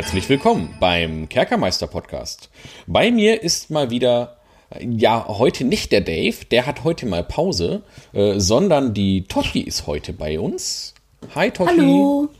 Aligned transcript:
Herzlich 0.00 0.30
willkommen 0.30 0.74
beim 0.80 1.28
Kerkermeister 1.28 1.86
Podcast. 1.86 2.48
Bei 2.86 3.10
mir 3.10 3.42
ist 3.42 3.68
mal 3.68 3.90
wieder, 3.90 4.38
ja, 4.80 5.26
heute 5.28 5.64
nicht 5.64 5.92
der 5.92 6.00
Dave, 6.00 6.46
der 6.50 6.64
hat 6.64 6.84
heute 6.84 7.04
mal 7.04 7.22
Pause, 7.22 7.82
äh, 8.14 8.40
sondern 8.40 8.94
die 8.94 9.24
Toshi 9.24 9.60
ist 9.60 9.86
heute 9.86 10.14
bei 10.14 10.40
uns. 10.40 10.94
Hi 11.34 11.50
Toshi. 11.50 11.76
Hallo. 11.76 12.30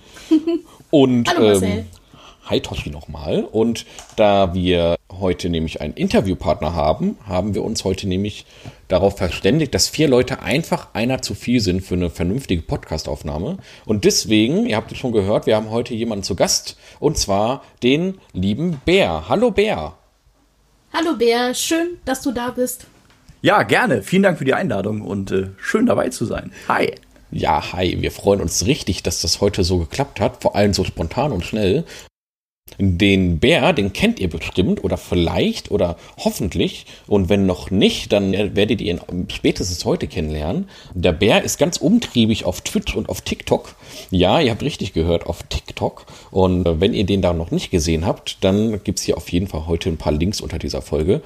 Und 0.90 1.28
Hallo, 1.28 1.48
Marcel. 1.48 1.68
ähm, 1.68 1.86
hi 2.50 2.60
Toshi 2.60 2.90
nochmal. 2.90 3.44
Und 3.44 3.86
da 4.16 4.52
wir 4.52 4.96
heute 5.10 5.48
nämlich 5.48 5.80
einen 5.80 5.94
Interviewpartner 5.94 6.74
haben, 6.74 7.16
haben 7.26 7.54
wir 7.54 7.62
uns 7.62 7.84
heute 7.84 8.08
nämlich 8.08 8.44
darauf 8.88 9.16
verständigt, 9.16 9.74
dass 9.74 9.88
vier 9.88 10.08
Leute 10.08 10.42
einfach 10.42 10.88
einer 10.92 11.22
zu 11.22 11.34
viel 11.34 11.60
sind 11.60 11.82
für 11.82 11.94
eine 11.94 12.10
vernünftige 12.10 12.62
Podcastaufnahme. 12.62 13.58
Und 13.86 14.04
deswegen, 14.04 14.66
ihr 14.66 14.76
habt 14.76 14.90
es 14.92 14.98
schon 14.98 15.12
gehört, 15.12 15.46
wir 15.46 15.56
haben 15.56 15.70
heute 15.70 15.94
jemanden 15.94 16.24
zu 16.24 16.34
Gast 16.34 16.76
und 16.98 17.16
zwar 17.16 17.62
den 17.82 18.18
lieben 18.32 18.80
Bär. 18.84 19.28
Hallo 19.28 19.52
Bär. 19.52 19.94
Hallo 20.92 21.14
Bär, 21.16 21.54
schön, 21.54 21.98
dass 22.04 22.20
du 22.20 22.32
da 22.32 22.50
bist. 22.50 22.86
Ja, 23.42 23.62
gerne. 23.62 24.02
Vielen 24.02 24.24
Dank 24.24 24.38
für 24.38 24.44
die 24.44 24.54
Einladung 24.54 25.02
und 25.02 25.30
äh, 25.30 25.50
schön 25.56 25.86
dabei 25.86 26.08
zu 26.08 26.26
sein. 26.26 26.52
Hi. 26.68 26.92
Ja, 27.30 27.72
hi, 27.72 27.96
wir 28.00 28.10
freuen 28.10 28.40
uns 28.40 28.66
richtig, 28.66 29.04
dass 29.04 29.22
das 29.22 29.40
heute 29.40 29.62
so 29.62 29.78
geklappt 29.78 30.18
hat, 30.18 30.42
vor 30.42 30.56
allem 30.56 30.74
so 30.74 30.82
spontan 30.82 31.30
und 31.30 31.44
schnell. 31.44 31.84
Den 32.78 33.38
Bär, 33.38 33.72
den 33.72 33.92
kennt 33.92 34.20
ihr 34.20 34.30
bestimmt 34.30 34.82
oder 34.84 34.96
vielleicht 34.96 35.70
oder 35.70 35.96
hoffentlich. 36.18 36.86
Und 37.06 37.28
wenn 37.28 37.46
noch 37.46 37.70
nicht, 37.70 38.12
dann 38.12 38.32
werdet 38.32 38.80
ihr 38.80 38.92
ihn 38.92 39.00
spätestens 39.28 39.84
heute 39.84 40.06
kennenlernen. 40.06 40.68
Der 40.94 41.12
Bär 41.12 41.42
ist 41.42 41.58
ganz 41.58 41.76
umtriebig 41.76 42.44
auf 42.44 42.60
Twitch 42.62 42.94
und 42.94 43.08
auf 43.08 43.20
TikTok. 43.20 43.74
Ja, 44.10 44.40
ihr 44.40 44.50
habt 44.50 44.62
richtig 44.62 44.92
gehört, 44.92 45.26
auf 45.26 45.42
TikTok. 45.44 46.06
Und 46.30 46.66
äh, 46.66 46.80
wenn 46.80 46.94
ihr 46.94 47.04
den 47.04 47.22
da 47.22 47.32
noch 47.32 47.50
nicht 47.50 47.70
gesehen 47.70 48.06
habt, 48.06 48.42
dann 48.42 48.82
gibt's 48.82 49.02
hier 49.02 49.16
auf 49.16 49.30
jeden 49.30 49.46
Fall 49.46 49.66
heute 49.66 49.88
ein 49.88 49.98
paar 49.98 50.12
Links 50.12 50.40
unter 50.40 50.58
dieser 50.58 50.82
Folge. 50.82 51.22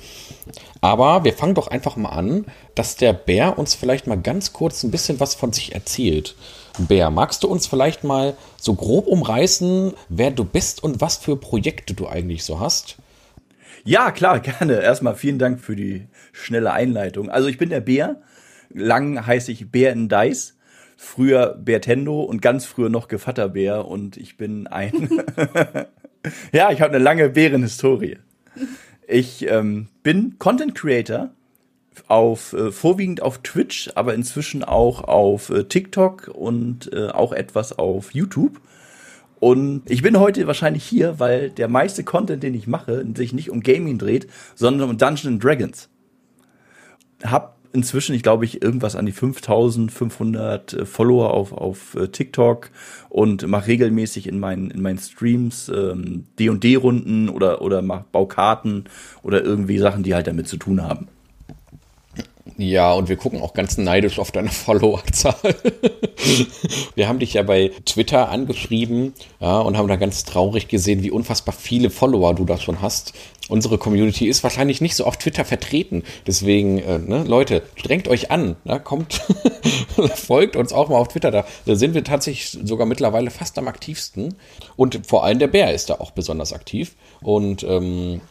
Aber 0.81 1.25
wir 1.25 1.33
fangen 1.33 1.55
doch 1.55 1.69
einfach 1.69 1.97
mal 1.97 2.11
an, 2.11 2.47
dass 2.75 2.97
der 2.97 3.13
Bär 3.13 3.59
uns 3.59 3.75
vielleicht 3.75 4.07
mal 4.07 4.21
ganz 4.21 4.53
kurz 4.53 4.83
ein 4.83 4.91
bisschen 4.91 5.21
was 5.21 5.35
von 5.35 5.53
sich 5.53 5.75
erzählt. 5.75 6.35
Bär, 6.79 7.11
magst 7.11 7.45
du 7.45 7.49
uns 7.49 7.67
vielleicht 7.67 8.03
mal 8.03 8.37
so 8.57 8.75
grob 8.75 9.07
umreißen, 9.07 9.93
wer 10.09 10.31
du 10.33 10.45
bist 10.45 10.83
und 10.83 11.01
was 11.01 11.17
für 11.17 11.37
Projekte 11.37 11.95
du 11.95 12.09
eigentlich 12.09 12.43
so 12.43 12.59
hast? 12.59 12.97
Ja, 13.85 14.11
klar, 14.11 14.41
gerne. 14.41 14.81
Erstmal 14.81 15.15
vielen 15.15 15.39
Dank 15.39 15.61
für 15.61 15.77
die 15.77 16.09
schnelle 16.33 16.73
Einleitung. 16.73 17.31
Also 17.31 17.49
ich 17.49 17.59
bin 17.59 17.71
der 17.71 17.81
Bär. 17.81 18.21
Lang 18.71 19.25
heiße 19.25 19.53
ich 19.53 19.71
Bär 19.71 19.93
in 19.93 20.09
Dice. 20.09 20.57
Früher 20.97 21.55
Bärtendo 21.55 22.23
und 22.23 22.41
ganz 22.43 22.65
früher 22.65 22.89
noch 22.89 23.09
Gevatterbär 23.09 23.87
und 23.87 24.17
ich 24.17 24.37
bin 24.37 24.67
ein. 24.67 25.23
ja, 26.53 26.71
ich 26.71 26.81
habe 26.81 26.95
eine 26.95 27.03
lange 27.03 27.31
Bärenhistorie. 27.31 28.19
Ich 29.07 29.47
ähm, 29.49 29.89
bin 30.03 30.39
Content 30.39 30.75
Creator 30.75 31.31
auf 32.09 32.53
äh, 32.53 32.71
vorwiegend 32.71 33.23
auf 33.23 33.39
Twitch, 33.39 33.91
aber 33.95 34.15
inzwischen 34.15 34.65
auch 34.65 35.05
auf 35.05 35.51
äh, 35.51 35.65
TikTok 35.65 36.29
und 36.29 36.93
äh, 36.93 37.09
auch 37.09 37.33
etwas 37.33 37.79
auf 37.79 38.15
YouTube. 38.15 38.61
Und 39.41 39.83
ich 39.91 40.03
bin 40.03 40.19
heute 40.19 40.47
wahrscheinlich 40.47 40.85
hier, 40.85 41.21
weil 41.21 41.51
der 41.51 41.69
meiste 41.69 42.05
Content, 42.05 42.43
den 42.43 42.55
ich 42.55 42.67
mache, 42.67 43.05
sich 43.15 43.33
nicht 43.33 43.51
um 43.51 43.61
Gaming 43.61 43.99
dreht, 43.99 44.27
sondern 44.55 44.89
um 44.89 44.97
Dungeons 44.97 45.43
Dragons. 45.43 45.89
Hab 47.23 47.59
inzwischen, 47.75 48.15
ich 48.15 48.23
glaube, 48.23 48.45
ich 48.45 48.63
irgendwas 48.63 48.97
an 48.97 49.05
die 49.05 49.13
5500 49.13 50.73
äh, 50.73 50.87
Follower 50.87 51.35
auf, 51.35 51.53
auf 51.53 51.95
äh, 51.95 52.09
TikTok 52.09 52.71
und 53.11 53.47
mache 53.47 53.67
regelmäßig 53.67 54.29
in 54.29 54.39
meinen, 54.39 54.71
in 54.71 54.81
meinen 54.81 54.99
Streams 54.99 55.69
ähm, 55.69 56.25
D&D-Runden 56.39 57.29
oder, 57.29 57.61
oder 57.61 57.83
mach 57.83 58.05
Baukarten 58.05 58.85
oder 59.23 59.45
irgendwie 59.45 59.79
Sachen, 59.79 60.05
die 60.05 60.15
halt 60.15 60.27
damit 60.27 60.49
zu 60.49 60.57
tun 60.57 60.83
haben. 60.83 61.09
Ja, 62.59 62.93
und 62.93 63.09
wir 63.09 63.17
gucken 63.17 63.41
auch 63.41 63.55
ganz 63.55 63.79
neidisch 63.79 64.19
auf 64.19 64.31
deine 64.31 64.49
Followerzahl. 64.51 65.35
wir 66.95 67.09
haben 67.09 67.19
dich 67.19 67.35
ja 67.35 67.43
bei 67.43 67.71
Twitter 67.87 68.29
angeschrieben 68.29 69.15
ja, 69.41 69.61
und 69.61 69.79
haben 69.79 69.89
da 69.89 69.97
ganz 69.97 70.25
traurig 70.25 70.69
gesehen, 70.69 71.03
wie 71.03 71.11
unfassbar 71.11 71.55
viele 71.55 71.89
Follower 71.89 72.35
du 72.35 72.45
da 72.45 72.59
schon 72.59 72.83
hast. 72.83 73.15
Unsere 73.49 73.77
Community 73.77 74.27
ist 74.27 74.43
wahrscheinlich 74.43 74.81
nicht 74.81 74.95
so 74.97 75.05
auf 75.05 75.19
Twitter 75.19 75.45
vertreten. 75.45 76.03
Deswegen, 76.27 76.79
äh, 76.79 76.99
ne, 76.99 77.25
Leute, 77.25 77.63
strengt 77.77 78.09
euch 78.09 78.31
an. 78.31 78.57
Ja, 78.65 78.79
kommt, 78.79 79.15
folgt 80.15 80.57
uns 80.57 80.73
auch 80.73 80.89
mal 80.89 80.97
auf 80.97 81.09
Twitter. 81.09 81.31
Da, 81.31 81.45
da 81.67 81.77
sind 81.77 81.95
wir 81.95 82.05
tatsächlich 82.05 82.59
sogar 82.67 82.87
mittlerweile 82.87 83.31
fast 83.31 83.59
am 83.59 83.69
aktivsten. 83.69 84.35
Und 84.77 85.07
vor 85.07 85.25
allem 85.25 85.39
der 85.39 85.49
Bär 85.49 85.75
ist 85.75 85.91
da 85.91 85.95
auch 85.95 86.13
besonders 86.13 86.55
aktiv. 86.55 86.95
Und 87.21 87.63
ähm, 87.65 88.23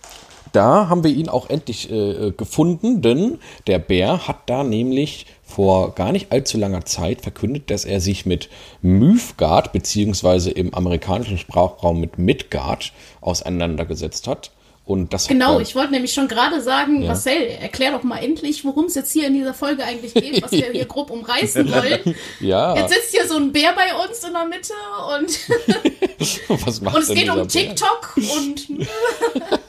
da 0.53 0.87
haben 0.87 1.03
wir 1.03 1.11
ihn 1.11 1.27
auch 1.29 1.49
endlich 1.49 1.91
äh, 1.91 2.31
gefunden, 2.31 3.01
denn 3.01 3.39
der 3.67 3.79
Bär 3.79 4.27
hat 4.27 4.37
da 4.45 4.63
nämlich 4.63 5.25
vor 5.43 5.93
gar 5.93 6.11
nicht 6.11 6.31
allzu 6.31 6.57
langer 6.57 6.85
Zeit 6.85 7.21
verkündet, 7.21 7.69
dass 7.69 7.85
er 7.85 7.99
sich 7.99 8.25
mit 8.25 8.49
Mythgard 8.81 9.71
beziehungsweise 9.73 10.49
im 10.51 10.73
amerikanischen 10.73 11.37
Sprachraum 11.37 11.99
mit 11.99 12.17
Midgard 12.17 12.93
auseinandergesetzt 13.21 14.27
hat. 14.27 14.51
Und 14.85 15.13
das 15.13 15.29
Genau, 15.29 15.55
hat, 15.55 15.61
ich 15.61 15.75
wollte 15.75 15.93
nämlich 15.93 16.13
schon 16.13 16.27
gerade 16.27 16.61
sagen, 16.61 17.01
Ja. 17.03 17.07
Marcel, 17.07 17.41
erklär 17.61 17.91
doch 17.93 18.03
mal 18.03 18.17
endlich, 18.17 18.65
worum 18.65 18.85
es 18.85 18.95
jetzt 18.95 19.13
hier 19.13 19.27
in 19.27 19.33
dieser 19.33 19.53
Folge 19.53 19.81
eigentlich 19.85 20.13
geht, 20.13 20.43
was 20.43 20.51
wir 20.51 20.71
hier 20.73 20.83
grob 20.93 21.09
umreißen 21.09 21.71
wollen. 21.71 22.15
ja, 22.41 22.75
Jetzt 22.75 22.93
sitzt 22.93 23.11
hier 23.11 23.25
so 23.25 23.37
ein 23.37 23.53
Bär 23.53 23.73
bei 23.73 23.95
uns 24.03 24.21
in 24.25 24.33
der 24.33 24.45
Mitte 24.45 24.73
und, 25.15 26.89
und 26.93 26.97
es 26.99 27.07
geht 27.09 27.29
um 27.29 27.35
Bär? 27.35 27.47
TikTok 27.47 28.17
und 28.17 28.67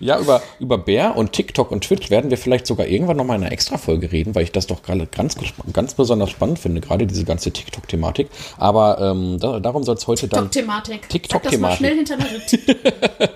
Ja, 0.00 0.18
über, 0.18 0.42
über 0.58 0.78
Bär 0.78 1.14
und 1.16 1.32
TikTok 1.32 1.70
und 1.70 1.84
Twitch 1.84 2.10
werden 2.10 2.30
wir 2.30 2.38
vielleicht 2.38 2.66
sogar 2.66 2.86
irgendwann 2.86 3.18
nochmal 3.18 3.36
in 3.36 3.44
einer 3.44 3.52
Extra-Folge 3.52 4.10
reden, 4.10 4.34
weil 4.34 4.44
ich 4.44 4.52
das 4.52 4.66
doch 4.66 4.82
gerade 4.82 5.06
ganz, 5.06 5.36
ganz 5.72 5.94
besonders 5.94 6.30
spannend 6.30 6.58
finde, 6.58 6.80
gerade 6.80 7.06
diese 7.06 7.24
ganze 7.24 7.50
TikTok-Thematik. 7.50 8.28
Aber 8.56 8.98
ähm, 8.98 9.38
da, 9.38 9.60
darum 9.60 9.84
soll 9.84 9.96
es 9.96 10.06
heute 10.06 10.26
dann. 10.26 10.50
TikTok-Thematik. 10.50 11.08
TikTok-Thematik. 11.08 11.42
Sag 11.42 11.50
das 11.52 11.60
mal 11.60 11.76
schnell 11.76 11.96
hintereinander. 11.96 12.40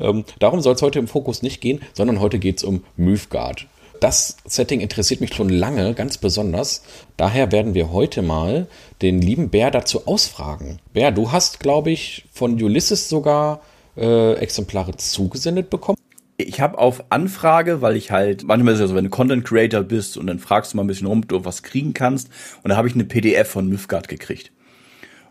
Ähm, 0.00 0.24
darum 0.38 0.60
soll 0.60 0.74
es 0.74 0.82
heute 0.82 0.98
im 0.98 1.08
Fokus 1.08 1.42
nicht 1.42 1.60
gehen, 1.60 1.80
sondern 1.92 2.20
heute 2.20 2.38
geht 2.38 2.58
es 2.58 2.64
um 2.64 2.84
Mythgard. 2.96 3.66
Das 4.00 4.36
Setting 4.44 4.80
interessiert 4.80 5.20
mich 5.20 5.34
schon 5.34 5.48
lange, 5.48 5.94
ganz 5.94 6.18
besonders. 6.18 6.82
Daher 7.16 7.50
werden 7.50 7.74
wir 7.74 7.92
heute 7.92 8.22
mal 8.22 8.68
den 9.02 9.20
lieben 9.20 9.50
Bär 9.50 9.70
dazu 9.70 10.06
ausfragen. 10.06 10.78
Bär, 10.92 11.10
du 11.10 11.32
hast, 11.32 11.60
glaube 11.60 11.90
ich, 11.90 12.26
von 12.32 12.62
Ulysses 12.62 13.08
sogar 13.08 13.60
äh, 13.96 14.34
Exemplare 14.34 14.96
zugesendet 14.96 15.70
bekommen. 15.70 15.98
Ich 16.40 16.60
habe 16.60 16.78
auf 16.78 17.10
Anfrage, 17.10 17.82
weil 17.82 17.96
ich 17.96 18.12
halt, 18.12 18.44
manchmal 18.44 18.74
ist 18.74 18.78
es 18.78 18.82
ja 18.82 18.86
so, 18.86 18.94
wenn 18.94 19.04
du 19.04 19.10
Content 19.10 19.44
Creator 19.44 19.82
bist 19.82 20.16
und 20.16 20.28
dann 20.28 20.38
fragst 20.38 20.72
du 20.72 20.76
mal 20.76 20.84
ein 20.84 20.86
bisschen 20.86 21.08
rum, 21.08 21.18
ob 21.18 21.28
du 21.28 21.44
was 21.44 21.64
kriegen 21.64 21.94
kannst. 21.94 22.30
Und 22.62 22.68
da 22.68 22.76
habe 22.76 22.86
ich 22.86 22.94
eine 22.94 23.04
PDF 23.04 23.48
von 23.48 23.68
Mythgard 23.68 24.06
gekriegt. 24.06 24.52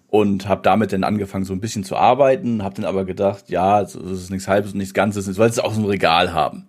Und 0.10 0.50
habe 0.50 0.62
damit 0.64 0.92
dann 0.92 1.06
angefangen, 1.06 1.46
so 1.46 1.54
ein 1.54 1.62
bisschen 1.62 1.86
zu 1.86 1.96
arbeiten, 1.96 2.62
habe 2.62 2.76
dann 2.76 2.86
aber 2.86 3.06
gedacht, 3.06 3.50
ja, 3.50 3.82
das 3.82 3.96
ist 3.96 4.32
nichts 4.32 4.50
Halbes 4.50 4.74
und 4.74 4.80
nichts 4.80 4.94
Ganzes, 4.94 5.30
ich 5.30 5.38
wollte 5.38 5.52
es 5.52 5.60
auch 5.60 5.74
so 5.74 5.82
ein 5.82 5.86
Regal 5.86 6.34
haben. 6.34 6.68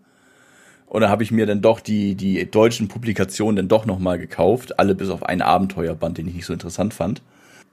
Und 0.86 1.02
dann 1.02 1.10
habe 1.10 1.22
ich 1.24 1.32
mir 1.32 1.46
dann 1.46 1.60
doch 1.60 1.80
die, 1.80 2.14
die 2.14 2.48
deutschen 2.50 2.88
Publikationen 2.88 3.56
dann 3.56 3.68
doch 3.68 3.86
nochmal 3.86 4.18
gekauft, 4.18 4.78
alle 4.78 4.94
bis 4.94 5.10
auf 5.10 5.24
einen 5.24 5.42
Abenteuerband, 5.42 6.16
den 6.16 6.28
ich 6.28 6.34
nicht 6.34 6.46
so 6.46 6.52
interessant 6.52 6.94
fand. 6.94 7.22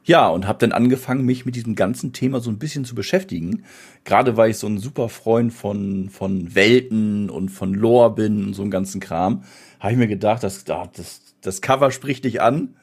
Ja, 0.07 0.30
und 0.30 0.48
habe 0.48 0.60
dann 0.60 0.72
angefangen, 0.72 1.25
mich 1.25 1.48
mit 1.48 1.56
diesem 1.56 1.74
ganzen 1.74 2.13
Thema 2.13 2.40
so 2.40 2.52
ein 2.52 2.60
bisschen 2.60 2.86
zu 2.86 2.94
beschäftigen. 2.94 3.66
Gerade 4.04 4.38
weil 4.38 4.52
ich 4.52 4.57
so 4.57 4.68
ein 4.68 4.78
super 4.78 5.10
Freund 5.10 5.52
von, 5.52 6.10
von 6.12 6.54
Welten 6.54 7.31
und 7.31 7.50
von 7.50 7.74
Lore 7.74 8.13
bin 8.13 8.46
und 8.46 8.54
so 8.54 8.62
einem 8.62 8.69
ganzen 8.69 9.02
Kram, 9.02 9.44
habe 9.80 9.94
ich 9.94 9.98
mir 9.98 10.07
gedacht, 10.07 10.44
das, 10.44 10.63
das, 10.63 11.36
das 11.42 11.62
Cover 11.62 11.90
spricht 11.90 12.24
dich 12.24 12.40
an. 12.40 12.75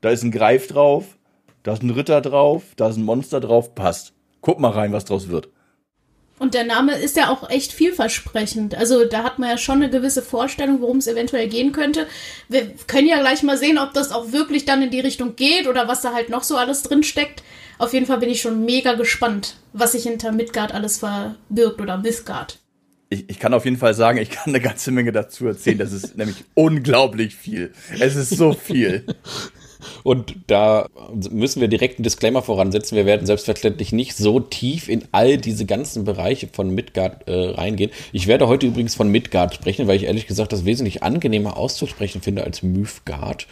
Da 0.00 0.10
ist 0.10 0.24
ein 0.24 0.32
Greif 0.32 0.66
drauf, 0.66 1.16
da 1.62 1.74
ist 1.74 1.84
ein 1.84 1.90
Ritter 1.90 2.20
drauf, 2.20 2.64
da 2.74 2.88
ist 2.88 2.96
ein 2.96 3.04
Monster 3.04 3.40
drauf, 3.40 3.76
passt. 3.76 4.12
Guck 4.40 4.58
mal 4.58 4.70
rein, 4.72 4.92
was 4.92 5.04
draus 5.04 5.28
wird. 5.28 5.50
Und 6.38 6.54
der 6.54 6.64
Name 6.64 6.96
ist 6.96 7.16
ja 7.16 7.30
auch 7.30 7.48
echt 7.48 7.72
vielversprechend. 7.72 8.74
Also 8.74 9.04
da 9.04 9.22
hat 9.22 9.38
man 9.38 9.50
ja 9.50 9.56
schon 9.56 9.76
eine 9.76 9.90
gewisse 9.90 10.20
Vorstellung, 10.20 10.80
worum 10.80 10.98
es 10.98 11.06
eventuell 11.06 11.48
gehen 11.48 11.72
könnte. 11.72 12.06
Wir 12.48 12.72
können 12.86 13.06
ja 13.06 13.20
gleich 13.20 13.42
mal 13.42 13.56
sehen, 13.56 13.78
ob 13.78 13.92
das 13.94 14.10
auch 14.10 14.32
wirklich 14.32 14.64
dann 14.64 14.82
in 14.82 14.90
die 14.90 15.00
Richtung 15.00 15.36
geht 15.36 15.68
oder 15.68 15.86
was 15.86 16.02
da 16.02 16.12
halt 16.12 16.30
noch 16.30 16.42
so 16.42 16.56
alles 16.56 16.82
drin 16.82 17.04
steckt. 17.04 17.42
Auf 17.78 17.92
jeden 17.92 18.06
Fall 18.06 18.18
bin 18.18 18.30
ich 18.30 18.40
schon 18.40 18.64
mega 18.64 18.94
gespannt, 18.94 19.56
was 19.72 19.92
sich 19.92 20.04
hinter 20.04 20.32
Midgard 20.32 20.72
alles 20.72 20.98
verbirgt 20.98 21.80
oder 21.80 21.98
Mythgard. 21.98 22.58
Ich, 23.10 23.30
ich 23.30 23.38
kann 23.38 23.54
auf 23.54 23.64
jeden 23.64 23.76
Fall 23.76 23.94
sagen, 23.94 24.18
ich 24.18 24.30
kann 24.30 24.48
eine 24.48 24.60
ganze 24.60 24.90
Menge 24.90 25.12
dazu 25.12 25.46
erzählen. 25.46 25.78
Das 25.78 25.92
ist 25.92 26.16
nämlich 26.16 26.44
unglaublich 26.54 27.36
viel. 27.36 27.72
Es 28.00 28.16
ist 28.16 28.30
so 28.30 28.52
viel. 28.52 29.06
Und 30.02 30.36
da 30.46 30.88
müssen 31.30 31.60
wir 31.60 31.68
direkt 31.68 31.98
einen 31.98 32.04
Disclaimer 32.04 32.42
voransetzen. 32.42 32.96
Wir 32.96 33.06
werden 33.06 33.26
selbstverständlich 33.26 33.92
nicht 33.92 34.16
so 34.16 34.40
tief 34.40 34.88
in 34.88 35.04
all 35.12 35.36
diese 35.38 35.66
ganzen 35.66 36.04
Bereiche 36.04 36.48
von 36.50 36.70
Midgard 36.70 37.28
äh, 37.28 37.50
reingehen. 37.50 37.90
Ich 38.12 38.26
werde 38.26 38.48
heute 38.48 38.66
übrigens 38.66 38.94
von 38.94 39.08
Midgard 39.08 39.54
sprechen, 39.54 39.86
weil 39.86 39.96
ich 39.96 40.04
ehrlich 40.04 40.26
gesagt 40.26 40.52
das 40.52 40.64
wesentlich 40.64 41.02
angenehmer 41.02 41.56
auszusprechen 41.56 42.22
finde 42.22 42.44
als 42.44 42.62
Mythgard. 42.62 43.46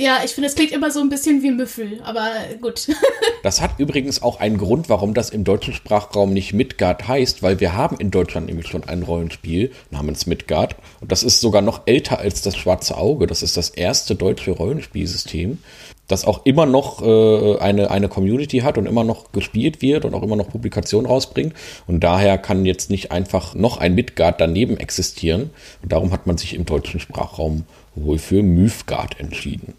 Ja, 0.00 0.20
ich 0.24 0.30
finde, 0.30 0.46
es 0.46 0.54
klingt 0.54 0.70
immer 0.70 0.92
so 0.92 1.00
ein 1.00 1.08
bisschen 1.08 1.42
wie 1.42 1.50
Müffel, 1.50 2.00
aber 2.04 2.30
gut. 2.60 2.86
das 3.42 3.60
hat 3.60 3.80
übrigens 3.80 4.22
auch 4.22 4.38
einen 4.38 4.56
Grund, 4.56 4.88
warum 4.88 5.12
das 5.12 5.30
im 5.30 5.42
deutschen 5.42 5.74
Sprachraum 5.74 6.32
nicht 6.32 6.52
Midgard 6.52 7.08
heißt, 7.08 7.42
weil 7.42 7.58
wir 7.58 7.74
haben 7.74 7.96
in 7.98 8.12
Deutschland 8.12 8.46
nämlich 8.46 8.68
schon 8.68 8.84
ein 8.84 9.02
Rollenspiel 9.02 9.72
namens 9.90 10.26
Midgard. 10.26 10.76
Und 11.00 11.10
das 11.10 11.24
ist 11.24 11.40
sogar 11.40 11.62
noch 11.62 11.82
älter 11.86 12.20
als 12.20 12.42
das 12.42 12.56
Schwarze 12.56 12.96
Auge. 12.96 13.26
Das 13.26 13.42
ist 13.42 13.56
das 13.56 13.70
erste 13.70 14.14
deutsche 14.14 14.52
Rollenspielsystem, 14.52 15.58
das 16.06 16.24
auch 16.24 16.46
immer 16.46 16.64
noch 16.64 17.02
äh, 17.02 17.58
eine, 17.58 17.90
eine 17.90 18.08
Community 18.08 18.58
hat 18.58 18.78
und 18.78 18.86
immer 18.86 19.02
noch 19.02 19.32
gespielt 19.32 19.82
wird 19.82 20.04
und 20.04 20.14
auch 20.14 20.22
immer 20.22 20.36
noch 20.36 20.48
Publikationen 20.48 21.10
rausbringt. 21.10 21.54
Und 21.88 22.04
daher 22.04 22.38
kann 22.38 22.64
jetzt 22.64 22.88
nicht 22.88 23.10
einfach 23.10 23.56
noch 23.56 23.78
ein 23.78 23.96
Midgard 23.96 24.40
daneben 24.40 24.76
existieren. 24.76 25.50
Und 25.82 25.90
darum 25.90 26.12
hat 26.12 26.28
man 26.28 26.38
sich 26.38 26.54
im 26.54 26.66
deutschen 26.66 27.00
Sprachraum 27.00 27.64
wohl 27.96 28.18
für 28.18 28.44
Mythgard 28.44 29.18
entschieden. 29.18 29.74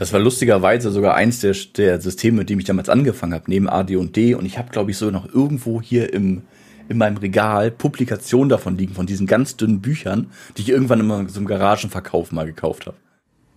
Das 0.00 0.14
war 0.14 0.20
lustigerweise 0.20 0.90
sogar 0.90 1.14
eins 1.14 1.40
der, 1.40 1.54
der 1.76 2.00
Systeme, 2.00 2.38
mit 2.38 2.48
dem 2.48 2.58
ich 2.58 2.64
damals 2.64 2.88
angefangen 2.88 3.34
habe, 3.34 3.44
neben 3.48 3.68
AD 3.68 3.96
und 3.96 4.16
D. 4.16 4.34
Und 4.34 4.46
ich 4.46 4.56
habe, 4.56 4.70
glaube 4.70 4.90
ich, 4.90 4.96
sogar 4.96 5.12
noch 5.12 5.30
irgendwo 5.30 5.82
hier 5.82 6.14
im, 6.14 6.40
in 6.88 6.96
meinem 6.96 7.18
Regal 7.18 7.70
Publikationen 7.70 8.48
davon 8.48 8.78
liegen, 8.78 8.94
von 8.94 9.04
diesen 9.04 9.26
ganz 9.26 9.56
dünnen 9.58 9.82
Büchern, 9.82 10.32
die 10.56 10.62
ich 10.62 10.70
irgendwann 10.70 11.00
immer 11.00 11.28
so 11.28 11.38
im 11.38 11.44
Garagenverkauf 11.44 12.32
mal 12.32 12.46
gekauft 12.46 12.86
habe. 12.86 12.96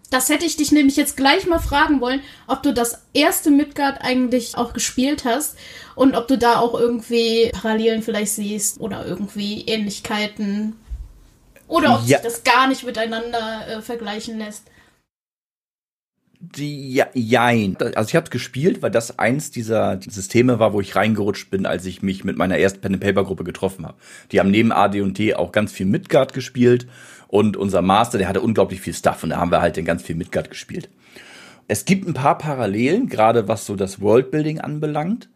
Das 0.09 0.27
hätte 0.27 0.45
ich 0.45 0.57
dich 0.57 0.73
nämlich 0.73 0.97
jetzt 0.97 1.15
gleich 1.15 1.47
mal 1.47 1.59
fragen 1.59 2.01
wollen, 2.01 2.19
ob 2.45 2.61
du 2.61 2.73
das 2.73 3.05
erste 3.13 3.49
Midgard 3.49 4.01
eigentlich 4.01 4.57
auch 4.57 4.73
gespielt 4.73 5.23
hast 5.23 5.55
und 5.95 6.13
ob 6.13 6.27
du 6.27 6.37
da 6.37 6.57
auch 6.57 6.77
irgendwie 6.77 7.51
Parallelen 7.53 8.01
vielleicht 8.01 8.33
siehst 8.33 8.81
oder 8.81 9.05
irgendwie 9.05 9.61
Ähnlichkeiten 9.61 10.75
oder 11.69 11.93
ob 11.93 12.05
ja. 12.05 12.17
sich 12.17 12.25
das 12.25 12.43
gar 12.43 12.67
nicht 12.67 12.83
miteinander 12.83 13.77
äh, 13.77 13.81
vergleichen 13.81 14.39
lässt 14.39 14.63
ja, 16.57 17.07
jein. 17.13 17.77
Also 17.95 18.09
ich 18.09 18.15
habe 18.15 18.29
gespielt, 18.29 18.81
weil 18.81 18.91
das 18.91 19.19
eins 19.19 19.51
dieser 19.51 19.99
Systeme 20.01 20.59
war, 20.59 20.73
wo 20.73 20.81
ich 20.81 20.95
reingerutscht 20.95 21.49
bin, 21.49 21.65
als 21.65 21.85
ich 21.85 22.01
mich 22.01 22.23
mit 22.23 22.37
meiner 22.37 22.57
ersten 22.57 22.81
Pen 22.81 22.93
and 22.93 23.03
Paper 23.03 23.23
Gruppe 23.23 23.43
getroffen 23.43 23.85
habe. 23.85 23.97
Die 24.31 24.39
haben 24.39 24.51
neben 24.51 24.71
AD&D 24.71 25.35
auch 25.35 25.51
ganz 25.51 25.71
viel 25.71 25.85
Midgard 25.85 26.33
gespielt 26.33 26.87
und 27.27 27.57
unser 27.57 27.81
Master, 27.81 28.17
der 28.17 28.27
hatte 28.27 28.41
unglaublich 28.41 28.81
viel 28.81 28.93
Stuff 28.93 29.23
und 29.23 29.29
da 29.29 29.37
haben 29.37 29.51
wir 29.51 29.61
halt 29.61 29.77
den 29.77 29.85
ganz 29.85 30.03
viel 30.03 30.15
Midgard 30.15 30.49
gespielt. 30.49 30.89
Es 31.67 31.85
gibt 31.85 32.07
ein 32.07 32.13
paar 32.13 32.37
Parallelen, 32.37 33.07
gerade 33.07 33.47
was 33.47 33.65
so 33.65 33.75
das 33.75 34.01
Worldbuilding 34.01 34.59
anbelangt 34.59 35.29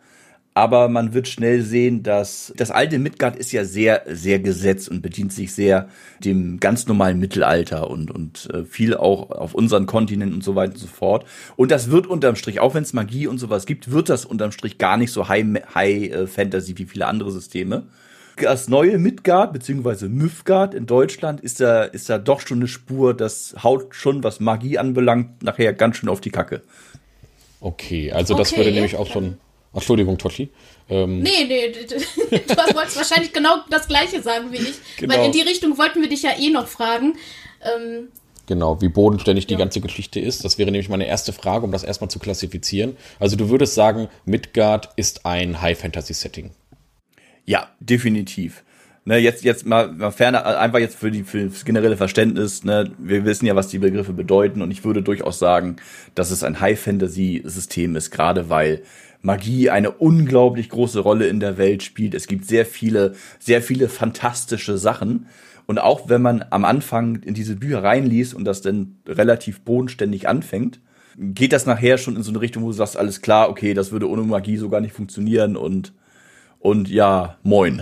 aber 0.57 0.89
man 0.89 1.13
wird 1.13 1.27
schnell 1.27 1.61
sehen, 1.61 2.01
dass 2.01 2.51
das 2.57 2.71
alte 2.71 2.97
Midgard 2.97 3.35
ist 3.35 3.51
ja 3.51 3.63
sehr, 3.63 4.01
sehr 4.07 4.39
gesetzt 4.39 4.89
und 4.89 5.03
bedient 5.03 5.31
sich 5.31 5.53
sehr 5.53 5.87
dem 6.17 6.59
ganz 6.59 6.87
normalen 6.87 7.19
Mittelalter 7.19 7.91
und, 7.91 8.09
und 8.09 8.49
äh, 8.51 8.63
viel 8.63 8.97
auch 8.97 9.29
auf 9.29 9.53
unseren 9.53 9.85
Kontinenten 9.85 10.33
und 10.33 10.43
so 10.43 10.55
weiter 10.55 10.73
und 10.73 10.79
so 10.79 10.87
fort. 10.87 11.27
Und 11.57 11.69
das 11.69 11.91
wird 11.91 12.07
unterm 12.07 12.35
Strich, 12.35 12.59
auch 12.59 12.73
wenn 12.73 12.81
es 12.81 12.93
Magie 12.93 13.27
und 13.27 13.37
sowas 13.37 13.67
gibt, 13.67 13.91
wird 13.91 14.09
das 14.09 14.25
unterm 14.25 14.51
Strich 14.51 14.79
gar 14.79 14.97
nicht 14.97 15.11
so 15.11 15.27
High, 15.29 15.45
High 15.75 16.11
äh, 16.11 16.25
Fantasy 16.25 16.75
wie 16.75 16.85
viele 16.85 17.05
andere 17.05 17.29
Systeme. 17.29 17.83
Das 18.37 18.67
neue 18.67 18.97
Midgard, 18.97 19.53
beziehungsweise 19.53 20.09
Mythgard 20.09 20.73
in 20.73 20.87
Deutschland, 20.87 21.39
ist 21.39 21.59
da, 21.59 21.83
ist 21.83 22.09
da 22.09 22.17
doch 22.17 22.41
schon 22.41 22.57
eine 22.57 22.67
Spur, 22.67 23.13
das 23.13 23.57
haut 23.63 23.93
schon, 23.93 24.23
was 24.23 24.39
Magie 24.39 24.79
anbelangt, 24.79 25.43
nachher 25.43 25.73
ganz 25.73 25.97
schön 25.97 26.09
auf 26.09 26.19
die 26.19 26.31
Kacke. 26.31 26.63
Okay, 27.59 28.11
also 28.11 28.33
das 28.33 28.49
okay. 28.53 28.61
würde 28.61 28.71
nämlich 28.71 28.95
auch 28.95 29.05
schon 29.05 29.37
Entschuldigung, 29.77 30.17
Toshi. 30.17 30.49
Ähm, 30.89 31.19
nee, 31.19 31.45
nee, 31.47 31.71
du 31.71 32.75
wolltest 32.75 32.97
wahrscheinlich 32.97 33.31
genau 33.31 33.57
das 33.69 33.87
Gleiche 33.87 34.21
sagen 34.21 34.51
wie 34.51 34.57
ich. 34.57 34.75
Genau. 34.97 35.13
Weil 35.13 35.25
in 35.25 35.31
die 35.31 35.41
Richtung 35.41 35.77
wollten 35.77 36.01
wir 36.01 36.09
dich 36.09 36.23
ja 36.23 36.31
eh 36.37 36.49
noch 36.49 36.67
fragen. 36.67 37.15
Ähm, 37.61 38.07
genau, 38.47 38.81
wie 38.81 38.89
bodenständig 38.89 39.45
ja. 39.45 39.49
die 39.49 39.55
ganze 39.55 39.79
Geschichte 39.79 40.19
ist. 40.19 40.43
Das 40.43 40.57
wäre 40.57 40.71
nämlich 40.71 40.89
meine 40.89 41.05
erste 41.05 41.31
Frage, 41.31 41.65
um 41.65 41.71
das 41.71 41.83
erstmal 41.83 42.09
zu 42.09 42.17
klassifizieren. 42.17 42.97
Also 43.19 43.35
du 43.35 43.49
würdest 43.49 43.75
sagen, 43.75 44.07
Midgard 44.25 44.89
ist 44.95 45.25
ein 45.25 45.61
High-Fantasy-Setting. 45.61 46.51
Ja, 47.45 47.69
definitiv. 47.79 48.63
Ne, 49.05 49.19
jetzt, 49.19 49.45
jetzt 49.45 49.65
mal, 49.65 49.89
mal 49.93 50.11
ferner, 50.11 50.59
einfach 50.59 50.79
jetzt 50.79 50.97
für, 50.97 51.11
die, 51.11 51.23
für 51.23 51.45
das 51.45 51.63
generelle 51.63 51.95
Verständnis, 51.95 52.65
ne, 52.65 52.91
wir 52.97 53.23
wissen 53.23 53.45
ja, 53.45 53.55
was 53.55 53.69
die 53.69 53.79
Begriffe 53.79 54.11
bedeuten 54.11 54.61
und 54.61 54.69
ich 54.69 54.83
würde 54.83 55.01
durchaus 55.01 55.39
sagen, 55.39 55.77
dass 56.13 56.29
es 56.29 56.43
ein 56.43 56.59
High-Fantasy-System 56.59 57.95
ist, 57.95 58.11
gerade 58.11 58.49
weil 58.49 58.81
Magie 59.21 59.69
eine 59.69 59.91
unglaublich 59.91 60.69
große 60.69 60.99
Rolle 60.99 61.27
in 61.27 61.39
der 61.39 61.57
Welt 61.57 61.83
spielt. 61.83 62.13
Es 62.13 62.27
gibt 62.27 62.45
sehr 62.45 62.65
viele, 62.65 63.13
sehr 63.39 63.61
viele 63.61 63.89
fantastische 63.89 64.77
Sachen. 64.77 65.27
Und 65.65 65.79
auch 65.79 66.07
wenn 66.07 66.21
man 66.21 66.45
am 66.49 66.63
Anfang 66.63 67.17
in 67.23 67.33
diese 67.33 67.55
Bücher 67.55 67.83
reinliest 67.83 68.33
und 68.33 68.45
das 68.45 68.61
dann 68.61 68.97
relativ 69.05 69.61
bodenständig 69.61 70.27
anfängt, 70.27 70.79
geht 71.17 71.51
das 71.51 71.65
nachher 71.65 71.97
schon 71.97 72.15
in 72.15 72.23
so 72.23 72.31
eine 72.31 72.41
Richtung, 72.41 72.63
wo 72.63 72.67
du 72.67 72.73
sagst, 72.73 72.95
alles 72.95 73.21
klar, 73.21 73.49
okay, 73.49 73.73
das 73.73 73.91
würde 73.91 74.09
ohne 74.09 74.21
Magie 74.21 74.57
so 74.57 74.69
gar 74.69 74.81
nicht 74.81 74.93
funktionieren 74.93 75.57
und, 75.57 75.93
und 76.59 76.89
ja, 76.89 77.37
moin. 77.43 77.81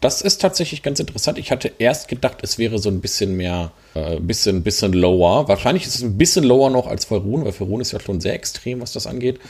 Das 0.00 0.20
ist 0.20 0.40
tatsächlich 0.40 0.82
ganz 0.82 1.00
interessant. 1.00 1.38
Ich 1.38 1.50
hatte 1.50 1.72
erst 1.78 2.08
gedacht, 2.08 2.38
es 2.42 2.58
wäre 2.58 2.78
so 2.78 2.90
ein 2.90 3.00
bisschen 3.00 3.36
mehr, 3.36 3.72
äh, 3.94 4.18
bisschen, 4.20 4.62
bisschen 4.62 4.92
lower. 4.92 5.48
Wahrscheinlich 5.48 5.86
ist 5.86 5.94
es 5.94 6.02
ein 6.02 6.18
bisschen 6.18 6.44
lower 6.44 6.68
noch 6.68 6.86
als 6.86 7.06
Ferun, 7.06 7.44
weil 7.44 7.52
Ferun 7.52 7.80
ist 7.80 7.92
ja 7.92 8.00
schon 8.00 8.20
sehr 8.20 8.34
extrem, 8.34 8.80
was 8.80 8.92
das 8.92 9.06
angeht. 9.06 9.40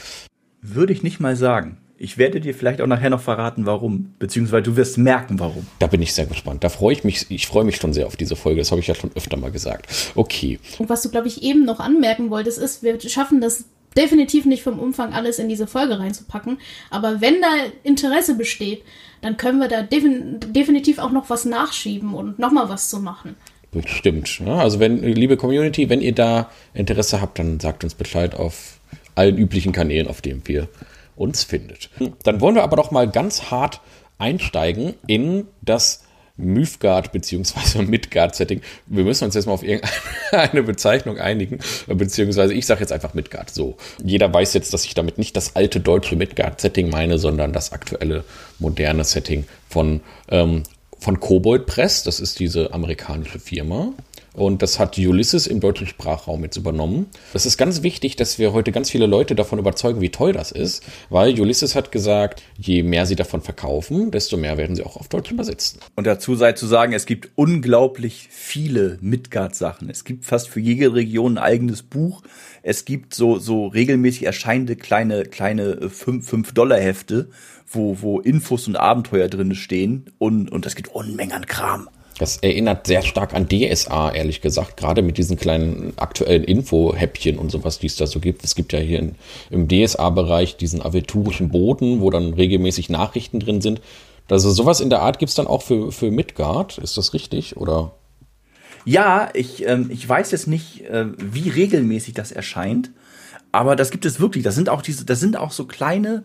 Würde 0.66 0.94
ich 0.94 1.02
nicht 1.02 1.20
mal 1.20 1.36
sagen. 1.36 1.76
Ich 1.98 2.16
werde 2.16 2.40
dir 2.40 2.54
vielleicht 2.54 2.80
auch 2.80 2.86
nachher 2.86 3.10
noch 3.10 3.20
verraten, 3.20 3.66
warum. 3.66 4.14
Beziehungsweise 4.18 4.62
du 4.62 4.76
wirst 4.76 4.96
merken, 4.96 5.38
warum. 5.38 5.66
Da 5.78 5.86
bin 5.86 6.00
ich 6.00 6.14
sehr 6.14 6.24
gespannt. 6.24 6.64
Da 6.64 6.70
freue 6.70 6.94
ich 6.94 7.04
mich, 7.04 7.26
ich 7.28 7.46
freue 7.46 7.64
mich 7.64 7.76
schon 7.76 7.92
sehr 7.92 8.06
auf 8.06 8.16
diese 8.16 8.34
Folge. 8.34 8.62
Das 8.62 8.70
habe 8.70 8.80
ich 8.80 8.86
ja 8.86 8.94
schon 8.94 9.10
öfter 9.14 9.36
mal 9.36 9.50
gesagt. 9.50 10.12
Okay. 10.14 10.58
Und 10.78 10.88
was 10.88 11.02
du, 11.02 11.10
glaube 11.10 11.28
ich, 11.28 11.42
eben 11.42 11.66
noch 11.66 11.80
anmerken 11.80 12.30
wolltest, 12.30 12.58
ist, 12.58 12.82
wir 12.82 12.98
schaffen 12.98 13.42
das 13.42 13.66
definitiv 13.94 14.46
nicht 14.46 14.62
vom 14.62 14.78
Umfang 14.78 15.12
alles 15.12 15.38
in 15.38 15.50
diese 15.50 15.66
Folge 15.66 15.98
reinzupacken. 15.98 16.58
Aber 16.90 17.20
wenn 17.20 17.42
da 17.42 17.48
Interesse 17.82 18.34
besteht, 18.34 18.82
dann 19.20 19.36
können 19.36 19.58
wir 19.58 19.68
da 19.68 19.82
defin 19.82 20.40
definitiv 20.40 20.98
auch 20.98 21.12
noch 21.12 21.28
was 21.28 21.44
nachschieben 21.44 22.14
und 22.14 22.38
nochmal 22.38 22.70
was 22.70 22.88
zu 22.88 23.00
machen. 23.00 23.36
Stimmt. 23.84 24.40
Ja, 24.40 24.56
also 24.58 24.80
wenn, 24.80 25.02
liebe 25.02 25.36
Community, 25.36 25.90
wenn 25.90 26.00
ihr 26.00 26.14
da 26.14 26.50
Interesse 26.72 27.20
habt, 27.20 27.38
dann 27.38 27.60
sagt 27.60 27.84
uns 27.84 27.94
Bescheid 27.94 28.34
auf 28.34 28.73
allen 29.14 29.36
üblichen 29.36 29.72
Kanälen, 29.72 30.08
auf 30.08 30.20
denen 30.20 30.42
wir 30.46 30.68
uns 31.16 31.44
findet. 31.44 31.90
Dann 32.24 32.40
wollen 32.40 32.54
wir 32.54 32.64
aber 32.64 32.76
doch 32.76 32.90
mal 32.90 33.08
ganz 33.08 33.50
hart 33.50 33.80
einsteigen 34.18 34.94
in 35.06 35.46
das 35.62 36.04
Mythgard 36.36 37.12
bzw. 37.12 37.82
Midgard-Setting. 37.86 38.60
Wir 38.86 39.04
müssen 39.04 39.24
uns 39.24 39.34
jetzt 39.34 39.46
mal 39.46 39.52
auf 39.52 39.62
irgendeine 39.62 40.62
Bezeichnung 40.64 41.18
einigen, 41.18 41.60
beziehungsweise 41.86 42.54
ich 42.54 42.66
sage 42.66 42.80
jetzt 42.80 42.92
einfach 42.92 43.14
Midgard. 43.14 43.50
So, 43.50 43.76
jeder 44.02 44.32
weiß 44.32 44.52
jetzt, 44.54 44.74
dass 44.74 44.84
ich 44.84 44.94
damit 44.94 45.16
nicht 45.16 45.36
das 45.36 45.54
alte 45.54 45.78
deutsche 45.78 46.16
Midgard-Setting 46.16 46.90
meine, 46.90 47.18
sondern 47.18 47.52
das 47.52 47.72
aktuelle 47.72 48.24
moderne 48.58 49.04
Setting 49.04 49.44
von 49.68 50.00
ähm, 50.28 50.64
von 50.98 51.20
Kobold 51.20 51.66
Press. 51.66 52.02
Das 52.02 52.18
ist 52.18 52.40
diese 52.40 52.72
amerikanische 52.72 53.38
Firma. 53.38 53.92
Und 54.34 54.62
das 54.62 54.80
hat 54.80 54.98
Ulysses 54.98 55.46
im 55.46 55.60
deutschen 55.60 55.86
Sprachraum 55.86 56.42
jetzt 56.42 56.56
übernommen. 56.56 57.06
Das 57.32 57.46
ist 57.46 57.56
ganz 57.56 57.84
wichtig, 57.84 58.16
dass 58.16 58.38
wir 58.38 58.52
heute 58.52 58.72
ganz 58.72 58.90
viele 58.90 59.06
Leute 59.06 59.36
davon 59.36 59.60
überzeugen, 59.60 60.00
wie 60.00 60.10
toll 60.10 60.32
das 60.32 60.50
ist, 60.50 60.82
weil 61.08 61.40
Ulysses 61.40 61.76
hat 61.76 61.92
gesagt, 61.92 62.42
je 62.58 62.82
mehr 62.82 63.06
sie 63.06 63.14
davon 63.14 63.42
verkaufen, 63.42 64.10
desto 64.10 64.36
mehr 64.36 64.58
werden 64.58 64.74
sie 64.74 64.82
auch 64.82 64.96
auf 64.96 65.08
Deutsch 65.08 65.30
übersetzen. 65.30 65.78
Und 65.94 66.08
dazu 66.08 66.34
sei 66.34 66.52
zu 66.52 66.66
sagen, 66.66 66.92
es 66.92 67.06
gibt 67.06 67.30
unglaublich 67.36 68.28
viele 68.28 68.98
Midgard-Sachen. 69.00 69.88
Es 69.88 70.02
gibt 70.04 70.24
fast 70.24 70.48
für 70.48 70.60
jede 70.60 70.92
Region 70.94 71.38
ein 71.38 71.44
eigenes 71.44 71.82
Buch. 71.84 72.22
Es 72.62 72.84
gibt 72.84 73.14
so, 73.14 73.38
so 73.38 73.68
regelmäßig 73.68 74.24
erscheinende 74.24 74.74
kleine, 74.74 75.22
kleine 75.22 75.76
5-Dollar-Hefte, 75.76 77.28
wo, 77.68 78.00
wo 78.00 78.18
Infos 78.18 78.66
und 78.66 78.74
Abenteuer 78.74 79.28
drin 79.28 79.54
stehen. 79.54 80.06
Und, 80.18 80.50
und 80.50 80.66
es 80.66 80.74
gibt 80.74 80.88
Unmengen 80.88 81.32
an 81.32 81.46
Kram. 81.46 81.88
Das 82.24 82.38
erinnert 82.38 82.86
sehr 82.86 83.02
stark 83.02 83.34
an 83.34 83.50
DSA, 83.50 84.10
ehrlich 84.10 84.40
gesagt, 84.40 84.78
gerade 84.78 85.02
mit 85.02 85.18
diesen 85.18 85.36
kleinen 85.36 85.92
aktuellen 85.96 86.42
Info-Häppchen 86.42 87.38
und 87.38 87.50
sowas, 87.50 87.80
die 87.80 87.86
es 87.86 87.96
da 87.96 88.06
so 88.06 88.18
gibt. 88.18 88.44
Es 88.44 88.54
gibt 88.54 88.72
ja 88.72 88.78
hier 88.78 88.98
in, 88.98 89.16
im 89.50 89.68
DSA-Bereich 89.68 90.56
diesen 90.56 90.80
aventurischen 90.80 91.50
Boden, 91.50 92.00
wo 92.00 92.08
dann 92.08 92.32
regelmäßig 92.32 92.88
Nachrichten 92.88 93.40
drin 93.40 93.60
sind. 93.60 93.82
Also 94.30 94.50
sowas 94.50 94.80
in 94.80 94.88
der 94.88 95.02
Art 95.02 95.18
gibt 95.18 95.28
es 95.28 95.34
dann 95.34 95.46
auch 95.46 95.60
für, 95.60 95.92
für 95.92 96.10
Midgard, 96.10 96.78
ist 96.78 96.96
das 96.96 97.12
richtig? 97.12 97.58
Oder? 97.58 97.92
Ja, 98.86 99.28
ich, 99.34 99.66
ähm, 99.66 99.90
ich 99.92 100.08
weiß 100.08 100.30
jetzt 100.30 100.46
nicht, 100.46 100.80
äh, 100.86 101.04
wie 101.18 101.50
regelmäßig 101.50 102.14
das 102.14 102.32
erscheint, 102.32 102.90
aber 103.52 103.76
das 103.76 103.90
gibt 103.90 104.06
es 104.06 104.18
wirklich. 104.18 104.44
Das 104.44 104.54
sind 104.54 104.70
auch 104.70 104.80
diese, 104.80 105.04
das 105.04 105.20
sind 105.20 105.36
auch 105.36 105.52
so 105.52 105.66
kleine 105.66 106.24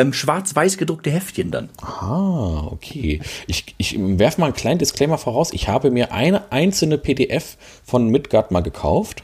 ähm, 0.00 0.12
schwarz-weiß 0.12 0.78
gedruckte 0.78 1.10
Heftchen 1.10 1.50
dann. 1.50 1.68
Ah, 1.82 2.66
okay. 2.70 3.20
Ich, 3.46 3.74
ich 3.76 3.96
werfe 3.98 4.40
mal 4.40 4.46
einen 4.46 4.56
kleinen 4.56 4.78
Disclaimer 4.78 5.18
voraus. 5.18 5.52
Ich 5.52 5.68
habe 5.68 5.90
mir 5.90 6.12
eine 6.12 6.50
einzelne 6.50 6.96
PDF 6.98 7.56
von 7.84 8.08
Midgard 8.08 8.50
mal 8.50 8.62
gekauft, 8.62 9.22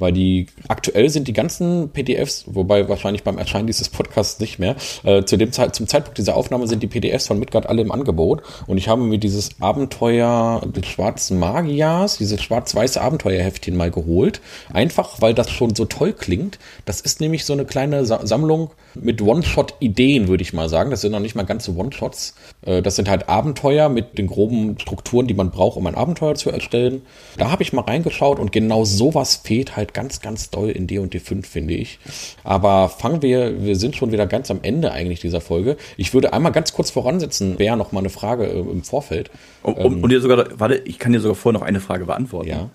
weil 0.00 0.12
die 0.12 0.46
aktuell 0.68 1.08
sind 1.10 1.28
die 1.28 1.32
ganzen 1.32 1.90
PDFs, 1.90 2.44
wobei 2.46 2.88
wahrscheinlich 2.88 3.22
beim 3.22 3.38
Erscheinen 3.38 3.66
dieses 3.66 3.88
Podcasts 3.88 4.40
nicht 4.40 4.58
mehr, 4.58 4.76
äh, 5.04 5.24
zu 5.24 5.36
dem 5.36 5.52
Zeit, 5.52 5.74
zum 5.74 5.86
Zeitpunkt 5.86 6.18
dieser 6.18 6.36
Aufnahme 6.36 6.66
sind 6.66 6.82
die 6.82 6.88
PDFs 6.88 7.26
von 7.26 7.38
Midgard 7.38 7.66
alle 7.66 7.82
im 7.82 7.92
Angebot 7.92 8.42
und 8.66 8.78
ich 8.78 8.88
habe 8.88 9.02
mir 9.02 9.18
dieses 9.18 9.60
Abenteuer 9.60 10.62
des 10.66 10.86
schwarzen 10.86 11.38
Magiers, 11.38 12.18
dieses 12.18 12.42
schwarz-weiße 12.42 13.00
Abenteuerheftchen 13.00 13.76
mal 13.76 13.90
geholt, 13.90 14.40
einfach 14.72 15.20
weil 15.20 15.34
das 15.34 15.50
schon 15.50 15.74
so 15.74 15.84
toll 15.84 16.12
klingt. 16.12 16.58
Das 16.84 17.00
ist 17.00 17.20
nämlich 17.20 17.44
so 17.44 17.52
eine 17.52 17.64
kleine 17.64 18.04
Sa 18.04 18.26
Sammlung 18.26 18.70
mit 18.94 19.22
One-Shot-Ideen, 19.22 20.28
würde 20.28 20.42
ich 20.42 20.52
mal 20.52 20.68
sagen. 20.68 20.90
Das 20.90 21.00
sind 21.00 21.12
noch 21.12 21.20
nicht 21.20 21.34
mal 21.34 21.44
ganze 21.44 21.74
One-Shots. 21.74 22.34
Äh, 22.62 22.82
das 22.82 22.96
sind 22.96 23.08
halt 23.08 23.28
Abenteuer 23.28 23.88
mit 23.88 24.18
den 24.18 24.26
groben 24.26 24.78
Strukturen, 24.78 25.26
die 25.26 25.34
man 25.34 25.50
braucht, 25.50 25.76
um 25.76 25.86
ein 25.86 25.94
Abenteuer 25.94 26.34
zu 26.34 26.50
erstellen. 26.50 27.02
Da 27.36 27.50
habe 27.50 27.62
ich 27.62 27.72
mal 27.72 27.82
reingeschaut 27.82 28.38
und 28.38 28.52
genau 28.52 28.84
sowas 28.84 29.36
fehlt 29.36 29.76
halt 29.76 29.89
ganz, 29.92 30.20
ganz 30.20 30.50
doll 30.50 30.70
in 30.70 30.86
D&D 30.86 31.18
5, 31.20 31.46
finde 31.46 31.74
ich. 31.74 31.98
Aber 32.44 32.88
fangen 32.88 33.22
wir, 33.22 33.62
wir 33.62 33.76
sind 33.76 33.96
schon 33.96 34.12
wieder 34.12 34.26
ganz 34.26 34.50
am 34.50 34.60
Ende 34.62 34.92
eigentlich 34.92 35.20
dieser 35.20 35.40
Folge. 35.40 35.76
Ich 35.96 36.14
würde 36.14 36.32
einmal 36.32 36.52
ganz 36.52 36.72
kurz 36.72 36.90
voransetzen, 36.90 37.58
wäre 37.58 37.76
noch 37.76 37.92
mal 37.92 38.00
eine 38.00 38.10
Frage 38.10 38.46
äh, 38.46 38.58
im 38.58 38.82
Vorfeld. 38.82 39.30
Und, 39.62 39.78
ähm, 39.78 40.02
und 40.02 40.10
dir 40.10 40.20
sogar, 40.20 40.46
warte, 40.58 40.76
ich 40.84 40.98
kann 40.98 41.12
dir 41.12 41.20
sogar 41.20 41.34
vorher 41.36 41.58
noch 41.58 41.66
eine 41.66 41.80
Frage 41.80 42.06
beantworten. 42.06 42.48
Ja. 42.48 42.70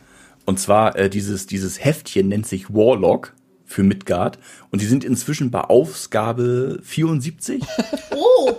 Und 0.45 0.59
zwar, 0.59 0.95
äh, 0.95 1.09
dieses, 1.09 1.47
dieses 1.47 1.83
Heftchen 1.83 2.27
nennt 2.27 2.45
sich 2.45 2.73
Warlock 2.73 3.33
für 3.65 3.83
Midgard 3.83 4.37
und 4.71 4.81
die 4.81 4.85
sind 4.85 5.03
inzwischen 5.03 5.49
bei 5.51 5.61
Ausgabe 5.61 6.79
74. 6.83 7.63
Oh, 8.15 8.51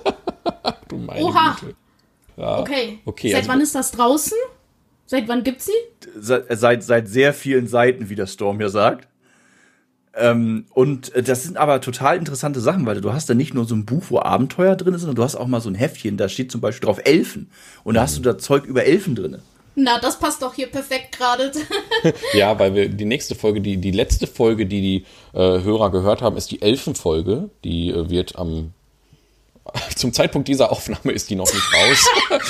du 0.88 0.96
meine 0.96 1.24
Oha. 1.24 1.56
Güte. 1.60 1.76
okay. 2.36 2.98
okay, 3.04 3.28
Seit 3.30 3.38
also- 3.42 3.48
wann 3.50 3.60
ist 3.60 3.74
das 3.74 3.92
draußen? 3.92 4.36
Seit 5.06 5.28
wann 5.28 5.44
gibt's 5.44 5.66
sie? 5.66 5.72
seit, 6.18 6.46
seit, 6.50 6.82
seit 6.82 7.08
sehr 7.08 7.32
vielen 7.32 7.66
Seiten, 7.66 8.08
wie 8.08 8.14
der 8.14 8.26
Storm 8.26 8.60
ja 8.60 8.68
sagt. 8.68 9.08
Ähm, 10.14 10.66
und 10.70 11.14
äh, 11.14 11.22
das 11.22 11.44
sind 11.44 11.56
aber 11.58 11.80
total 11.80 12.16
interessante 12.16 12.60
Sachen, 12.60 12.86
weil 12.86 13.00
du 13.00 13.12
hast 13.12 13.28
da 13.28 13.34
nicht 13.34 13.54
nur 13.54 13.66
so 13.66 13.74
ein 13.74 13.84
Buch, 13.84 14.04
wo 14.08 14.18
Abenteuer 14.18 14.74
drin 14.74 14.94
ist, 14.94 15.02
sondern 15.02 15.16
du 15.16 15.22
hast 15.22 15.36
auch 15.36 15.46
mal 15.46 15.60
so 15.60 15.68
ein 15.68 15.74
Heftchen, 15.74 16.16
da 16.16 16.28
steht 16.28 16.50
zum 16.50 16.60
Beispiel 16.60 16.86
drauf 16.86 17.00
Elfen. 17.04 17.50
Und 17.84 17.94
da 17.94 18.02
hast 18.02 18.16
du 18.16 18.22
da 18.22 18.38
Zeug 18.38 18.64
über 18.64 18.84
Elfen 18.84 19.14
drin. 19.14 19.38
Na, 19.78 20.00
das 20.00 20.18
passt 20.18 20.40
doch 20.40 20.54
hier 20.54 20.68
perfekt 20.68 21.16
gerade. 21.16 21.52
Ja, 22.32 22.58
weil 22.58 22.74
wir 22.74 22.88
die 22.88 23.04
nächste 23.04 23.34
Folge, 23.34 23.60
die, 23.60 23.78
die 23.78 23.90
letzte 23.90 24.26
Folge, 24.26 24.64
die 24.64 24.80
die 24.80 25.06
äh, 25.38 25.62
Hörer 25.62 25.90
gehört 25.90 26.22
haben, 26.22 26.36
ist 26.36 26.50
die 26.50 26.62
Elfenfolge. 26.62 27.50
Die 27.64 27.90
äh, 27.90 28.08
wird 28.08 28.36
am 28.36 28.72
zum 29.96 30.12
Zeitpunkt 30.12 30.48
dieser 30.48 30.70
Aufnahme 30.72 31.12
ist 31.12 31.30
die 31.30 31.36
noch 31.36 31.52
nicht 31.52 31.74
raus. 31.74 32.06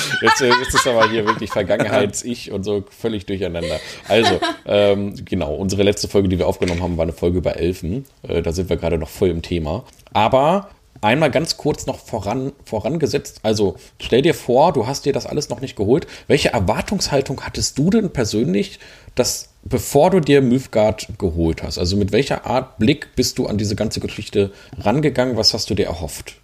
Jetzt, 0.21 0.41
äh, 0.41 0.49
jetzt 0.49 0.73
ist 0.73 0.87
aber 0.87 1.09
hier 1.09 1.25
wirklich 1.25 1.49
Vergangenheits-Ich 1.51 2.51
und 2.51 2.63
so 2.63 2.83
völlig 2.89 3.25
durcheinander. 3.25 3.79
Also, 4.07 4.39
ähm, 4.65 5.13
genau, 5.25 5.53
unsere 5.55 5.83
letzte 5.83 6.07
Folge, 6.07 6.29
die 6.29 6.39
wir 6.39 6.47
aufgenommen 6.47 6.81
haben, 6.81 6.97
war 6.97 7.03
eine 7.03 7.13
Folge 7.13 7.37
über 7.37 7.57
Elfen. 7.57 8.05
Äh, 8.27 8.41
da 8.41 8.51
sind 8.51 8.69
wir 8.69 8.77
gerade 8.77 8.97
noch 8.97 9.09
voll 9.09 9.29
im 9.29 9.41
Thema. 9.41 9.83
Aber 10.13 10.69
einmal 11.01 11.31
ganz 11.31 11.57
kurz 11.57 11.85
noch 11.85 11.99
voran, 11.99 12.51
vorangesetzt. 12.65 13.39
Also, 13.43 13.75
stell 14.01 14.21
dir 14.21 14.33
vor, 14.33 14.73
du 14.73 14.87
hast 14.87 15.05
dir 15.05 15.13
das 15.13 15.25
alles 15.25 15.49
noch 15.49 15.61
nicht 15.61 15.75
geholt. 15.75 16.07
Welche 16.27 16.49
Erwartungshaltung 16.49 17.41
hattest 17.41 17.77
du 17.77 17.89
denn 17.89 18.11
persönlich, 18.11 18.79
dass 19.15 19.49
bevor 19.63 20.09
du 20.09 20.19
dir 20.19 20.41
Mythgard 20.41 21.07
geholt 21.17 21.63
hast? 21.63 21.77
Also, 21.77 21.97
mit 21.97 22.11
welcher 22.11 22.45
Art 22.45 22.77
Blick 22.77 23.15
bist 23.15 23.37
du 23.37 23.47
an 23.47 23.57
diese 23.57 23.75
ganze 23.75 23.99
Geschichte 23.99 24.51
rangegangen? 24.79 25.37
Was 25.37 25.53
hast 25.53 25.69
du 25.69 25.75
dir 25.75 25.85
erhofft? 25.85 26.37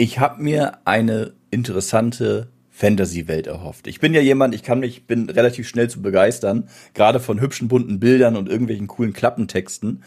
Ich 0.00 0.18
habe 0.18 0.42
mir 0.42 0.78
eine 0.86 1.34
interessante 1.50 2.48
Fantasy-Welt 2.70 3.46
erhofft. 3.46 3.86
Ich 3.86 4.00
bin 4.00 4.14
ja 4.14 4.22
jemand, 4.22 4.54
ich 4.54 4.62
kann 4.62 4.80
mich, 4.80 5.06
bin 5.06 5.28
relativ 5.28 5.68
schnell 5.68 5.90
zu 5.90 6.00
begeistern, 6.00 6.70
gerade 6.94 7.20
von 7.20 7.38
hübschen 7.38 7.68
bunten 7.68 8.00
Bildern 8.00 8.34
und 8.34 8.48
irgendwelchen 8.48 8.86
coolen 8.86 9.12
Klappentexten. 9.12 10.02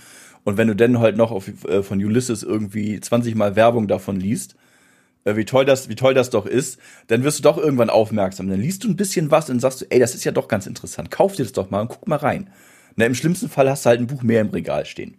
Und 0.46 0.58
wenn 0.58 0.68
du 0.68 0.76
dann 0.76 0.98
halt 0.98 1.16
noch 1.16 1.30
auf, 1.30 1.48
äh, 1.66 1.84
von 1.84 2.04
Ulysses 2.04 2.42
irgendwie 2.42 3.00
20 3.00 3.36
Mal 3.36 3.56
Werbung 3.56 3.88
davon 3.88 4.16
liest, 4.16 4.56
äh, 5.26 5.36
wie 5.36 5.46
toll 5.46 5.64
das, 5.64 5.90
wie 5.90 5.96
toll 5.96 6.16
das 6.16 6.32
doch 6.32 6.48
ist, 6.48 6.80
dann 7.06 7.24
wirst 7.24 7.38
du 7.38 7.44
doch 7.44 7.60
irgendwann 7.60 7.92
aufmerksam. 7.92 8.50
Dann 8.50 8.62
liest 8.62 8.86
du 8.86 8.88
ein 8.88 8.96
bisschen 8.96 9.30
was 9.30 9.52
und 9.52 9.60
sagst 9.60 9.82
du, 9.82 9.86
ey, 9.92 10.00
das 10.00 10.16
ist 10.16 10.24
ja 10.24 10.32
doch 10.32 10.48
ganz 10.48 10.66
interessant. 10.66 11.12
Kauf 11.12 11.36
dir 11.36 11.44
das 11.44 11.52
doch 11.52 11.70
mal 11.70 11.82
und 11.82 11.90
guck 11.90 12.08
mal 12.08 12.16
rein. 12.16 12.50
Na, 12.96 13.06
im 13.06 13.14
schlimmsten 13.14 13.48
Fall 13.48 13.70
hast 13.70 13.86
du 13.86 13.90
halt 13.90 14.00
ein 14.00 14.08
Buch 14.08 14.24
mehr 14.24 14.42
im 14.42 14.50
Regal 14.50 14.88
stehen. 14.88 15.18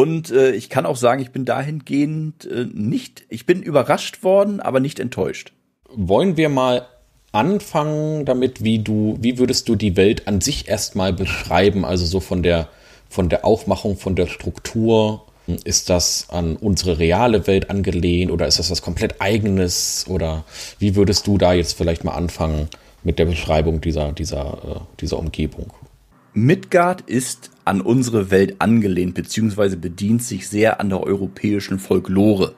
Und 0.00 0.30
äh, 0.30 0.52
ich 0.52 0.70
kann 0.70 0.86
auch 0.86 0.96
sagen, 0.96 1.20
ich 1.20 1.30
bin 1.30 1.44
dahingehend 1.44 2.46
äh, 2.46 2.64
nicht, 2.72 3.24
ich 3.28 3.44
bin 3.44 3.62
überrascht 3.62 4.22
worden, 4.22 4.60
aber 4.60 4.80
nicht 4.80 4.98
enttäuscht. 4.98 5.52
Wollen 5.90 6.38
wir 6.38 6.48
mal 6.48 6.86
anfangen 7.32 8.24
damit, 8.24 8.64
wie 8.64 8.78
du, 8.78 9.18
wie 9.20 9.36
würdest 9.36 9.68
du 9.68 9.76
die 9.76 9.98
Welt 9.98 10.26
an 10.26 10.40
sich 10.40 10.68
erstmal 10.68 11.12
beschreiben? 11.12 11.84
Also 11.84 12.06
so 12.06 12.20
von 12.20 12.42
der, 12.42 12.68
von 13.10 13.28
der 13.28 13.44
Aufmachung, 13.44 13.98
von 13.98 14.16
der 14.16 14.26
Struktur. 14.26 15.26
Ist 15.64 15.90
das 15.90 16.28
an 16.30 16.56
unsere 16.56 16.98
reale 16.98 17.46
Welt 17.46 17.68
angelehnt 17.68 18.30
oder 18.30 18.46
ist 18.46 18.58
das 18.58 18.70
was 18.70 18.80
komplett 18.80 19.20
eigenes? 19.20 20.06
Oder 20.08 20.44
wie 20.78 20.96
würdest 20.96 21.26
du 21.26 21.36
da 21.36 21.52
jetzt 21.52 21.76
vielleicht 21.76 22.04
mal 22.04 22.14
anfangen 22.14 22.68
mit 23.02 23.18
der 23.18 23.26
Beschreibung 23.26 23.82
dieser, 23.82 24.12
dieser, 24.12 24.52
äh, 24.64 24.80
dieser 24.98 25.18
Umgebung? 25.18 25.74
Midgard 26.32 27.02
ist 27.02 27.50
an 27.70 27.80
unsere 27.80 28.32
Welt 28.32 28.56
angelehnt, 28.58 29.14
beziehungsweise 29.14 29.76
bedient 29.76 30.24
sich 30.24 30.48
sehr 30.48 30.80
an 30.80 30.88
der 30.88 31.04
europäischen 31.04 31.78
Folklore. 31.78 32.56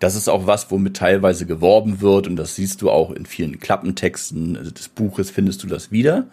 Das 0.00 0.16
ist 0.16 0.28
auch 0.28 0.46
was, 0.46 0.70
womit 0.70 0.96
teilweise 0.96 1.44
geworben 1.44 2.00
wird 2.00 2.26
und 2.26 2.36
das 2.36 2.56
siehst 2.56 2.80
du 2.80 2.90
auch 2.90 3.10
in 3.10 3.26
vielen 3.26 3.60
Klappentexten 3.60 4.54
des 4.74 4.88
Buches 4.88 5.30
findest 5.30 5.62
du 5.62 5.66
das 5.66 5.92
wieder. 5.92 6.28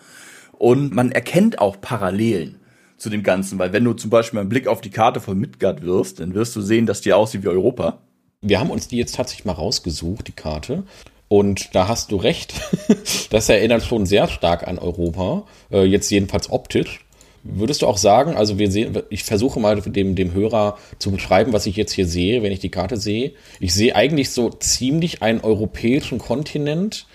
Und 0.53 0.95
man 0.95 1.12
erkennt 1.12 1.60
auch 1.60 1.81
Parallelen 1.81 2.60
zu 2.95 3.10
dem 3.10 3.24
Ganzen, 3.24 3.60
weil 3.60 3.74
wenn 3.74 3.83
du 3.83 3.91
zum 3.91 4.10
Beispiel 4.10 4.39
einen 4.39 4.48
Blick 4.50 4.67
auf 4.67 4.79
die 4.79 4.89
Karte 4.89 5.19
von 5.19 5.38
Midgard 5.38 5.81
wirfst, 5.81 6.21
dann 6.21 6.33
wirst 6.33 6.55
du 6.55 6.62
sehen, 6.62 6.86
dass 6.86 7.01
die 7.01 7.12
aussieht 7.12 7.43
wie 7.43 7.50
Europa. 7.50 8.00
Wir 8.41 8.62
haben 8.62 8.71
uns 8.71 8.88
die 8.88 8.98
jetzt 8.98 9.15
tatsächlich 9.15 9.45
mal 9.45 9.51
rausgesucht, 9.51 10.29
die 10.29 10.31
Karte. 10.31 10.83
Und 11.27 11.75
da 11.75 11.89
hast 11.89 12.12
du 12.12 12.15
recht. 12.15 12.53
Das 13.29 13.48
erinnert 13.48 13.83
schon 13.83 14.05
sehr 14.05 14.27
stark 14.27 14.67
an 14.67 14.77
Europa. 14.77 15.45
Äh, 15.71 15.83
jetzt 15.86 16.12
jedenfalls 16.12 16.51
optisch. 16.51 17.05
Würdest 17.43 17.81
du 17.81 17.88
auch 17.88 17.98
sagen, 17.98 18.36
also 18.36 18.60
wir 18.60 18.69
sehen, 18.69 19.01
ich 19.10 19.24
versuche 19.24 19.60
mal 19.60 19.81
dem, 19.81 20.15
dem 20.15 20.33
Hörer 20.33 20.77
zu 21.00 21.12
beschreiben, 21.12 21.53
was 21.53 21.65
ich 21.65 21.75
jetzt 21.75 21.91
hier 21.91 22.05
sehe, 22.05 22.43
wenn 22.43 22.51
ich 22.51 22.60
die 22.60 22.69
Karte 22.69 22.98
sehe. 22.98 23.33
Ich 23.60 23.74
sehe 23.74 23.95
eigentlich 23.95 24.29
so 24.29 24.50
ziemlich 24.50 25.24
einen 25.24 25.41
europäischen 25.41 26.19
Kontinent 26.19 27.07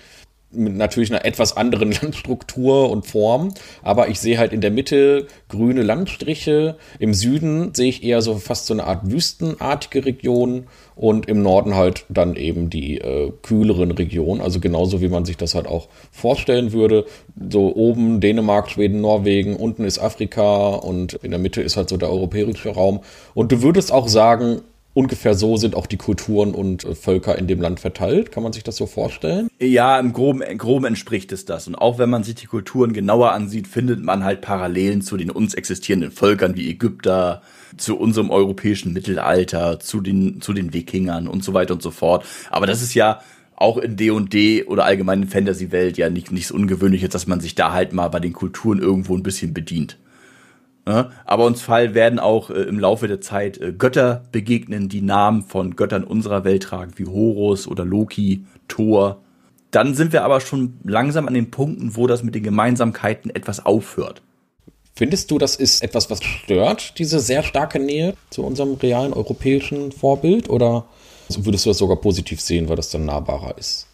mit 0.50 0.76
natürlich 0.76 1.11
einer 1.11 1.25
etwas 1.25 1.57
anderen 1.57 1.93
Landstruktur 2.03 2.91
und 2.91 3.07
Form, 3.07 3.53
aber 3.83 4.09
ich 4.09 4.21
sehe 4.21 4.38
halt 4.38 4.53
in 4.53 4.61
der 4.61 4.71
Mitte 4.71 5.26
grüne 5.49 5.83
Landstriche, 5.83 6.76
im 6.99 7.15
Süden 7.15 7.75
sehe 7.75 7.88
ich 7.88 8.03
eher 8.03 8.23
so 8.23 8.37
fast 8.37 8.67
so 8.67 8.75
eine 8.75 8.85
Art 8.85 9.11
wüstenartige 9.11 10.05
Region 10.05 10.67
und 10.95 11.29
im 11.29 11.43
Norden 11.43 11.75
halt 11.75 12.07
dann 12.09 12.37
eben 12.37 12.71
die 12.71 12.99
äh, 12.99 13.31
kühleren 13.43 13.91
Regionen, 13.91 14.41
also 14.41 14.61
genauso 14.61 15.03
wie 15.03 15.09
man 15.09 15.26
sich 15.26 15.37
das 15.37 15.55
halt 15.55 15.67
auch 15.67 15.88
vorstellen 16.11 16.73
würde. 16.73 17.05
So 17.50 17.75
oben 17.76 18.21
Dänemark, 18.21 18.71
Schweden, 18.71 19.03
Norwegen, 19.03 19.57
unten 19.57 19.85
ist 19.85 19.99
Afrika 19.99 20.69
und 20.69 21.15
in 21.15 21.33
der 21.33 21.41
Mitte 21.41 21.61
ist 21.61 21.76
halt 21.76 21.91
so 21.91 21.99
der 21.99 22.11
europäische 22.11 22.71
Raum. 22.71 23.00
Und 23.35 23.53
du 23.53 23.61
würdest 23.61 23.93
auch 23.93 24.09
sagen, 24.09 24.62
ungefähr 24.97 25.35
so 25.35 25.59
sind 25.59 25.75
auch 25.75 25.87
die 25.87 25.99
Kulturen 25.99 26.55
und 26.55 26.85
äh, 26.85 26.95
Völker 26.95 27.37
in 27.37 27.47
dem 27.47 27.61
Land 27.61 27.81
verteilt. 27.81 28.33
Kann 28.33 28.43
man 28.43 28.55
sich 28.55 28.65
das 28.65 28.76
so 28.76 28.87
vorstellen? 28.87 29.49
Ja, 29.61 29.99
im 30.00 30.15
Groben, 30.15 30.41
im 30.41 30.57
Groben 30.57 30.87
entspricht 30.87 31.33
es 31.33 31.45
das. 31.45 31.69
Und 31.69 31.75
auch 31.75 31.99
wenn 31.99 32.09
man 32.09 32.25
sich 32.25 32.37
die 32.37 32.47
Kulturen 32.47 32.95
genauer 32.95 33.33
ansieht, 33.33 33.69
findet 33.69 34.03
man 34.03 34.25
halt 34.25 34.41
Parallelen 34.41 35.03
zu 35.03 35.19
den 35.19 35.31
uns 35.31 35.53
existierenden 35.53 36.11
Völkern 36.11 36.57
wie 36.57 36.71
Ägypter, 36.71 37.43
zu 37.76 37.99
unserem 37.99 38.31
europäischen 38.31 38.95
Mittelalter, 38.95 39.79
zu 39.81 40.00
den, 40.00 40.41
zu 40.41 40.55
den 40.55 40.73
Wikingern 40.73 41.29
und 41.29 41.45
so 41.45 41.53
weiter 41.53 41.75
und 41.75 41.83
so 41.83 41.91
fort. 41.91 42.25
Aber 42.50 42.67
das 42.67 42.81
ist 42.81 42.95
ja 42.95 43.21
auch 43.55 43.76
in 43.76 43.97
D&D 43.97 44.65
oder 44.65 44.87
allgemein 44.87 45.23
in 45.23 45.29
Fantasy-Welt 45.29 45.99
ja 45.99 46.09
nicht, 46.09 46.33
nichts 46.33 46.50
Ungewöhnliches, 46.50 47.11
dass 47.11 47.26
man 47.26 47.41
sich 47.41 47.55
da 47.55 47.73
halt 47.73 47.93
mal 47.93 48.09
bei 48.09 48.21
den 48.21 48.33
Kulturen 48.33 48.79
irgendwo 48.79 49.15
ein 49.15 49.23
bisschen 49.23 49.53
bedient. 49.53 49.99
Ja, 50.88 51.11
aber 51.25 51.47
uns 51.47 51.62
Fall 51.62 51.95
werden 51.95 52.21
auch 52.21 52.49
äh, 52.49 52.62
im 52.62 52.78
Laufe 52.78 53.09
der 53.09 53.21
Zeit 53.21 53.59
äh, 53.59 53.73
Götter 53.73 54.23
begegnen, 54.31 54.88
die 54.88 55.02
Namen 55.02 55.43
von 55.43 55.75
Göttern 55.75 56.05
unserer 56.05 56.45
Welt 56.45 56.62
tragen, 56.62 56.93
wie 56.97 57.07
Horus 57.07 57.66
oder 57.66 57.85
Loki, 57.85 58.45
Thor. 58.69 59.21
Dann 59.73 59.95
sind 59.95 60.12
wir 60.12 60.23
aber 60.23 60.40
schon 60.40 60.78
langsam 60.85 61.26
an 61.26 61.35
den 61.35 61.50
Punkten, 61.50 61.97
wo 61.97 62.07
das 62.07 62.23
mit 62.23 62.37
den 62.37 62.45
Gemeinsamkeiten 62.45 63.35
etwas 63.35 63.66
aufhört. 63.66 64.23
Findest 64.95 65.31
du, 65.31 65.38
das 65.38 65.57
ist 65.57 65.83
etwas, 65.83 66.09
was 66.09 66.23
stört, 66.23 66.99
diese 66.99 67.19
sehr 67.19 67.43
starke 67.43 67.81
Nähe 67.81 68.14
zu 68.31 68.45
unserem 68.45 68.75
realen 68.75 69.12
europäischen 69.12 69.90
Vorbild? 69.90 70.49
Oder 70.49 70.87
würdest 71.28 71.66
du 71.66 71.71
das 71.71 71.78
sogar 71.78 71.97
positiv 71.97 72.40
sehen, 72.40 72.69
weil 72.69 72.76
das 72.76 72.90
dann 72.90 73.05
nahbarer 73.05 73.59
ist? 73.59 73.86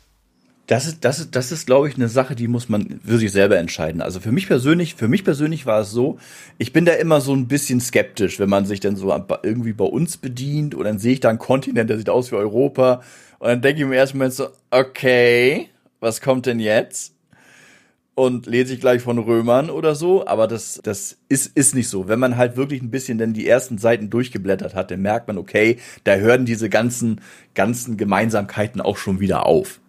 Das 0.72 0.86
ist, 0.86 1.04
das 1.04 1.18
ist, 1.18 1.36
das 1.36 1.52
ist, 1.52 1.66
glaube 1.66 1.86
ich, 1.86 1.96
eine 1.96 2.08
Sache, 2.08 2.34
die 2.34 2.48
muss 2.48 2.70
man 2.70 2.98
für 3.04 3.18
sich 3.18 3.30
selber 3.30 3.58
entscheiden. 3.58 4.00
Also 4.00 4.20
für 4.20 4.32
mich 4.32 4.46
persönlich, 4.46 4.94
für 4.94 5.06
mich 5.06 5.22
persönlich 5.22 5.66
war 5.66 5.82
es 5.82 5.90
so, 5.90 6.18
ich 6.56 6.72
bin 6.72 6.86
da 6.86 6.92
immer 6.94 7.20
so 7.20 7.34
ein 7.34 7.46
bisschen 7.46 7.78
skeptisch, 7.78 8.40
wenn 8.40 8.48
man 8.48 8.64
sich 8.64 8.80
dann 8.80 8.96
so 8.96 9.14
irgendwie 9.42 9.74
bei 9.74 9.84
uns 9.84 10.16
bedient 10.16 10.74
und 10.74 10.84
dann 10.84 10.98
sehe 10.98 11.12
ich 11.12 11.20
da 11.20 11.28
einen 11.28 11.38
Kontinent, 11.38 11.90
der 11.90 11.98
sieht 11.98 12.08
aus 12.08 12.32
wie 12.32 12.36
Europa 12.36 13.02
und 13.38 13.48
dann 13.48 13.60
denke 13.60 13.82
ich 13.82 13.86
mir 13.86 13.96
erstmal 13.96 14.30
so, 14.30 14.48
okay, 14.70 15.68
was 16.00 16.22
kommt 16.22 16.46
denn 16.46 16.58
jetzt? 16.58 17.12
und 18.14 18.46
lese 18.46 18.74
ich 18.74 18.80
gleich 18.80 19.02
von 19.02 19.18
Römern 19.18 19.70
oder 19.70 19.94
so, 19.94 20.26
aber 20.26 20.46
das, 20.46 20.80
das 20.82 21.18
ist, 21.28 21.54
ist 21.54 21.74
nicht 21.74 21.88
so. 21.88 22.08
Wenn 22.08 22.18
man 22.18 22.36
halt 22.36 22.56
wirklich 22.56 22.82
ein 22.82 22.90
bisschen 22.90 23.18
denn 23.18 23.32
die 23.32 23.48
ersten 23.48 23.78
Seiten 23.78 24.10
durchgeblättert 24.10 24.74
hat, 24.74 24.90
dann 24.90 25.00
merkt 25.00 25.28
man, 25.28 25.38
okay, 25.38 25.78
da 26.04 26.16
hören 26.16 26.44
diese 26.44 26.68
ganzen, 26.68 27.20
ganzen 27.54 27.96
Gemeinsamkeiten 27.96 28.80
auch 28.82 28.98
schon 28.98 29.20
wieder 29.20 29.46
auf. 29.46 29.81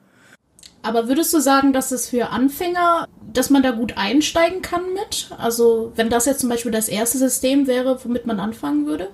Aber 0.83 1.07
würdest 1.07 1.33
du 1.33 1.39
sagen, 1.39 1.71
dass 1.71 1.91
es 1.91 2.09
für 2.09 2.29
Anfänger, 2.29 3.07
dass 3.31 3.49
man 3.49 3.63
da 3.63 3.71
gut 3.71 3.97
einsteigen 3.97 4.61
kann 4.61 4.81
mit? 4.93 5.29
Also, 5.37 5.93
wenn 5.95 6.09
das 6.09 6.25
jetzt 6.25 6.41
zum 6.41 6.49
Beispiel 6.49 6.73
das 6.73 6.89
erste 6.89 7.17
System 7.17 7.67
wäre, 7.67 7.97
womit 8.03 8.25
man 8.25 8.39
anfangen 8.41 8.85
würde? 8.85 9.07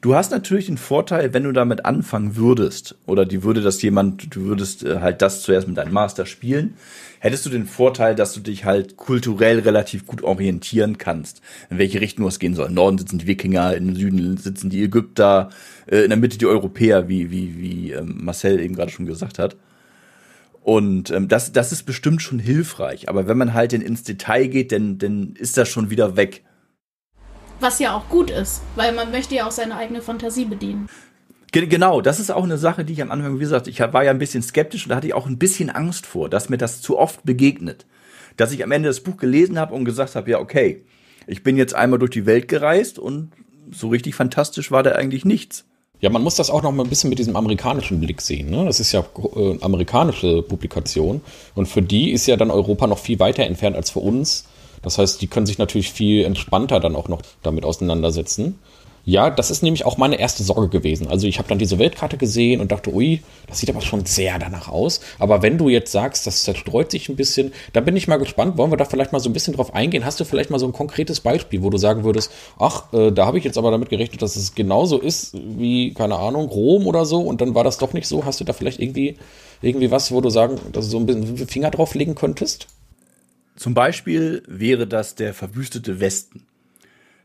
Du 0.00 0.14
hast 0.14 0.30
natürlich 0.30 0.66
den 0.66 0.78
Vorteil, 0.78 1.34
wenn 1.34 1.44
du 1.44 1.52
damit 1.52 1.84
anfangen 1.84 2.36
würdest, 2.36 2.96
oder 3.06 3.26
die 3.26 3.42
würde 3.42 3.60
das 3.60 3.82
jemand, 3.82 4.34
du 4.34 4.44
würdest 4.44 4.84
äh, 4.84 5.00
halt 5.00 5.20
das 5.20 5.42
zuerst 5.42 5.68
mit 5.68 5.76
deinem 5.76 5.92
Master 5.92 6.24
spielen, 6.24 6.78
hättest 7.18 7.44
du 7.44 7.50
den 7.50 7.66
Vorteil, 7.66 8.14
dass 8.14 8.32
du 8.32 8.40
dich 8.40 8.64
halt 8.64 8.96
kulturell 8.96 9.58
relativ 9.58 10.06
gut 10.06 10.22
orientieren 10.22 10.96
kannst, 10.96 11.42
in 11.68 11.76
welche 11.76 12.00
Richtung 12.00 12.26
es 12.26 12.38
gehen 12.38 12.54
soll. 12.54 12.68
Im 12.68 12.74
Norden 12.74 12.96
sitzen 12.96 13.18
die 13.18 13.26
Wikinger, 13.26 13.74
im 13.74 13.94
Süden 13.94 14.38
sitzen 14.38 14.70
die 14.70 14.82
Ägypter, 14.82 15.50
äh, 15.86 16.04
in 16.04 16.08
der 16.08 16.18
Mitte 16.18 16.38
die 16.38 16.46
Europäer, 16.46 17.08
wie, 17.10 17.30
wie, 17.30 17.58
wie 17.58 17.92
ähm, 17.92 18.20
Marcel 18.22 18.60
eben 18.60 18.74
gerade 18.74 18.90
schon 18.90 19.04
gesagt 19.04 19.38
hat. 19.38 19.56
Und 20.66 21.12
ähm, 21.12 21.28
das, 21.28 21.52
das 21.52 21.70
ist 21.70 21.84
bestimmt 21.84 22.22
schon 22.22 22.40
hilfreich. 22.40 23.08
Aber 23.08 23.28
wenn 23.28 23.38
man 23.38 23.54
halt 23.54 23.72
ins 23.72 24.02
Detail 24.02 24.48
geht, 24.48 24.72
dann, 24.72 24.98
dann 24.98 25.34
ist 25.38 25.56
das 25.56 25.68
schon 25.68 25.90
wieder 25.90 26.16
weg. 26.16 26.42
Was 27.60 27.78
ja 27.78 27.94
auch 27.94 28.08
gut 28.08 28.30
ist, 28.30 28.62
weil 28.74 28.92
man 28.92 29.12
möchte 29.12 29.36
ja 29.36 29.46
auch 29.46 29.52
seine 29.52 29.76
eigene 29.76 30.02
Fantasie 30.02 30.44
bedienen. 30.44 30.88
Genau, 31.52 32.00
das 32.00 32.18
ist 32.18 32.32
auch 32.32 32.42
eine 32.42 32.58
Sache, 32.58 32.84
die 32.84 32.94
ich 32.94 33.00
am 33.00 33.12
Anfang, 33.12 33.36
wie 33.36 33.44
gesagt, 33.44 33.68
ich 33.68 33.78
war 33.78 34.02
ja 34.02 34.10
ein 34.10 34.18
bisschen 34.18 34.42
skeptisch 34.42 34.86
und 34.86 34.90
da 34.90 34.96
hatte 34.96 35.06
ich 35.06 35.14
auch 35.14 35.28
ein 35.28 35.38
bisschen 35.38 35.70
Angst 35.70 36.04
vor, 36.04 36.28
dass 36.28 36.48
mir 36.48 36.58
das 36.58 36.82
zu 36.82 36.98
oft 36.98 37.24
begegnet. 37.24 37.86
Dass 38.36 38.50
ich 38.50 38.64
am 38.64 38.72
Ende 38.72 38.88
das 38.88 38.98
Buch 38.98 39.18
gelesen 39.18 39.60
habe 39.60 39.72
und 39.72 39.84
gesagt 39.84 40.16
habe, 40.16 40.28
ja, 40.28 40.40
okay, 40.40 40.84
ich 41.28 41.44
bin 41.44 41.56
jetzt 41.56 41.76
einmal 41.76 42.00
durch 42.00 42.10
die 42.10 42.26
Welt 42.26 42.48
gereist 42.48 42.98
und 42.98 43.30
so 43.70 43.86
richtig 43.86 44.16
fantastisch 44.16 44.72
war 44.72 44.82
da 44.82 44.96
eigentlich 44.96 45.24
nichts. 45.24 45.64
Ja, 46.00 46.10
man 46.10 46.22
muss 46.22 46.34
das 46.34 46.50
auch 46.50 46.62
noch 46.62 46.72
mal 46.72 46.82
ein 46.82 46.88
bisschen 46.90 47.08
mit 47.08 47.18
diesem 47.18 47.36
amerikanischen 47.36 48.00
Blick 48.00 48.20
sehen. 48.20 48.50
Ne? 48.50 48.64
Das 48.66 48.80
ist 48.80 48.92
ja 48.92 49.00
äh, 49.34 49.58
amerikanische 49.60 50.42
Publikation 50.42 51.22
und 51.54 51.66
für 51.66 51.82
die 51.82 52.10
ist 52.10 52.26
ja 52.26 52.36
dann 52.36 52.50
Europa 52.50 52.86
noch 52.86 52.98
viel 52.98 53.18
weiter 53.18 53.44
entfernt 53.44 53.76
als 53.76 53.90
für 53.90 54.00
uns. 54.00 54.44
Das 54.82 54.98
heißt, 54.98 55.22
die 55.22 55.26
können 55.26 55.46
sich 55.46 55.58
natürlich 55.58 55.90
viel 55.90 56.24
entspannter 56.24 56.80
dann 56.80 56.96
auch 56.96 57.08
noch 57.08 57.22
damit 57.42 57.64
auseinandersetzen. 57.64 58.58
Ja, 59.08 59.30
das 59.30 59.52
ist 59.52 59.62
nämlich 59.62 59.86
auch 59.86 59.98
meine 59.98 60.18
erste 60.18 60.42
Sorge 60.42 60.68
gewesen. 60.68 61.06
Also 61.06 61.28
ich 61.28 61.38
habe 61.38 61.48
dann 61.48 61.60
diese 61.60 61.78
Weltkarte 61.78 62.16
gesehen 62.16 62.60
und 62.60 62.72
dachte, 62.72 62.92
ui, 62.92 63.22
das 63.46 63.60
sieht 63.60 63.70
aber 63.70 63.80
schon 63.80 64.04
sehr 64.04 64.36
danach 64.40 64.66
aus. 64.66 65.00
Aber 65.20 65.42
wenn 65.42 65.58
du 65.58 65.68
jetzt 65.68 65.92
sagst, 65.92 66.26
das 66.26 66.42
zerstreut 66.42 66.90
sich 66.90 67.08
ein 67.08 67.14
bisschen, 67.14 67.52
dann 67.72 67.84
bin 67.84 67.94
ich 67.94 68.08
mal 68.08 68.16
gespannt. 68.16 68.58
Wollen 68.58 68.72
wir 68.72 68.76
da 68.76 68.84
vielleicht 68.84 69.12
mal 69.12 69.20
so 69.20 69.30
ein 69.30 69.32
bisschen 69.32 69.54
drauf 69.54 69.72
eingehen? 69.76 70.04
Hast 70.04 70.18
du 70.18 70.24
vielleicht 70.24 70.50
mal 70.50 70.58
so 70.58 70.66
ein 70.66 70.72
konkretes 70.72 71.20
Beispiel, 71.20 71.62
wo 71.62 71.70
du 71.70 71.78
sagen 71.78 72.02
würdest, 72.02 72.32
ach, 72.58 72.92
äh, 72.92 73.12
da 73.12 73.26
habe 73.26 73.38
ich 73.38 73.44
jetzt 73.44 73.56
aber 73.56 73.70
damit 73.70 73.90
gerechnet, 73.90 74.22
dass 74.22 74.34
es 74.34 74.56
genauso 74.56 74.98
ist 74.98 75.34
wie, 75.34 75.94
keine 75.94 76.16
Ahnung, 76.16 76.48
Rom 76.48 76.88
oder 76.88 77.04
so 77.06 77.20
und 77.20 77.40
dann 77.40 77.54
war 77.54 77.62
das 77.62 77.78
doch 77.78 77.92
nicht 77.92 78.08
so. 78.08 78.24
Hast 78.24 78.40
du 78.40 78.44
da 78.44 78.54
vielleicht 78.54 78.80
irgendwie, 78.80 79.18
irgendwie 79.62 79.92
was, 79.92 80.10
wo 80.10 80.20
du 80.20 80.30
sagen, 80.30 80.58
dass 80.72 80.86
du 80.86 80.90
so 80.90 80.98
ein 80.98 81.06
bisschen 81.06 81.46
Finger 81.46 81.70
drauf 81.70 81.94
legen 81.94 82.16
könntest? 82.16 82.66
Zum 83.54 83.72
Beispiel 83.72 84.42
wäre 84.48 84.88
das 84.88 85.14
der 85.14 85.32
verwüstete 85.32 86.00
Westen. 86.00 86.44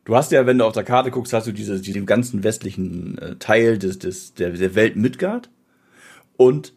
Du 0.03 0.15
hast 0.15 0.31
ja, 0.31 0.46
wenn 0.48 0.58
du 0.58 0.65
auf 0.65 0.74
der 0.74 0.84
Karte 0.84 1.12
guckst, 1.12 1.31
hast 1.34 1.48
du 1.48 1.51
diese, 1.51 1.79
diesen 1.79 2.05
ganzen 2.05 2.43
westlichen 2.43 3.17
äh, 3.20 3.36
Teil 3.36 3.77
des, 3.77 4.00
des, 4.00 4.34
der, 4.34 4.51
der 4.51 4.74
Welt 4.74 4.96
Midgard. 4.96 5.50
Und 6.38 6.74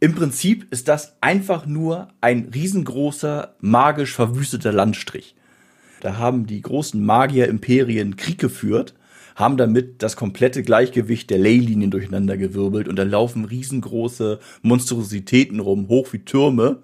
im 0.00 0.14
Prinzip 0.14 0.66
ist 0.70 0.88
das 0.88 1.16
einfach 1.20 1.66
nur 1.66 2.08
ein 2.20 2.50
riesengroßer, 2.52 3.54
magisch 3.60 4.14
verwüsteter 4.14 4.72
Landstrich. 4.72 5.36
Da 6.00 6.16
haben 6.16 6.46
die 6.46 6.62
großen 6.62 7.04
Magier-Imperien 7.04 8.16
Krieg 8.16 8.38
geführt, 8.38 8.94
haben 9.36 9.56
damit 9.56 10.02
das 10.02 10.16
komplette 10.16 10.62
Gleichgewicht 10.62 11.30
der 11.30 11.38
Leylinien 11.38 11.90
durcheinander 11.90 12.36
gewirbelt 12.36 12.88
und 12.88 12.96
da 12.96 13.04
laufen 13.04 13.44
riesengroße 13.44 14.40
Monstrositäten 14.62 15.60
rum, 15.60 15.88
hoch 15.88 16.12
wie 16.12 16.24
Türme, 16.24 16.82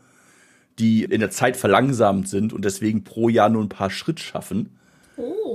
die 0.78 1.02
in 1.02 1.20
der 1.20 1.30
Zeit 1.30 1.56
verlangsamt 1.56 2.28
sind 2.28 2.52
und 2.52 2.64
deswegen 2.64 3.02
pro 3.04 3.28
Jahr 3.28 3.48
nur 3.48 3.62
ein 3.62 3.68
paar 3.68 3.90
Schritt 3.90 4.20
schaffen. 4.20 4.77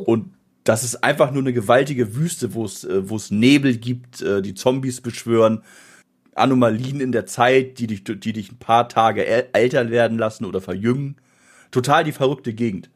Und 0.05 0.33
das 0.63 0.83
ist 0.83 1.03
einfach 1.03 1.31
nur 1.31 1.43
eine 1.43 1.53
gewaltige 1.53 2.15
Wüste, 2.15 2.53
wo 2.53 2.65
es, 2.65 2.83
äh, 2.83 3.09
wo 3.09 3.15
es 3.15 3.31
Nebel 3.31 3.77
gibt, 3.77 4.21
äh, 4.21 4.41
die 4.41 4.53
Zombies 4.53 5.01
beschwören, 5.01 5.63
Anomalien 6.35 6.99
in 6.99 7.11
der 7.11 7.25
Zeit, 7.25 7.79
die 7.79 7.87
dich, 7.87 8.03
die 8.03 8.33
dich 8.33 8.51
ein 8.51 8.57
paar 8.57 8.89
Tage 8.89 9.25
älter 9.53 9.89
werden 9.89 10.17
lassen 10.17 10.45
oder 10.45 10.61
verjüngen. 10.61 11.17
Total 11.71 12.03
die 12.03 12.11
verrückte 12.11 12.53
Gegend. 12.53 12.89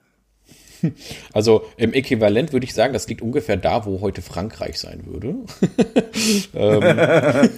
Also 1.33 1.65
im 1.77 1.93
Äquivalent 1.93 2.53
würde 2.53 2.65
ich 2.65 2.73
sagen, 2.73 2.93
das 2.93 3.07
liegt 3.07 3.21
ungefähr 3.21 3.57
da, 3.57 3.85
wo 3.85 4.01
heute 4.01 4.21
Frankreich 4.21 4.77
sein 4.79 5.05
würde. 5.05 5.35
ähm, 6.53 7.49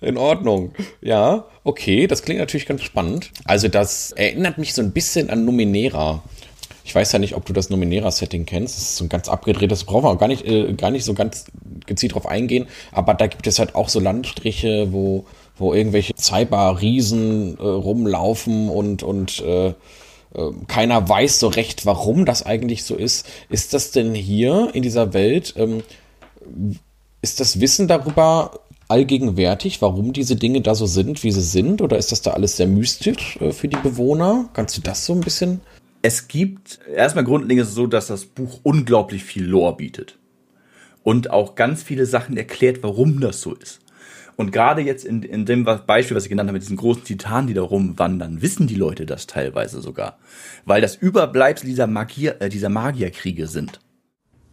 in 0.00 0.16
Ordnung. 0.16 0.72
Ja, 1.00 1.46
okay, 1.64 2.06
das 2.06 2.22
klingt 2.22 2.40
natürlich 2.40 2.66
ganz 2.66 2.82
spannend. 2.82 3.30
Also 3.44 3.68
das 3.68 4.12
erinnert 4.12 4.58
mich 4.58 4.74
so 4.74 4.82
ein 4.82 4.92
bisschen 4.92 5.30
an 5.30 5.44
Numenera. 5.44 6.22
Ich 6.88 6.94
weiß 6.94 7.12
ja 7.12 7.18
nicht, 7.18 7.36
ob 7.36 7.44
du 7.44 7.52
das 7.52 7.68
Numenera-Setting 7.68 8.46
kennst. 8.46 8.76
Das 8.76 8.82
ist 8.82 8.96
so 8.96 9.04
ein 9.04 9.10
ganz 9.10 9.28
abgedrehtes, 9.28 9.84
brauchen 9.84 10.04
wir 10.04 10.08
auch 10.08 10.18
gar 10.18 10.26
nicht, 10.26 10.46
äh, 10.46 10.72
gar 10.72 10.90
nicht 10.90 11.04
so 11.04 11.12
ganz 11.12 11.44
gezielt 11.84 12.14
drauf 12.14 12.26
eingehen. 12.26 12.66
Aber 12.92 13.12
da 13.12 13.26
gibt 13.26 13.46
es 13.46 13.58
halt 13.58 13.74
auch 13.74 13.90
so 13.90 14.00
Landstriche, 14.00 14.90
wo, 14.90 15.26
wo 15.58 15.74
irgendwelche 15.74 16.14
Cyber-Riesen 16.16 17.58
äh, 17.58 17.62
rumlaufen 17.62 18.70
und, 18.70 19.02
und 19.02 19.40
äh, 19.40 19.74
ähm, 20.34 20.66
keiner 20.66 21.06
weiß 21.06 21.38
so 21.40 21.48
recht, 21.48 21.84
warum 21.84 22.24
das 22.24 22.46
eigentlich 22.46 22.84
so 22.84 22.94
ist. 22.96 23.26
Ist 23.50 23.74
das 23.74 23.90
denn 23.90 24.14
hier 24.14 24.70
in 24.72 24.82
dieser 24.82 25.12
Welt, 25.12 25.52
ähm, 25.58 25.82
ist 27.20 27.38
das 27.38 27.60
Wissen 27.60 27.86
darüber 27.86 28.60
allgegenwärtig, 28.88 29.82
warum 29.82 30.14
diese 30.14 30.36
Dinge 30.36 30.62
da 30.62 30.74
so 30.74 30.86
sind, 30.86 31.22
wie 31.22 31.32
sie 31.32 31.42
sind? 31.42 31.82
Oder 31.82 31.98
ist 31.98 32.12
das 32.12 32.22
da 32.22 32.30
alles 32.30 32.56
sehr 32.56 32.66
mystisch 32.66 33.36
äh, 33.42 33.52
für 33.52 33.68
die 33.68 33.76
Bewohner? 33.76 34.48
Kannst 34.54 34.78
du 34.78 34.80
das 34.80 35.04
so 35.04 35.12
ein 35.12 35.20
bisschen? 35.20 35.60
Es 36.02 36.28
gibt, 36.28 36.80
erstmal 36.94 37.24
grundlegend 37.24 37.62
ist 37.62 37.70
es 37.70 37.74
so, 37.74 37.86
dass 37.86 38.06
das 38.06 38.24
Buch 38.24 38.60
unglaublich 38.62 39.24
viel 39.24 39.44
Lore 39.44 39.76
bietet. 39.76 40.18
Und 41.02 41.30
auch 41.30 41.54
ganz 41.54 41.82
viele 41.82 42.06
Sachen 42.06 42.36
erklärt, 42.36 42.82
warum 42.82 43.20
das 43.20 43.40
so 43.40 43.54
ist. 43.54 43.80
Und 44.36 44.52
gerade 44.52 44.82
jetzt 44.82 45.04
in, 45.04 45.24
in 45.24 45.46
dem 45.46 45.64
Beispiel, 45.64 46.16
was 46.16 46.22
ich 46.22 46.28
genannt 46.28 46.48
habe, 46.48 46.54
mit 46.54 46.62
diesen 46.62 46.76
großen 46.76 47.02
Titanen, 47.02 47.48
die 47.48 47.54
da 47.54 47.62
rumwandern, 47.62 48.40
wissen 48.40 48.68
die 48.68 48.76
Leute 48.76 49.04
das 49.04 49.26
teilweise 49.26 49.80
sogar. 49.80 50.18
Weil 50.64 50.80
das 50.80 50.94
Überbleibsel 50.94 51.66
dieser, 51.68 51.88
Magier, 51.88 52.40
äh, 52.40 52.48
dieser 52.48 52.68
Magierkriege 52.68 53.48
sind. 53.48 53.80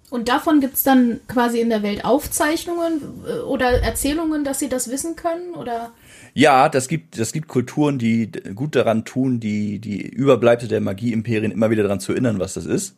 Und 0.09 0.27
davon 0.27 0.59
gibt 0.59 0.73
es 0.73 0.81
dann 0.81 1.19
quasi 1.27 1.59
in 1.59 1.69
der 1.69 1.83
Welt 1.83 2.03
Aufzeichnungen 2.03 3.01
äh, 3.27 3.39
oder 3.41 3.83
Erzählungen, 3.83 4.43
dass 4.43 4.57
sie 4.57 4.69
das 4.69 4.89
wissen 4.89 5.15
können? 5.15 5.53
Oder? 5.53 5.91
Ja, 6.33 6.69
das 6.69 6.87
gibt, 6.87 7.19
das 7.19 7.31
gibt 7.31 7.47
Kulturen, 7.47 7.97
die 7.97 8.29
gut 8.29 8.75
daran 8.75 9.05
tun, 9.05 9.39
die, 9.39 9.79
die 9.79 10.01
Überbleibsel 10.01 10.67
der 10.67 10.81
Magie-Imperien 10.81 11.51
immer 11.51 11.69
wieder 11.69 11.83
daran 11.83 11.99
zu 11.99 12.11
erinnern, 12.11 12.39
was 12.39 12.53
das 12.55 12.65
ist. 12.65 12.97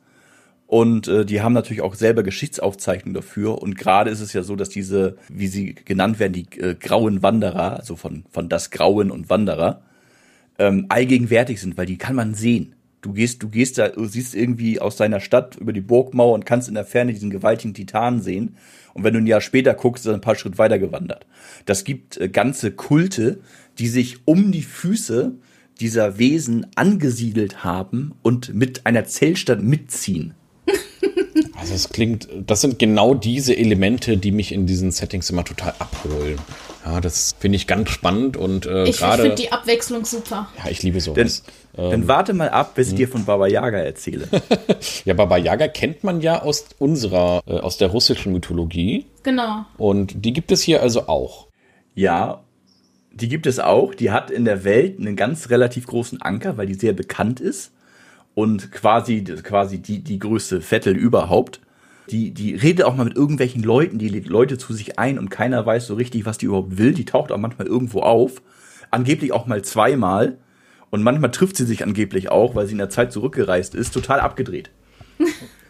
Und 0.67 1.08
äh, 1.08 1.25
die 1.25 1.41
haben 1.41 1.53
natürlich 1.53 1.82
auch 1.82 1.95
selber 1.95 2.23
Geschichtsaufzeichnungen 2.23 3.13
dafür. 3.13 3.62
Und 3.62 3.77
gerade 3.77 4.10
ist 4.10 4.19
es 4.19 4.34
ja 4.34 4.43
so, 4.43 4.56
dass 4.56 4.69
diese, 4.69 5.15
wie 5.30 5.47
sie 5.47 5.73
genannt 5.73 6.19
werden, 6.19 6.34
die 6.34 6.60
äh, 6.60 6.75
grauen 6.75 7.23
Wanderer, 7.23 7.77
also 7.77 7.95
von, 7.95 8.25
von 8.32 8.49
das 8.49 8.69
Grauen 8.69 9.10
und 9.10 9.30
Wanderer, 9.30 9.82
ähm, 10.60 10.88
allgegenwärtig 10.89 11.62
sind, 11.62 11.77
weil 11.77 11.86
die 11.86 11.97
kann 11.97 12.15
man 12.15 12.34
sehen. 12.34 12.73
Du 13.01 13.13
gehst, 13.13 13.43
du 13.43 13.49
gehst 13.49 13.77
da, 13.77 13.89
du 13.89 14.06
siehst 14.06 14.36
irgendwie 14.36 14.82
aus 14.82 14.97
deiner 14.97 15.21
Stadt 15.21 15.56
über 15.56 15.71
die 15.71 15.82
Burgmauer 15.82 16.34
und 16.34 16.45
kannst 16.45 16.67
in 16.67 16.73
der 16.73 16.84
Ferne 16.84 17.13
diesen 17.13 17.30
gewaltigen 17.30 17.73
Titan 17.73 18.21
sehen. 18.21 18.58
Und 18.97 19.03
wenn 19.03 19.13
du 19.13 19.19
ein 19.19 19.27
Jahr 19.27 19.41
später 19.41 19.75
guckst, 19.75 20.05
ist 20.05 20.10
er 20.10 20.15
ein 20.15 20.21
paar 20.21 20.36
Schritt 20.36 20.57
weiter 20.57 20.79
gewandert. 20.79 21.27
Das 21.65 21.83
gibt 21.83 22.17
äh, 22.17 22.29
ganze 22.29 22.71
Kulte, 22.71 23.39
die 23.77 23.88
sich 23.88 24.17
um 24.25 24.51
die 24.51 24.63
Füße 24.63 25.33
dieser 25.79 26.17
Wesen 26.17 26.65
angesiedelt 26.75 27.63
haben 27.63 28.15
und 28.23 28.55
mit 28.55 28.88
einer 28.88 29.05
Zellstadt 29.05 29.62
mitziehen. 29.62 30.33
Also 31.60 31.73
es 31.73 31.89
klingt, 31.89 32.27
das 32.45 32.62
sind 32.62 32.77
genau 32.77 33.15
diese 33.15 33.57
Elemente, 33.57 34.17
die 34.17 34.31
mich 34.31 34.51
in 34.51 34.67
diesen 34.67 34.91
Settings 34.91 35.29
immer 35.31 35.43
total 35.43 35.73
abholen. 35.79 36.38
Ja, 36.86 37.01
das 37.01 37.36
finde 37.39 37.55
ich 37.55 37.65
ganz 37.65 37.89
spannend 37.89 38.38
und 38.38 38.67
äh, 38.67 38.86
ich 38.86 38.97
finde 38.97 39.33
die 39.36 39.51
Abwechslung 39.51 40.05
super. 40.05 40.49
Ja, 40.63 40.69
ich 40.69 40.83
liebe 40.83 41.01
sowas. 41.01 41.43
Denn, 41.43 41.53
dann 41.77 42.07
warte 42.07 42.33
mal 42.33 42.49
ab, 42.49 42.75
bis 42.75 42.87
ich 42.87 42.93
hm. 42.93 42.97
dir 42.97 43.07
von 43.07 43.25
Baba 43.25 43.47
Yaga 43.47 43.77
erzähle. 43.77 44.27
ja, 45.05 45.13
Baba 45.13 45.37
Yaga 45.37 45.67
kennt 45.67 46.03
man 46.03 46.21
ja 46.21 46.41
aus 46.41 46.65
unserer, 46.79 47.41
äh, 47.45 47.59
aus 47.59 47.77
der 47.77 47.89
russischen 47.89 48.33
Mythologie. 48.33 49.05
Genau. 49.23 49.65
Und 49.77 50.25
die 50.25 50.33
gibt 50.33 50.51
es 50.51 50.61
hier 50.61 50.81
also 50.81 51.07
auch. 51.07 51.47
Ja, 51.93 52.41
die 53.11 53.27
gibt 53.27 53.47
es 53.47 53.59
auch. 53.59 53.93
Die 53.93 54.11
hat 54.11 54.31
in 54.31 54.45
der 54.45 54.63
Welt 54.63 54.99
einen 54.99 55.15
ganz 55.15 55.49
relativ 55.49 55.87
großen 55.87 56.21
Anker, 56.21 56.57
weil 56.57 56.67
die 56.67 56.73
sehr 56.73 56.93
bekannt 56.93 57.39
ist 57.39 57.71
und 58.35 58.71
quasi, 58.71 59.23
quasi 59.23 59.79
die, 59.79 60.03
die 60.03 60.19
größte 60.19 60.61
Vettel 60.61 60.95
überhaupt. 60.95 61.59
Die, 62.09 62.31
die 62.31 62.55
redet 62.55 62.85
auch 62.85 62.95
mal 62.95 63.03
mit 63.05 63.15
irgendwelchen 63.15 63.63
Leuten, 63.63 63.97
die 63.97 64.07
lädt 64.07 64.27
Leute 64.27 64.57
zu 64.57 64.73
sich 64.73 64.97
ein 64.97 65.19
und 65.19 65.29
keiner 65.29 65.65
weiß 65.65 65.87
so 65.87 65.95
richtig, 65.95 66.25
was 66.25 66.37
die 66.37 66.45
überhaupt 66.45 66.77
will. 66.77 66.93
Die 66.93 67.05
taucht 67.05 67.31
auch 67.31 67.37
manchmal 67.37 67.67
irgendwo 67.67 68.01
auf. 68.01 68.41
Angeblich 68.91 69.33
auch 69.33 69.45
mal 69.45 69.63
zweimal. 69.63 70.37
Und 70.89 71.04
manchmal 71.04 71.32
trifft 71.32 71.58
sie 71.58 71.65
sich 71.65 71.84
angeblich 71.84 72.30
auch, 72.30 72.56
weil 72.56 72.65
sie 72.65 72.73
in 72.73 72.78
der 72.78 72.89
Zeit 72.89 73.12
zurückgereist 73.12 73.76
ist, 73.76 73.93
total 73.93 74.19
abgedreht. 74.19 74.71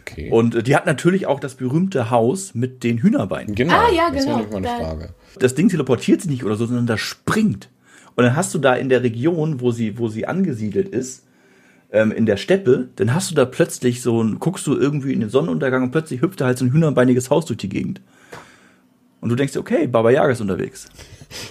Okay. 0.02 0.30
Und 0.30 0.54
äh, 0.54 0.62
die 0.62 0.74
hat 0.74 0.86
natürlich 0.86 1.26
auch 1.26 1.40
das 1.40 1.56
berühmte 1.56 2.10
Haus 2.10 2.54
mit 2.54 2.82
den 2.82 2.98
Hühnerbeinen. 2.98 3.54
Genau. 3.54 3.74
Ah, 3.74 3.92
ja, 3.94 4.10
das 4.10 4.24
genau. 4.24 4.46
meine 4.50 4.66
Frage. 4.66 5.14
Das 5.38 5.54
Ding 5.54 5.68
teleportiert 5.68 6.22
sich 6.22 6.30
nicht 6.30 6.44
oder 6.44 6.56
so, 6.56 6.66
sondern 6.66 6.86
das 6.86 7.00
springt. 7.00 7.68
Und 8.14 8.24
dann 8.24 8.34
hast 8.34 8.54
du 8.54 8.58
da 8.58 8.74
in 8.74 8.88
der 8.88 9.02
Region, 9.02 9.60
wo 9.60 9.70
sie, 9.70 9.98
wo 9.98 10.08
sie 10.08 10.26
angesiedelt 10.26 10.88
ist, 10.88 11.24
ähm, 11.92 12.10
in 12.12 12.26
der 12.26 12.36
Steppe, 12.36 12.88
dann 12.96 13.14
hast 13.14 13.30
du 13.30 13.34
da 13.34 13.44
plötzlich 13.44 14.02
so 14.02 14.22
ein, 14.22 14.38
guckst 14.38 14.66
du 14.66 14.76
irgendwie 14.76 15.12
in 15.12 15.20
den 15.20 15.30
Sonnenuntergang 15.30 15.84
und 15.84 15.90
plötzlich 15.90 16.20
hüpft 16.20 16.40
da 16.40 16.46
halt 16.46 16.58
so 16.58 16.64
ein 16.64 16.72
hühnerbeiniges 16.72 17.30
Haus 17.30 17.46
durch 17.46 17.58
die 17.58 17.68
Gegend. 17.68 18.00
Und 19.20 19.30
du 19.30 19.36
denkst, 19.36 19.56
okay, 19.56 19.86
Baba 19.86 20.10
Yaga 20.10 20.32
ist 20.32 20.40
unterwegs. 20.40 20.88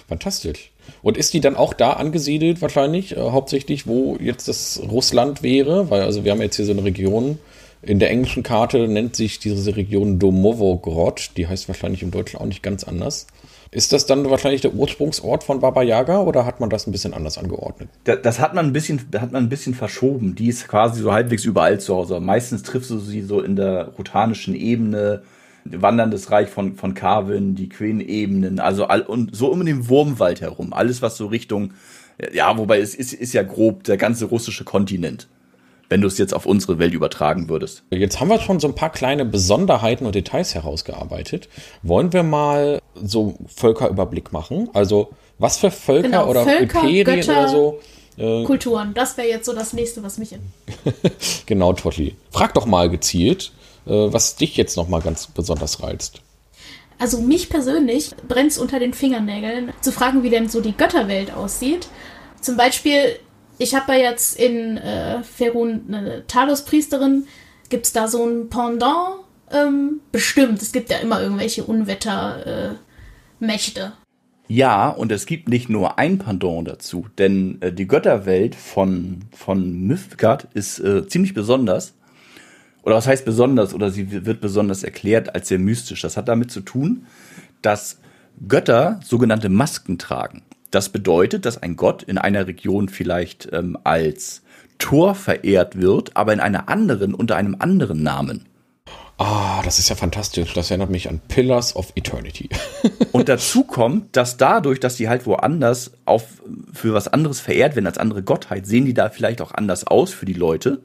Fantastisch. 0.08 0.72
Und 1.02 1.18
ist 1.18 1.34
die 1.34 1.42
dann 1.42 1.56
auch 1.56 1.74
da 1.74 1.94
angesiedelt 1.94 2.62
wahrscheinlich, 2.62 3.16
äh, 3.16 3.20
hauptsächlich, 3.20 3.88
wo 3.88 4.18
jetzt 4.20 4.48
das 4.48 4.82
Russland 4.90 5.44
wäre? 5.44 5.90
Weil 5.90 6.02
also 6.02 6.24
wir 6.24 6.32
haben 6.32 6.42
jetzt 6.42 6.56
hier 6.56 6.66
so 6.66 6.72
eine 6.72 6.84
Region, 6.84 7.40
in 7.82 8.00
der 8.00 8.10
englischen 8.10 8.44
Karte 8.44 8.88
nennt 8.88 9.16
sich 9.16 9.40
diese 9.40 9.76
Region 9.76 10.20
Domovogrod, 10.20 11.32
die 11.38 11.48
heißt 11.48 11.68
wahrscheinlich 11.68 12.02
im 12.02 12.12
Deutschen 12.12 12.40
auch 12.40 12.46
nicht 12.46 12.64
ganz 12.64 12.84
anders. 12.84 13.28
Ist 13.70 13.94
das 13.94 14.06
dann 14.06 14.30
wahrscheinlich 14.30 14.62
der 14.62 14.74
Ursprungsort 14.74 15.44
von 15.44 15.60
Baba 15.60 15.84
Yaga 15.84 16.22
oder 16.22 16.46
hat 16.46 16.60
man 16.60 16.70
das 16.70 16.88
ein 16.88 16.92
bisschen 16.92 17.14
anders 17.14 17.38
angeordnet? 17.38 17.90
Das, 18.06 18.22
das 18.22 18.40
hat 18.40 18.54
man 18.54 18.66
ein 18.66 18.74
bisschen, 18.74 19.02
hat 19.20 19.32
man 19.32 19.44
ein 19.44 19.50
bisschen 19.50 19.74
verschoben. 19.74 20.36
Die 20.36 20.48
ist 20.48 20.68
quasi 20.68 21.02
so 21.02 21.12
halbwegs 21.12 21.44
überall 21.46 21.80
zu 21.80 21.96
Hause. 21.96 22.20
Meistens 22.20 22.64
triffst 22.64 22.90
du 22.90 23.00
sie 23.00 23.22
so 23.22 23.42
in 23.42 23.56
der 23.56 23.90
rutanischen 23.98 24.56
Ebene, 24.56 25.24
Wanderndes 25.82 26.32
Reich 26.32 26.50
von, 26.50 26.76
von 26.76 26.94
Carvin, 26.94 27.56
die 27.56 27.70
Queen-Ebenen, 27.70 28.60
also 28.60 28.86
all, 28.86 29.02
und 29.02 29.36
so 29.36 29.52
um 29.52 29.66
den 29.66 29.90
Wurmwald 29.90 30.42
herum. 30.42 30.74
Alles, 30.74 31.02
was 31.02 31.18
so 31.18 31.28
Richtung, 31.28 31.74
ja, 32.34 32.58
wobei 32.58 32.80
es 32.80 32.96
ist, 32.96 33.14
ist 33.14 33.34
ja 33.34 33.44
grob 33.44 33.84
der 33.84 33.98
ganze 33.98 34.26
russische 34.26 34.64
Kontinent 34.64 35.28
wenn 35.90 36.02
du 36.02 36.08
es 36.08 36.18
jetzt 36.18 36.34
auf 36.34 36.46
unsere 36.46 36.80
Welt 36.80 36.94
übertragen 36.94 37.50
würdest. 37.50 37.84
Jetzt 37.92 38.20
haben 38.20 38.30
wir 38.30 38.40
schon 38.40 38.60
so 38.60 38.68
ein 38.68 38.76
paar 38.76 38.92
kleine 38.92 39.26
Besonderheiten 39.26 40.06
und 40.06 40.16
Details 40.16 40.54
herausgearbeitet. 40.56 41.48
Wollen 41.84 42.14
wir 42.14 42.24
mal 42.24 42.82
so 42.96 43.36
Völkerüberblick 43.48 44.34
machen? 44.34 44.70
Also 44.74 45.10
was 45.40 45.58
für 45.58 45.72
Völker 45.72 46.10
genau, 46.10 46.28
oder 46.30 46.44
Völker, 46.44 46.82
Imperien 46.82 47.06
Götter, 47.06 47.40
oder 47.40 47.48
so? 47.50 47.80
Äh, 48.18 48.44
Kulturen, 48.46 48.94
das 48.96 49.16
wäre 49.18 49.28
jetzt 49.28 49.46
so 49.46 49.54
das 49.54 49.74
nächste, 49.74 50.04
was 50.04 50.18
mich 50.18 50.34
in. 50.34 50.40
genau, 51.46 51.74
Totti. 51.74 52.16
Frag 52.32 52.54
doch 52.56 52.66
mal 52.66 52.90
gezielt, 52.90 53.52
was 53.88 54.36
dich 54.36 54.58
jetzt 54.58 54.78
noch 54.78 54.88
mal 54.88 55.02
ganz 55.02 55.28
besonders 55.28 55.82
reizt. 55.82 56.22
Also 57.00 57.22
mich 57.22 57.50
persönlich 57.50 58.12
brennt 58.28 58.52
es 58.52 58.58
unter 58.58 58.80
den 58.80 58.94
Fingernägeln, 58.94 59.72
zu 59.82 59.92
fragen, 59.92 60.24
wie 60.24 60.30
denn 60.30 60.50
so 60.50 60.62
die 60.62 60.76
Götterwelt 60.76 61.32
aussieht. 61.34 61.88
Zum 62.42 62.58
Beispiel 62.58 63.20
ich 63.60 63.74
habe 63.74 63.94
ja 63.94 64.12
jetzt 64.12 64.40
in 64.40 64.78
äh, 64.78 65.24
Ferun 65.24 65.82
eine 65.88 66.26
Talos-Priesterin. 66.28 67.26
Gibt 67.70 67.88
es 67.88 67.94
da 67.94 68.08
so 68.08 68.26
ein 68.26 68.50
Pendant? 68.50 69.24
Ähm, 69.52 70.02
bestimmt. 70.12 70.62
Es 70.62 70.72
gibt 70.72 70.92
ja 70.92 70.98
immer 70.98 71.22
irgendwelche 71.22 71.64
Unwettermächte. 71.64 72.78
Äh, 73.40 73.92
ja, 74.50 74.90
und 74.90 75.12
es 75.12 75.26
gibt 75.26 75.50
nicht 75.50 75.70
nur 75.70 75.98
ein 75.98 76.20
Pendant 76.20 76.68
dazu, 76.68 77.08
denn 77.18 77.58
äh, 77.62 77.74
die 77.74 77.88
Götterwelt 77.88 78.56
von, 78.56 79.22
von 79.36 79.74
Mythgard 79.88 80.48
ist 80.54 80.80
äh, 80.80 81.08
ziemlich 81.08 81.34
besonders. 81.34 81.96
Oder 82.84 82.96
was 82.96 83.08
heißt 83.08 83.26
besonders? 83.26 83.74
Oder 83.74 83.92
sie 83.92 84.26
wird 84.26 84.42
besonders 84.42 84.84
erklärt 84.84 85.36
als 85.36 85.50
sehr 85.50 85.60
mystisch. 85.60 86.02
Das 86.02 86.18
hat 86.18 86.28
damit 86.28 86.52
zu 86.52 86.62
tun, 86.62 87.06
dass 87.62 88.00
Götter 88.48 89.00
sogenannte 89.04 89.50
Masken 89.50 89.98
tragen. 89.98 90.44
Das 90.72 90.90
bedeutet, 90.90 91.46
dass 91.46 91.62
ein 91.62 91.76
Gott 91.76 92.04
in 92.04 92.18
einer 92.18 92.48
Region 92.48 92.90
vielleicht 92.90 93.50
ähm, 93.52 93.78
als 93.84 94.42
Tor 94.78 95.16
verehrt 95.16 95.80
wird, 95.80 96.16
aber 96.16 96.34
in 96.34 96.40
einer 96.40 96.70
anderen 96.70 97.14
unter 97.14 97.36
einem 97.36 97.56
anderen 97.60 98.04
Namen. 98.04 98.46
Ah, 99.18 99.62
das 99.64 99.80
ist 99.80 99.90
ja 99.90 99.96
fantastisch. 99.96 100.54
Das 100.54 100.70
erinnert 100.70 100.92
mich 100.92 101.10
an 101.10 101.20
Pillars 101.28 101.76
of 101.76 101.92
Eternity. 101.96 102.50
und 103.12 103.30
dazu 103.30 103.64
kommt, 103.64 104.16
dass 104.16 104.38
dadurch, 104.38 104.80
dass 104.80 104.96
die 104.96 105.10
halt 105.10 105.26
woanders 105.26 105.92
auf, 106.06 106.26
für 106.72 106.94
was 106.94 107.08
anderes 107.08 107.40
verehrt 107.40 107.76
werden 107.76 107.88
als 107.88 107.98
andere 107.98 108.22
Gottheit, 108.22 108.68
sehen 108.68 108.86
die 108.86 108.94
da 108.94 109.10
vielleicht 109.10 109.42
auch 109.42 109.54
anders 109.54 109.88
aus 109.88 110.14
für 110.14 110.26
die 110.26 110.34
Leute. 110.34 110.82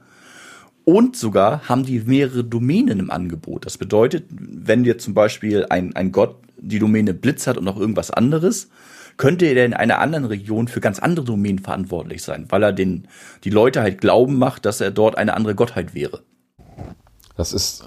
Und 0.85 1.17
sogar 1.17 1.69
haben 1.69 1.85
die 1.85 2.01
mehrere 2.01 2.45
Domänen 2.45 2.99
im 2.99 3.11
Angebot. 3.11 3.67
Das 3.67 3.79
bedeutet, 3.79 4.25
wenn 4.31 4.85
dir 4.85 4.99
zum 4.99 5.15
Beispiel 5.15 5.67
ein, 5.71 5.95
ein 5.95 6.11
Gott 6.11 6.37
die 6.57 6.79
Domäne 6.79 7.15
Blitz 7.15 7.47
hat 7.47 7.57
und 7.57 7.65
noch 7.65 7.79
irgendwas 7.79 8.11
anderes, 8.11 8.69
könnte 9.17 9.47
er 9.47 9.65
in 9.65 9.75
einer 9.75 9.99
anderen 9.99 10.25
Region 10.25 10.69
für 10.69 10.81
ganz 10.81 10.99
andere 10.99 11.27
Domänen 11.27 11.59
verantwortlich 11.59 12.23
sein, 12.23 12.47
weil 12.49 12.63
er 12.63 12.73
den, 12.73 13.09
die 13.45 13.51
Leute 13.51 13.83
halt 13.83 14.01
glauben 14.01 14.39
macht, 14.39 14.65
dass 14.65 14.81
er 14.81 14.91
dort 14.91 15.19
eine 15.19 15.35
andere 15.35 15.55
Gottheit 15.55 15.95
wäre. 15.95 16.23
Das 17.37 17.53
ist 17.53 17.85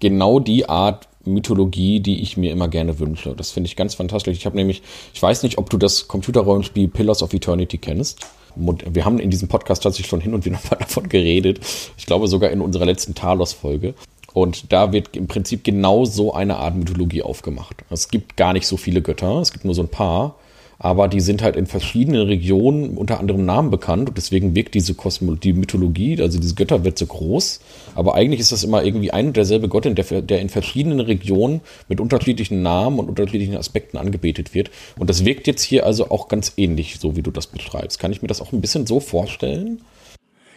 genau 0.00 0.40
die 0.40 0.68
Art 0.68 1.08
Mythologie, 1.24 2.00
die 2.00 2.22
ich 2.22 2.36
mir 2.36 2.52
immer 2.52 2.68
gerne 2.68 2.98
wünsche. 2.98 3.34
Das 3.34 3.50
finde 3.50 3.68
ich 3.68 3.76
ganz 3.76 3.94
fantastisch. 3.94 4.36
Ich 4.36 4.46
habe 4.46 4.56
nämlich, 4.56 4.82
ich 5.12 5.22
weiß 5.22 5.42
nicht, 5.42 5.58
ob 5.58 5.70
du 5.70 5.78
das 5.78 6.08
Computerrollenspiel 6.08 6.88
Pillars 6.88 7.22
of 7.22 7.34
Eternity 7.34 7.78
kennst. 7.78 8.20
Wir 8.56 9.04
haben 9.04 9.18
in 9.18 9.30
diesem 9.30 9.48
Podcast 9.48 9.82
tatsächlich 9.82 10.08
schon 10.08 10.20
hin 10.20 10.34
und 10.34 10.44
wieder 10.44 10.58
mal 10.70 10.76
davon 10.78 11.08
geredet. 11.08 11.60
Ich 11.96 12.06
glaube 12.06 12.28
sogar 12.28 12.50
in 12.50 12.60
unserer 12.60 12.86
letzten 12.86 13.14
Talos-Folge. 13.14 13.94
Und 14.32 14.72
da 14.72 14.92
wird 14.92 15.16
im 15.16 15.28
Prinzip 15.28 15.64
genau 15.64 16.04
so 16.04 16.34
eine 16.34 16.56
Art 16.56 16.74
Mythologie 16.74 17.22
aufgemacht. 17.22 17.76
Es 17.88 18.08
gibt 18.08 18.36
gar 18.36 18.52
nicht 18.52 18.66
so 18.66 18.76
viele 18.76 19.00
Götter, 19.00 19.40
es 19.40 19.52
gibt 19.52 19.64
nur 19.64 19.74
so 19.74 19.82
ein 19.82 19.88
paar 19.88 20.36
aber 20.78 21.08
die 21.08 21.20
sind 21.20 21.42
halt 21.42 21.56
in 21.56 21.66
verschiedenen 21.66 22.26
Regionen 22.26 22.96
unter 22.96 23.18
anderem 23.18 23.44
Namen 23.46 23.70
bekannt 23.70 24.08
und 24.08 24.16
deswegen 24.16 24.54
wirkt 24.54 24.74
diese 24.74 24.94
Kosmo 24.94 25.34
die 25.34 25.52
Mythologie, 25.52 26.20
also 26.20 26.38
diese 26.38 26.54
Götterwelt 26.54 26.98
so 26.98 27.06
groß. 27.06 27.60
Aber 27.94 28.14
eigentlich 28.14 28.40
ist 28.40 28.52
das 28.52 28.64
immer 28.64 28.84
irgendwie 28.84 29.10
ein 29.10 29.28
und 29.28 29.36
derselbe 29.36 29.68
Gott, 29.68 29.86
der, 29.86 29.94
der 29.94 30.40
in 30.40 30.48
verschiedenen 30.48 31.00
Regionen 31.00 31.62
mit 31.88 32.00
unterschiedlichen 32.00 32.62
Namen 32.62 32.98
und 32.98 33.08
unterschiedlichen 33.08 33.56
Aspekten 33.56 33.96
angebetet 33.96 34.54
wird. 34.54 34.70
Und 34.98 35.08
das 35.08 35.24
wirkt 35.24 35.46
jetzt 35.46 35.62
hier 35.62 35.86
also 35.86 36.10
auch 36.10 36.28
ganz 36.28 36.52
ähnlich, 36.56 36.98
so 37.00 37.16
wie 37.16 37.22
du 37.22 37.30
das 37.30 37.46
beschreibst. 37.46 37.98
Kann 37.98 38.12
ich 38.12 38.20
mir 38.20 38.28
das 38.28 38.42
auch 38.42 38.52
ein 38.52 38.60
bisschen 38.60 38.86
so 38.86 39.00
vorstellen? 39.00 39.80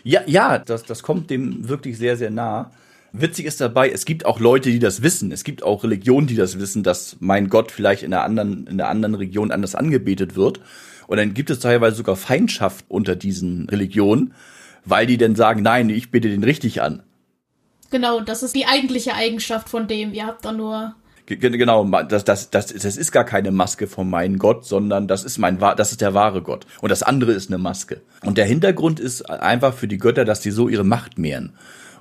Ja, 0.04 0.22
ja, 0.26 0.60
das, 0.60 0.84
das 0.84 1.04
kommt 1.04 1.30
dem 1.30 1.68
wirklich 1.68 1.98
sehr, 1.98 2.18
sehr 2.18 2.30
nah. 2.30 2.72
Witzig 3.12 3.46
ist 3.46 3.60
dabei, 3.60 3.90
es 3.90 4.06
gibt 4.06 4.26
auch 4.26 4.40
Leute, 4.40 4.70
die 4.70 4.80
das 4.80 5.02
wissen. 5.02 5.32
Es 5.32 5.44
gibt 5.44 5.64
auch 5.64 5.84
Religionen, 5.84 6.28
die 6.28 6.36
das 6.36 6.60
wissen, 6.60 6.84
dass 6.84 7.18
mein 7.20 7.50
Gott 7.50 7.72
vielleicht 7.72 8.04
in 8.04 8.14
einer 8.14 8.24
anderen, 8.24 8.68
in 8.68 8.80
einer 8.80 8.90
anderen 8.90 9.16
Region 9.16 9.52
anders 9.52 9.76
angebetet 9.76 10.36
wird. 10.36 10.60
Und 11.08 11.18
dann 11.18 11.34
gibt 11.34 11.50
es 11.50 11.60
teilweise 11.60 11.96
sogar 11.96 12.16
Feindschaft 12.16 12.86
unter 12.88 13.16
diesen 13.16 13.68
Religionen, 13.70 14.34
weil 14.86 15.08
die 15.08 15.18
dann 15.18 15.36
sagen, 15.36 15.64
nein, 15.64 15.90
ich 15.90 16.12
bete 16.12 16.30
den 16.30 16.44
richtig 16.44 16.82
an. 16.82 17.02
Genau, 17.90 18.20
das 18.20 18.44
ist 18.44 18.56
die 18.56 18.68
eigentliche 18.68 19.16
Eigenschaft 19.16 19.70
von 19.70 19.88
dem. 19.88 20.14
Ihr 20.14 20.28
habt 20.28 20.46
da 20.46 20.52
nur 20.52 20.96
Genau, 21.26 21.86
das, 21.86 22.26
das, 22.26 22.50
das, 22.50 22.74
das 22.74 22.98
ist 22.98 23.12
gar 23.12 23.24
keine 23.24 23.52
Maske 23.52 23.86
von 23.86 24.10
meinem 24.10 24.40
Gott, 24.40 24.66
sondern 24.66 25.08
das 25.08 25.24
ist 25.24 25.38
mein, 25.38 25.60
das 25.60 25.92
ist 25.92 26.02
der 26.02 26.16
wahre 26.16 26.42
Gott. 26.42 26.66
Und 26.82 26.90
das 26.90 27.04
andere 27.04 27.34
ist 27.34 27.52
eine 27.52 27.60
Maske. 27.60 28.02
Und 28.26 28.40
der 28.40 28.46
Hintergrund 28.46 29.00
ist 29.00 29.30
einfach 29.30 29.76
für 29.76 29.88
die 29.88 30.00
Götter, 30.00 30.26
dass 30.26 30.40
die 30.40 30.50
so 30.50 30.68
ihre 30.70 30.84
Macht 30.84 31.20
mehren 31.20 31.54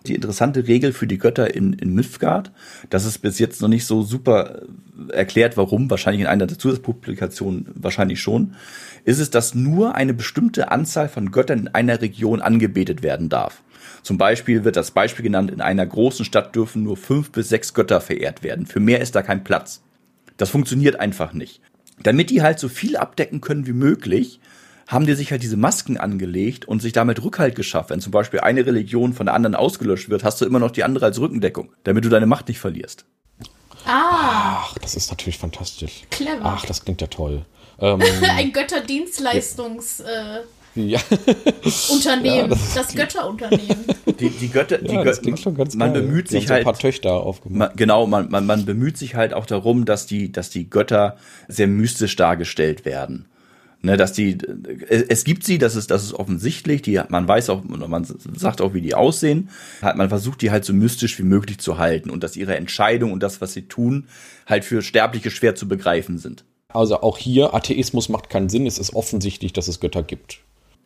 die 0.07 0.15
interessante 0.15 0.67
Regel 0.67 0.93
für 0.93 1.07
die 1.07 1.19
Götter 1.19 1.55
in, 1.55 1.73
in 1.73 1.95
Mythgard. 1.95 2.53
Das 2.91 3.05
ist 3.05 3.19
bis 3.19 3.39
jetzt 3.39 3.61
noch 3.61 3.69
nicht 3.69 3.87
so 3.87 4.03
super 4.03 4.63
äh, 5.09 5.13
erklärt, 5.13 5.57
warum, 5.57 5.91
wahrscheinlich 5.91 6.23
in 6.23 6.27
einer 6.27 6.47
der 6.47 6.59
Zusatzpublikationen 6.59 7.67
wahrscheinlich 7.75 8.21
schon, 8.21 8.55
ist 9.05 9.19
es, 9.19 9.31
dass 9.31 9.55
nur 9.55 9.95
eine 9.95 10.15
bestimmte 10.15 10.71
Anzahl 10.71 11.09
von 11.09 11.31
Göttern 11.31 11.61
in 11.61 11.69
einer 11.69 12.01
Region 12.01 12.41
angebetet 12.41 13.03
werden 13.03 13.29
darf. 13.29 13.63
Zum 14.03 14.19
Beispiel 14.19 14.65
wird 14.65 14.77
das 14.77 14.91
Beispiel 14.91 15.23
genannt, 15.23 15.51
in 15.51 15.61
einer 15.61 15.87
großen 15.87 16.25
Stadt 16.25 16.55
dürfen 16.55 16.83
nur 16.83 16.97
fünf 16.97 17.31
bis 17.31 17.49
sechs 17.49 17.75
Götter 17.75 18.01
verehrt 18.01 18.43
werden. 18.43 18.67
Für 18.67 18.81
mehr 18.81 19.01
ist 19.01 19.15
da 19.15 19.23
kein 19.23 19.45
Platz. 19.45 19.83
Das 20.37 20.51
funktioniert 20.51 21.01
einfach 21.01 21.33
nicht. 21.33 21.61
Damit 22.03 22.31
die 22.31 22.43
halt 22.43 22.59
so 22.59 22.69
viel 22.69 22.97
abdecken 22.97 23.41
können 23.41 23.67
wie 23.67 23.73
möglich, 23.73 24.41
haben 24.89 25.07
die 25.07 25.15
sich 25.15 25.31
halt 25.31 25.43
diese 25.43 25.59
Masken 25.59 25.99
angelegt 25.99 26.65
und 26.67 26.81
sich 26.81 26.93
damit 26.93 27.23
Rückhalt 27.23 27.55
geschafft. 27.55 27.91
Wenn 27.91 28.01
zum 28.01 28.11
Beispiel 28.11 28.41
eine 28.41 28.67
Religion 28.67 29.13
von 29.13 29.27
der 29.27 29.35
anderen 29.35 29.55
ausgelöscht 29.55 30.09
wird, 30.09 30.25
hast 30.25 30.41
du 30.41 30.47
immer 30.47 30.59
noch 30.59 30.71
die 30.71 30.83
andere 30.83 31.05
als 31.05 31.21
Rückendeckung, 31.21 31.73
damit 31.85 32.05
du 32.05 32.09
deine 32.09 32.27
Macht 32.27 32.49
nicht 32.49 32.59
verlierst. 32.59 33.05
Ah. 33.85 34.65
Ach, 34.71 34.79
das 34.79 34.97
ist 34.97 35.11
natürlich 35.11 35.39
fantastisch. 35.39 36.03
Clever. 36.11 36.41
Ach, 36.43 36.65
das 36.65 36.85
klingt 36.85 37.01
ja 37.01 37.07
toll. 37.07 37.45
Ähm, 37.81 38.03
Ein 38.29 38.53
Götterdienstleistungs... 38.53 40.01
Äh 40.01 40.41
ja. 40.75 40.99
Unternehmen, 41.93 42.37
ja, 42.37 42.47
das, 42.49 42.75
das 42.75 42.95
Götterunternehmen. 42.95 43.85
Die, 44.19 44.31
die 44.31 44.49
Götter, 44.49 44.79
die 44.79 44.95
ja, 44.95 45.05
das 45.05 45.23
klingt 45.23 45.39
schon 45.39 45.55
ganz 45.55 45.77
man 45.77 45.93
geil. 45.93 46.03
bemüht 46.03 46.29
sich 46.29 46.51
halt, 46.51 46.61
ein 46.61 46.65
paar 46.65 46.77
Töchter 46.79 47.13
aufgemacht. 47.13 47.57
Man, 47.57 47.77
genau, 47.77 48.09
man, 48.09 48.31
man, 48.31 48.47
man 48.47 48.65
bemüht 48.65 48.99
sich 48.99 49.15
halt 49.15 49.33
auch 49.33 49.47
darum, 49.47 49.85
dass 49.85 50.07
die, 50.07 50.33
dass 50.33 50.51
die 50.51 50.69
Götter 50.69 51.17
sehr 51.47 51.69
mystisch 51.69 52.17
dargestellt 52.17 52.85
werden. 52.85 53.27
Ne, 53.81 53.97
dass 53.97 54.13
die, 54.13 54.37
es 54.89 55.23
gibt 55.23 55.45
sie, 55.45 55.59
das 55.59 55.77
ist, 55.77 55.93
das 55.93 56.03
ist 56.03 56.13
offensichtlich, 56.13 56.83
die, 56.83 57.01
man 57.11 57.29
weiß 57.29 57.49
auch, 57.49 57.63
man 57.63 58.05
sagt 58.05 58.61
auch, 58.61 58.75
wie 58.75 58.81
die 58.81 58.97
aussehen. 58.97 59.51
Man 59.81 60.09
versucht 60.09 60.43
die 60.43 60.51
halt 60.51 60.65
so 60.65 60.73
mystisch 60.73 61.17
wie 61.21 61.23
möglich 61.23 61.59
zu 61.59 61.79
halten 61.79 62.11
und 62.11 62.25
dass 62.25 62.37
ihre 62.37 62.57
Entscheidung 62.57 63.13
und 63.13 63.23
das, 63.23 63.41
was 63.41 63.53
sie 63.53 63.69
tun, 63.69 64.09
halt 64.47 64.65
für 64.65 64.83
Sterbliche 64.83 65.31
schwer 65.31 65.55
zu 65.55 65.69
begreifen 65.69 66.19
sind. 66.19 66.45
Also 66.71 67.01
auch 67.03 67.19
hier, 67.19 67.55
Atheismus 67.55 68.09
macht 68.09 68.31
keinen 68.31 68.49
Sinn, 68.49 68.67
es 68.67 68.79
ist 68.79 68.95
offensichtlich, 68.95 69.53
dass 69.53 69.69
es 69.69 69.79
Götter 69.79 70.03
gibt. 70.03 70.41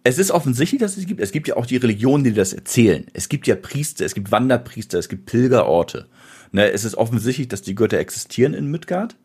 es 0.05 0.18
ist 0.18 0.31
offensichtlich, 0.31 0.81
dass 0.81 0.96
es 0.96 1.07
gibt. 1.07 1.20
Es 1.20 1.33
gibt 1.33 1.48
ja 1.48 1.57
auch 1.57 1.66
die 1.66 1.76
Religionen, 1.76 2.24
die 2.24 2.35
das 2.35 2.52
erzählen. 2.52 3.07
Es 3.14 3.28
gibt 3.28 3.46
ja 3.46 3.55
Priester, 3.55 4.05
es 4.05 4.14
gibt 4.14 4.31
Wanderpriester, 4.31 4.98
es 4.98 5.09
gibt 5.09 5.26
Pilgerorte. 5.26 6.09
Ne, 6.52 6.70
es 6.70 6.85
ist 6.85 6.96
offensichtlich, 6.96 7.48
dass 7.48 7.62
die 7.62 7.74
Götter 7.74 7.98
existieren 7.98 8.52
in 8.52 8.66
Midgard. 8.66 9.16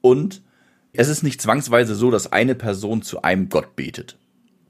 Und 0.00 0.42
es 0.92 1.08
ist 1.08 1.22
nicht 1.22 1.40
zwangsweise 1.40 1.94
so, 1.94 2.10
dass 2.10 2.32
eine 2.32 2.54
Person 2.54 3.02
zu 3.02 3.22
einem 3.22 3.48
Gott 3.48 3.76
betet. 3.76 4.16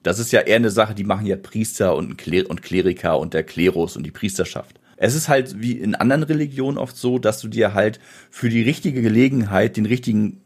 Das 0.03 0.19
ist 0.19 0.33
ja 0.33 0.41
eher 0.41 0.57
eine 0.57 0.71
Sache, 0.71 0.95
die 0.95 1.05
machen 1.05 1.27
ja 1.27 1.37
Priester 1.37 1.95
und, 1.95 2.17
Kleriker 2.17 3.19
und 3.19 3.35
der 3.35 3.43
Klerus 3.43 3.97
und 3.97 4.05
die 4.05 4.11
Priesterschaft. 4.11 4.81
Es 4.97 5.15
ist 5.15 5.29
halt 5.29 5.61
wie 5.61 5.73
in 5.73 5.95
anderen 5.95 6.25
Religionen 6.25 6.79
oft 6.79 6.97
so, 6.97 7.19
dass 7.19 7.41
du 7.41 7.49
dir 7.49 7.75
halt 7.75 8.01
für 8.31 8.49
die 8.49 8.63
richtige 8.63 9.03
Gelegenheit 9.03 9.77
den 9.77 9.87
richtigen 9.87 10.41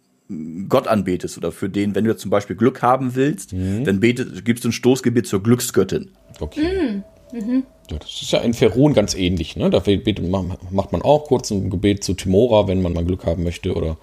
Gott 0.68 0.88
anbetest 0.88 1.36
oder 1.36 1.52
für 1.52 1.68
den, 1.68 1.94
wenn 1.94 2.04
du 2.04 2.16
zum 2.16 2.30
Beispiel 2.30 2.56
Glück 2.56 2.80
haben 2.80 3.14
willst, 3.14 3.52
mhm. 3.52 3.84
dann 3.84 4.00
betest, 4.00 4.44
gibst 4.44 4.64
du 4.64 4.68
ein 4.68 4.72
Stoßgebet 4.72 5.26
zur 5.26 5.42
Glücksgöttin. 5.42 6.10
Okay. 6.40 6.92
Mhm. 6.92 7.04
Mhm. 7.34 7.64
Ja, 7.90 7.98
das 7.98 8.22
ist 8.22 8.30
ja 8.30 8.38
in 8.38 8.54
Ferun 8.54 8.94
ganz 8.94 9.14
ähnlich. 9.14 9.56
Ne? 9.56 9.68
Da 9.68 9.80
betet, 9.80 10.30
macht 10.30 10.92
man 10.92 11.02
auch 11.02 11.24
kurz 11.24 11.50
ein 11.50 11.68
Gebet 11.68 12.04
zu 12.04 12.14
Timora, 12.14 12.68
wenn 12.68 12.80
man 12.80 12.92
mal 12.92 13.04
Glück 13.04 13.26
haben 13.26 13.42
möchte, 13.42 13.74
oder 13.74 13.96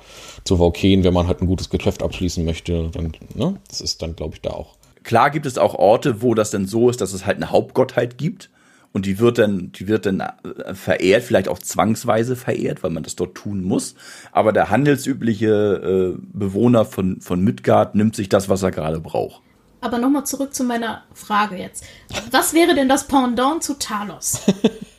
zu 0.44 0.58
Vauken, 0.58 1.06
wenn 1.06 1.14
man 1.14 1.28
halt 1.28 1.42
ein 1.42 1.48
gutes 1.48 1.70
Geschäft 1.70 2.04
abschließen 2.04 2.44
möchte. 2.44 2.90
Dann, 2.92 3.14
ne? 3.34 3.56
Das 3.70 3.80
ist 3.80 4.02
dann, 4.02 4.18
glaube 4.18 4.36
ich, 4.36 4.42
da 4.42 4.52
auch. 4.52 4.76
Klar 5.04 5.32
gibt 5.32 5.46
es 5.46 5.58
auch 5.58 5.76
Orte, 5.76 6.22
wo 6.22 6.36
das 6.36 6.52
denn 6.52 6.68
so 6.68 6.90
ist, 6.90 7.00
dass 7.00 7.14
es 7.14 7.26
halt 7.26 7.38
eine 7.38 7.52
Hauptgottheit 7.52 8.18
gibt 8.18 8.50
und 8.92 9.06
die 9.06 9.20
wird 9.20 9.38
dann, 9.38 9.72
die 9.72 9.88
wird 9.88 10.06
dann 10.06 10.20
äh, 10.20 10.74
verehrt, 10.74 11.24
vielleicht 11.24 11.48
auch 11.48 11.60
zwangsweise 11.60 12.36
verehrt, 12.36 12.84
weil 12.84 12.92
man 12.92 13.04
das 13.04 13.16
dort 13.16 13.36
tun 13.36 13.64
muss. 13.64 13.96
Aber 14.32 14.52
der 14.52 14.70
handelsübliche 14.70 16.16
äh, 16.18 16.22
Bewohner 16.34 16.84
von, 16.84 17.22
von 17.22 17.42
Midgard 17.42 17.96
nimmt 17.96 18.16
sich 18.16 18.28
das, 18.28 18.50
was 18.50 18.62
er 18.62 18.72
gerade 18.72 19.00
braucht. 19.00 19.42
Aber 19.82 19.98
nochmal 19.98 20.26
zurück 20.26 20.54
zu 20.54 20.64
meiner 20.64 21.04
Frage 21.14 21.58
jetzt. 21.58 21.84
Was 22.30 22.54
wäre 22.54 22.76
denn 22.76 22.88
das 22.88 23.08
Pendant 23.08 23.64
zu 23.64 23.74
Talos? 23.80 24.42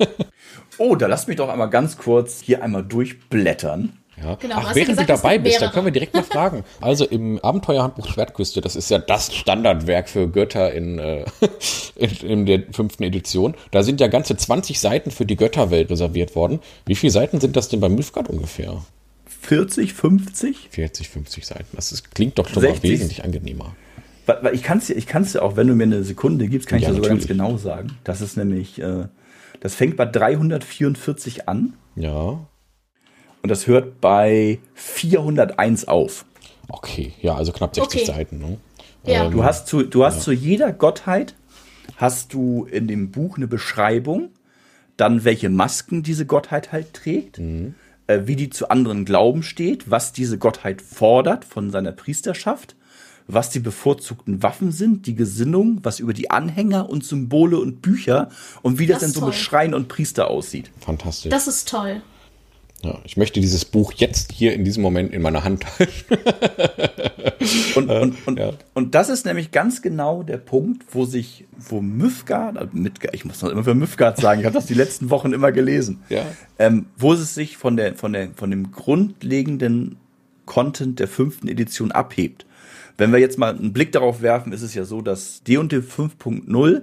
oh, 0.78 0.96
da 0.96 1.06
lass 1.06 1.28
mich 1.28 1.36
doch 1.36 1.48
einmal 1.48 1.70
ganz 1.70 1.96
kurz 1.96 2.40
hier 2.40 2.62
einmal 2.62 2.82
durchblättern. 2.82 3.96
Ja. 4.20 4.34
Genau, 4.36 4.56
Ach, 4.58 4.74
während 4.74 4.90
gesagt, 4.90 5.08
du 5.08 5.14
dabei 5.14 5.38
bist, 5.38 5.62
da 5.62 5.68
können 5.68 5.86
wir 5.86 5.92
direkt 5.92 6.14
mal 6.14 6.22
fragen. 6.22 6.64
Also 6.80 7.04
im 7.04 7.38
Abenteuerhandbuch 7.38 8.06
Schwertküste, 8.06 8.60
das 8.60 8.76
ist 8.76 8.90
ja 8.90 8.98
das 8.98 9.34
Standardwerk 9.34 10.08
für 10.08 10.28
Götter 10.28 10.72
in, 10.72 10.98
äh, 10.98 11.24
in, 11.96 12.10
in, 12.10 12.46
der 12.46 12.62
fünften 12.72 13.04
Edition, 13.04 13.54
da 13.70 13.82
sind 13.82 14.00
ja 14.00 14.08
ganze 14.08 14.36
20 14.36 14.78
Seiten 14.78 15.10
für 15.10 15.24
die 15.24 15.36
Götterwelt 15.36 15.90
reserviert 15.90 16.36
worden. 16.36 16.60
Wie 16.86 16.94
viele 16.94 17.12
Seiten 17.12 17.40
sind 17.40 17.56
das 17.56 17.68
denn 17.68 17.80
bei 17.80 17.88
Mülfgard 17.88 18.28
ungefähr? 18.28 18.82
40, 19.40 19.92
50? 19.92 20.68
40, 20.70 21.08
50 21.08 21.46
Seiten. 21.46 21.66
Das 21.72 21.90
ist, 21.90 22.14
klingt 22.14 22.38
doch 22.38 22.48
schon 22.48 22.62
60. 22.62 22.82
mal 22.82 22.88
wesentlich 22.90 23.24
angenehmer. 23.24 23.74
Ich 24.52 24.62
kann 24.62 24.78
es 24.78 24.86
dir, 24.86 24.94
ich 24.94 25.06
kann's 25.06 25.32
dir 25.32 25.42
auch, 25.42 25.56
wenn 25.56 25.66
du 25.66 25.74
mir 25.74 25.84
eine 25.84 26.04
Sekunde 26.04 26.46
gibst, 26.48 26.68
kann 26.68 26.78
ich 26.78 26.84
ja, 26.84 26.90
dir 26.90 26.96
sogar 26.96 27.10
ganz 27.10 27.26
genau 27.26 27.56
sagen. 27.56 27.98
Das 28.04 28.20
ist 28.20 28.36
nämlich, 28.36 28.80
äh, 28.80 29.06
das 29.60 29.74
fängt 29.74 29.96
bei 29.96 30.06
344 30.06 31.48
an. 31.48 31.74
Ja. 31.96 32.46
Und 33.42 33.48
das 33.48 33.66
hört 33.66 34.00
bei 34.00 34.60
401 34.74 35.88
auf. 35.88 36.24
Okay, 36.68 37.12
ja, 37.20 37.34
also 37.34 37.52
knapp 37.52 37.74
60 37.74 38.02
okay. 38.02 38.12
Seiten. 38.12 38.38
Ne? 38.38 38.58
Ja. 39.04 39.24
Ähm, 39.24 39.32
du 39.32 39.44
hast, 39.44 39.66
zu, 39.66 39.82
du 39.82 40.04
hast 40.04 40.16
ja. 40.16 40.20
zu 40.22 40.32
jeder 40.32 40.72
Gottheit 40.72 41.34
hast 41.96 42.32
du 42.32 42.66
in 42.70 42.86
dem 42.86 43.10
Buch 43.10 43.36
eine 43.36 43.48
Beschreibung, 43.48 44.30
dann 44.96 45.24
welche 45.24 45.48
Masken 45.48 46.02
diese 46.02 46.26
Gottheit 46.26 46.72
halt 46.72 46.92
trägt, 46.92 47.38
mhm. 47.38 47.74
äh, 48.06 48.20
wie 48.24 48.36
die 48.36 48.50
zu 48.50 48.68
anderen 48.68 49.04
Glauben 49.04 49.42
steht, 49.42 49.90
was 49.90 50.12
diese 50.12 50.38
Gottheit 50.38 50.82
fordert 50.82 51.44
von 51.44 51.70
seiner 51.70 51.92
Priesterschaft, 51.92 52.76
was 53.26 53.50
die 53.50 53.60
bevorzugten 53.60 54.42
Waffen 54.42 54.72
sind, 54.72 55.06
die 55.06 55.14
Gesinnung, 55.14 55.80
was 55.82 56.00
über 56.00 56.12
die 56.12 56.30
Anhänger 56.30 56.88
und 56.88 57.04
Symbole 57.04 57.58
und 57.58 57.82
Bücher 57.82 58.28
und 58.62 58.78
wie 58.78 58.86
das, 58.86 59.00
das 59.00 59.08
denn 59.08 59.14
so 59.14 59.20
toll. 59.20 59.28
mit 59.30 59.38
Schrein 59.38 59.74
und 59.74 59.88
Priester 59.88 60.28
aussieht. 60.28 60.70
Fantastisch. 60.80 61.30
Das 61.30 61.46
ist 61.46 61.68
toll. 61.68 62.02
Ja, 62.84 62.98
ich 63.04 63.16
möchte 63.16 63.40
dieses 63.40 63.64
Buch 63.64 63.92
jetzt 63.92 64.32
hier 64.32 64.54
in 64.54 64.64
diesem 64.64 64.82
Moment 64.82 65.12
in 65.12 65.22
meiner 65.22 65.44
Hand 65.44 65.64
halten. 65.78 66.18
und, 67.76 67.88
und, 67.88 68.26
und, 68.26 68.38
ja. 68.40 68.52
und 68.74 68.96
das 68.96 69.08
ist 69.08 69.24
nämlich 69.24 69.52
ganz 69.52 69.82
genau 69.82 70.24
der 70.24 70.38
Punkt, 70.38 70.82
wo 70.90 71.04
sich, 71.04 71.44
wo 71.56 71.80
Müfgard, 71.80 72.58
also 72.58 72.72
ich 73.12 73.24
muss 73.24 73.40
noch 73.40 73.50
immer 73.50 73.62
für 73.62 73.74
Müfgard 73.74 74.18
sagen, 74.18 74.40
ich 74.40 74.46
habe 74.46 74.54
das 74.54 74.66
die 74.66 74.74
letzten 74.74 75.10
Wochen 75.10 75.32
immer 75.32 75.52
gelesen, 75.52 76.02
ja. 76.08 76.24
ähm, 76.58 76.86
wo 76.96 77.12
es 77.12 77.34
sich 77.34 77.56
von, 77.56 77.76
der, 77.76 77.94
von, 77.94 78.12
der, 78.12 78.30
von 78.34 78.50
dem 78.50 78.72
grundlegenden 78.72 79.98
Content 80.44 80.98
der 80.98 81.06
fünften 81.06 81.46
Edition 81.46 81.92
abhebt. 81.92 82.46
Wenn 82.96 83.12
wir 83.12 83.18
jetzt 83.18 83.38
mal 83.38 83.54
einen 83.54 83.72
Blick 83.72 83.92
darauf 83.92 84.22
werfen, 84.22 84.52
ist 84.52 84.62
es 84.62 84.74
ja 84.74 84.84
so, 84.84 85.00
dass 85.00 85.42
D&D 85.44 85.78
5.0 85.78 86.82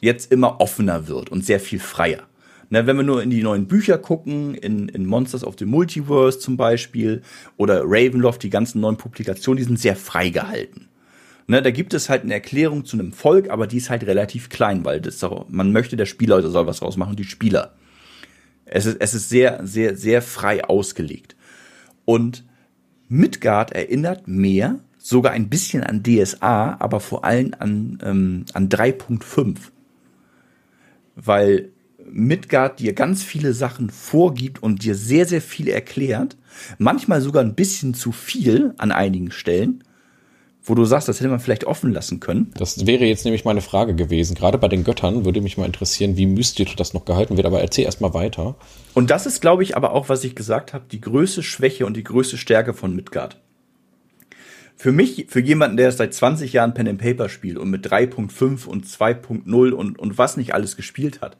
jetzt 0.00 0.32
immer 0.32 0.60
offener 0.60 1.08
wird 1.08 1.30
und 1.30 1.44
sehr 1.44 1.60
viel 1.60 1.78
freier. 1.78 2.22
Ne, 2.70 2.86
wenn 2.86 2.96
wir 2.96 3.02
nur 3.02 3.22
in 3.22 3.28
die 3.28 3.42
neuen 3.42 3.66
Bücher 3.66 3.98
gucken, 3.98 4.54
in, 4.54 4.88
in 4.88 5.04
Monsters 5.04 5.44
of 5.44 5.56
the 5.58 5.66
Multiverse 5.66 6.38
zum 6.38 6.56
Beispiel 6.56 7.20
oder 7.58 7.82
Ravenloft, 7.84 8.42
die 8.42 8.48
ganzen 8.48 8.80
neuen 8.80 8.96
Publikationen, 8.96 9.58
die 9.58 9.64
sind 9.64 9.78
sehr 9.78 9.94
frei 9.94 10.30
gehalten. 10.30 10.88
Ne, 11.48 11.60
da 11.60 11.70
gibt 11.70 11.92
es 11.92 12.08
halt 12.08 12.22
eine 12.22 12.32
Erklärung 12.32 12.86
zu 12.86 12.96
einem 12.96 13.12
Volk, 13.12 13.50
aber 13.50 13.66
die 13.66 13.76
ist 13.76 13.90
halt 13.90 14.06
relativ 14.06 14.48
klein, 14.48 14.86
weil 14.86 15.02
das 15.02 15.20
man 15.48 15.70
möchte, 15.72 15.96
der 15.96 16.06
Spieler 16.06 16.40
soll 16.48 16.66
was 16.66 16.80
rausmachen, 16.80 17.14
die 17.14 17.24
Spieler. 17.24 17.74
Es 18.64 18.86
ist, 18.86 18.96
es 19.00 19.12
ist 19.12 19.28
sehr, 19.28 19.60
sehr, 19.64 19.94
sehr 19.94 20.22
frei 20.22 20.64
ausgelegt. 20.64 21.36
Und 22.06 22.42
Midgard 23.08 23.72
erinnert 23.72 24.28
mehr, 24.28 24.80
sogar 25.02 25.32
ein 25.32 25.48
bisschen 25.48 25.82
an 25.82 26.02
DSA, 26.02 26.76
aber 26.78 27.00
vor 27.00 27.24
allem 27.24 27.54
an, 27.58 27.98
ähm, 28.04 28.44
an 28.52 28.68
3.5. 28.68 29.56
Weil 31.16 31.70
Midgard 32.10 32.78
dir 32.78 32.92
ganz 32.92 33.22
viele 33.22 33.52
Sachen 33.52 33.90
vorgibt 33.90 34.62
und 34.62 34.84
dir 34.84 34.94
sehr, 34.94 35.26
sehr 35.26 35.40
viel 35.40 35.68
erklärt. 35.68 36.36
Manchmal 36.78 37.20
sogar 37.20 37.42
ein 37.42 37.54
bisschen 37.54 37.94
zu 37.94 38.12
viel 38.12 38.74
an 38.78 38.92
einigen 38.92 39.32
Stellen, 39.32 39.82
wo 40.62 40.76
du 40.76 40.84
sagst, 40.84 41.08
das 41.08 41.18
hätte 41.18 41.30
man 41.30 41.40
vielleicht 41.40 41.64
offen 41.64 41.92
lassen 41.92 42.20
können. 42.20 42.52
Das 42.56 42.86
wäre 42.86 43.04
jetzt 43.04 43.24
nämlich 43.24 43.44
meine 43.44 43.62
Frage 43.62 43.96
gewesen. 43.96 44.36
Gerade 44.36 44.58
bei 44.58 44.68
den 44.68 44.84
Göttern 44.84 45.24
würde 45.24 45.40
mich 45.40 45.58
mal 45.58 45.66
interessieren, 45.66 46.16
wie 46.16 46.26
mystisch 46.26 46.76
das 46.76 46.94
noch 46.94 47.04
gehalten 47.04 47.36
wird. 47.36 47.46
Aber 47.46 47.60
erzähl 47.60 47.84
erst 47.84 48.00
mal 48.00 48.14
weiter. 48.14 48.54
Und 48.94 49.10
das 49.10 49.26
ist, 49.26 49.40
glaube 49.40 49.64
ich, 49.64 49.76
aber 49.76 49.92
auch, 49.92 50.08
was 50.08 50.22
ich 50.22 50.36
gesagt 50.36 50.72
habe, 50.72 50.84
die 50.90 51.00
größte 51.00 51.42
Schwäche 51.42 51.86
und 51.86 51.96
die 51.96 52.04
größte 52.04 52.38
Stärke 52.38 52.74
von 52.74 52.94
Midgard. 52.94 53.40
Für 54.82 54.90
mich, 54.90 55.26
für 55.28 55.38
jemanden, 55.38 55.76
der 55.76 55.92
seit 55.92 56.12
20 56.12 56.54
Jahren 56.54 56.74
Pen 56.74 56.88
and 56.88 57.00
Paper 57.00 57.28
spielt 57.28 57.56
und 57.56 57.70
mit 57.70 57.86
3.5 57.86 58.66
und 58.66 58.84
2.0 58.84 59.70
und, 59.70 59.96
und 59.96 60.18
was 60.18 60.36
nicht 60.36 60.54
alles 60.54 60.74
gespielt 60.74 61.20
hat, 61.20 61.36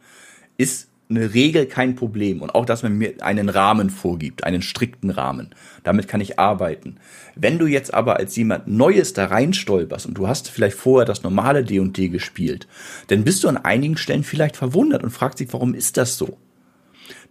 ist 0.58 0.90
eine 1.10 1.34
Regel 1.34 1.66
kein 1.66 1.96
Problem. 1.96 2.40
Und 2.40 2.54
auch, 2.54 2.64
dass 2.64 2.84
man 2.84 2.96
mir 2.96 3.14
einen 3.20 3.48
Rahmen 3.48 3.90
vorgibt, 3.90 4.44
einen 4.44 4.62
strikten 4.62 5.10
Rahmen. 5.10 5.56
Damit 5.82 6.06
kann 6.06 6.20
ich 6.20 6.38
arbeiten. 6.38 6.98
Wenn 7.34 7.58
du 7.58 7.66
jetzt 7.66 7.92
aber 7.92 8.18
als 8.18 8.36
jemand 8.36 8.68
Neues 8.68 9.12
da 9.12 9.24
reinstolperst 9.24 10.06
und 10.06 10.14
du 10.14 10.28
hast 10.28 10.48
vielleicht 10.48 10.76
vorher 10.76 11.04
das 11.04 11.24
normale 11.24 11.64
D&D 11.64 12.10
gespielt, 12.10 12.68
dann 13.08 13.24
bist 13.24 13.42
du 13.42 13.48
an 13.48 13.56
einigen 13.56 13.96
Stellen 13.96 14.22
vielleicht 14.22 14.56
verwundert 14.56 15.02
und 15.02 15.10
fragst 15.10 15.40
dich, 15.40 15.52
warum 15.52 15.74
ist 15.74 15.96
das 15.96 16.16
so? 16.16 16.38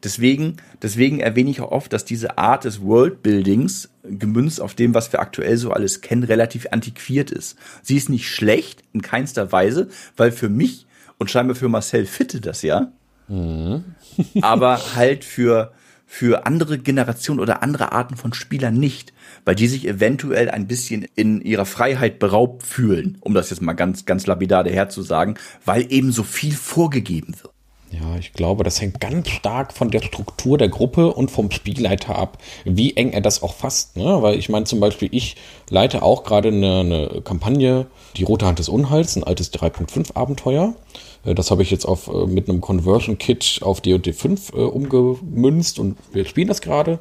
Deswegen, 0.04 0.58
deswegen 0.82 1.20
erwähne 1.20 1.52
ich 1.52 1.62
auch 1.62 1.72
oft, 1.72 1.94
dass 1.94 2.06
diese 2.06 2.38
Art 2.38 2.66
des 2.66 2.82
Worldbuildings, 2.82 3.90
gemünzt 4.04 4.60
auf 4.60 4.74
dem, 4.74 4.96
was 4.96 5.12
wir 5.12 5.20
aktuell 5.20 5.58
so 5.58 5.72
alles 5.72 6.02
kennen, 6.02 6.24
relativ 6.24 6.68
antiquiert 6.72 7.30
ist. 7.30 7.56
Sie 7.84 7.98
ist 7.98 8.10
nicht 8.10 8.28
schlecht, 8.28 8.84
in 8.94 9.02
keinster 9.04 9.52
Weise, 9.52 9.90
weil 10.18 10.32
für 10.32 10.50
mich 10.50 10.88
und 11.20 11.30
scheinbar 11.30 11.56
für 11.56 11.70
Marcel 11.70 12.08
fitte 12.08 12.42
das 12.42 12.64
ja, 12.64 12.92
Mhm. 13.32 13.86
aber 14.42 14.80
halt 14.96 15.24
für, 15.24 15.72
für 16.06 16.46
andere 16.46 16.78
Generationen 16.78 17.40
oder 17.40 17.64
andere 17.64 17.94
Arten 17.94 18.18
von 18.18 18.34
Spielern 18.34 18.78
nicht, 18.78 19.14
weil 19.46 19.56
die 19.56 19.68
sich 19.68 19.88
eventuell 19.88 20.50
ein 20.50 20.68
bisschen 20.68 21.06
in 21.16 21.42
ihrer 21.42 21.66
Freiheit 21.66 22.20
beraubt 22.20 22.64
fühlen, 22.64 23.18
um 23.22 23.34
das 23.34 23.50
jetzt 23.50 23.62
mal 23.62 23.74
ganz, 23.74 24.06
ganz 24.06 24.28
lapidar 24.28 24.66
herzusagen, 24.66 25.36
weil 25.66 25.92
eben 25.92 26.12
so 26.12 26.24
viel 26.24 26.54
vorgegeben 26.54 27.36
wird. 27.42 27.51
Ja, 27.92 28.16
ich 28.18 28.32
glaube, 28.32 28.64
das 28.64 28.80
hängt 28.80 29.02
ganz 29.02 29.28
stark 29.28 29.74
von 29.74 29.92
der 29.92 30.02
Struktur 30.02 30.58
der 30.58 30.70
Gruppe 30.70 31.14
und 31.14 31.30
vom 31.30 31.52
Spielleiter 31.52 32.16
ab, 32.16 32.38
wie 32.64 32.96
eng 32.96 33.12
er 33.12 33.20
das 33.20 33.44
auch 33.44 33.54
fasst. 33.54 33.98
Ne? 33.98 34.22
Weil 34.22 34.40
ich 34.40 34.48
meine 34.48 34.66
zum 34.66 34.80
Beispiel, 34.80 35.10
ich 35.12 35.36
leite 35.70 36.02
auch 36.02 36.24
gerade 36.24 36.50
eine, 36.50 36.80
eine 36.80 37.22
Kampagne, 37.22 37.88
die 38.16 38.24
Rote 38.24 38.46
Hand 38.46 38.60
des 38.60 38.70
Unheils, 38.70 39.18
ein 39.18 39.26
altes 39.26 39.54
3.5 39.54 40.16
Abenteuer. 40.16 40.74
Äh, 41.26 41.36
das 41.36 41.52
habe 41.52 41.64
ich 41.64 41.72
jetzt 41.72 41.86
auf, 41.86 42.08
äh, 42.08 42.28
mit 42.28 42.48
einem 42.48 42.62
Conversion 42.62 43.18
Kit 43.18 43.60
auf 43.62 43.82
D&D 43.82 44.14
5 44.14 44.54
äh, 44.54 44.56
umgemünzt 44.56 45.78
und 45.78 45.98
wir 46.14 46.24
spielen 46.24 46.48
das 46.48 46.62
gerade. 46.62 47.00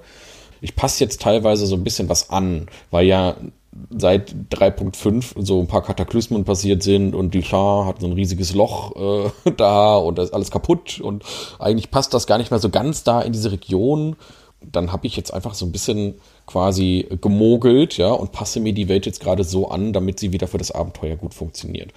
Ich 0.61 0.75
passe 0.75 1.05
jetzt 1.05 1.23
teilweise 1.23 1.67
so 1.67 1.77
ein 1.77 1.85
bisschen 1.85 2.09
was 2.09 2.31
an, 2.31 2.67
weil 2.91 3.07
ja 3.07 3.37
seit 3.91 4.35
3.5 4.51 5.45
so 5.45 5.61
ein 5.61 5.69
paar 5.69 5.83
Kataklysmen 5.83 6.45
passiert 6.45 6.83
sind 6.83 7.15
und 7.15 7.35
die 7.35 7.43
Schar 7.43 7.87
hat 7.87 8.01
so 8.01 8.07
ein 8.07 8.13
riesiges 8.13 8.55
Loch 8.55 8.97
äh, 9.45 9.51
da 9.57 9.97
und 9.97 10.19
da 10.19 10.23
ist 10.23 10.35
alles 10.35 10.51
kaputt 10.51 11.01
und 11.01 11.25
eigentlich 11.59 11.91
passt 11.91 12.13
das 12.13 12.27
gar 12.27 12.39
nicht 12.39 12.51
mehr 12.51 12.61
so 12.61 12.71
ganz 12.71 13.05
da 13.05 13.21
in 13.21 13.33
diese 13.33 13.53
Region. 13.53 14.17
Dann 14.61 14.93
habe 14.93 15.07
ich 15.07 15.17
jetzt 15.17 15.33
einfach 15.33 15.55
so 15.55 15.65
ein 15.65 15.73
bisschen 15.73 16.17
quasi 16.47 17.07
gemogelt, 17.23 17.97
ja, 17.97 18.11
und 18.11 18.33
passe 18.33 18.61
mir 18.61 18.75
die 18.75 18.89
Welt 18.89 19.07
jetzt 19.07 19.21
gerade 19.21 19.45
so 19.45 19.71
an, 19.71 19.93
damit 19.93 20.19
sie 20.21 20.33
wieder 20.33 20.49
für 20.49 20.59
das 20.59 20.71
Abenteuer 20.71 21.17
gut 21.17 21.33
funktioniert. 21.33 21.93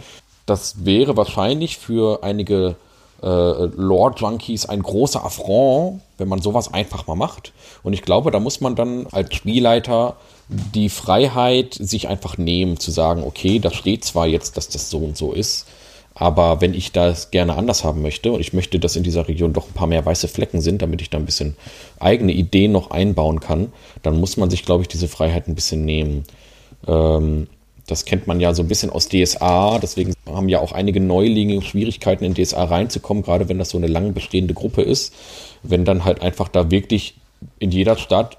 das 0.45 0.86
wäre 0.86 1.17
wahrscheinlich 1.17 1.77
für 1.77 2.23
einige 2.23 2.75
äh, 3.23 3.65
Lore-Junkies 3.75 4.65
ein 4.65 4.83
großer 4.83 5.23
Affront, 5.23 6.01
wenn 6.17 6.27
man 6.27 6.41
sowas 6.41 6.73
einfach 6.73 7.07
mal 7.07 7.15
macht. 7.15 7.53
Und 7.81 7.93
ich 7.93 8.01
glaube, 8.01 8.31
da 8.31 8.39
muss 8.39 8.62
man 8.62 8.75
dann 8.75 9.07
als 9.12 9.33
Spielleiter 9.33 10.17
die 10.49 10.89
Freiheit 10.89 11.73
sich 11.73 12.09
einfach 12.09 12.38
nehmen, 12.38 12.77
zu 12.79 12.91
sagen, 12.91 13.23
okay, 13.23 13.59
da 13.59 13.71
steht 13.71 14.03
zwar 14.03 14.27
jetzt, 14.27 14.57
dass 14.57 14.67
das 14.67 14.89
so 14.89 14.99
und 14.99 15.17
so 15.17 15.31
ist, 15.31 15.65
aber 16.15 16.62
wenn 16.62 16.73
ich 16.73 16.91
das 16.91 17.31
gerne 17.31 17.55
anders 17.55 17.83
haben 17.83 18.01
möchte 18.01 18.31
und 18.31 18.39
ich 18.39 18.53
möchte, 18.53 18.79
dass 18.79 18.95
in 18.95 19.03
dieser 19.03 19.27
Region 19.27 19.53
doch 19.53 19.67
ein 19.67 19.73
paar 19.73 19.88
mehr 19.88 20.05
weiße 20.05 20.27
Flecken 20.27 20.62
sind, 20.62 20.81
damit 20.81 21.01
ich 21.01 21.09
da 21.09 21.17
ein 21.17 21.25
bisschen 21.25 21.55
eigene 21.99 22.33
Ideen 22.33 22.71
noch 22.71 22.91
einbauen 22.91 23.39
kann, 23.39 23.71
dann 24.03 24.19
muss 24.19 24.38
man 24.38 24.49
sich, 24.49 24.63
glaube 24.63 24.83
ich, 24.83 24.88
diese 24.88 25.07
Freiheit 25.07 25.47
ein 25.47 25.55
bisschen 25.55 25.86
nehmen. 25.86 26.25
Ähm, 26.88 27.47
das 27.87 28.05
kennt 28.05 28.27
man 28.27 28.39
ja 28.39 28.53
so 28.53 28.63
ein 28.63 28.67
bisschen 28.67 28.89
aus 28.89 29.09
DSA, 29.09 29.79
deswegen 29.79 30.13
haben 30.25 30.49
ja 30.49 30.59
auch 30.59 30.71
einige 30.71 31.01
Neulinge 31.01 31.61
Schwierigkeiten 31.61 32.23
in 32.23 32.33
DSA 32.33 32.63
reinzukommen, 32.63 33.23
gerade 33.23 33.49
wenn 33.49 33.59
das 33.59 33.69
so 33.69 33.77
eine 33.77 33.87
lang 33.87 34.13
bestehende 34.13 34.53
Gruppe 34.53 34.81
ist. 34.81 35.13
Wenn 35.63 35.85
dann 35.85 36.05
halt 36.05 36.21
einfach 36.21 36.47
da 36.47 36.71
wirklich 36.71 37.15
in 37.59 37.71
jeder 37.71 37.97
Stadt, 37.97 38.37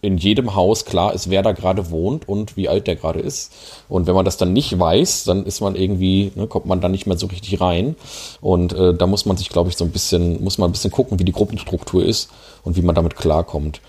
in 0.00 0.16
jedem 0.16 0.56
Haus 0.56 0.84
klar 0.84 1.14
ist, 1.14 1.30
wer 1.30 1.42
da 1.42 1.52
gerade 1.52 1.90
wohnt 1.90 2.28
und 2.28 2.56
wie 2.56 2.68
alt 2.68 2.86
der 2.86 2.96
gerade 2.96 3.20
ist. 3.20 3.52
Und 3.88 4.06
wenn 4.06 4.14
man 4.14 4.24
das 4.24 4.36
dann 4.36 4.52
nicht 4.52 4.76
weiß, 4.76 5.24
dann 5.24 5.46
ist 5.46 5.60
man 5.60 5.76
irgendwie, 5.76 6.32
ne, 6.34 6.46
kommt 6.48 6.66
man 6.66 6.80
da 6.80 6.88
nicht 6.88 7.06
mehr 7.06 7.16
so 7.16 7.26
richtig 7.26 7.60
rein. 7.60 7.94
Und 8.40 8.72
äh, 8.72 8.94
da 8.94 9.06
muss 9.06 9.24
man 9.24 9.36
sich, 9.36 9.50
glaube 9.50 9.70
ich, 9.70 9.76
so 9.76 9.84
ein 9.84 9.92
bisschen, 9.92 10.42
muss 10.42 10.58
man 10.58 10.70
ein 10.70 10.72
bisschen 10.72 10.90
gucken, 10.90 11.20
wie 11.20 11.24
die 11.24 11.32
Gruppenstruktur 11.32 12.04
ist 12.04 12.30
und 12.64 12.76
wie 12.76 12.82
man 12.82 12.94
damit 12.94 13.16
klarkommt. 13.16 13.80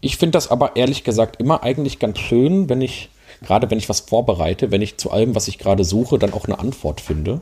Ich 0.00 0.16
finde 0.16 0.32
das 0.32 0.50
aber 0.50 0.76
ehrlich 0.76 1.04
gesagt 1.04 1.40
immer 1.40 1.62
eigentlich 1.62 1.98
ganz 1.98 2.18
schön, 2.18 2.68
wenn 2.68 2.80
ich 2.80 3.10
gerade 3.42 3.70
wenn 3.70 3.78
ich 3.78 3.88
was 3.88 4.00
vorbereite, 4.00 4.70
wenn 4.70 4.82
ich 4.82 4.96
zu 4.96 5.10
allem, 5.10 5.34
was 5.34 5.48
ich 5.48 5.58
gerade 5.58 5.84
suche, 5.84 6.18
dann 6.18 6.32
auch 6.32 6.46
eine 6.46 6.58
Antwort 6.58 7.00
finde. 7.00 7.40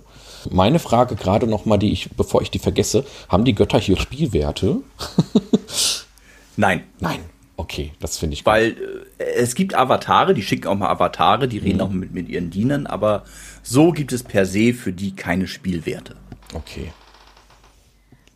Meine 0.50 0.78
Frage 0.78 1.16
gerade 1.16 1.46
nochmal, 1.46 1.78
die 1.78 1.92
ich, 1.92 2.10
bevor 2.16 2.42
ich 2.42 2.50
die 2.50 2.58
vergesse, 2.58 3.04
haben 3.28 3.44
die 3.44 3.54
Götter 3.54 3.78
hier 3.78 3.96
Spielwerte? 3.96 4.78
Nein. 6.56 6.84
Nein. 7.00 7.20
Okay, 7.58 7.92
das 8.00 8.18
finde 8.18 8.34
ich 8.34 8.40
gut. 8.40 8.52
Weil 8.52 8.76
äh, 9.18 9.24
es 9.24 9.54
gibt 9.54 9.74
Avatare, 9.74 10.34
die 10.34 10.42
schicken 10.42 10.68
auch 10.68 10.76
mal 10.76 10.90
Avatare, 10.90 11.48
die 11.48 11.58
reden 11.58 11.76
mhm. 11.76 11.82
auch 11.82 11.90
mit, 11.90 12.12
mit 12.12 12.28
ihren 12.28 12.50
Dienern, 12.50 12.86
aber 12.86 13.24
so 13.62 13.92
gibt 13.92 14.12
es 14.12 14.22
per 14.22 14.44
se 14.44 14.74
für 14.74 14.92
die 14.92 15.16
keine 15.16 15.46
Spielwerte. 15.46 16.16
Okay. 16.54 16.92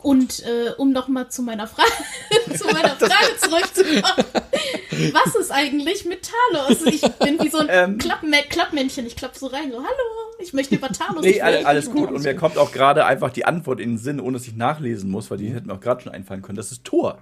Und 0.03 0.43
äh, 0.45 0.71
um 0.79 0.93
nochmal 0.93 1.29
zu 1.29 1.43
meiner 1.43 1.67
Frage, 1.67 1.91
zu 2.57 2.65
meiner 2.67 2.97
Frage 2.97 3.37
zurückzukommen. 3.39 4.25
Was 5.13 5.35
ist 5.35 5.51
eigentlich 5.51 6.05
mit 6.05 6.21
Talos? 6.23 6.83
Ich 6.87 7.03
bin 7.19 7.39
wie 7.43 7.49
so 7.49 7.59
ein 7.59 7.67
ähm, 7.71 7.99
Klappmä 7.99 8.43
Klappmännchen. 8.49 9.07
Ich 9.07 9.17
klappe 9.17 9.39
so 9.39 9.47
rein, 9.47 9.71
so, 9.71 9.79
hallo, 9.79 10.35
ich 10.39 10.53
möchte 10.53 10.75
über 10.75 10.89
Talos 10.89 11.23
Nee, 11.23 11.41
alles, 11.41 11.65
alles 11.65 11.91
gut. 11.91 12.11
Und 12.11 12.23
mir 12.23 12.35
kommt 12.35 12.57
auch 12.57 12.73
gerade 12.73 13.05
einfach 13.05 13.31
die 13.31 13.45
Antwort 13.45 13.81
in 13.81 13.91
den 13.91 13.99
Sinn, 13.99 14.21
ohne 14.21 14.39
dass 14.39 14.47
ich 14.47 14.57
nachlesen 14.57 15.11
muss, 15.11 15.31
weil 15.31 15.39
die 15.39 15.53
hätten 15.53 15.67
mir 15.67 15.75
auch 15.75 15.81
gerade 15.81 16.03
schon 16.03 16.13
einfallen 16.13 16.43
können. 16.43 16.57
Das 16.57 16.73
ist 16.73 16.85
Thor. 16.85 17.19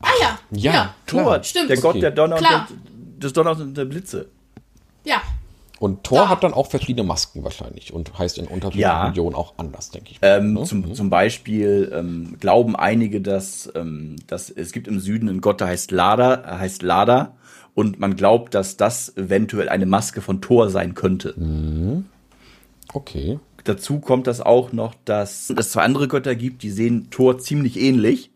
Ah 0.00 0.08
ja. 0.20 0.38
Ja, 0.50 0.72
ja 0.72 0.94
Thor. 1.06 1.42
Stimmt. 1.44 1.70
Der 1.70 1.76
Gott 1.78 2.02
der 2.02 2.10
Donner 2.10 2.36
und 2.36 2.42
der, 2.42 2.66
des 3.18 3.32
Donners 3.32 3.60
und 3.60 3.76
der 3.76 3.84
Blitze. 3.84 4.28
Ja, 5.04 5.22
und 5.82 6.04
Thor 6.04 6.18
ja. 6.18 6.28
hat 6.28 6.44
dann 6.44 6.54
auch 6.54 6.70
verschiedene 6.70 7.04
Masken 7.04 7.42
wahrscheinlich 7.42 7.92
und 7.92 8.16
heißt 8.16 8.38
in 8.38 8.46
unterschiedlichen 8.46 8.82
ja. 8.82 9.08
Regionen 9.08 9.34
auch 9.34 9.54
anders, 9.56 9.90
denke 9.90 10.12
ich. 10.12 10.18
Ähm, 10.22 10.52
ne? 10.52 10.62
zum, 10.62 10.82
mhm. 10.82 10.94
zum 10.94 11.10
Beispiel 11.10 11.90
ähm, 11.92 12.36
glauben 12.38 12.76
einige, 12.76 13.20
dass, 13.20 13.68
ähm, 13.74 14.14
dass 14.28 14.48
es 14.48 14.70
gibt 14.70 14.86
im 14.86 15.00
Süden 15.00 15.28
einen 15.28 15.40
Gott, 15.40 15.60
der 15.60 15.66
heißt 15.66 15.90
Lada, 15.90 16.56
heißt 16.60 16.82
Lada. 16.82 17.34
Und 17.74 17.98
man 17.98 18.14
glaubt, 18.14 18.54
dass 18.54 18.76
das 18.76 19.16
eventuell 19.16 19.68
eine 19.68 19.86
Maske 19.86 20.20
von 20.20 20.40
Thor 20.40 20.70
sein 20.70 20.94
könnte. 20.94 21.34
Mhm. 21.36 22.04
Okay. 22.92 23.40
Dazu 23.64 23.98
kommt 23.98 24.28
das 24.28 24.40
auch 24.40 24.72
noch, 24.72 24.94
dass 25.04 25.50
es 25.50 25.72
zwei 25.72 25.82
andere 25.82 26.06
Götter 26.06 26.36
gibt, 26.36 26.62
die 26.62 26.70
sehen 26.70 27.08
Thor 27.10 27.38
ziemlich 27.38 27.76
ähnlich. 27.76 28.30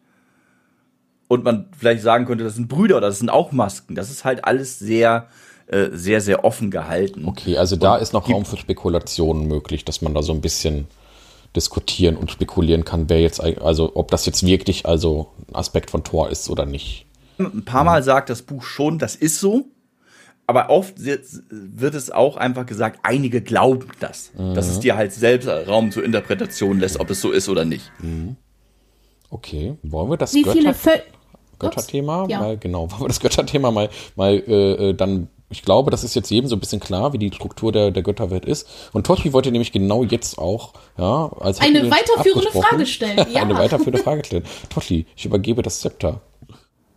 Und 1.28 1.44
man 1.44 1.68
vielleicht 1.78 2.02
sagen 2.02 2.24
könnte, 2.24 2.42
das 2.42 2.56
sind 2.56 2.66
Brüder 2.66 2.96
oder 2.96 3.06
das 3.06 3.20
sind 3.20 3.30
auch 3.30 3.52
Masken. 3.52 3.94
Das 3.94 4.10
ist 4.10 4.24
halt 4.24 4.44
alles 4.44 4.80
sehr 4.80 5.28
äh, 5.66 5.88
sehr, 5.92 6.20
sehr 6.20 6.44
offen 6.44 6.70
gehalten. 6.70 7.24
Okay, 7.26 7.58
also 7.58 7.76
da 7.76 7.96
und 7.96 8.02
ist 8.02 8.12
noch 8.12 8.30
Raum 8.30 8.44
für 8.44 8.56
Spekulationen 8.56 9.48
möglich, 9.48 9.84
dass 9.84 10.00
man 10.00 10.14
da 10.14 10.22
so 10.22 10.32
ein 10.32 10.40
bisschen 10.40 10.86
diskutieren 11.56 12.16
und 12.16 12.30
spekulieren 12.30 12.84
kann, 12.84 13.08
wer 13.08 13.20
jetzt, 13.20 13.40
also 13.40 13.92
ob 13.94 14.10
das 14.10 14.26
jetzt 14.26 14.46
wirklich 14.46 14.86
also 14.86 15.28
ein 15.48 15.56
Aspekt 15.56 15.90
von 15.90 16.04
Tor 16.04 16.30
ist 16.30 16.50
oder 16.50 16.66
nicht. 16.66 17.06
Ein 17.38 17.64
paar 17.64 17.84
Mal 17.84 18.02
sagt 18.02 18.30
das 18.30 18.42
Buch 18.42 18.62
schon, 18.62 18.98
das 18.98 19.16
ist 19.16 19.40
so. 19.40 19.64
Aber 20.46 20.70
oft 20.70 20.94
wird 21.04 21.94
es 21.94 22.10
auch 22.12 22.36
einfach 22.36 22.66
gesagt, 22.66 23.00
einige 23.02 23.42
glauben 23.42 23.88
das. 23.98 24.30
Mhm. 24.38 24.54
Dass 24.54 24.68
es 24.68 24.78
dir 24.78 24.96
halt 24.96 25.12
selbst 25.12 25.48
Raum 25.48 25.90
zur 25.90 26.04
Interpretation 26.04 26.78
lässt, 26.78 27.00
ob 27.00 27.10
es 27.10 27.20
so 27.20 27.32
ist 27.32 27.48
oder 27.48 27.64
nicht. 27.64 27.90
Mhm. 28.00 28.36
Okay, 29.28 29.76
wollen 29.82 30.10
wir 30.10 30.16
das 30.16 30.32
Wie 30.34 30.42
Götter 30.42 30.72
viele 30.74 31.02
Götterthema 31.58 32.26
ja. 32.28 32.38
mal, 32.38 32.56
genau, 32.56 32.88
wollen 32.90 33.02
wir 33.02 33.08
das 33.08 33.18
Götterthema 33.18 33.72
mal, 33.72 33.88
mal 34.14 34.34
äh, 34.46 34.90
äh 34.90 34.94
dann 34.94 35.28
ich 35.48 35.62
glaube, 35.62 35.90
das 35.90 36.02
ist 36.02 36.14
jetzt 36.14 36.30
jedem 36.30 36.48
so 36.48 36.56
ein 36.56 36.60
bisschen 36.60 36.80
klar, 36.80 37.12
wie 37.12 37.18
die 37.18 37.30
Struktur 37.32 37.70
der, 37.70 37.90
der 37.92 38.02
Götterwelt 38.02 38.44
ist. 38.44 38.68
Und 38.92 39.06
Toshi 39.06 39.32
wollte 39.32 39.52
nämlich 39.52 39.70
genau 39.70 40.02
jetzt 40.02 40.38
auch, 40.38 40.74
ja, 40.98 41.30
als 41.38 41.60
eine 41.60 41.90
weiterführende 41.90 42.50
Frage 42.50 42.86
stellen. 42.86 43.26
Ja. 43.32 43.42
eine 43.42 43.56
weiterführende 43.56 44.02
Frage 44.02 44.24
stellen. 44.24 44.44
Toshi, 44.70 45.06
ich 45.16 45.24
übergebe 45.24 45.62
das 45.62 45.80
Zepter. 45.80 46.20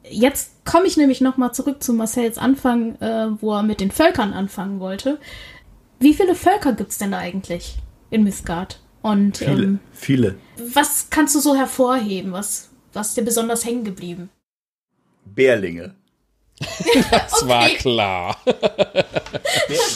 Jetzt 0.10 0.66
komme 0.66 0.88
ich 0.88 0.98
nämlich 0.98 1.22
nochmal 1.22 1.54
zurück 1.54 1.84
zu 1.84 1.94
Marcells 1.94 2.38
Anfang, 2.38 2.96
äh, 2.96 3.30
wo 3.40 3.54
er 3.54 3.64
mit 3.64 3.80
den 3.80 3.92
Völkern 3.92 4.34
anfangen 4.34 4.80
wollte. 4.80 5.20
Wie 6.00 6.14
viele 6.14 6.34
Völker 6.34 6.74
gibt 6.74 6.92
es 6.92 6.98
denn 6.98 7.12
da 7.12 7.18
eigentlich 7.18 7.76
in 8.10 8.24
Misgard? 8.24 8.80
Und 9.02 9.38
viele, 9.38 9.64
ähm, 9.64 9.80
viele. 9.92 10.36
Was 10.74 11.10
kannst 11.10 11.36
du 11.36 11.40
so 11.40 11.56
hervorheben? 11.56 12.32
Was, 12.32 12.70
was 12.94 13.10
ist 13.10 13.18
dir 13.18 13.24
besonders 13.24 13.66
hängen 13.66 13.84
geblieben? 13.84 14.30
Bärlinge. 15.26 15.96
Das 16.60 17.34
okay. 17.44 17.50
war 17.50 17.70
klar. 17.70 18.38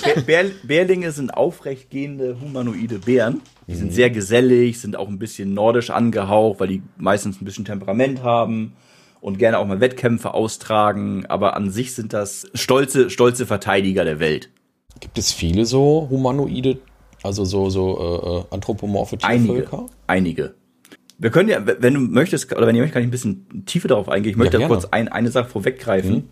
Bär, 0.02 0.21
Bär, 0.21 0.45
Bärlinge 0.63 1.12
sind 1.12 1.34
aufrechtgehende 1.34 2.38
humanoide 2.39 2.99
Bären. 2.99 3.41
Die 3.67 3.76
sind 3.76 3.88
mhm. 3.88 3.93
sehr 3.93 4.10
gesellig, 4.10 4.80
sind 4.80 4.95
auch 4.95 5.08
ein 5.08 5.19
bisschen 5.19 5.54
nordisch 5.54 5.89
angehaucht, 5.89 6.60
weil 6.60 6.67
die 6.67 6.82
meistens 6.97 7.41
ein 7.41 7.45
bisschen 7.45 7.65
Temperament 7.65 8.23
haben 8.23 8.73
und 9.19 9.39
gerne 9.39 9.58
auch 9.58 9.65
mal 9.65 9.80
Wettkämpfe 9.80 10.34
austragen. 10.34 11.26
Aber 11.28 11.56
an 11.56 11.69
sich 11.69 11.93
sind 11.93 12.13
das 12.13 12.47
stolze, 12.54 13.10
stolze 13.10 13.45
Verteidiger 13.45 14.06
der 14.06 14.19
Welt. 14.19 14.49
Gibt 14.99 15.17
es 15.17 15.32
viele 15.32 15.65
so 15.65 16.08
humanoide, 16.10 16.80
also 17.23 17.43
so, 17.45 17.69
so 17.69 17.97
äh, 17.97 18.39
äh 18.39 18.54
anthropomorphe 18.54 19.17
Tiervölker? 19.17 19.80
Einige. 20.08 20.45
Einige. 20.47 20.56
Wir 21.17 21.30
können 21.30 21.49
ja, 21.49 21.62
wenn 21.65 21.93
du 21.93 21.99
möchtest, 21.99 22.52
oder 22.56 22.67
wenn 22.67 22.76
ihr 22.76 22.82
möchtet, 22.82 22.93
kann 22.93 23.04
ich 23.04 23.08
ein 23.08 23.12
bisschen 23.12 23.65
tiefer 23.65 23.88
darauf 23.88 24.10
eingehen. 24.10 24.32
Ich 24.32 24.38
möchte 24.38 24.60
ja, 24.60 24.67
kurz 24.67 24.86
ein, 24.86 25.08
eine 25.08 25.30
Sache 25.30 25.49
vorweggreifen. 25.49 26.13
Mhm. 26.13 26.30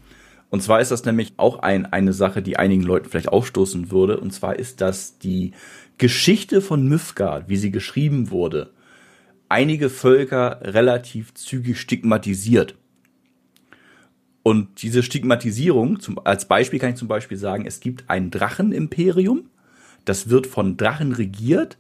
Und 0.52 0.62
zwar 0.62 0.82
ist 0.82 0.92
das 0.92 1.06
nämlich 1.06 1.34
auch 1.38 1.60
ein, 1.60 1.86
eine 1.86 2.12
Sache, 2.12 2.42
die 2.42 2.58
einigen 2.58 2.84
Leuten 2.84 3.10
vielleicht 3.10 3.30
aufstoßen 3.30 3.90
würde. 3.90 4.20
Und 4.20 4.32
zwar 4.34 4.60
ist 4.60 4.82
das 4.82 5.18
die 5.18 5.54
Geschichte 5.98 6.62
von 6.62 6.88
Mythgard, 6.88 7.48
wie 7.48 7.56
sie 7.56 7.72
geschrieben 7.72 8.32
wurde, 8.32 8.72
einige 9.48 9.90
Völker 9.90 10.60
relativ 10.62 11.34
zügig 11.34 11.80
stigmatisiert. 11.80 12.76
Und 14.44 14.82
diese 14.82 15.04
Stigmatisierung, 15.04 16.02
zum, 16.02 16.20
als 16.26 16.46
Beispiel 16.48 16.80
kann 16.80 16.90
ich 16.90 16.96
zum 16.98 17.08
Beispiel 17.08 17.38
sagen, 17.38 17.66
es 17.66 17.80
gibt 17.80 18.10
ein 18.10 18.30
Drachenimperium, 18.30 19.50
das 20.04 20.30
wird 20.30 20.48
von 20.48 20.76
Drachen 20.76 21.14
regiert, 21.14 21.78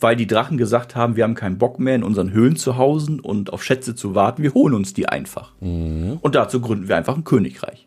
weil 0.00 0.16
die 0.16 0.26
Drachen 0.26 0.56
gesagt 0.56 0.96
haben, 0.96 1.14
wir 1.14 1.24
haben 1.24 1.34
keinen 1.34 1.58
Bock 1.58 1.78
mehr 1.78 1.94
in 1.94 2.02
unseren 2.02 2.32
Höhlen 2.32 2.56
zu 2.56 2.76
hausen 2.76 3.20
und 3.20 3.52
auf 3.52 3.62
Schätze 3.62 3.94
zu 3.94 4.16
warten, 4.16 4.42
wir 4.42 4.54
holen 4.54 4.74
uns 4.74 4.94
die 4.94 5.08
einfach. 5.08 5.52
Mhm. 5.60 6.18
Und 6.22 6.34
dazu 6.34 6.60
gründen 6.60 6.88
wir 6.88 6.96
einfach 6.96 7.16
ein 7.16 7.24
Königreich. 7.24 7.86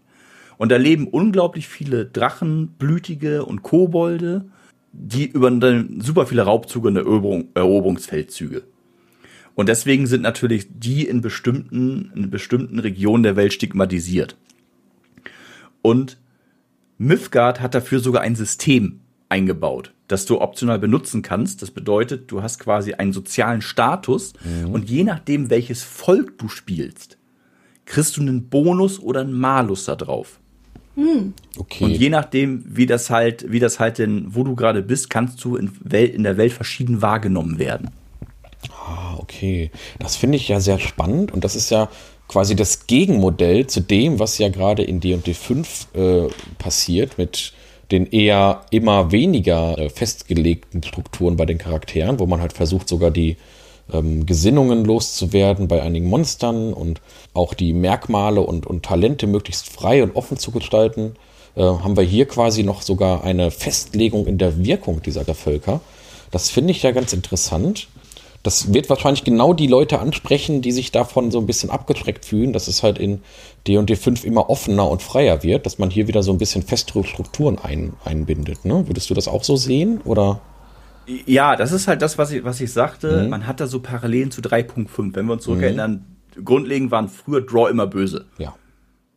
Und 0.57 0.71
da 0.71 0.77
leben 0.77 1.07
unglaublich 1.07 1.67
viele 1.67 2.05
Drachen, 2.05 2.69
Blütige 2.77 3.45
und 3.45 3.63
Kobolde, 3.63 4.45
die 4.91 5.25
über 5.25 5.51
super 5.99 6.25
viele 6.27 6.43
Raubzüge 6.43 6.87
und 6.87 6.97
Eroberung, 6.97 7.49
Eroberungsfeldzüge. 7.55 8.63
Und 9.55 9.69
deswegen 9.69 10.07
sind 10.07 10.21
natürlich 10.21 10.67
die 10.69 11.07
in 11.07 11.21
bestimmten, 11.21 12.11
in 12.15 12.29
bestimmten 12.29 12.79
Regionen 12.79 13.23
der 13.23 13.35
Welt 13.35 13.53
stigmatisiert. 13.53 14.35
Und 15.81 16.17
Mythgard 16.97 17.59
hat 17.59 17.75
dafür 17.75 17.99
sogar 17.99 18.21
ein 18.21 18.35
System 18.35 19.01
eingebaut, 19.29 19.93
das 20.07 20.25
du 20.25 20.41
optional 20.41 20.79
benutzen 20.79 21.21
kannst. 21.21 21.61
Das 21.61 21.71
bedeutet, 21.71 22.31
du 22.31 22.41
hast 22.41 22.59
quasi 22.59 22.93
einen 22.93 23.13
sozialen 23.13 23.61
Status 23.61 24.33
mhm. 24.43 24.71
und 24.71 24.89
je 24.89 25.03
nachdem, 25.03 25.49
welches 25.49 25.83
Volk 25.83 26.37
du 26.37 26.47
spielst, 26.47 27.17
kriegst 27.85 28.17
du 28.17 28.21
einen 28.21 28.49
Bonus 28.49 28.99
oder 28.99 29.21
einen 29.21 29.33
Malus 29.33 29.85
da 29.85 29.95
drauf. 29.95 30.39
Hm. 30.95 31.33
Okay. 31.57 31.83
Und 31.83 31.91
je 31.91 32.09
nachdem, 32.09 32.63
wie 32.67 32.85
das 32.85 33.09
halt, 33.09 33.51
wie 33.51 33.59
das 33.59 33.79
halt 33.79 33.97
denn, 33.97 34.27
wo 34.29 34.43
du 34.43 34.55
gerade 34.55 34.81
bist, 34.81 35.09
kannst 35.09 35.43
du 35.43 35.55
in, 35.55 35.71
Welt, 35.81 36.13
in 36.13 36.23
der 36.23 36.37
Welt 36.37 36.53
verschieden 36.53 37.01
wahrgenommen 37.01 37.57
werden. 37.57 37.89
Ah, 38.71 39.15
okay. 39.17 39.71
Das 39.99 40.15
finde 40.15 40.37
ich 40.37 40.47
ja 40.47 40.59
sehr 40.59 40.79
spannend 40.79 41.31
und 41.31 41.43
das 41.43 41.55
ist 41.55 41.69
ja 41.71 41.89
quasi 42.27 42.55
das 42.55 42.87
Gegenmodell 42.87 43.67
zu 43.67 43.81
dem, 43.81 44.19
was 44.19 44.37
ja 44.37 44.49
gerade 44.49 44.83
in 44.83 44.99
D&D 44.99 45.33
5 45.33 45.87
äh, 45.93 46.27
passiert 46.57 47.17
mit 47.17 47.53
den 47.91 48.07
eher 48.07 48.65
immer 48.71 49.11
weniger 49.11 49.77
äh, 49.77 49.89
festgelegten 49.89 50.81
Strukturen 50.83 51.37
bei 51.37 51.45
den 51.45 51.57
Charakteren, 51.57 52.19
wo 52.19 52.25
man 52.25 52.41
halt 52.41 52.53
versucht, 52.53 52.87
sogar 52.87 53.11
die 53.11 53.37
ähm, 53.91 54.25
Gesinnungen 54.25 54.85
loszuwerden 54.85 55.67
bei 55.67 55.81
einigen 55.81 56.07
Monstern 56.07 56.73
und 56.73 57.01
auch 57.33 57.53
die 57.53 57.73
Merkmale 57.73 58.41
und, 58.41 58.65
und 58.65 58.83
Talente 58.83 59.27
möglichst 59.27 59.69
frei 59.69 60.03
und 60.03 60.15
offen 60.15 60.37
zu 60.37 60.51
gestalten, 60.51 61.15
äh, 61.55 61.61
haben 61.61 61.97
wir 61.97 62.03
hier 62.03 62.27
quasi 62.27 62.63
noch 62.63 62.81
sogar 62.81 63.23
eine 63.23 63.51
Festlegung 63.51 64.25
in 64.27 64.37
der 64.37 64.63
Wirkung 64.63 65.01
dieser 65.01 65.25
Völker. 65.25 65.81
Das 66.31 66.49
finde 66.49 66.71
ich 66.71 66.83
ja 66.83 66.91
ganz 66.91 67.13
interessant. 67.13 67.87
Das 68.41 68.73
wird 68.73 68.89
wahrscheinlich 68.89 69.23
genau 69.23 69.53
die 69.53 69.67
Leute 69.67 69.99
ansprechen, 69.99 70.61
die 70.61 70.73
sich 70.73 70.91
davon 70.91 71.31
so 71.31 71.39
ein 71.39 71.45
bisschen 71.45 71.69
abgeschreckt 71.69 72.25
fühlen, 72.25 72.51
dass 72.51 72.67
es 72.67 72.83
halt 72.83 72.97
in 72.97 73.21
D&D 73.67 73.95
5 73.95 74.25
immer 74.25 74.49
offener 74.49 74.89
und 74.89 75.01
freier 75.01 75.43
wird, 75.43 75.65
dass 75.65 75.77
man 75.77 75.89
hier 75.89 76.09
wieder 76.09 76.23
so 76.23 76.33
ein 76.33 76.37
bisschen 76.37 76.61
festere 76.61 77.05
Strukturen 77.05 77.57
ein, 77.57 77.93
einbindet. 78.03 78.65
Ne? 78.65 78.85
Würdest 78.87 79.09
du 79.09 79.13
das 79.13 79.29
auch 79.29 79.45
so 79.45 79.55
sehen 79.55 80.01
oder? 80.03 80.41
Ja, 81.07 81.55
das 81.55 81.71
ist 81.71 81.87
halt 81.87 82.01
das, 82.01 82.17
was 82.17 82.31
ich, 82.31 82.43
was 82.43 82.61
ich 82.61 82.71
sagte. 82.71 83.23
Mhm. 83.23 83.29
Man 83.29 83.47
hat 83.47 83.59
da 83.59 83.67
so 83.67 83.79
Parallelen 83.79 84.31
zu 84.31 84.41
3.5. 84.41 85.15
Wenn 85.15 85.25
wir 85.25 85.33
uns 85.33 85.43
zurückerinnern, 85.43 86.05
mhm. 86.35 86.45
grundlegend 86.45 86.91
waren 86.91 87.09
früher 87.09 87.41
Draw 87.41 87.69
immer 87.69 87.87
böse. 87.87 88.25
Ja. 88.37 88.49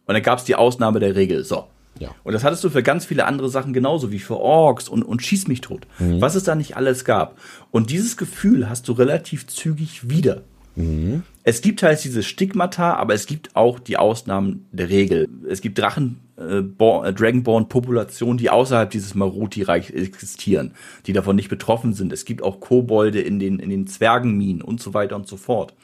Und 0.06 0.14
dann 0.14 0.22
gab 0.22 0.38
es 0.38 0.44
die 0.44 0.54
Ausnahme 0.54 1.00
der 1.00 1.16
Regel. 1.16 1.44
So. 1.44 1.66
Ja. 1.98 2.10
Und 2.24 2.32
das 2.32 2.44
hattest 2.44 2.62
du 2.64 2.70
für 2.70 2.82
ganz 2.82 3.04
viele 3.04 3.24
andere 3.24 3.48
Sachen 3.48 3.72
genauso, 3.72 4.12
wie 4.12 4.18
für 4.18 4.36
Orks 4.36 4.88
und, 4.88 5.02
und 5.02 5.22
Schieß 5.22 5.48
mich 5.48 5.60
tot. 5.60 5.86
Mhm. 5.98 6.20
Was 6.20 6.34
es 6.34 6.44
da 6.44 6.54
nicht 6.54 6.76
alles 6.76 7.04
gab. 7.04 7.38
Und 7.70 7.90
dieses 7.90 8.16
Gefühl 8.16 8.68
hast 8.68 8.88
du 8.88 8.92
relativ 8.92 9.46
zügig 9.46 10.08
wieder. 10.08 10.42
Mhm. 10.74 11.22
Es 11.42 11.60
gibt 11.60 11.82
halt 11.82 12.02
dieses 12.04 12.26
Stigmata, 12.26 12.94
aber 12.94 13.14
es 13.14 13.26
gibt 13.26 13.56
auch 13.56 13.78
die 13.78 13.96
Ausnahmen 13.96 14.66
der 14.72 14.90
Regel. 14.90 15.28
Es 15.48 15.60
gibt 15.60 15.78
Drachen, 15.78 16.20
äh, 16.38 16.58
äh 16.58 17.12
Dragonborn-Populationen, 17.12 18.38
die 18.38 18.50
außerhalb 18.50 18.90
dieses 18.90 19.14
Maruti-Reich 19.14 19.90
existieren, 19.90 20.72
die 21.06 21.12
davon 21.12 21.36
nicht 21.36 21.48
betroffen 21.48 21.92
sind. 21.92 22.12
Es 22.12 22.24
gibt 22.24 22.42
auch 22.42 22.60
Kobolde 22.60 23.20
in 23.20 23.38
den, 23.38 23.58
in 23.58 23.70
den 23.70 23.86
Zwergenminen 23.86 24.62
und 24.62 24.80
so 24.80 24.94
weiter 24.94 25.16
und 25.16 25.28
so 25.28 25.36
fort. 25.36 25.74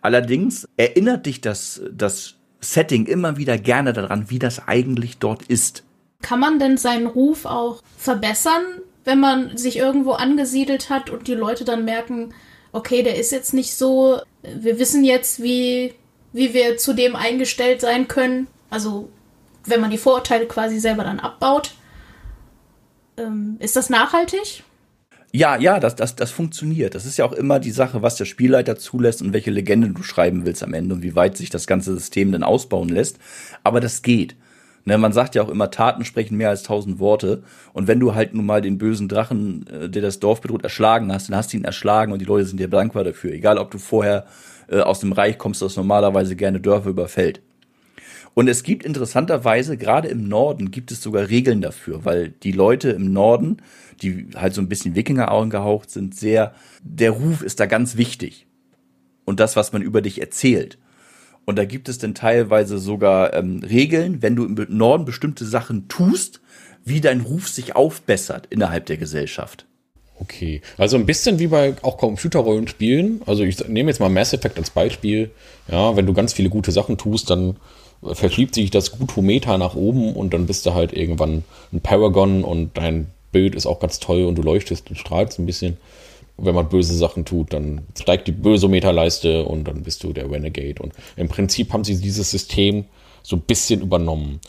Allerdings 0.00 0.68
erinnert 0.76 1.26
dich 1.26 1.40
das, 1.40 1.82
das 1.92 2.34
Setting 2.60 3.06
immer 3.06 3.36
wieder 3.36 3.58
gerne 3.58 3.92
daran, 3.92 4.30
wie 4.30 4.38
das 4.38 4.66
eigentlich 4.66 5.18
dort 5.18 5.42
ist. 5.44 5.84
Kann 6.22 6.40
man 6.40 6.58
denn 6.58 6.76
seinen 6.76 7.06
Ruf 7.06 7.44
auch 7.44 7.82
verbessern, 7.96 8.62
wenn 9.04 9.20
man 9.20 9.56
sich 9.56 9.76
irgendwo 9.76 10.12
angesiedelt 10.12 10.90
hat 10.90 11.10
und 11.10 11.28
die 11.28 11.34
Leute 11.34 11.64
dann 11.64 11.84
merken, 11.84 12.34
okay, 12.72 13.02
der 13.02 13.16
ist 13.16 13.32
jetzt 13.32 13.54
nicht 13.54 13.74
so, 13.76 14.20
wir 14.42 14.78
wissen 14.78 15.04
jetzt, 15.04 15.42
wie, 15.42 15.94
wie 16.32 16.52
wir 16.54 16.76
zu 16.76 16.92
dem 16.92 17.16
eingestellt 17.16 17.80
sein 17.80 18.08
können. 18.08 18.48
Also, 18.70 19.08
wenn 19.70 19.80
man 19.80 19.90
die 19.90 19.98
Vorurteile 19.98 20.46
quasi 20.46 20.78
selber 20.78 21.04
dann 21.04 21.20
abbaut. 21.20 21.72
Ähm, 23.16 23.56
ist 23.58 23.76
das 23.76 23.90
nachhaltig? 23.90 24.64
Ja, 25.30 25.56
ja, 25.56 25.78
das, 25.78 25.94
das, 25.94 26.16
das 26.16 26.30
funktioniert. 26.30 26.94
Das 26.94 27.04
ist 27.04 27.18
ja 27.18 27.24
auch 27.26 27.32
immer 27.32 27.60
die 27.60 27.70
Sache, 27.70 28.00
was 28.00 28.16
der 28.16 28.24
Spielleiter 28.24 28.76
zulässt 28.76 29.20
und 29.20 29.34
welche 29.34 29.50
Legende 29.50 29.90
du 29.90 30.02
schreiben 30.02 30.46
willst 30.46 30.62
am 30.62 30.72
Ende 30.72 30.94
und 30.94 31.02
wie 31.02 31.14
weit 31.14 31.36
sich 31.36 31.50
das 31.50 31.66
ganze 31.66 31.92
System 31.94 32.32
dann 32.32 32.42
ausbauen 32.42 32.88
lässt. 32.88 33.18
Aber 33.62 33.80
das 33.80 34.02
geht. 34.02 34.36
Ne, 34.86 34.96
man 34.96 35.12
sagt 35.12 35.34
ja 35.34 35.42
auch 35.42 35.50
immer, 35.50 35.70
Taten 35.70 36.06
sprechen 36.06 36.38
mehr 36.38 36.48
als 36.48 36.62
tausend 36.62 36.98
Worte. 36.98 37.42
Und 37.74 37.88
wenn 37.88 38.00
du 38.00 38.14
halt 38.14 38.32
nun 38.32 38.46
mal 38.46 38.62
den 38.62 38.78
bösen 38.78 39.06
Drachen, 39.06 39.66
äh, 39.66 39.90
der 39.90 40.00
das 40.00 40.18
Dorf 40.18 40.40
bedroht, 40.40 40.64
erschlagen 40.64 41.12
hast, 41.12 41.28
dann 41.28 41.36
hast 41.36 41.52
du 41.52 41.58
ihn 41.58 41.64
erschlagen 41.64 42.12
und 42.12 42.20
die 42.20 42.24
Leute 42.24 42.46
sind 42.46 42.58
dir 42.58 42.68
dankbar 42.68 43.04
dafür. 43.04 43.32
Egal, 43.32 43.58
ob 43.58 43.70
du 43.70 43.76
vorher 43.76 44.24
äh, 44.70 44.80
aus 44.80 45.00
dem 45.00 45.12
Reich 45.12 45.36
kommst, 45.36 45.60
das 45.60 45.76
normalerweise 45.76 46.36
gerne 46.36 46.58
Dörfer 46.58 46.88
überfällt. 46.88 47.42
Und 48.38 48.46
es 48.46 48.62
gibt 48.62 48.84
interessanterweise, 48.84 49.76
gerade 49.76 50.06
im 50.06 50.28
Norden, 50.28 50.70
gibt 50.70 50.92
es 50.92 51.02
sogar 51.02 51.28
Regeln 51.28 51.60
dafür, 51.60 52.04
weil 52.04 52.28
die 52.28 52.52
Leute 52.52 52.90
im 52.90 53.12
Norden 53.12 53.56
die 54.02 54.28
halt 54.36 54.54
so 54.54 54.60
ein 54.60 54.68
bisschen 54.68 54.94
Wikinger 54.94 55.30
angehaucht 55.30 55.90
sind, 55.90 56.14
sehr, 56.14 56.54
der 56.82 57.10
Ruf 57.10 57.42
ist 57.42 57.58
da 57.58 57.66
ganz 57.66 57.96
wichtig. 57.96 58.46
Und 59.24 59.40
das, 59.40 59.56
was 59.56 59.72
man 59.72 59.82
über 59.82 60.02
dich 60.02 60.20
erzählt. 60.20 60.78
Und 61.46 61.56
da 61.56 61.64
gibt 61.64 61.88
es 61.88 61.98
dann 61.98 62.14
teilweise 62.14 62.78
sogar 62.78 63.34
ähm, 63.34 63.62
Regeln, 63.68 64.22
wenn 64.22 64.36
du 64.36 64.44
im 64.44 64.66
Norden 64.68 65.04
bestimmte 65.04 65.44
Sachen 65.44 65.88
tust, 65.88 66.40
wie 66.84 67.00
dein 67.00 67.22
Ruf 67.22 67.48
sich 67.48 67.74
aufbessert 67.74 68.46
innerhalb 68.50 68.86
der 68.86 68.98
Gesellschaft. 68.98 69.66
Okay, 70.20 70.62
also 70.76 70.96
ein 70.96 71.06
bisschen 71.06 71.38
wie 71.38 71.46
bei 71.46 71.74
auch 71.82 71.96
Computerrollenspielen. 71.96 73.22
Also 73.26 73.44
ich 73.44 73.66
nehme 73.68 73.90
jetzt 73.90 74.00
mal 74.00 74.08
Mass 74.08 74.32
Effect 74.32 74.58
als 74.58 74.70
Beispiel. 74.70 75.30
Ja, 75.70 75.96
wenn 75.96 76.06
du 76.06 76.12
ganz 76.12 76.32
viele 76.32 76.48
gute 76.48 76.72
Sachen 76.72 76.98
tust, 76.98 77.30
dann 77.30 77.56
verschiebt 78.02 78.54
sich 78.54 78.70
das 78.70 78.92
Gutometer 78.98 79.58
nach 79.58 79.74
oben 79.74 80.14
und 80.14 80.32
dann 80.34 80.46
bist 80.46 80.66
du 80.66 80.74
halt 80.74 80.92
irgendwann 80.92 81.44
ein 81.72 81.80
Paragon 81.80 82.44
und 82.44 82.76
dein 82.76 83.08
Bild 83.32 83.54
ist 83.54 83.66
auch 83.66 83.80
ganz 83.80 83.98
toll 83.98 84.24
und 84.24 84.36
du 84.36 84.42
leuchtest 84.42 84.88
und 84.90 84.96
strahlst 84.96 85.38
ein 85.38 85.46
bisschen. 85.46 85.76
Und 86.36 86.46
wenn 86.46 86.54
man 86.54 86.68
böse 86.68 86.94
Sachen 86.94 87.24
tut, 87.24 87.52
dann 87.52 87.82
steigt 88.00 88.28
die 88.28 88.32
Bösometerleiste 88.32 89.44
und 89.44 89.64
dann 89.66 89.82
bist 89.82 90.04
du 90.04 90.12
der 90.12 90.30
Renegade. 90.30 90.80
Und 90.80 90.92
im 91.16 91.28
Prinzip 91.28 91.72
haben 91.72 91.84
sie 91.84 92.00
dieses 92.00 92.30
System 92.30 92.84
so 93.22 93.36
ein 93.36 93.42
bisschen 93.42 93.82
übernommen. 93.82 94.40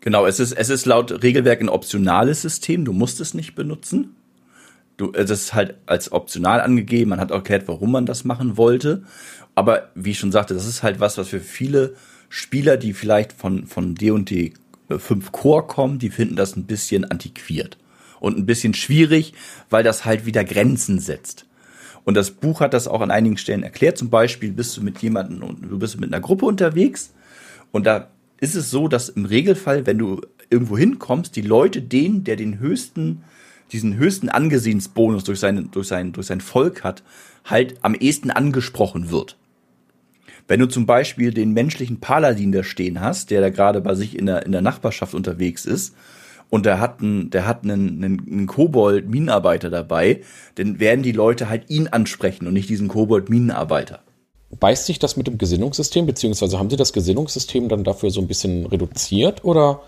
Genau, 0.00 0.26
es 0.26 0.38
ist, 0.38 0.52
es 0.52 0.68
ist 0.68 0.86
laut 0.86 1.22
Regelwerk 1.22 1.60
ein 1.60 1.68
optionales 1.68 2.42
System. 2.42 2.84
Du 2.84 2.92
musst 2.92 3.20
es 3.20 3.34
nicht 3.34 3.54
benutzen. 3.54 4.14
Du, 4.96 5.12
es 5.12 5.28
ist 5.28 5.54
halt 5.54 5.74
als 5.86 6.12
optional 6.12 6.60
angegeben. 6.60 7.10
Man 7.10 7.20
hat 7.20 7.32
auch 7.32 7.36
erklärt, 7.36 7.66
warum 7.66 7.90
man 7.90 8.06
das 8.06 8.24
machen 8.24 8.56
wollte. 8.56 9.02
Aber 9.56 9.90
wie 9.96 10.12
ich 10.12 10.18
schon 10.18 10.30
sagte, 10.30 10.54
das 10.54 10.66
ist 10.66 10.84
halt 10.84 11.00
was, 11.00 11.18
was 11.18 11.28
für 11.28 11.40
viele 11.40 11.94
Spieler, 12.36 12.76
die 12.76 12.94
vielleicht 12.94 13.32
von, 13.32 13.68
von 13.68 13.94
D&D 13.94 14.54
5 14.90 15.30
Core 15.30 15.68
kommen, 15.68 16.00
die 16.00 16.10
finden 16.10 16.34
das 16.34 16.56
ein 16.56 16.64
bisschen 16.64 17.04
antiquiert 17.04 17.78
und 18.18 18.36
ein 18.36 18.44
bisschen 18.44 18.74
schwierig, 18.74 19.34
weil 19.70 19.84
das 19.84 20.04
halt 20.04 20.26
wieder 20.26 20.42
Grenzen 20.42 20.98
setzt. 20.98 21.46
Und 22.02 22.14
das 22.14 22.32
Buch 22.32 22.58
hat 22.58 22.74
das 22.74 22.88
auch 22.88 23.02
an 23.02 23.12
einigen 23.12 23.38
Stellen 23.38 23.62
erklärt. 23.62 23.98
Zum 23.98 24.10
Beispiel 24.10 24.50
bist 24.50 24.76
du 24.76 24.82
mit 24.82 24.98
jemandem 24.98 25.44
und 25.44 25.62
du 25.62 25.78
bist 25.78 26.00
mit 26.00 26.12
einer 26.12 26.20
Gruppe 26.20 26.46
unterwegs 26.46 27.12
und 27.70 27.86
da 27.86 28.08
ist 28.40 28.56
es 28.56 28.68
so, 28.68 28.88
dass 28.88 29.10
im 29.10 29.26
Regelfall, 29.26 29.86
wenn 29.86 29.98
du 29.98 30.20
irgendwo 30.50 30.76
hinkommst, 30.76 31.36
die 31.36 31.42
Leute 31.42 31.82
den, 31.82 32.24
der 32.24 32.34
den 32.34 32.58
höchsten, 32.58 33.22
diesen 33.70 33.96
höchsten 33.96 34.28
Angesehensbonus 34.28 35.22
durch 35.22 35.38
sein, 35.38 35.68
durch 35.70 35.86
sein, 35.86 36.10
durch 36.10 36.26
sein 36.26 36.40
Volk 36.40 36.82
hat, 36.82 37.04
halt 37.44 37.76
am 37.82 37.94
ehesten 37.94 38.32
angesprochen 38.32 39.12
wird. 39.12 39.36
Wenn 40.46 40.60
du 40.60 40.66
zum 40.66 40.84
Beispiel 40.84 41.32
den 41.32 41.52
menschlichen 41.52 42.00
Paladin 42.00 42.52
da 42.52 42.62
stehen 42.62 43.00
hast, 43.00 43.30
der 43.30 43.40
da 43.40 43.50
gerade 43.50 43.80
bei 43.80 43.94
sich 43.94 44.18
in 44.18 44.26
der, 44.26 44.44
in 44.44 44.52
der 44.52 44.60
Nachbarschaft 44.60 45.14
unterwegs 45.14 45.64
ist 45.64 45.94
und 46.50 46.66
der 46.66 46.80
hat 46.80 47.00
einen, 47.00 47.30
der 47.30 47.46
hat 47.46 47.64
einen, 47.64 48.04
einen, 48.04 48.26
einen 48.30 48.46
Kobold-Minenarbeiter 48.46 49.70
dabei, 49.70 50.20
dann 50.56 50.80
werden 50.80 51.02
die 51.02 51.12
Leute 51.12 51.48
halt 51.48 51.70
ihn 51.70 51.88
ansprechen 51.88 52.46
und 52.46 52.52
nicht 52.52 52.68
diesen 52.68 52.88
Kobold-Minenarbeiter. 52.88 54.00
Beißt 54.60 54.86
sich 54.86 54.98
das 54.98 55.16
mit 55.16 55.26
dem 55.26 55.38
Gesinnungssystem, 55.38 56.06
beziehungsweise 56.06 56.58
haben 56.58 56.70
Sie 56.70 56.76
das 56.76 56.92
Gesinnungssystem 56.92 57.68
dann 57.68 57.82
dafür 57.82 58.10
so 58.10 58.20
ein 58.20 58.28
bisschen 58.28 58.66
reduziert 58.66 59.44
oder 59.44 59.82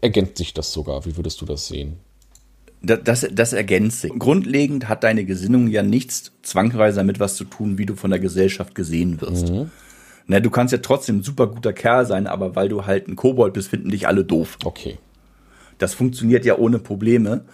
ergänzt 0.00 0.36
sich 0.36 0.54
das 0.54 0.72
sogar? 0.72 1.04
Wie 1.06 1.16
würdest 1.16 1.40
du 1.40 1.46
das 1.46 1.66
sehen? 1.66 1.96
Das, 2.82 3.00
das, 3.04 3.26
das 3.32 3.52
ergänzt 3.52 4.02
sich. 4.02 4.12
Grundlegend 4.16 4.88
hat 4.88 5.04
deine 5.04 5.24
Gesinnung 5.24 5.68
ja 5.68 5.82
nichts 5.82 6.32
zwangsweise 6.42 6.98
damit 6.98 7.20
was 7.20 7.36
zu 7.36 7.44
tun, 7.44 7.78
wie 7.78 7.86
du 7.86 7.94
von 7.94 8.10
der 8.10 8.20
Gesellschaft 8.20 8.74
gesehen 8.74 9.20
wirst. 9.20 9.50
Mhm. 9.50 9.70
Na, 10.32 10.40
du 10.40 10.48
kannst 10.48 10.72
ja 10.72 10.78
trotzdem 10.78 11.18
ein 11.18 11.22
super 11.22 11.46
guter 11.46 11.74
Kerl 11.74 12.06
sein, 12.06 12.26
aber 12.26 12.56
weil 12.56 12.70
du 12.70 12.86
halt 12.86 13.06
ein 13.06 13.16
Kobold 13.16 13.52
bist, 13.52 13.68
finden 13.68 13.90
dich 13.90 14.08
alle 14.08 14.24
doof. 14.24 14.56
Okay. 14.64 14.96
Das 15.76 15.92
funktioniert 15.92 16.46
ja 16.46 16.56
ohne 16.56 16.78
Probleme. 16.78 17.44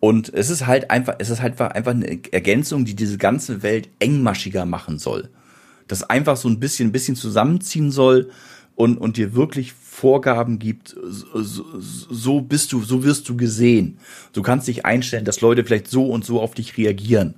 Und 0.00 0.34
es 0.34 0.50
ist 0.50 0.66
halt 0.66 0.90
einfach, 0.90 1.14
es 1.20 1.30
ist 1.30 1.40
halt 1.40 1.60
einfach 1.60 1.92
eine 1.92 2.18
Ergänzung, 2.32 2.84
die 2.84 2.96
diese 2.96 3.18
ganze 3.18 3.62
Welt 3.62 3.88
engmaschiger 4.00 4.66
machen 4.66 4.98
soll. 4.98 5.30
Das 5.86 6.02
einfach 6.10 6.36
so 6.36 6.48
ein 6.48 6.58
bisschen, 6.58 6.88
ein 6.88 6.92
bisschen 6.92 7.14
zusammenziehen 7.14 7.92
soll 7.92 8.30
und, 8.74 8.98
und 8.98 9.16
dir 9.16 9.36
wirklich 9.36 9.72
Vorgaben 9.72 10.58
gibt, 10.58 10.96
so, 11.04 11.64
so 11.78 12.40
bist 12.40 12.72
du, 12.72 12.82
so 12.82 13.04
wirst 13.04 13.28
du 13.28 13.36
gesehen. 13.36 13.98
Du 14.32 14.42
kannst 14.42 14.66
dich 14.66 14.84
einstellen, 14.84 15.24
dass 15.24 15.40
Leute 15.40 15.64
vielleicht 15.64 15.86
so 15.86 16.06
und 16.06 16.24
so 16.24 16.40
auf 16.40 16.54
dich 16.54 16.76
reagieren. 16.76 17.36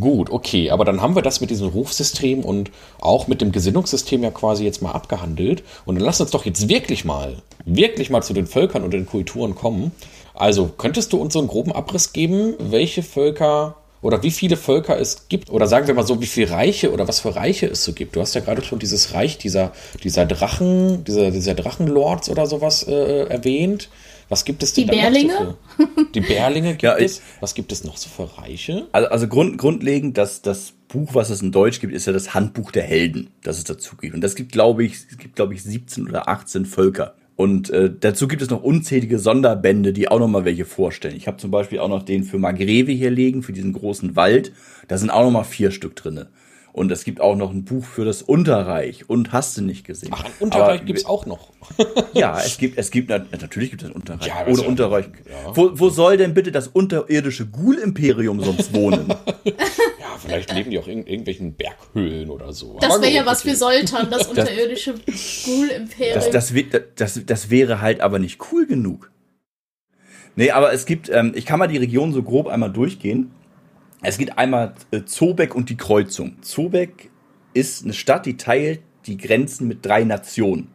Gut, 0.00 0.30
okay, 0.30 0.70
aber 0.70 0.84
dann 0.84 1.00
haben 1.00 1.14
wir 1.14 1.22
das 1.22 1.40
mit 1.40 1.50
diesem 1.50 1.68
Rufsystem 1.68 2.44
und 2.44 2.70
auch 2.98 3.28
mit 3.28 3.40
dem 3.40 3.52
Gesinnungssystem 3.52 4.22
ja 4.22 4.30
quasi 4.30 4.64
jetzt 4.64 4.82
mal 4.82 4.92
abgehandelt. 4.92 5.62
Und 5.84 5.96
dann 5.96 6.04
lass 6.04 6.20
uns 6.20 6.30
doch 6.30 6.44
jetzt 6.44 6.68
wirklich 6.68 7.04
mal, 7.04 7.36
wirklich 7.64 8.10
mal 8.10 8.22
zu 8.22 8.32
den 8.32 8.46
Völkern 8.46 8.82
und 8.82 8.92
den 8.92 9.06
Kulturen 9.06 9.54
kommen. 9.54 9.92
Also, 10.34 10.70
könntest 10.76 11.12
du 11.12 11.18
uns 11.18 11.32
so 11.32 11.38
einen 11.38 11.48
groben 11.48 11.72
Abriss 11.72 12.12
geben, 12.12 12.54
welche 12.58 13.02
Völker 13.02 13.76
oder 14.02 14.22
wie 14.22 14.30
viele 14.30 14.56
Völker 14.56 14.98
es 15.00 15.28
gibt? 15.28 15.50
Oder 15.50 15.66
sagen 15.66 15.86
wir 15.86 15.94
mal 15.94 16.06
so, 16.06 16.20
wie 16.20 16.26
viele 16.26 16.50
Reiche 16.50 16.92
oder 16.92 17.08
was 17.08 17.20
für 17.20 17.34
Reiche 17.34 17.66
es 17.66 17.84
so 17.84 17.92
gibt? 17.92 18.16
Du 18.16 18.20
hast 18.20 18.34
ja 18.34 18.40
gerade 18.40 18.62
schon 18.62 18.78
dieses 18.78 19.14
Reich 19.14 19.38
dieser, 19.38 19.72
dieser 20.02 20.26
Drachen, 20.26 21.04
dieser, 21.04 21.30
dieser 21.30 21.54
Drachenlords 21.54 22.28
oder 22.28 22.46
sowas 22.46 22.82
äh, 22.86 23.24
erwähnt. 23.24 23.88
Was 24.28 24.44
gibt 24.44 24.62
es 24.62 24.72
denn 24.72 24.86
Die 24.86 24.90
Bärlinge? 24.90 25.32
So 25.32 25.84
für, 25.84 26.04
die 26.14 26.20
Bärlinge 26.20 26.70
gibt 26.72 26.82
ja, 26.82 26.96
es. 26.96 27.22
Was 27.40 27.54
gibt 27.54 27.70
es 27.72 27.84
noch 27.84 27.96
so 27.96 28.08
für 28.08 28.38
Reiche? 28.38 28.88
Also, 28.92 29.08
also 29.08 29.28
grund, 29.28 29.58
grundlegend, 29.58 30.18
das, 30.18 30.42
das 30.42 30.72
Buch, 30.88 31.14
was 31.14 31.30
es 31.30 31.42
in 31.42 31.52
Deutsch 31.52 31.80
gibt, 31.80 31.92
ist 31.92 32.06
ja 32.06 32.12
das 32.12 32.34
Handbuch 32.34 32.72
der 32.72 32.82
Helden, 32.82 33.30
das 33.42 33.58
es 33.58 33.64
dazu 33.64 33.96
gibt. 33.96 34.14
Und 34.14 34.20
das 34.20 34.34
gibt, 34.34 34.52
glaube 34.52 34.84
ich, 34.84 34.94
es 35.10 35.18
gibt, 35.18 35.36
glaube 35.36 35.54
ich, 35.54 35.62
17 35.62 36.08
oder 36.08 36.28
18 36.28 36.66
Völker. 36.66 37.14
Und 37.36 37.68
äh, 37.68 37.92
dazu 37.98 38.28
gibt 38.28 38.40
es 38.40 38.48
noch 38.48 38.62
unzählige 38.62 39.18
Sonderbände, 39.18 39.92
die 39.92 40.08
auch 40.08 40.18
noch 40.18 40.28
mal 40.28 40.46
welche 40.46 40.64
vorstellen. 40.64 41.16
Ich 41.16 41.26
habe 41.26 41.36
zum 41.36 41.50
Beispiel 41.50 41.80
auch 41.80 41.88
noch 41.88 42.02
den 42.02 42.24
für 42.24 42.38
Margreve 42.38 42.92
hier 42.92 43.10
liegen, 43.10 43.42
für 43.42 43.52
diesen 43.52 43.74
großen 43.74 44.16
Wald. 44.16 44.52
Da 44.88 44.96
sind 44.96 45.10
auch 45.10 45.22
noch 45.22 45.30
mal 45.30 45.44
vier 45.44 45.70
Stück 45.70 45.94
drinne. 45.96 46.28
Und 46.76 46.92
es 46.92 47.04
gibt 47.04 47.22
auch 47.22 47.36
noch 47.36 47.52
ein 47.52 47.64
Buch 47.64 47.86
für 47.86 48.04
das 48.04 48.20
Unterreich 48.20 49.08
und 49.08 49.32
hast 49.32 49.56
du 49.56 49.62
nicht 49.62 49.86
gesehen. 49.86 50.10
Ach, 50.12 50.26
ein 50.26 50.32
Unterreich 50.40 50.84
gibt 50.84 50.98
es 50.98 51.06
auch 51.06 51.24
noch. 51.24 51.50
ja, 52.12 52.38
es 52.44 52.58
gibt, 52.58 52.76
es 52.76 52.90
gibt, 52.90 53.08
natürlich 53.08 53.70
gibt 53.70 53.82
es 53.82 53.88
ein 53.88 53.94
Unterreich. 53.94 54.26
Ja, 54.26 54.46
Ohne 54.46 54.60
ja- 54.60 54.68
Unterreich. 54.68 55.06
ja. 55.06 55.56
Wo, 55.56 55.70
wo 55.72 55.88
soll 55.88 56.18
denn 56.18 56.34
bitte 56.34 56.52
das 56.52 56.68
unterirdische 56.68 57.46
Ghoul-Imperium 57.46 58.42
sonst 58.42 58.74
wohnen? 58.74 59.08
Ja, 59.98 60.18
vielleicht 60.18 60.52
leben 60.54 60.70
die 60.70 60.78
auch 60.78 60.88
in 60.88 61.06
irgendwelchen 61.06 61.54
Berghöhlen 61.54 62.30
oder 62.30 62.52
so. 62.52 62.78
Das 62.80 63.00
wäre 63.02 63.12
ja 63.12 63.26
was 63.26 63.40
okay. 63.40 63.50
für 63.50 63.56
Soltan, 63.56 64.10
das 64.10 64.26
unterirdische 64.28 64.94
Ghoul-Imperium. 64.94 66.14
Das, 66.14 66.30
das, 66.30 66.52
das, 66.94 67.20
das 67.26 67.50
wäre 67.50 67.80
halt 67.80 68.00
aber 68.00 68.18
nicht 68.18 68.38
cool 68.50 68.66
genug. 68.66 69.10
Nee, 70.34 70.50
aber 70.50 70.72
es 70.72 70.86
gibt, 70.86 71.08
ähm, 71.10 71.32
ich 71.34 71.44
kann 71.46 71.58
mal 71.58 71.66
die 71.66 71.76
Region 71.76 72.12
so 72.12 72.22
grob 72.22 72.46
einmal 72.48 72.72
durchgehen. 72.72 73.30
Es 74.02 74.18
gibt 74.18 74.38
einmal 74.38 74.74
äh, 74.90 75.04
Zobeck 75.04 75.54
und 75.54 75.70
die 75.70 75.76
Kreuzung. 75.76 76.42
Zobeck 76.42 77.10
ist 77.54 77.84
eine 77.84 77.94
Stadt, 77.94 78.26
die 78.26 78.36
teilt 78.36 78.80
die 79.06 79.16
Grenzen 79.16 79.68
mit 79.68 79.84
drei 79.84 80.04
Nationen. 80.04 80.68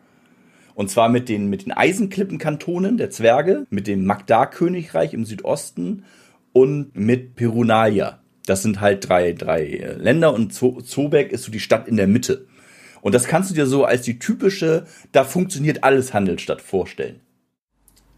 Und 0.74 0.90
zwar 0.90 1.10
mit 1.10 1.30
den, 1.30 1.48
mit 1.48 1.66
den 1.66 1.74
Eisenklippenkantonen 1.74 2.98
der 2.98 3.10
Zwerge, 3.10 3.68
mit 3.70 3.88
dem 3.88 4.06
Magdar-Königreich 4.06 5.14
im 5.14 5.26
Südosten 5.26 6.06
und 6.54 6.96
mit 6.96 7.36
Perunalia. 7.36 8.22
Das 8.46 8.64
sind 8.64 8.82
halt 8.82 9.08
drei, 9.08 9.34
drei 9.34 9.66
äh, 9.66 9.94
Länder 9.94 10.34
und 10.34 10.54
Zo 10.54 10.82
Zobeck 10.82 11.32
ist 11.32 11.44
so 11.44 11.52
die 11.52 11.60
Stadt 11.60 11.88
in 11.88 11.98
der 11.98 12.08
Mitte. 12.08 12.48
Und 13.02 13.14
das 13.16 13.26
kannst 13.26 13.50
du 13.52 13.56
dir 13.56 13.66
so 13.66 13.86
als 13.86 14.04
die 14.04 14.20
typische, 14.20 14.86
da 15.12 15.24
funktioniert 15.24 15.84
alles 15.84 16.14
Handelsstadt 16.14 16.62
vorstellen. 16.62 17.20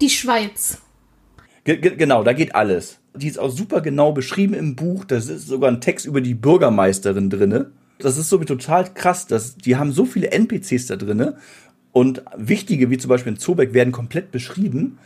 Die 0.02 0.10
Schweiz. 0.10 0.82
Ge 1.64 1.78
genau, 1.78 2.24
da 2.24 2.34
geht 2.34 2.56
alles. 2.56 3.00
Die 3.16 3.28
ist 3.28 3.40
auch 3.40 3.52
super 3.52 3.82
genau 3.82 4.12
beschrieben 4.12 4.54
im 4.54 4.76
Buch. 4.76 5.06
Da 5.06 5.18
ist 5.18 5.48
sogar 5.48 5.72
ein 5.72 5.82
Text 5.82 6.06
über 6.06 6.22
die 6.22 6.34
Bürgermeisterin 6.34 7.30
drinne. 7.30 7.72
Das 8.00 8.18
ist 8.18 8.30
so 8.30 8.38
total 8.40 8.94
krass. 8.94 9.28
dass 9.28 9.56
die 9.56 9.76
haben 9.76 9.92
so 9.92 10.06
viele 10.06 10.32
NPCs 10.32 10.88
da 10.88 10.96
drinne. 10.96 11.38
Und 11.92 12.24
wichtige, 12.36 12.90
wie 12.90 12.98
zum 12.98 13.10
Beispiel 13.10 13.34
in 13.34 13.40
Zobeck, 13.40 13.74
werden 13.74 13.94
komplett 13.94 14.32
beschrieben. 14.32 14.98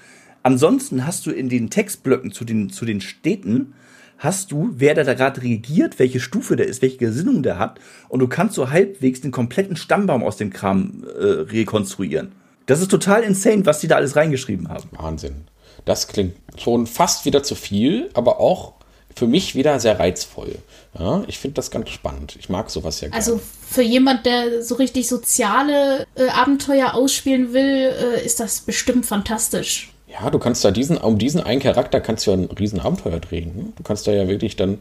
Ansonsten 0.41 1.05
hast 1.05 1.25
du 1.25 1.31
in 1.31 1.49
den 1.49 1.69
Textblöcken 1.69 2.31
zu 2.31 2.45
den, 2.45 2.69
zu 2.69 2.85
den 2.85 3.01
Städten, 3.01 3.73
hast 4.17 4.51
du, 4.51 4.73
wer 4.77 4.95
da 4.95 5.13
gerade 5.13 5.41
regiert, 5.41 5.99
welche 5.99 6.21
Stufe 6.21 6.55
der 6.55 6.67
ist, 6.67 6.81
welche 6.81 6.97
Gesinnung 6.97 7.43
der 7.43 7.59
hat. 7.59 7.79
Und 8.07 8.19
du 8.21 8.27
kannst 8.27 8.55
so 8.55 8.69
halbwegs 8.69 9.21
den 9.21 9.31
kompletten 9.31 9.75
Stammbaum 9.75 10.23
aus 10.23 10.37
dem 10.37 10.51
Kram 10.51 11.03
äh, 11.03 11.23
rekonstruieren. 11.23 12.31
Das 12.65 12.81
ist 12.81 12.89
total 12.89 13.23
insane, 13.23 13.65
was 13.65 13.79
die 13.79 13.87
da 13.87 13.95
alles 13.95 14.15
reingeschrieben 14.15 14.69
haben. 14.69 14.89
Wahnsinn. 14.91 15.45
Das 15.87 16.07
klingt 16.07 16.35
schon 16.57 16.85
fast 16.85 17.25
wieder 17.25 17.43
zu 17.43 17.55
viel, 17.55 18.09
aber 18.13 18.39
auch 18.39 18.73
für 19.15 19.25
mich 19.25 19.55
wieder 19.55 19.79
sehr 19.79 19.99
reizvoll. 19.99 20.55
Ja, 20.99 21.23
ich 21.27 21.39
finde 21.39 21.55
das 21.55 21.71
ganz 21.71 21.89
spannend. 21.89 22.35
Ich 22.37 22.49
mag 22.49 22.69
sowas 22.69 23.01
ja 23.01 23.07
gerne. 23.07 23.15
Also 23.15 23.39
für 23.67 23.81
jemand, 23.81 24.25
der 24.25 24.63
so 24.63 24.75
richtig 24.75 25.07
soziale 25.07 26.05
äh, 26.15 26.27
Abenteuer 26.27 26.93
ausspielen 26.93 27.53
will, 27.53 27.93
äh, 28.17 28.25
ist 28.25 28.39
das 28.39 28.59
bestimmt 28.59 29.05
fantastisch. 29.05 29.91
Ja, 30.07 30.29
du 30.29 30.39
kannst 30.39 30.63
da 30.63 30.71
diesen, 30.71 30.97
um 30.97 31.17
diesen 31.17 31.41
einen 31.41 31.61
Charakter 31.61 31.99
kannst 31.99 32.27
du 32.27 32.31
ja 32.31 32.37
ein 32.37 32.45
Riesenabenteuer 32.45 33.19
drehen. 33.19 33.55
Ne? 33.55 33.65
Du 33.75 33.83
kannst 33.83 34.07
da 34.07 34.11
ja 34.11 34.27
wirklich 34.27 34.55
dann 34.55 34.79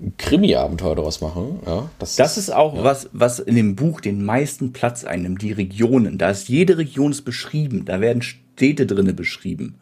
ein 0.00 0.14
Krimi-Abenteuer 0.16 0.96
daraus 0.96 1.20
machen. 1.20 1.60
Ja, 1.66 1.90
Das 1.98 2.38
ist 2.38 2.50
auch 2.50 2.82
was, 2.82 3.08
was 3.12 3.38
in 3.38 3.54
dem 3.54 3.76
Buch 3.76 4.00
den 4.00 4.24
meisten 4.24 4.72
Platz 4.72 5.04
einnimmt, 5.04 5.42
die 5.42 5.52
Regionen. 5.52 6.18
Da 6.18 6.30
ist 6.30 6.48
jede 6.48 6.78
Region 6.78 7.10
ist 7.10 7.22
beschrieben, 7.22 7.84
da 7.84 8.00
werden 8.00 8.22
Städte 8.22 8.86
drinne 8.86 9.12
beschrieben. 9.12 9.78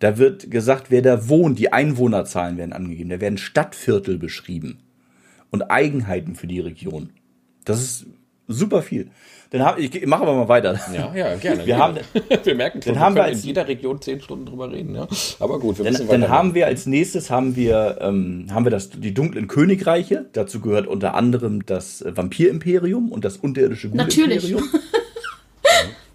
Da 0.00 0.16
wird 0.18 0.50
gesagt, 0.50 0.90
wer 0.90 1.02
da 1.02 1.28
wohnt, 1.28 1.58
die 1.58 1.72
Einwohnerzahlen 1.72 2.56
werden 2.56 2.72
angegeben, 2.72 3.10
da 3.10 3.20
werden 3.20 3.38
Stadtviertel 3.38 4.16
beschrieben 4.18 4.78
und 5.50 5.62
Eigenheiten 5.70 6.36
für 6.36 6.46
die 6.46 6.60
Region. 6.60 7.10
Das 7.64 7.82
ist 7.82 8.06
super 8.46 8.82
viel. 8.82 9.10
Dann 9.50 9.62
hab, 9.62 9.78
ich 9.78 10.06
mache 10.06 10.22
aber 10.22 10.34
mal 10.36 10.48
weiter. 10.48 10.78
Ja, 10.94 11.14
ja, 11.14 11.34
gerne. 11.36 11.58
Wir 11.60 11.64
gerne. 11.64 11.82
haben- 11.82 11.98
wir 12.44 12.54
merken 12.54 12.82
schon, 12.82 12.92
dann 12.94 13.02
haben 13.02 13.14
wir 13.14 13.20
wir 13.20 13.24
können 13.24 13.34
als- 13.34 13.42
in 13.42 13.48
jeder 13.48 13.66
Region 13.66 14.00
zehn 14.02 14.20
Stunden 14.20 14.44
drüber 14.46 14.70
reden. 14.70 14.94
Ja? 14.94 15.08
Aber 15.40 15.58
gut, 15.58 15.78
wir 15.78 15.84
Dann, 15.84 15.94
müssen 15.94 16.06
dann 16.08 16.20
weiter. 16.20 16.30
haben 16.32 16.54
wir 16.54 16.66
als 16.66 16.84
nächstes 16.86 17.30
haben 17.30 17.56
wir, 17.56 17.96
ähm, 18.02 18.46
haben 18.50 18.66
wir 18.66 18.70
das, 18.70 18.90
die 18.90 19.14
dunklen 19.14 19.48
Königreiche. 19.48 20.26
Dazu 20.34 20.60
gehört 20.60 20.86
unter 20.86 21.14
anderem 21.14 21.64
das 21.64 22.02
äh, 22.02 22.14
Vampirimperium 22.14 23.10
und 23.10 23.24
das 23.24 23.38
unterirdische 23.38 23.88
Natürlich. 23.88 24.42
Ghul-Imperium. 24.52 24.68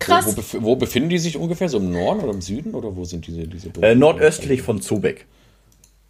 Krass. 0.04 0.26
Wo, 0.28 0.34
bef 0.34 0.56
wo 0.60 0.76
befinden 0.76 1.10
die 1.10 1.18
sich 1.18 1.38
ungefähr? 1.38 1.70
So 1.70 1.78
im 1.78 1.91
Norden 1.91 2.22
oder 2.22 2.34
im 2.34 2.41
Süden? 2.41 2.76
Oder 2.76 2.95
wo 2.95 3.06
sind 3.06 3.26
diese, 3.28 3.47
diese 3.47 3.70
Äh, 3.82 3.95
nordöstlich 3.95 4.62
von 4.62 4.82
Zobeck. 4.82 5.26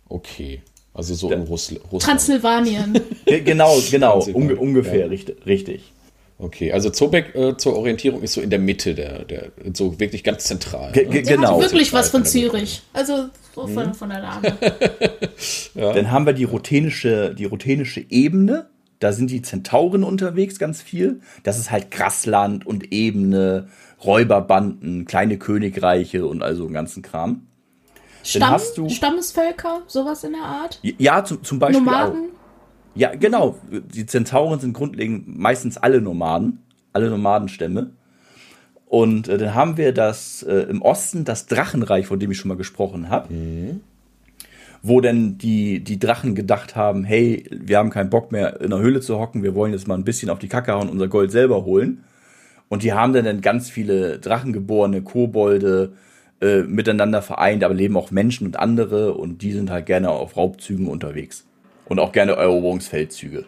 Okay. 0.09 0.61
Also 0.93 1.15
so 1.15 1.31
in 1.31 1.41
Russl 1.41 1.77
Russland. 1.77 2.03
Transsilvanien. 2.03 2.99
Ge 3.25 3.41
genau, 3.41 3.79
genau, 3.89 4.23
ja. 4.25 4.35
ungefähr 4.35 4.99
Ja. 4.99 5.05
richtig, 5.07 5.45
richtig. 5.45 5.91
Okay, 6.37 6.71
also 6.71 6.89
Zobeck 6.89 7.35
äh, 7.35 7.57
zur 7.57 7.75
Orientierung 7.77 8.21
ist 8.21 8.33
so 8.33 8.41
in 8.41 8.49
der 8.49 8.59
Mitte, 8.59 8.93
der, 8.93 9.23
der 9.23 9.51
so 9.73 9.99
wirklich 9.99 10.23
ganz 10.23 10.43
zentral. 10.43 10.91
Ge 10.91 11.07
ne? 11.07 11.21
genau. 11.21 11.55
hat 11.55 11.71
wirklich 11.71 11.93
was 11.93 12.09
von 12.09 12.25
Zürich. 12.25 12.81
Also 12.91 13.29
so 13.55 13.67
von, 13.67 13.93
von 13.93 14.09
der 14.09 14.19
Lage. 14.19 14.53
Dann 15.75 16.11
haben 16.11 16.25
wir 16.25 16.33
die 16.33 16.43
rotenische, 16.43 17.33
die 17.33 17.45
rotenische 17.45 18.05
Ebene. 18.09 18.67
Da 18.99 19.13
sind 19.13 19.31
die 19.31 19.41
Zentauren 19.41 20.03
unterwegs 20.03 20.59
ganz 20.59 20.81
viel. 20.81 21.21
Das 21.43 21.59
ist 21.59 21.71
halt 21.71 21.91
Grassland 21.91 22.65
und 22.65 22.91
Ebene, 22.91 23.67
Räuberbanden, 24.05 25.05
kleine 25.05 25.37
Königreiche 25.37 26.25
und 26.25 26.43
also 26.43 26.65
den 26.65 26.73
ganzen 26.73 27.01
Kram. 27.03 27.47
Stamm, 28.23 28.51
hast 28.51 28.77
du- 28.77 28.89
Stammesvölker, 28.89 29.81
sowas 29.87 30.23
in 30.23 30.31
der 30.33 30.43
Art. 30.43 30.79
Ja, 30.81 31.23
zum, 31.25 31.43
zum 31.43 31.59
Beispiel 31.59 31.81
auch. 31.81 31.85
Nomaden. 31.85 32.29
Ja, 32.95 33.13
genau. 33.15 33.57
Die 33.71 34.05
Zentauren 34.05 34.59
sind 34.59 34.73
grundlegend 34.73 35.27
meistens 35.37 35.77
alle 35.77 35.99
Nomaden, 35.99 36.59
alle 36.93 37.09
Nomadenstämme. 37.09 37.91
Und 38.85 39.27
äh, 39.27 39.37
dann 39.39 39.55
haben 39.55 39.77
wir 39.77 39.91
das 39.93 40.43
äh, 40.43 40.53
im 40.69 40.81
Osten 40.83 41.25
das 41.25 41.47
Drachenreich, 41.47 42.05
von 42.05 42.19
dem 42.19 42.29
ich 42.31 42.37
schon 42.37 42.49
mal 42.49 42.57
gesprochen 42.57 43.09
habe. 43.09 43.27
Wo 44.83 45.01
denn 45.01 45.37
die, 45.37 45.83
die 45.83 45.97
Drachen 45.97 46.35
gedacht 46.35 46.75
haben, 46.75 47.03
hey, 47.03 47.45
wir 47.51 47.77
haben 47.77 47.89
keinen 47.89 48.09
Bock 48.09 48.31
mehr 48.31 48.61
in 48.61 48.69
der 48.69 48.79
Höhle 48.79 48.99
zu 49.01 49.17
hocken, 49.17 49.41
wir 49.41 49.55
wollen 49.55 49.71
jetzt 49.73 49.87
mal 49.87 49.95
ein 49.95 50.03
bisschen 50.03 50.29
auf 50.29 50.39
die 50.39 50.49
Kacke 50.49 50.73
hauen 50.73 50.83
und 50.83 50.89
unser 50.93 51.07
Gold 51.07 51.31
selber 51.31 51.65
holen. 51.65 52.03
Und 52.73 52.81
die 52.81 52.93
haben 52.93 53.13
dann, 53.13 53.41
ganz 53.41 53.69
viele 53.69 54.17
Drachengeborene, 54.17 55.03
Kobolde 55.03 55.93
äh, 56.41 56.63
miteinander 56.63 57.21
vereint, 57.21 57.63
aber 57.63 57.75
leben 57.75 57.95
auch 57.95 58.09
Menschen 58.09 58.47
und 58.47 58.57
andere 58.57 59.13
und 59.13 59.43
die 59.43 59.51
sind 59.51 59.69
halt 59.69 59.85
gerne 59.85 60.09
auf 60.09 60.35
Raubzügen 60.35 60.87
unterwegs. 60.87 61.45
Und 61.85 61.99
auch 61.99 62.11
gerne 62.11 62.31
Eroberungsfeldzüge. 62.31 63.45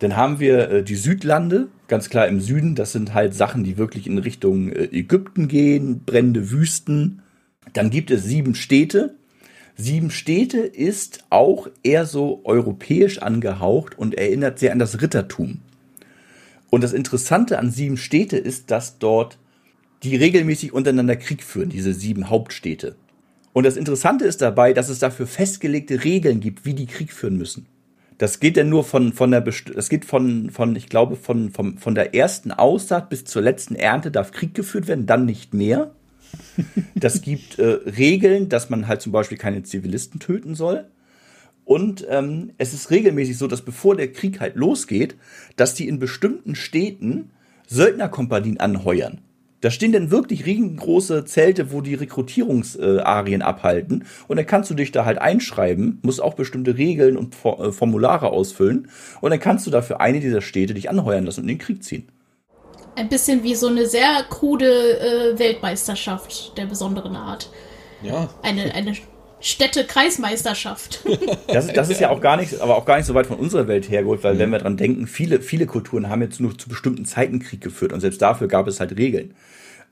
Dann 0.00 0.14
haben 0.14 0.40
wir 0.40 0.70
äh, 0.70 0.82
die 0.82 0.94
Südlande, 0.94 1.68
ganz 1.88 2.10
klar 2.10 2.28
im 2.28 2.42
Süden. 2.42 2.74
Das 2.74 2.92
sind 2.92 3.14
halt 3.14 3.32
Sachen, 3.32 3.64
die 3.64 3.78
wirklich 3.78 4.06
in 4.06 4.18
Richtung 4.18 4.68
äh, 4.68 4.84
Ägypten 4.92 5.48
gehen, 5.48 6.02
brennende 6.04 6.50
Wüsten. 6.50 7.22
Dann 7.72 7.88
gibt 7.88 8.10
es 8.10 8.24
sieben 8.24 8.54
Städte. 8.54 9.14
Sieben 9.74 10.10
Städte 10.10 10.58
ist 10.58 11.24
auch 11.30 11.68
eher 11.82 12.04
so 12.04 12.42
europäisch 12.44 13.22
angehaucht 13.22 13.98
und 13.98 14.18
erinnert 14.18 14.58
sehr 14.58 14.72
an 14.72 14.78
das 14.78 15.00
Rittertum. 15.00 15.62
Und 16.76 16.82
das 16.82 16.92
Interessante 16.92 17.58
an 17.58 17.70
sieben 17.70 17.96
Städte 17.96 18.36
ist, 18.36 18.70
dass 18.70 18.98
dort 18.98 19.38
die 20.02 20.14
regelmäßig 20.14 20.74
untereinander 20.74 21.16
Krieg 21.16 21.42
führen, 21.42 21.70
diese 21.70 21.94
sieben 21.94 22.28
Hauptstädte. 22.28 22.96
Und 23.54 23.64
das 23.64 23.78
Interessante 23.78 24.26
ist 24.26 24.42
dabei, 24.42 24.74
dass 24.74 24.90
es 24.90 24.98
dafür 24.98 25.26
festgelegte 25.26 26.04
Regeln 26.04 26.38
gibt, 26.38 26.66
wie 26.66 26.74
die 26.74 26.84
Krieg 26.84 27.14
führen 27.14 27.38
müssen. 27.38 27.64
Das 28.18 28.40
geht 28.40 28.58
denn 28.58 28.68
nur 28.68 28.84
von, 28.84 29.14
von 29.14 29.30
der, 29.30 29.40
das 29.40 29.88
geht 29.88 30.04
von, 30.04 30.50
von, 30.50 30.76
ich 30.76 30.90
glaube, 30.90 31.16
von, 31.16 31.50
von, 31.50 31.78
von 31.78 31.94
der 31.94 32.14
ersten 32.14 32.52
Aussaat 32.52 33.08
bis 33.08 33.24
zur 33.24 33.40
letzten 33.40 33.74
Ernte 33.74 34.10
darf 34.10 34.30
Krieg 34.30 34.52
geführt 34.52 34.86
werden, 34.86 35.06
dann 35.06 35.24
nicht 35.24 35.54
mehr. 35.54 35.92
Das 36.94 37.22
gibt 37.22 37.58
äh, 37.58 37.64
Regeln, 37.64 38.50
dass 38.50 38.68
man 38.68 38.86
halt 38.86 39.00
zum 39.00 39.12
Beispiel 39.12 39.38
keine 39.38 39.62
Zivilisten 39.62 40.20
töten 40.20 40.54
soll. 40.54 40.84
Und 41.66 42.06
ähm, 42.08 42.52
es 42.58 42.72
ist 42.72 42.92
regelmäßig 42.92 43.36
so, 43.36 43.48
dass 43.48 43.60
bevor 43.60 43.96
der 43.96 44.12
Krieg 44.12 44.38
halt 44.38 44.54
losgeht, 44.54 45.16
dass 45.56 45.74
die 45.74 45.88
in 45.88 45.98
bestimmten 45.98 46.54
Städten 46.54 47.32
Söldnerkompanien 47.66 48.60
anheuern. 48.60 49.20
Da 49.62 49.72
stehen 49.72 49.90
dann 49.90 50.12
wirklich 50.12 50.46
riesengroße 50.46 51.24
Zelte, 51.24 51.72
wo 51.72 51.80
die 51.80 51.96
Rekrutierungsarien 51.96 53.42
abhalten. 53.42 54.04
Und 54.28 54.36
dann 54.36 54.46
kannst 54.46 54.70
du 54.70 54.74
dich 54.74 54.92
da 54.92 55.04
halt 55.04 55.18
einschreiben, 55.18 55.98
musst 56.02 56.22
auch 56.22 56.34
bestimmte 56.34 56.78
Regeln 56.78 57.16
und 57.16 57.34
äh, 57.44 57.72
Formulare 57.72 58.30
ausfüllen. 58.30 58.88
Und 59.20 59.30
dann 59.30 59.40
kannst 59.40 59.66
du 59.66 59.72
dafür 59.72 60.00
eine 60.00 60.20
dieser 60.20 60.42
Städte 60.42 60.72
dich 60.72 60.88
anheuern 60.88 61.24
lassen 61.24 61.40
und 61.40 61.48
in 61.48 61.56
den 61.56 61.58
Krieg 61.58 61.82
ziehen. 61.82 62.08
Ein 62.94 63.08
bisschen 63.08 63.42
wie 63.42 63.56
so 63.56 63.66
eine 63.66 63.86
sehr 63.86 64.24
krude 64.30 65.00
äh, 65.00 65.36
Weltmeisterschaft 65.36 66.56
der 66.56 66.66
besonderen 66.66 67.16
Art. 67.16 67.50
Ja, 68.04 68.28
Eine, 68.42 68.72
eine 68.72 68.94
Städte-Kreismeisterschaft. 69.46 71.04
Das, 71.46 71.68
das 71.68 71.88
ist 71.88 72.00
ja 72.00 72.10
auch 72.10 72.20
gar 72.20 72.36
nicht, 72.36 72.60
aber 72.60 72.76
auch 72.76 72.84
gar 72.84 72.96
nicht 72.96 73.06
so 73.06 73.14
weit 73.14 73.26
von 73.26 73.38
unserer 73.38 73.68
Welt 73.68 73.88
hergeholt, 73.88 74.22
weil 74.24 74.38
wenn 74.38 74.50
wir 74.50 74.58
dran 74.58 74.76
denken, 74.76 75.06
viele, 75.06 75.40
viele 75.40 75.66
Kulturen 75.66 76.08
haben 76.08 76.20
jetzt 76.20 76.40
nur 76.40 76.58
zu 76.58 76.68
bestimmten 76.68 77.04
Zeiten 77.04 77.38
Krieg 77.38 77.60
geführt 77.60 77.92
und 77.92 78.00
selbst 78.00 78.20
dafür 78.20 78.48
gab 78.48 78.66
es 78.66 78.80
halt 78.80 78.96
Regeln. 78.98 79.34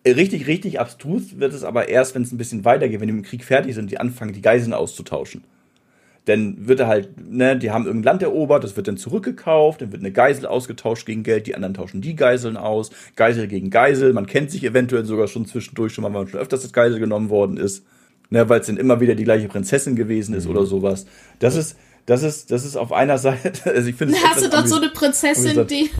Richtig, 0.06 0.46
richtig 0.46 0.80
abstrus 0.80 1.38
wird 1.38 1.54
es 1.54 1.64
aber 1.64 1.88
erst, 1.88 2.14
wenn 2.14 2.22
es 2.22 2.32
ein 2.32 2.38
bisschen 2.38 2.64
weitergeht, 2.64 3.00
wenn 3.00 3.06
die 3.06 3.14
mit 3.14 3.24
dem 3.24 3.28
Krieg 3.28 3.44
fertig 3.44 3.74
sind, 3.74 3.90
die 3.90 3.98
anfangen, 3.98 4.34
die 4.34 4.42
Geiseln 4.42 4.74
auszutauschen. 4.74 5.44
Dann 6.26 6.66
wird 6.66 6.80
er 6.80 6.88
halt, 6.88 7.10
ne, 7.30 7.56
die 7.56 7.70
haben 7.70 7.86
irgendein 7.86 8.12
Land 8.12 8.22
erobert, 8.22 8.64
das 8.64 8.76
wird 8.76 8.88
dann 8.88 8.96
zurückgekauft, 8.96 9.80
dann 9.80 9.92
wird 9.92 10.02
eine 10.02 10.12
Geisel 10.12 10.46
ausgetauscht 10.46 11.06
gegen 11.06 11.22
Geld, 11.22 11.46
die 11.46 11.54
anderen 11.54 11.74
tauschen 11.74 12.00
die 12.00 12.16
Geiseln 12.16 12.56
aus, 12.56 12.90
Geisel 13.16 13.46
gegen 13.46 13.70
Geisel, 13.70 14.12
man 14.12 14.26
kennt 14.26 14.50
sich 14.50 14.64
eventuell 14.64 15.04
sogar 15.04 15.28
schon 15.28 15.46
zwischendurch 15.46 15.94
schon 15.94 16.02
mal, 16.02 16.12
weil 16.12 16.22
man 16.22 16.28
schon 16.28 16.40
öfters 16.40 16.62
das 16.62 16.72
Geisel 16.72 16.98
genommen 16.98 17.30
worden 17.30 17.56
ist, 17.56 17.84
ne, 18.34 18.48
weil 18.48 18.60
es 18.60 18.66
dann 18.66 18.76
immer 18.76 19.00
wieder 19.00 19.14
die 19.14 19.24
gleiche 19.24 19.48
Prinzessin 19.48 19.96
gewesen 19.96 20.34
ist 20.34 20.44
mhm. 20.44 20.50
oder 20.50 20.66
sowas. 20.66 21.06
Das 21.38 21.56
ist, 21.56 21.76
das 22.04 22.22
ist, 22.22 22.50
das 22.50 22.64
ist 22.66 22.76
auf 22.76 22.92
einer 22.92 23.16
Seite, 23.16 23.52
also 23.74 23.88
ich 23.88 23.96
finde 23.96 24.16
Hast 24.22 24.44
du 24.44 24.50
dort 24.50 24.68
so 24.68 24.76
eine 24.76 24.90
Prinzessin, 24.90 25.66
die, 25.66 25.90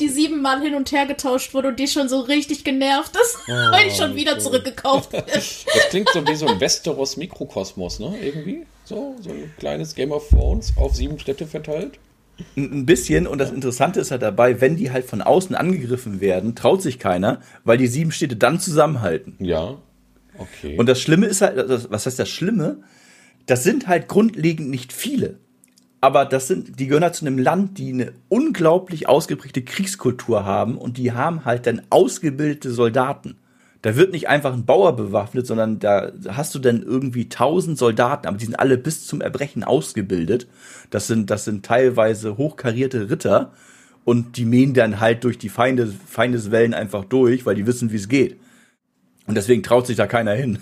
die 0.00 0.08
siebenmal 0.08 0.60
hin 0.60 0.74
und 0.74 0.90
her 0.90 1.06
getauscht 1.06 1.54
wurde 1.54 1.68
und 1.68 1.78
die 1.78 1.86
schon 1.86 2.08
so 2.08 2.20
richtig 2.20 2.64
genervt 2.64 3.14
ist, 3.14 3.38
oh, 3.46 3.52
weil 3.70 3.88
die 3.88 3.94
schon 3.94 4.16
wieder 4.16 4.38
zurückgekauft 4.38 5.12
wird. 5.12 5.28
Das 5.36 5.64
klingt 5.90 6.08
so 6.08 6.26
wie 6.26 6.34
so 6.34 6.46
ein 6.46 6.58
Westeros-Mikrokosmos, 6.58 8.00
ne? 8.00 8.14
Irgendwie. 8.20 8.66
So, 8.84 9.14
so 9.20 9.30
ein 9.30 9.52
kleines 9.58 9.94
Game 9.94 10.10
of 10.10 10.28
Thrones 10.28 10.72
auf 10.76 10.96
sieben 10.96 11.18
Städte 11.20 11.46
verteilt. 11.46 11.98
Ein 12.56 12.86
bisschen, 12.86 13.26
und 13.28 13.38
das 13.38 13.52
Interessante 13.52 14.00
ist 14.00 14.10
halt 14.10 14.22
dabei, 14.22 14.60
wenn 14.60 14.76
die 14.76 14.90
halt 14.90 15.04
von 15.04 15.22
außen 15.22 15.54
angegriffen 15.54 16.20
werden, 16.20 16.56
traut 16.56 16.82
sich 16.82 16.98
keiner, 16.98 17.40
weil 17.62 17.76
die 17.78 17.86
sieben 17.86 18.10
Städte 18.10 18.34
dann 18.34 18.58
zusammenhalten. 18.58 19.36
Ja. 19.38 19.76
Okay. 20.38 20.76
Und 20.78 20.88
das 20.88 21.00
Schlimme 21.00 21.26
ist 21.26 21.42
halt, 21.42 21.56
was 21.90 22.06
heißt 22.06 22.18
das 22.18 22.28
Schlimme? 22.28 22.78
Das 23.46 23.64
sind 23.64 23.88
halt 23.88 24.08
grundlegend 24.08 24.70
nicht 24.70 24.92
viele 24.92 25.38
aber 26.02 26.24
das 26.24 26.48
sind, 26.48 26.80
die 26.80 26.88
gehören 26.88 27.04
halt 27.04 27.14
zu 27.14 27.24
einem 27.24 27.38
Land, 27.38 27.78
die 27.78 27.92
eine 27.92 28.12
unglaublich 28.28 29.08
ausgeprägte 29.08 29.62
Kriegskultur 29.62 30.44
haben 30.44 30.76
und 30.76 30.98
die 30.98 31.12
haben 31.12 31.44
halt 31.44 31.64
dann 31.68 31.80
ausgebildete 31.90 32.72
Soldaten. 32.72 33.36
Da 33.82 33.94
wird 33.94 34.10
nicht 34.10 34.28
einfach 34.28 34.52
ein 34.52 34.66
Bauer 34.66 34.96
bewaffnet, 34.96 35.46
sondern 35.46 35.78
da 35.78 36.10
hast 36.28 36.56
du 36.56 36.58
dann 36.58 36.82
irgendwie 36.82 37.28
tausend 37.28 37.78
Soldaten, 37.78 38.26
aber 38.26 38.36
die 38.36 38.46
sind 38.46 38.58
alle 38.58 38.78
bis 38.78 39.06
zum 39.06 39.20
Erbrechen 39.20 39.62
ausgebildet. 39.62 40.48
Das 40.90 41.06
sind, 41.06 41.30
das 41.30 41.44
sind 41.44 41.64
teilweise 41.64 42.36
hochkarierte 42.36 43.08
Ritter 43.08 43.52
und 44.02 44.36
die 44.36 44.44
mähen 44.44 44.74
dann 44.74 44.98
halt 44.98 45.22
durch 45.22 45.38
die 45.38 45.50
Feinde, 45.50 45.86
Feindeswellen 45.86 46.74
einfach 46.74 47.04
durch, 47.04 47.46
weil 47.46 47.54
die 47.54 47.66
wissen, 47.68 47.92
wie 47.92 47.96
es 47.96 48.08
geht. 48.08 48.40
Und 49.26 49.36
deswegen 49.36 49.62
traut 49.62 49.86
sich 49.86 49.96
da 49.96 50.06
keiner 50.06 50.32
hin. 50.32 50.58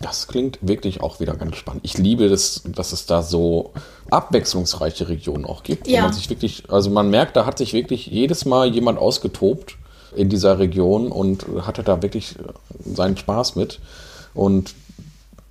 Das 0.00 0.26
klingt 0.26 0.58
wirklich 0.60 1.00
auch 1.00 1.20
wieder 1.20 1.34
ganz 1.34 1.56
spannend. 1.56 1.84
Ich 1.84 1.96
liebe 1.96 2.28
das, 2.28 2.62
dass 2.66 2.92
es 2.92 3.06
da 3.06 3.22
so 3.22 3.72
abwechslungsreiche 4.10 5.08
Regionen 5.08 5.44
auch 5.44 5.62
gibt. 5.62 5.86
Ja. 5.86 6.02
man 6.02 6.12
sich 6.12 6.28
wirklich, 6.28 6.64
also 6.68 6.90
man 6.90 7.08
merkt, 7.10 7.36
da 7.36 7.46
hat 7.46 7.58
sich 7.58 7.72
wirklich 7.72 8.06
jedes 8.06 8.44
Mal 8.44 8.72
jemand 8.74 8.98
ausgetobt 8.98 9.76
in 10.16 10.28
dieser 10.28 10.58
Region 10.58 11.10
und 11.10 11.46
hatte 11.62 11.82
da 11.82 12.02
wirklich 12.02 12.34
seinen 12.84 13.16
Spaß 13.16 13.56
mit. 13.56 13.80
Und 14.34 14.74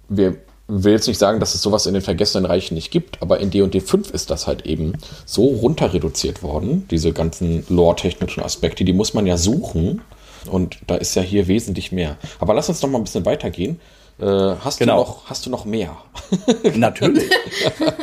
wir 0.09 0.37
will 0.67 0.93
jetzt 0.93 1.07
nicht 1.07 1.17
sagen, 1.17 1.39
dass 1.39 1.55
es 1.55 1.61
sowas 1.61 1.85
in 1.85 1.93
den 1.93 2.03
vergessenen 2.03 2.45
Reichen 2.45 2.75
nicht 2.75 2.91
gibt, 2.91 3.21
aber 3.21 3.39
in 3.39 3.51
D&D 3.51 3.81
5 3.81 4.11
ist 4.11 4.29
das 4.29 4.47
halt 4.47 4.65
eben 4.65 4.93
so 5.25 5.45
runter 5.45 5.93
reduziert 5.93 6.43
worden, 6.43 6.87
diese 6.89 7.11
ganzen 7.11 7.65
lore-technischen 7.69 8.43
Aspekte, 8.43 8.85
die 8.85 8.93
muss 8.93 9.13
man 9.13 9.25
ja 9.25 9.37
suchen 9.37 10.01
und 10.49 10.79
da 10.87 10.95
ist 10.95 11.15
ja 11.15 11.21
hier 11.21 11.47
wesentlich 11.47 11.91
mehr. 11.91 12.17
Aber 12.39 12.53
lass 12.53 12.69
uns 12.69 12.81
noch 12.81 12.89
mal 12.89 12.97
ein 12.97 13.03
bisschen 13.03 13.25
weitergehen. 13.25 13.79
Äh, 14.19 14.25
hast, 14.25 14.79
genau. 14.79 15.03
du 15.03 15.09
noch, 15.09 15.29
hast 15.29 15.45
du 15.45 15.49
noch 15.49 15.65
mehr? 15.65 15.97
Natürlich. 16.75 17.29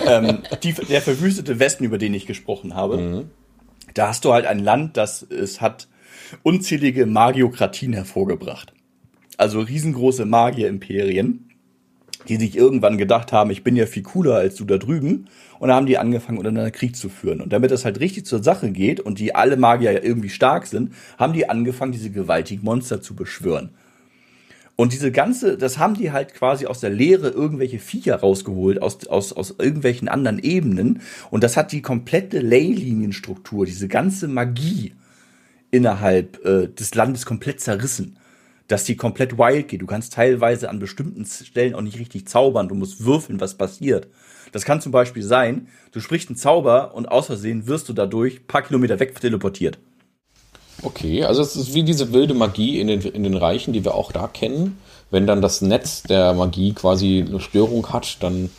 ähm, 0.07 0.43
die, 0.63 0.73
der 0.73 1.01
verwüstete 1.01 1.59
Westen, 1.59 1.85
über 1.85 1.99
den 1.99 2.15
ich 2.15 2.27
gesprochen 2.27 2.75
habe, 2.75 2.97
mhm. 2.97 3.31
da 3.95 4.09
hast 4.09 4.25
du 4.25 4.33
halt 4.33 4.47
ein 4.47 4.59
Land, 4.59 4.97
das 4.97 5.23
es 5.23 5.61
hat 5.61 5.89
unzählige 6.43 7.07
Magiokratien 7.07 7.93
hervorgebracht. 7.93 8.73
Also 9.37 9.61
riesengroße 9.61 10.25
Magier-Imperien, 10.25 11.48
die 12.27 12.37
sich 12.37 12.57
irgendwann 12.57 12.99
gedacht 12.99 13.33
haben, 13.33 13.51
ich 13.51 13.63
bin 13.63 13.77
ja 13.77 13.87
viel 13.87 14.03
cooler 14.03 14.35
als 14.35 14.57
du 14.57 14.65
da 14.65 14.79
drüben. 14.79 15.27
Und 15.59 15.69
da 15.69 15.75
haben 15.75 15.87
die 15.87 15.99
angefangen, 15.99 16.39
untereinander 16.39 16.71
Krieg 16.71 16.97
zu 16.97 17.09
führen. 17.09 17.41
Und 17.41 17.53
damit 17.53 17.71
das 17.71 17.85
halt 17.85 18.01
richtig 18.01 18.27
zur 18.27 18.43
Sache 18.43 18.71
geht 18.71 19.01
und 19.01 19.19
die 19.19 19.35
alle 19.35 19.57
Magier 19.57 19.93
ja 19.93 20.03
irgendwie 20.03 20.29
stark 20.29 20.67
sind, 20.67 20.93
haben 21.19 21.33
die 21.33 21.49
angefangen, 21.49 21.93
diese 21.93 22.11
gewaltigen 22.11 22.65
Monster 22.65 23.01
zu 23.01 23.15
beschwören. 23.15 23.71
Und 24.77 24.93
diese 24.93 25.11
ganze, 25.11 25.59
das 25.59 25.79
haben 25.79 25.95
die 25.95 26.13
halt 26.13 26.35
quasi 26.35 26.67
aus 26.67 26.79
der 26.79 26.91
Leere 26.91 27.31
irgendwelche 27.31 27.81
Viecher 27.81 28.15
rausgeholt, 28.15 28.81
aus, 28.81 29.09
aus, 29.09 29.33
aus 29.33 29.57
irgendwelchen 29.59 30.09
anderen 30.09 30.39
Ebenen. 30.39 31.03
Und 31.31 31.43
das 31.43 31.57
hat 31.57 31.73
die 31.73 31.83
komplette 31.83 32.39
Leylinienstruktur, 32.39 33.67
diese 33.67 33.89
ganze 33.89 34.29
Magie 34.29 34.93
innerhalb 35.73 36.45
äh, 36.45 36.69
des 36.69 36.95
Landes 36.95 37.27
komplett 37.27 37.61
zerrissen. 37.61 38.19
Dass 38.69 38.85
die 38.85 38.97
komplett 38.97 39.39
wild 39.39 39.69
geht. 39.69 39.83
Du 39.83 39.87
kannst 39.87 40.13
teilweise 40.13 40.71
an 40.71 40.79
bestimmten 40.79 41.25
Stellen 41.25 41.75
auch 41.75 41.81
nicht 41.81 41.99
richtig 41.99 42.29
zaubern. 42.29 42.69
Du 42.69 42.75
musst 42.75 43.05
würfeln, 43.05 43.41
was 43.41 43.55
passiert. 43.55 44.09
Das 44.53 44.65
kann 44.65 44.81
zum 44.81 44.93
Beispiel 44.93 45.23
sein, 45.23 45.69
du 45.93 46.01
sprichst 46.01 46.29
einen 46.29 46.37
Zauber 46.37 46.95
und 46.95 47.11
aus 47.11 47.27
Versehen 47.27 47.67
wirst 47.67 47.89
du 47.89 47.93
dadurch 47.93 48.47
paar 48.47 48.63
Kilometer 48.63 49.01
weg 49.01 49.19
teleportiert. 49.21 49.79
Okay, 50.83 51.25
also 51.25 51.43
es 51.43 51.57
ist 51.57 51.75
wie 51.75 51.83
diese 51.83 52.13
wilde 52.13 52.35
Magie 52.35 52.81
in 52.81 52.87
den, 52.87 53.01
in 53.01 53.25
den 53.25 53.37
Reichen, 53.37 53.73
die 53.73 53.85
wir 53.85 53.95
auch 53.95 54.13
da 54.13 54.29
kennen. 54.29 54.79
Wenn 55.11 55.27
dann 55.27 55.43
das 55.43 55.61
Netz 55.61 56.03
der 56.03 56.35
Magie 56.35 56.73
quasi 56.73 57.25
eine 57.27 57.41
Störung 57.41 57.93
hat, 57.93 58.23
dann 58.23 58.51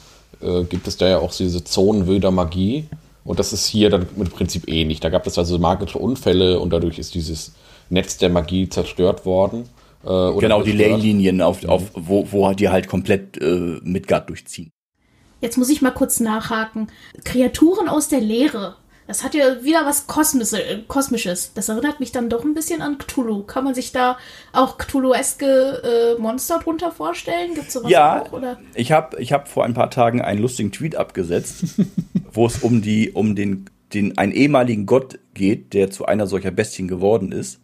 äh, 0.42 0.64
gibt 0.64 0.88
es 0.88 0.98
da 0.98 1.08
ja 1.08 1.20
auch 1.20 1.34
diese 1.34 1.64
Zonen 1.64 2.08
wilder 2.08 2.32
Magie. 2.32 2.88
Und 3.24 3.40
das 3.40 3.54
ist 3.54 3.68
hier 3.68 3.90
dann 3.90 4.08
im 4.18 4.30
Prinzip 4.30 4.68
ähnlich. 4.68 5.00
Da 5.00 5.10
gab 5.10 5.28
es 5.28 5.38
also 5.38 5.60
magische 5.60 6.00
Unfälle 6.00 6.60
und 6.60 6.72
dadurch 6.72 7.00
ist 7.00 7.16
dieses 7.16 7.54
Netz 7.90 8.18
der 8.18 8.30
Magie 8.30 8.68
zerstört 8.68 9.26
worden. 9.26 9.70
Äh, 10.04 10.40
genau, 10.40 10.64
die 10.64 10.72
Leylinien, 10.72 11.42
auf, 11.42 11.66
auf, 11.66 11.92
wo, 11.94 12.32
wo 12.32 12.52
die 12.54 12.70
halt 12.70 12.88
komplett 12.88 13.38
äh, 13.42 13.80
Midgard 13.84 14.30
durchziehen. 14.30 14.72
Jetzt 15.42 15.58
muss 15.58 15.70
ich 15.70 15.82
mal 15.82 15.92
kurz 15.92 16.20
nachhaken. 16.20 16.88
Kreaturen 17.24 17.88
aus 17.88 18.10
der 18.10 18.22
Leere. 18.22 18.76
Das 19.10 19.24
hat 19.24 19.34
ja 19.34 19.64
wieder 19.64 19.86
was 19.86 20.06
äh, 20.54 20.78
Kosmisches. 20.88 21.54
Das 21.56 21.68
erinnert 21.68 22.00
mich 22.00 22.12
dann 22.12 22.30
doch 22.30 22.44
ein 22.44 22.54
bisschen 22.54 22.84
an 22.84 23.00
Cthulhu. 23.00 23.42
Kann 23.44 23.64
man 23.64 23.74
sich 23.74 23.92
da 23.92 24.20
auch 24.54 24.78
Cthulhu-eske 24.78 26.16
äh, 26.18 26.22
Monster 26.22 26.60
drunter 26.60 26.92
vorstellen? 26.92 27.56
Gibt 27.56 27.70
es 27.70 27.74
sowas 27.74 27.90
ja, 27.90 28.22
auch? 28.22 28.32
Oder? 28.34 28.60
Ich 28.76 28.92
habe 28.92 29.20
ich 29.20 29.34
hab 29.34 29.48
vor 29.48 29.66
ein 29.66 29.74
paar 29.74 29.90
Tagen 29.90 30.22
einen 30.22 30.40
lustigen 30.40 30.72
Tweet 30.72 30.96
abgesetzt, 30.96 31.64
wo 32.34 32.46
es 32.46 32.60
um, 32.60 32.84
die, 32.84 33.12
um 33.12 33.36
den, 33.36 33.66
den, 33.94 34.16
einen 34.20 34.32
ehemaligen 34.32 34.86
Gott 34.86 35.18
geht, 35.34 35.74
der 35.74 35.90
zu 35.90 36.06
einer 36.06 36.28
solcher 36.28 36.52
Bestien 36.52 36.88
geworden 36.88 37.32
ist. 37.32 37.62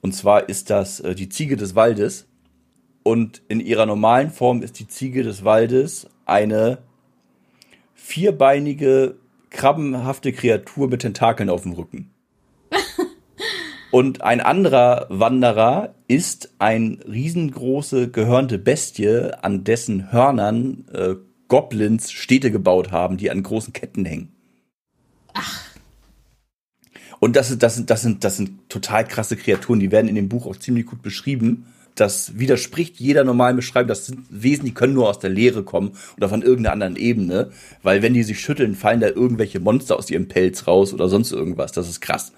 Und 0.00 0.12
zwar 0.14 0.48
ist 0.48 0.70
das 0.70 1.00
äh, 1.00 1.14
die 1.14 1.28
Ziege 1.28 1.56
des 1.56 1.74
Waldes. 1.74 2.26
Und 3.02 3.42
in 3.48 3.60
ihrer 3.60 3.86
normalen 3.86 4.30
Form 4.30 4.62
ist 4.62 4.78
die 4.78 4.88
Ziege 4.88 5.22
des 5.22 5.44
Waldes 5.44 6.08
eine 6.24 6.78
vierbeinige 7.94 9.16
krabbenhafte 9.50 10.32
Kreatur 10.32 10.88
mit 10.88 11.02
Tentakeln 11.02 11.50
auf 11.50 11.62
dem 11.62 11.72
Rücken. 11.72 12.10
Und 13.90 14.22
ein 14.22 14.40
anderer 14.40 15.06
Wanderer 15.08 15.94
ist 16.08 16.52
ein 16.58 17.00
riesengroße 17.06 18.10
gehörnte 18.10 18.58
Bestie, 18.58 19.32
an 19.40 19.64
dessen 19.64 20.12
Hörnern 20.12 20.84
äh, 20.92 21.14
Goblins 21.48 22.12
Städte 22.12 22.50
gebaut 22.50 22.92
haben, 22.92 23.16
die 23.16 23.30
an 23.30 23.42
großen 23.42 23.72
Ketten 23.72 24.04
hängen. 24.04 24.35
Und 27.20 27.36
das, 27.36 27.56
das, 27.58 27.76
sind, 27.76 27.90
das, 27.90 28.02
sind, 28.02 28.24
das 28.24 28.36
sind 28.36 28.68
total 28.68 29.06
krasse 29.06 29.36
Kreaturen, 29.36 29.80
die 29.80 29.90
werden 29.90 30.08
in 30.08 30.14
dem 30.14 30.28
Buch 30.28 30.46
auch 30.46 30.56
ziemlich 30.56 30.86
gut 30.86 31.02
beschrieben 31.02 31.66
das 31.96 32.38
widerspricht 32.38 33.00
jeder 33.00 33.24
normalen 33.24 33.56
Beschreibung. 33.56 33.88
Das 33.88 34.06
sind 34.06 34.20
Wesen, 34.30 34.66
die 34.66 34.74
können 34.74 34.94
nur 34.94 35.08
aus 35.08 35.18
der 35.18 35.30
Leere 35.30 35.64
kommen 35.64 35.92
oder 36.16 36.28
von 36.28 36.42
irgendeiner 36.42 36.72
anderen 36.72 36.96
Ebene, 36.96 37.50
weil 37.82 38.02
wenn 38.02 38.14
die 38.14 38.22
sich 38.22 38.40
schütteln, 38.40 38.74
fallen 38.74 39.00
da 39.00 39.08
irgendwelche 39.08 39.60
Monster 39.60 39.96
aus 39.96 40.10
ihrem 40.10 40.28
Pelz 40.28 40.66
raus 40.66 40.92
oder 40.92 41.08
sonst 41.08 41.32
irgendwas. 41.32 41.72
Das 41.72 41.88
ist 41.88 42.00
krass. 42.00 42.32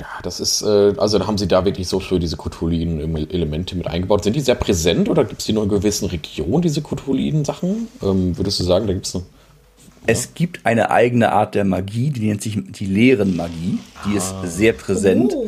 Ja, 0.00 0.06
das 0.22 0.38
ist, 0.38 0.62
äh, 0.62 0.94
also 0.96 1.24
haben 1.26 1.38
sie 1.38 1.48
da 1.48 1.64
wirklich 1.64 1.88
so 1.88 1.98
schön 1.98 2.20
diese 2.20 2.36
Cthulhiden-Elemente 2.36 3.76
mit 3.76 3.86
eingebaut. 3.86 4.22
Sind 4.22 4.36
die 4.36 4.40
sehr 4.40 4.54
präsent 4.54 5.08
oder 5.08 5.24
gibt 5.24 5.40
es 5.40 5.46
die 5.46 5.52
nur 5.52 5.64
in 5.64 5.68
gewissen 5.68 6.06
Regionen, 6.06 6.62
diese 6.62 6.82
Cthulhiden-Sachen? 6.82 7.88
Ähm, 8.02 8.36
würdest 8.36 8.60
du 8.60 8.64
sagen, 8.64 8.86
da 8.86 8.92
gibt 8.92 9.06
es 9.06 9.14
noch. 9.14 9.22
Es 10.08 10.32
gibt 10.32 10.64
eine 10.64 10.90
eigene 10.90 11.32
Art 11.32 11.54
der 11.54 11.66
Magie, 11.66 12.08
die 12.08 12.26
nennt 12.26 12.40
sich 12.40 12.56
die 12.56 12.86
leeren 12.86 13.36
Magie. 13.36 13.78
Die 14.06 14.14
ah. 14.14 14.42
ist 14.42 14.56
sehr 14.56 14.72
präsent. 14.72 15.34
Oh. 15.34 15.46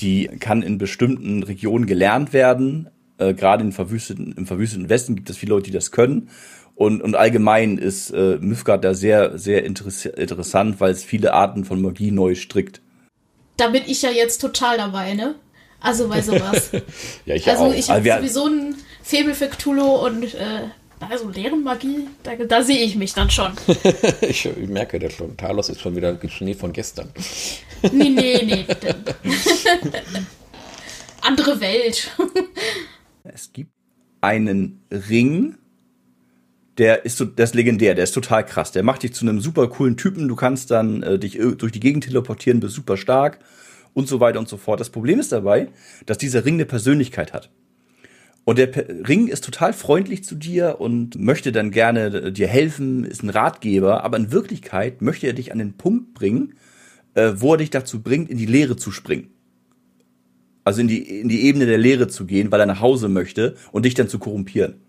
Die 0.00 0.28
kann 0.40 0.62
in 0.62 0.78
bestimmten 0.78 1.42
Regionen 1.42 1.84
gelernt 1.84 2.32
werden. 2.32 2.88
Äh, 3.18 3.34
Gerade 3.34 3.62
im 3.62 3.72
verwüsteten, 3.72 4.34
im 4.38 4.46
verwüsteten 4.46 4.88
Westen 4.88 5.16
gibt 5.16 5.28
es 5.28 5.36
viele 5.36 5.50
Leute, 5.50 5.64
die 5.64 5.72
das 5.72 5.90
können. 5.90 6.30
Und, 6.74 7.02
und 7.02 7.14
allgemein 7.14 7.76
ist 7.76 8.10
äh, 8.10 8.38
Mythgard 8.40 8.84
da 8.84 8.94
sehr, 8.94 9.38
sehr 9.38 9.64
interessant, 9.64 10.80
weil 10.80 10.92
es 10.92 11.04
viele 11.04 11.34
Arten 11.34 11.66
von 11.66 11.82
Magie 11.82 12.10
neu 12.10 12.36
strickt. 12.36 12.80
Da 13.58 13.68
bin 13.68 13.82
ich 13.86 14.00
ja 14.00 14.10
jetzt 14.10 14.40
total 14.40 14.78
dabei, 14.78 15.12
ne? 15.12 15.34
Also 15.78 16.08
bei 16.08 16.22
sowas. 16.22 16.70
ja, 17.26 17.34
ich 17.34 17.46
also 17.46 17.64
auch. 17.64 17.74
ich 17.74 17.90
habe 17.90 18.10
sowieso 18.10 18.46
ein 18.46 18.76
Faible 19.02 19.34
für 19.34 19.48
Cthulhu 19.48 20.06
und 20.06 20.24
äh, 20.34 20.68
also 21.08 21.30
Lehren-Magie, 21.30 22.08
da, 22.22 22.36
da 22.36 22.62
sehe 22.62 22.82
ich 22.82 22.96
mich 22.96 23.14
dann 23.14 23.30
schon. 23.30 23.52
ich, 24.20 24.46
ich, 24.46 24.68
merke 24.68 24.98
das 24.98 25.14
schon. 25.14 25.36
Talos 25.36 25.68
ist 25.68 25.80
schon 25.80 25.96
wieder 25.96 26.16
Schnee 26.28 26.54
von 26.54 26.72
gestern. 26.72 27.10
nee, 27.92 28.10
nee, 28.10 28.42
nee. 28.44 28.66
Andere 31.22 31.50
andere 31.50 31.60
Welt. 31.60 32.10
es 33.24 33.52
gibt 33.52 33.72
einen 34.20 34.82
Ring, 34.90 35.56
der 36.78 37.04
ist 37.04 37.18
so, 37.18 37.24
der 37.24 37.44
ist 37.44 37.54
legendär, 37.54 37.94
der 37.94 38.04
ist 38.04 38.12
total 38.12 38.44
krass. 38.44 38.72
Der 38.72 38.82
macht 38.82 39.02
dich 39.02 39.14
zu 39.14 39.24
einem 39.24 39.40
super 39.40 39.68
coolen 39.68 39.96
Typen. 39.96 40.28
Du 40.28 40.36
kannst 40.36 40.70
dann 40.70 41.02
äh, 41.02 41.18
dich 41.18 41.38
durch 41.58 41.72
die 41.72 41.80
Gegend 41.80 42.04
teleportieren, 42.04 42.60
bist 42.60 42.74
super 42.74 42.96
stark 42.96 43.38
und 43.92 44.08
so 44.08 44.20
weiter 44.20 44.38
und 44.38 44.48
so 44.48 44.56
fort. 44.56 44.80
Das 44.80 44.90
Problem 44.90 45.20
ist 45.20 45.32
dabei, 45.32 45.68
dass 46.06 46.18
dieser 46.18 46.44
Ring 46.44 46.54
eine 46.54 46.66
Persönlichkeit 46.66 47.32
hat. 47.32 47.50
Und 48.44 48.58
der 48.58 48.70
Ring 49.06 49.28
ist 49.28 49.44
total 49.44 49.72
freundlich 49.72 50.24
zu 50.24 50.34
dir 50.34 50.76
und 50.80 51.18
möchte 51.18 51.52
dann 51.52 51.70
gerne 51.70 52.06
äh, 52.06 52.32
dir 52.32 52.48
helfen, 52.48 53.04
ist 53.04 53.22
ein 53.22 53.30
Ratgeber, 53.30 54.02
aber 54.02 54.16
in 54.16 54.32
Wirklichkeit 54.32 55.02
möchte 55.02 55.26
er 55.26 55.34
dich 55.34 55.52
an 55.52 55.58
den 55.58 55.76
Punkt 55.76 56.14
bringen, 56.14 56.54
äh, 57.14 57.32
wo 57.36 57.54
er 57.54 57.58
dich 57.58 57.70
dazu 57.70 58.02
bringt, 58.02 58.30
in 58.30 58.38
die 58.38 58.46
Leere 58.46 58.76
zu 58.76 58.90
springen. 58.90 59.28
Also 60.64 60.80
in 60.80 60.88
die, 60.88 61.20
in 61.20 61.28
die 61.28 61.42
Ebene 61.42 61.66
der 61.66 61.78
Leere 61.78 62.08
zu 62.08 62.26
gehen, 62.26 62.50
weil 62.50 62.60
er 62.60 62.66
nach 62.66 62.80
Hause 62.80 63.08
möchte 63.08 63.56
und 63.72 63.84
dich 63.84 63.94
dann 63.94 64.08
zu 64.08 64.18
korrumpieren. 64.18 64.80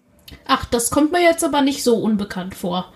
Ach, 0.45 0.65
das 0.65 0.89
kommt 0.89 1.11
mir 1.11 1.21
jetzt 1.21 1.43
aber 1.43 1.61
nicht 1.61 1.83
so 1.83 1.95
unbekannt 1.97 2.55
vor, 2.55 2.91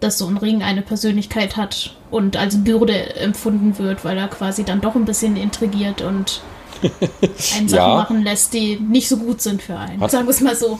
dass 0.00 0.18
so 0.18 0.26
ein 0.26 0.36
Ring 0.36 0.62
eine 0.62 0.82
Persönlichkeit 0.82 1.56
hat 1.56 1.96
und 2.10 2.36
als 2.36 2.64
Bürde 2.64 3.16
empfunden 3.16 3.78
wird, 3.78 4.04
weil 4.04 4.16
er 4.16 4.28
quasi 4.28 4.64
dann 4.64 4.80
doch 4.80 4.94
ein 4.94 5.04
bisschen 5.04 5.36
intrigiert 5.36 6.00
und 6.00 6.42
einen 7.56 7.68
Sachen 7.68 7.90
ja. 7.90 7.94
machen 7.94 8.22
lässt, 8.22 8.52
die 8.54 8.76
nicht 8.76 9.08
so 9.08 9.16
gut 9.16 9.40
sind 9.40 9.62
für 9.62 9.76
einen. 9.76 10.00
Hat, 10.00 10.10
sagen 10.10 10.26
wir 10.26 10.30
es 10.30 10.40
mal 10.40 10.56
so. 10.56 10.78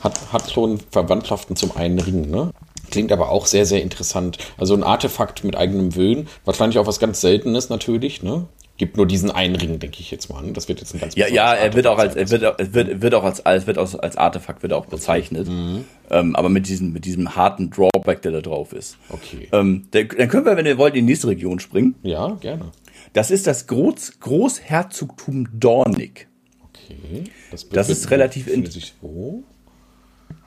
Hat, 0.00 0.32
hat 0.32 0.50
schon 0.50 0.80
Verwandtschaften 0.90 1.56
zum 1.56 1.76
einen 1.76 1.98
Ring, 1.98 2.30
ne? 2.30 2.50
Klingt 2.90 3.12
aber 3.12 3.30
auch 3.30 3.46
sehr, 3.46 3.66
sehr 3.66 3.82
interessant. 3.82 4.38
Also 4.58 4.74
ein 4.74 4.82
Artefakt 4.82 5.44
mit 5.44 5.56
eigenem 5.56 5.94
Willen. 5.94 6.28
Wahrscheinlich 6.44 6.78
auch 6.78 6.86
was 6.86 6.98
ganz 6.98 7.20
Seltenes 7.20 7.68
natürlich, 7.68 8.22
ne? 8.22 8.46
Gibt 8.78 8.96
nur 8.96 9.06
diesen 9.06 9.30
einen 9.30 9.56
Ring, 9.56 9.78
denke 9.78 10.00
ich 10.00 10.10
jetzt 10.10 10.30
mal. 10.30 10.42
Ne? 10.42 10.52
Das 10.52 10.66
wird 10.66 10.80
jetzt 10.80 10.94
ein 10.94 11.00
ganz 11.00 11.14
Ja, 11.14 11.28
ja, 11.28 11.52
er 11.52 11.74
wird 11.74 11.86
auch 11.86 11.98
als, 11.98 12.16
er 12.16 12.30
wird, 12.30 12.42
er 12.42 12.74
wird, 12.74 13.02
wird 13.02 13.14
auch 13.14 13.24
als, 13.24 13.44
als, 13.44 13.66
wird 13.66 13.76
als, 13.76 13.94
als 13.94 14.16
Artefakt 14.16 14.62
wird 14.62 14.72
auch 14.72 14.86
bezeichnet. 14.86 15.48
Mhm. 15.48 15.84
Ähm, 16.10 16.34
aber 16.34 16.48
mit 16.48 16.66
diesem, 16.66 16.94
mit 16.94 17.04
diesem 17.04 17.36
harten 17.36 17.68
Drawback, 17.68 18.22
der 18.22 18.32
da 18.32 18.40
drauf 18.40 18.72
ist. 18.72 18.96
Okay. 19.10 19.48
Ähm, 19.52 19.88
dann 19.90 20.08
können 20.08 20.46
wir, 20.46 20.56
wenn 20.56 20.64
ihr 20.64 20.78
wollt, 20.78 20.94
in 20.94 21.06
die 21.06 21.12
nächste 21.12 21.28
Region 21.28 21.60
springen. 21.60 21.94
Ja, 22.02 22.38
gerne. 22.40 22.72
Das 23.12 23.30
ist 23.30 23.46
das 23.46 23.66
Groß, 23.66 24.20
Großherzogtum 24.20 25.48
Dornig. 25.58 26.28
Okay. 26.62 27.24
Das, 27.50 27.68
das 27.68 27.88
ist 27.88 28.10
relativ 28.10 28.46
in. 28.46 28.68
Wo? 29.00 29.42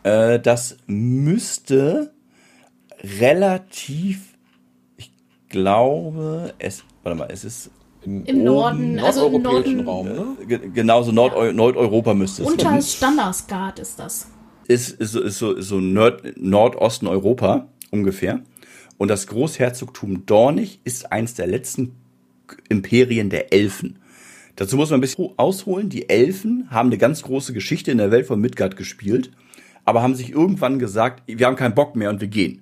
Äh, 0.03 0.39
das 0.39 0.78
müsste 0.88 2.14
relativ, 3.20 4.38
ich 4.97 5.11
glaube, 5.49 6.53
es, 6.59 6.84
warte 7.03 7.18
mal, 7.18 7.30
es 7.32 7.43
ist 7.43 7.72
im, 8.05 8.26
Im 8.26 8.43
Norden, 8.43 8.99
also 8.99 9.28
im 9.28 9.41
Norden. 9.41 9.80
Raum, 9.88 10.07
ne? 10.07 10.59
Genauso 10.74 11.14
Nord 11.14 11.36
ja. 11.38 11.53
Nordeuropa 11.53 12.14
müsste 12.14 12.43
es 12.43 12.49
sein. 12.49 12.59
Unter 12.59 12.82
Standarsgard 12.82 13.80
ist 13.80 13.97
das. 13.97 14.28
Ist, 14.68 14.99
ist, 14.99 15.16
ist 15.16 15.38
so, 15.38 15.53
ist 15.53 15.68
so 15.70 15.80
Nord, 15.80 16.36
Nordosten 16.38 17.07
Europa 17.07 17.70
ungefähr. 17.91 18.41
Und 18.97 19.07
das 19.07 19.28
Großherzogtum 19.28 20.26
Dornig 20.26 20.82
ist 20.84 21.11
eins 21.11 21.34
der 21.34 21.47
letzten 21.47 21.95
Imperien 22.69 23.29
der 23.29 23.53
Elfen. 23.53 23.99
Dazu 24.55 24.77
muss 24.77 24.89
man 24.89 24.99
ein 24.99 25.01
bisschen 25.01 25.29
ausholen. 25.37 25.89
Die 25.89 26.09
Elfen 26.09 26.67
haben 26.69 26.89
eine 26.89 26.97
ganz 26.97 27.23
große 27.23 27.53
Geschichte 27.53 27.91
in 27.91 27.97
der 27.97 28.11
Welt 28.11 28.27
von 28.27 28.39
Midgard 28.39 28.75
gespielt, 28.75 29.31
aber 29.85 30.01
haben 30.01 30.15
sich 30.15 30.31
irgendwann 30.31 30.79
gesagt, 30.79 31.23
wir 31.25 31.45
haben 31.45 31.55
keinen 31.55 31.75
Bock 31.75 31.95
mehr 31.95 32.09
und 32.09 32.21
wir 32.21 32.27
gehen. 32.27 32.61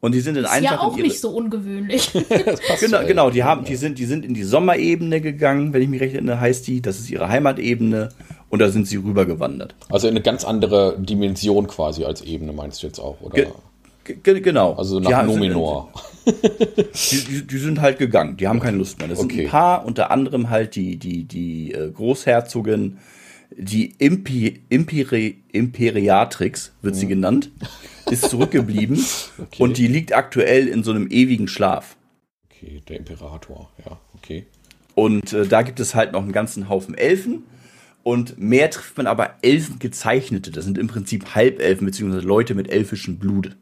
Und 0.00 0.14
die 0.14 0.20
sind 0.20 0.36
in 0.36 0.44
einfach. 0.44 0.56
Ist 0.56 0.70
ja 0.70 0.80
auch 0.80 0.96
nicht 0.96 1.20
so 1.20 1.30
ungewöhnlich. 1.30 2.12
genau, 2.80 3.04
genau, 3.06 3.30
die 3.30 3.44
haben, 3.44 3.64
die 3.64 3.76
sind, 3.76 3.98
die 3.98 4.04
sind 4.04 4.24
in 4.24 4.34
die 4.34 4.44
Sommerebene 4.44 5.20
gegangen, 5.20 5.72
wenn 5.72 5.82
ich 5.82 5.88
mich 5.88 6.00
recht 6.00 6.14
erinnere, 6.14 6.40
heißt 6.40 6.66
die. 6.66 6.82
Das 6.82 6.98
ist 6.98 7.10
ihre 7.10 7.28
Heimatebene. 7.28 8.10
Und 8.48 8.60
da 8.60 8.70
sind 8.70 8.86
sie 8.86 8.96
rübergewandert. 8.96 9.74
Also 9.88 10.06
in 10.06 10.12
eine 10.12 10.22
ganz 10.22 10.44
andere 10.44 10.96
Dimension 11.00 11.66
quasi 11.66 12.04
als 12.04 12.22
Ebene, 12.22 12.52
meinst 12.52 12.82
du 12.82 12.86
jetzt 12.86 13.00
auch, 13.00 13.20
oder? 13.20 13.34
Ge 13.34 13.46
genau. 14.22 14.74
Also 14.74 15.00
nach 15.00 15.22
die 15.22 15.26
Numenor. 15.26 15.92
die, 16.26 17.24
die, 17.24 17.46
die, 17.46 17.58
sind 17.58 17.80
halt 17.80 17.98
gegangen, 17.98 18.36
die 18.36 18.48
haben 18.48 18.60
keine 18.60 18.78
Lust 18.78 18.98
mehr. 18.98 19.08
Das 19.08 19.18
okay. 19.18 19.36
sind 19.36 19.44
ein 19.44 19.50
paar, 19.50 19.84
unter 19.84 20.10
anderem 20.10 20.50
halt 20.50 20.74
die, 20.74 20.96
die, 20.96 21.24
die 21.24 21.72
äh, 21.72 21.90
Großherzogin, 21.90 22.98
die 23.56 23.94
Impi, 23.98 24.60
Imperi, 24.68 25.42
Imperiatrix, 25.52 26.72
wird 26.82 26.94
mhm. 26.94 26.98
sie 26.98 27.06
genannt, 27.06 27.50
ist 28.10 28.28
zurückgeblieben 28.28 29.04
okay. 29.38 29.62
und 29.62 29.78
die 29.78 29.86
liegt 29.86 30.14
aktuell 30.14 30.66
in 30.66 30.82
so 30.82 30.90
einem 30.90 31.08
ewigen 31.08 31.46
Schlaf. 31.46 31.96
Okay, 32.50 32.82
der 32.88 32.98
Imperator, 32.98 33.70
ja, 33.84 33.98
okay. 34.14 34.46
Und 34.96 35.32
äh, 35.32 35.46
da 35.46 35.62
gibt 35.62 35.78
es 35.78 35.94
halt 35.94 36.12
noch 36.12 36.22
einen 36.22 36.32
ganzen 36.32 36.68
Haufen 36.68 36.96
Elfen. 36.96 37.44
Und 38.02 38.38
mehr 38.38 38.70
trifft 38.70 38.96
man 38.96 39.08
aber 39.08 39.34
Elfen 39.42 39.78
gezeichnete. 39.78 40.52
Das 40.52 40.64
sind 40.64 40.78
im 40.78 40.86
Prinzip 40.86 41.34
Halbelfen, 41.34 41.86
beziehungsweise 41.86 42.26
Leute 42.26 42.54
mit 42.54 42.70
elfischem 42.70 43.18
Blut. 43.18 43.56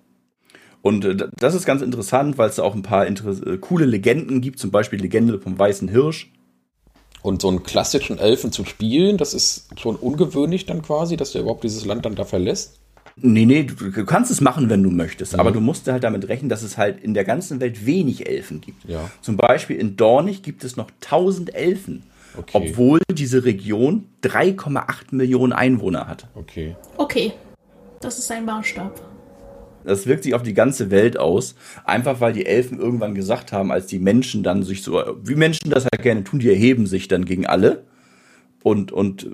Und 0.84 1.06
äh, 1.06 1.16
das 1.34 1.54
ist 1.54 1.64
ganz 1.64 1.80
interessant, 1.80 2.36
weil 2.36 2.50
es 2.50 2.56
da 2.56 2.62
auch 2.62 2.74
ein 2.74 2.82
paar 2.82 3.06
äh, 3.06 3.56
coole 3.58 3.86
Legenden 3.86 4.42
gibt, 4.42 4.58
zum 4.58 4.70
Beispiel 4.70 5.00
Legende 5.00 5.40
vom 5.40 5.58
Weißen 5.58 5.88
Hirsch. 5.88 6.30
Und 7.22 7.40
so 7.40 7.48
einen 7.48 7.62
klassischen 7.62 8.18
Elfen 8.18 8.52
zu 8.52 8.66
spielen, 8.66 9.16
das 9.16 9.32
ist 9.32 9.66
schon 9.80 9.96
ungewöhnlich 9.96 10.66
dann 10.66 10.82
quasi, 10.82 11.16
dass 11.16 11.32
der 11.32 11.40
überhaupt 11.40 11.64
dieses 11.64 11.86
Land 11.86 12.04
dann 12.04 12.16
da 12.16 12.26
verlässt. 12.26 12.80
Nee, 13.16 13.46
nee, 13.46 13.62
du, 13.62 13.92
du 13.92 14.04
kannst 14.04 14.30
es 14.30 14.42
machen, 14.42 14.68
wenn 14.68 14.82
du 14.82 14.90
möchtest, 14.90 15.32
mhm. 15.32 15.40
aber 15.40 15.52
du 15.52 15.60
musst 15.62 15.88
halt 15.88 16.04
damit 16.04 16.28
rechnen, 16.28 16.50
dass 16.50 16.62
es 16.62 16.76
halt 16.76 17.02
in 17.02 17.14
der 17.14 17.24
ganzen 17.24 17.60
Welt 17.60 17.86
wenig 17.86 18.28
Elfen 18.28 18.60
gibt. 18.60 18.84
Ja. 18.84 19.10
Zum 19.22 19.38
Beispiel 19.38 19.78
in 19.78 19.96
Dornig 19.96 20.42
gibt 20.42 20.64
es 20.64 20.76
noch 20.76 20.90
1000 21.02 21.54
Elfen, 21.54 22.02
okay. 22.36 22.50
obwohl 22.52 23.00
diese 23.10 23.46
Region 23.46 24.06
3,8 24.22 25.12
Millionen 25.12 25.54
Einwohner 25.54 26.06
hat. 26.06 26.26
Okay. 26.34 26.76
Okay, 26.98 27.32
das 28.02 28.18
ist 28.18 28.30
ein 28.30 28.44
Maßstab. 28.44 29.13
Das 29.84 30.06
wirkt 30.06 30.24
sich 30.24 30.34
auf 30.34 30.42
die 30.42 30.54
ganze 30.54 30.90
Welt 30.90 31.18
aus. 31.18 31.54
Einfach 31.84 32.20
weil 32.20 32.32
die 32.32 32.46
Elfen 32.46 32.78
irgendwann 32.78 33.14
gesagt 33.14 33.52
haben, 33.52 33.70
als 33.70 33.86
die 33.86 33.98
Menschen 33.98 34.42
dann 34.42 34.62
sich 34.62 34.82
so, 34.82 35.02
wie 35.22 35.34
Menschen 35.34 35.70
das 35.70 35.84
halt 35.84 36.02
gerne 36.02 36.24
tun, 36.24 36.40
die 36.40 36.48
erheben 36.48 36.86
sich 36.86 37.08
dann 37.08 37.24
gegen 37.24 37.46
alle 37.46 37.84
und, 38.62 38.92
und 38.92 39.24
äh, 39.24 39.28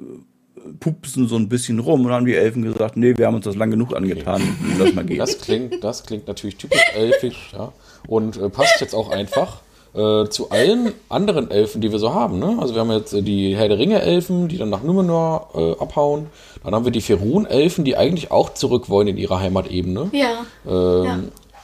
pupsen 0.78 1.28
so 1.28 1.36
ein 1.36 1.48
bisschen 1.48 1.78
rum 1.78 2.01
und 2.01 2.07
dann 2.09 2.16
haben 2.16 2.26
die 2.26 2.34
Elfen 2.34 2.62
gesagt, 2.62 2.96
nee, 2.96 3.16
wir 3.16 3.26
haben 3.26 3.36
uns 3.36 3.44
das 3.44 3.57
lang 3.57 3.70
genug 3.70 3.94
angetan, 3.94 4.42
lass 4.78 4.94
mal 4.94 5.05
gehen. 5.05 5.18
Das 5.18 5.38
klingt, 5.38 5.82
das 5.82 6.05
klingt 6.05 6.26
natürlich 6.26 6.57
typisch 6.57 6.84
elfisch, 6.94 7.51
ja. 7.53 7.72
Und 8.07 8.36
äh, 8.36 8.48
passt 8.51 8.80
jetzt 8.80 8.94
auch 8.94 9.11
einfach 9.11 9.62
äh, 9.95 10.28
zu 10.28 10.51
allen 10.51 10.93
anderen 11.09 11.51
Elfen, 11.51 11.80
die 11.80 11.91
wir 11.91 11.99
so 11.99 12.14
haben. 12.14 12.38
Ne? 12.38 12.59
Also 12.61 12.74
wir 12.74 12.80
haben 12.80 12.91
jetzt 12.93 13.12
äh, 13.12 13.22
die 13.22 13.57
Herr 13.57 13.68
der 13.68 13.78
Ringe-Elfen, 13.78 14.49
die 14.49 14.59
dann 14.59 14.70
nach 14.70 14.82
Numenor 14.82 15.51
äh, 15.55 15.82
abhauen. 15.82 16.26
Dann 16.62 16.74
haben 16.74 16.84
wir 16.84 16.93
die 16.93 17.01
Ferun-Elfen, 17.01 17.84
die 17.84 17.97
eigentlich 17.97 18.30
auch 18.30 18.55
zurück 18.55 18.88
wollen 18.88 19.09
in 19.09 19.16
ihre 19.16 19.41
Heimatebene. 19.41 20.11
Ja. 20.12 20.45
Ähm, 20.66 21.05
ja. 21.05 21.18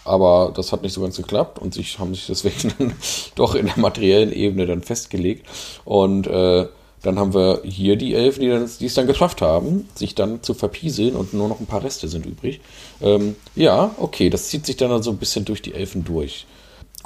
Aber 0.04 0.52
das 0.54 0.72
hat 0.72 0.82
nicht 0.82 0.92
so 0.92 1.00
ganz 1.00 1.16
geklappt 1.16 1.58
und 1.58 1.74
sich 1.74 1.98
haben 1.98 2.14
sich 2.14 2.26
deswegen 2.26 2.72
dann 2.78 2.94
doch 3.34 3.54
in 3.54 3.66
der 3.66 3.78
materiellen 3.78 4.32
Ebene 4.32 4.66
dann 4.66 4.82
festgelegt. 4.82 5.46
Und 5.84 6.26
äh, 6.26 6.66
dann 7.02 7.18
haben 7.18 7.34
wir 7.34 7.60
hier 7.64 7.96
die 7.96 8.14
Elfen, 8.14 8.40
die, 8.40 8.48
dann, 8.48 8.68
die 8.80 8.86
es 8.86 8.94
dann 8.94 9.06
geschafft 9.06 9.40
haben, 9.42 9.88
sich 9.94 10.14
dann 10.14 10.42
zu 10.42 10.54
verpieseln 10.54 11.14
und 11.14 11.34
nur 11.34 11.48
noch 11.48 11.60
ein 11.60 11.66
paar 11.66 11.84
Reste 11.84 12.08
sind 12.08 12.26
übrig. 12.26 12.60
Ähm, 13.00 13.36
ja, 13.54 13.94
okay, 13.98 14.30
das 14.30 14.48
zieht 14.48 14.66
sich 14.66 14.76
dann 14.76 14.88
so 14.88 14.96
also 14.96 15.10
ein 15.12 15.18
bisschen 15.18 15.44
durch 15.44 15.62
die 15.62 15.74
Elfen 15.74 16.04
durch. 16.04 16.46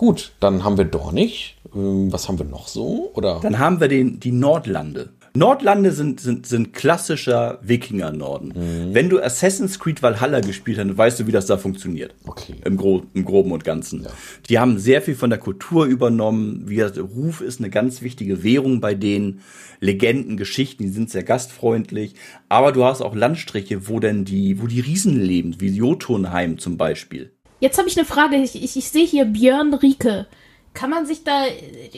Gut, 0.01 0.33
dann 0.41 0.65
haben 0.65 0.79
wir 0.79 0.87
Dornig. 0.87 1.59
Ähm, 1.75 2.11
was 2.11 2.27
haben 2.27 2.39
wir 2.39 2.47
noch 2.47 2.69
so? 2.69 3.11
Oder? 3.13 3.39
Dann 3.43 3.59
haben 3.59 3.81
wir 3.81 3.89
den, 3.89 4.19
die 4.19 4.33
Nordlande. 4.33 5.11
Nordlande 5.35 5.93
sind, 5.93 6.21
sind, 6.21 6.47
sind 6.47 6.73
klassischer 6.73 7.59
Wikinger-Norden. 7.61 8.55
Mhm. 8.57 8.95
Wenn 8.95 9.11
du 9.11 9.21
Assassin's 9.21 9.79
Creed 9.79 10.03
Valhalla 10.03 10.41
gespielt 10.41 10.79
hast, 10.79 10.97
weißt 10.97 11.21
du, 11.21 11.27
wie 11.27 11.33
das 11.33 11.45
da 11.45 11.59
funktioniert. 11.59 12.15
Okay. 12.25 12.55
Im, 12.65 12.79
Gro 12.79 13.03
im 13.13 13.27
Groben 13.27 13.53
und 13.53 13.63
Ganzen. 13.63 14.05
Ja. 14.05 14.11
Die 14.49 14.59
haben 14.59 14.79
sehr 14.79 15.03
viel 15.03 15.15
von 15.15 15.29
der 15.29 15.39
Kultur 15.39 15.85
übernommen. 15.85 16.63
Wie 16.65 16.77
gesagt, 16.77 16.99
Ruf 16.99 17.43
ist 17.43 17.61
eine 17.61 17.69
ganz 17.69 18.01
wichtige 18.01 18.43
Währung 18.43 18.81
bei 18.81 18.95
denen. 18.95 19.43
Legenden, 19.81 20.39
Geschichten, 20.39 20.85
die 20.85 20.89
sind 20.89 21.11
sehr 21.11 21.25
gastfreundlich. 21.25 22.15
Aber 22.49 22.73
du 22.73 22.85
hast 22.85 23.03
auch 23.03 23.15
Landstriche, 23.15 23.87
wo 23.87 24.01
denn 24.01 24.25
die, 24.25 24.63
wo 24.63 24.67
die 24.67 24.81
Riesen 24.81 25.21
leben, 25.21 25.57
wie 25.59 25.69
Jotunheim 25.69 26.57
zum 26.57 26.79
Beispiel. 26.79 27.33
Jetzt 27.61 27.79
habe 27.79 27.89
ich 27.89 27.97
eine 27.97 28.07
Frage. 28.07 28.37
Ich, 28.37 28.61
ich, 28.63 28.77
ich 28.77 28.89
sehe 28.89 29.07
hier 29.07 29.27
Björn 29.27 29.75
Rieke. 29.75 30.27
Kann 30.73 30.91
man 30.91 31.05
sich 31.07 31.25
da. 31.25 31.45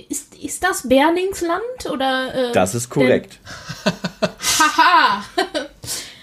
Ist, 0.08 0.34
ist 0.34 0.62
das 0.62 0.88
Berlingsland 0.88 1.90
oder. 1.92 2.50
Äh, 2.50 2.52
das 2.52 2.74
ist 2.74 2.88
korrekt. 2.88 3.38
Haha! 4.58 5.24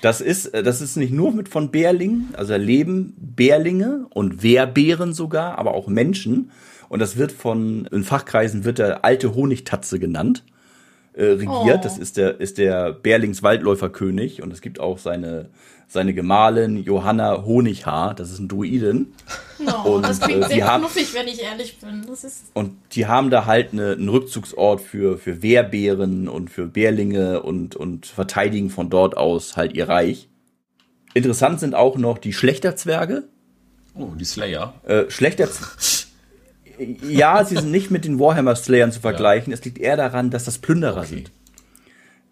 das 0.02 0.20
ist, 0.20 0.48
äh, 0.48 0.64
das 0.64 0.82
ist 0.82 0.98
nicht 0.98 1.14
nur 1.14 1.32
mit 1.32 1.48
von 1.48 1.72
Bärlingen, 1.72 2.34
also 2.36 2.56
leben 2.56 3.14
Bärlinge 3.18 4.08
und 4.10 4.44
Wehrbären 4.44 5.14
sogar, 5.14 5.58
aber 5.58 5.74
auch 5.74 5.88
Menschen. 5.88 6.52
Und 6.90 7.00
das 7.00 7.18
wird 7.18 7.32
von, 7.32 7.86
in 7.92 8.04
Fachkreisen 8.04 8.66
wird 8.66 8.80
der 8.80 9.06
alte 9.06 9.36
Honigtatze 9.36 10.00
genannt, 10.00 10.44
äh, 11.14 11.26
regiert. 11.26 11.80
Oh. 11.80 11.84
Das 11.84 12.00
ist 12.00 12.18
der, 12.18 12.40
ist 12.40 12.58
der 12.58 12.94
Bärlings 12.94 13.44
Waldläuferkönig 13.44 14.42
und 14.42 14.52
es 14.52 14.62
gibt 14.62 14.80
auch 14.80 14.98
seine, 14.98 15.50
seine 15.90 16.14
Gemahlin 16.14 16.84
Johanna 16.84 17.44
Honighaar, 17.44 18.14
das 18.14 18.32
ist 18.32 18.40
ein 18.40 18.48
Druidin. 18.48 19.14
No, 19.58 19.96
und, 19.96 20.04
das 20.04 20.22
klingt 20.22 20.46
äh, 20.46 20.48
sehr 20.48 20.78
knuffig, 20.78 21.14
wenn 21.16 21.28
ich 21.28 21.42
ehrlich 21.42 21.80
bin. 21.80 22.06
und 22.54 22.78
die 22.94 23.08
haben 23.08 23.30
da 23.30 23.46
halt 23.46 23.74
eine, 23.74 23.94
einen 23.94 24.08
Rückzugsort 24.08 24.80
für, 24.82 25.18
für 25.18 25.42
Wehrbären 25.42 26.30
und 26.30 26.50
für 26.50 26.68
Bärlinge 26.68 27.42
und, 27.42 27.76
und 27.76 28.06
verteidigen 28.06 28.70
von 28.70 28.90
dort 28.90 29.18
aus 29.18 29.58
halt 29.58 29.74
ihr 29.74 29.90
Reich. 29.90 30.30
Interessant 31.16 31.60
sind 31.60 31.74
auch 31.74 31.98
noch 31.98 32.20
die 32.20 32.34
Schlechterzwerge. 32.34 33.28
Oh, 33.96 34.12
die 34.16 34.26
Slayer. 34.26 34.76
Äh, 34.86 35.10
Schlechter 35.10 35.50
ja, 37.10 37.44
sie 37.44 37.56
sind 37.56 37.72
nicht 37.72 37.90
mit 37.90 38.06
den 38.06 38.20
Warhammer 38.20 38.56
Slayern 38.56 38.92
zu 38.92 39.00
vergleichen. 39.02 39.52
Ja. 39.52 39.58
Es 39.58 39.66
liegt 39.66 39.80
eher 39.80 39.98
daran, 39.98 40.30
dass 40.30 40.46
das 40.46 40.60
Plünderer 40.60 41.00
okay. 41.00 41.08
sind. 41.08 41.32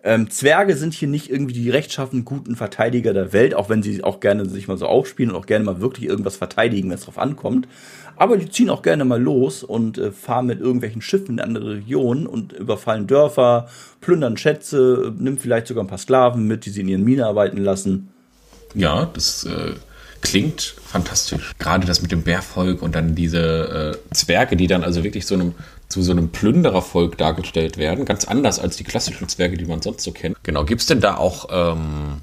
Ähm, 0.08 0.30
Zwerge 0.30 0.78
sind 0.78 0.94
hier 0.94 1.10
nicht 1.10 1.30
irgendwie 1.30 1.54
die 1.54 1.70
rechtschaffen 1.70 2.24
guten 2.24 2.56
Verteidiger 2.56 3.12
der 3.12 3.34
Welt, 3.34 3.54
auch 3.54 3.68
wenn 3.68 3.84
sie 3.84 4.06
auch 4.06 4.22
gerne 4.22 4.46
sich 4.46 4.70
mal 4.70 4.78
so 4.78 4.86
aufspielen 4.86 5.32
und 5.32 5.38
auch 5.38 5.46
gerne 5.46 5.66
mal 5.66 5.82
wirklich 5.82 6.08
irgendwas 6.08 6.38
verteidigen, 6.38 6.90
wenn 6.90 6.96
es 6.96 7.04
drauf 7.04 7.18
ankommt. 7.18 7.68
Aber 8.16 8.38
die 8.38 8.50
ziehen 8.50 8.70
auch 8.70 8.84
gerne 8.84 9.04
mal 9.04 9.22
los 9.22 9.64
und 9.64 9.98
äh, 9.98 10.14
fahren 10.14 10.46
mit 10.46 10.62
irgendwelchen 10.62 11.02
Schiffen 11.02 11.34
in 11.34 11.40
andere 11.42 11.72
Regionen 11.72 12.26
und 12.26 12.54
überfallen 12.54 13.06
Dörfer, 13.06 13.68
plündern 14.00 14.38
Schätze, 14.38 15.14
nimmt 15.20 15.42
vielleicht 15.42 15.68
sogar 15.68 15.84
ein 15.84 15.88
paar 15.88 15.98
Sklaven 15.98 16.48
mit, 16.48 16.66
die 16.66 16.70
sie 16.70 16.82
in 16.82 16.88
ihren 16.88 17.04
Minen 17.04 17.26
arbeiten 17.26 17.58
lassen. 17.58 18.08
Ja, 18.76 19.10
das 19.14 19.44
äh, 19.44 19.74
klingt 20.22 20.76
fantastisch. 20.86 21.54
Gerade 21.60 21.86
das 21.86 22.02
mit 22.02 22.14
dem 22.14 22.24
Bärvolk 22.24 22.82
und 22.82 22.96
dann 22.96 23.14
diese 23.14 23.98
äh, 24.10 24.14
Zwerge, 24.14 24.56
die 24.56 24.68
dann 24.68 24.86
also 24.86 25.04
wirklich 25.04 25.26
so 25.26 25.36
einem 25.36 25.54
zu 25.88 26.02
so 26.02 26.12
einem 26.12 26.30
Plünderervolk 26.30 27.18
dargestellt 27.18 27.78
werden. 27.78 28.06
Ganz 28.06 28.26
anders 28.26 28.60
als 28.60 28.78
die 28.78 28.84
klassischen 28.84 29.28
Zwerge, 29.30 29.58
die 29.58 29.66
man 29.66 29.82
sonst 29.82 30.04
so 30.04 30.12
kennt. 30.12 30.38
Genau. 30.44 30.66
Gibt 30.66 30.82
es 30.82 30.88
denn 30.88 31.00
da 31.00 31.16
auch 31.16 31.48
ähm, 31.50 32.22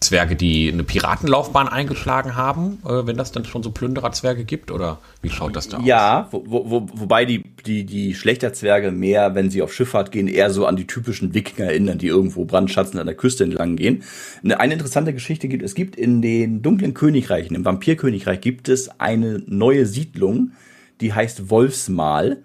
Zwerge, 0.00 0.36
die 0.36 0.70
eine 0.70 0.84
Piratenlaufbahn 0.84 1.68
eingeschlagen 1.68 2.36
haben, 2.36 2.78
äh, 2.84 3.06
wenn 3.06 3.16
das 3.16 3.32
dann 3.32 3.44
schon 3.44 3.62
so 3.62 3.70
Plündererzwerge 3.70 4.44
gibt? 4.44 4.70
Oder 4.70 4.98
wie 5.22 5.30
schaut 5.30 5.56
das 5.56 5.68
da 5.68 5.78
aus? 5.78 5.84
Ja, 5.84 6.28
wo, 6.30 6.44
wo, 6.46 6.88
wobei 6.92 7.24
die, 7.24 7.42
die, 7.64 7.84
die 7.84 8.14
Schlechterzwerge 8.14 8.90
mehr, 8.90 9.34
wenn 9.34 9.50
sie 9.50 9.62
auf 9.62 9.72
Schifffahrt 9.72 10.12
gehen, 10.12 10.28
eher 10.28 10.50
so 10.50 10.66
an 10.66 10.76
die 10.76 10.86
typischen 10.86 11.34
Wikinger 11.34 11.70
erinnern, 11.70 11.98
die 11.98 12.06
irgendwo 12.06 12.44
brandschatzend 12.44 13.00
an 13.00 13.06
der 13.06 13.16
Küste 13.16 13.44
entlang 13.44 13.76
gehen. 13.76 14.02
Eine, 14.44 14.60
eine 14.60 14.74
interessante 14.74 15.12
Geschichte 15.12 15.48
gibt, 15.48 15.62
es 15.62 15.74
gibt 15.74 15.96
in 15.96 16.22
den 16.22 16.62
dunklen 16.62 16.94
Königreichen, 16.94 17.56
im 17.56 17.64
Vampirkönigreich 17.64 18.40
gibt 18.40 18.68
es 18.68 19.00
eine 19.00 19.42
neue 19.46 19.86
Siedlung, 19.86 20.52
die 21.00 21.12
heißt 21.12 21.50
Wolfsmal 21.50 22.42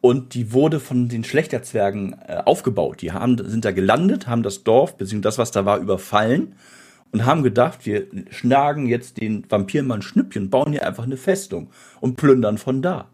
und 0.00 0.34
die 0.34 0.52
wurde 0.52 0.80
von 0.80 1.08
den 1.08 1.24
Schlechterzwergen 1.24 2.16
äh, 2.26 2.42
aufgebaut. 2.44 3.02
Die 3.02 3.12
haben, 3.12 3.36
sind 3.48 3.64
da 3.64 3.70
gelandet, 3.70 4.26
haben 4.26 4.42
das 4.42 4.64
Dorf, 4.64 4.96
beziehungsweise 4.96 5.22
das, 5.22 5.38
was 5.38 5.50
da 5.50 5.64
war, 5.64 5.78
überfallen 5.78 6.54
und 7.12 7.26
haben 7.26 7.42
gedacht, 7.42 7.84
wir 7.84 8.06
schlagen 8.30 8.86
jetzt 8.86 9.20
den 9.20 9.46
ein 9.50 10.02
Schnüppchen, 10.02 10.48
bauen 10.48 10.72
hier 10.72 10.86
einfach 10.86 11.04
eine 11.04 11.16
Festung 11.16 11.70
und 12.00 12.16
plündern 12.16 12.56
von 12.56 12.82
da. 12.82 13.08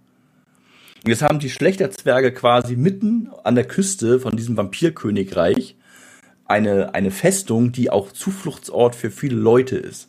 Und 1.05 1.11
jetzt 1.11 1.23
haben 1.23 1.39
die 1.39 1.51
Schlechterzwerge 1.51 2.33
quasi 2.33 2.77
mitten 2.77 3.31
an 3.45 3.55
der 3.55 3.65
Küste 3.65 4.21
von 4.21 4.37
diesem 4.37 4.57
Vampirkönigreich 4.57 5.77
eine, 6.45 6.95
eine 6.95 7.11
Festung, 7.11 7.73
die 7.73 7.91
auch 7.91 8.13
Zufluchtsort 8.13 8.95
für 8.95 9.11
viele 9.11 9.37
Leute 9.37 9.77
ist, 9.77 10.09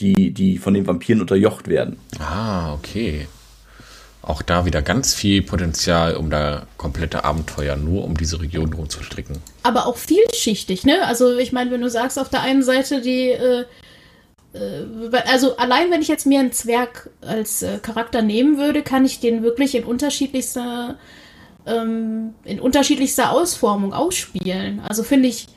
die, 0.00 0.32
die 0.32 0.58
von 0.58 0.74
den 0.74 0.86
Vampiren 0.86 1.20
unterjocht 1.20 1.68
werden. 1.68 1.96
Ah, 2.18 2.74
okay 2.74 3.26
auch 4.28 4.42
da 4.42 4.66
wieder 4.66 4.82
ganz 4.82 5.14
viel 5.14 5.42
Potenzial, 5.42 6.16
um 6.16 6.30
da 6.30 6.66
komplette 6.76 7.24
Abenteuer 7.24 7.76
nur 7.76 8.04
um 8.04 8.16
diese 8.16 8.40
Region 8.40 8.70
drum 8.70 8.88
zu 8.88 9.02
stricken. 9.02 9.40
Aber 9.62 9.86
auch 9.86 9.96
vielschichtig, 9.96 10.84
ne? 10.84 11.06
Also 11.06 11.36
ich 11.38 11.52
meine, 11.52 11.70
wenn 11.70 11.80
du 11.80 11.88
sagst, 11.88 12.18
auf 12.18 12.28
der 12.28 12.42
einen 12.42 12.62
Seite 12.62 13.00
die, 13.00 13.30
äh, 13.30 13.64
äh, 14.52 15.22
also 15.26 15.56
allein 15.56 15.90
wenn 15.90 16.02
ich 16.02 16.08
jetzt 16.08 16.26
mir 16.26 16.40
einen 16.40 16.52
Zwerg 16.52 17.10
als 17.22 17.62
äh, 17.62 17.78
Charakter 17.78 18.20
nehmen 18.20 18.58
würde, 18.58 18.82
kann 18.82 19.04
ich 19.04 19.20
den 19.20 19.42
wirklich 19.42 19.74
in 19.74 19.84
unterschiedlichster, 19.84 20.96
ähm, 21.66 22.34
in 22.44 22.60
unterschiedlichster 22.60 23.32
Ausformung 23.32 23.94
ausspielen. 23.94 24.80
Also 24.86 25.04
finde 25.04 25.28
ich 25.28 25.48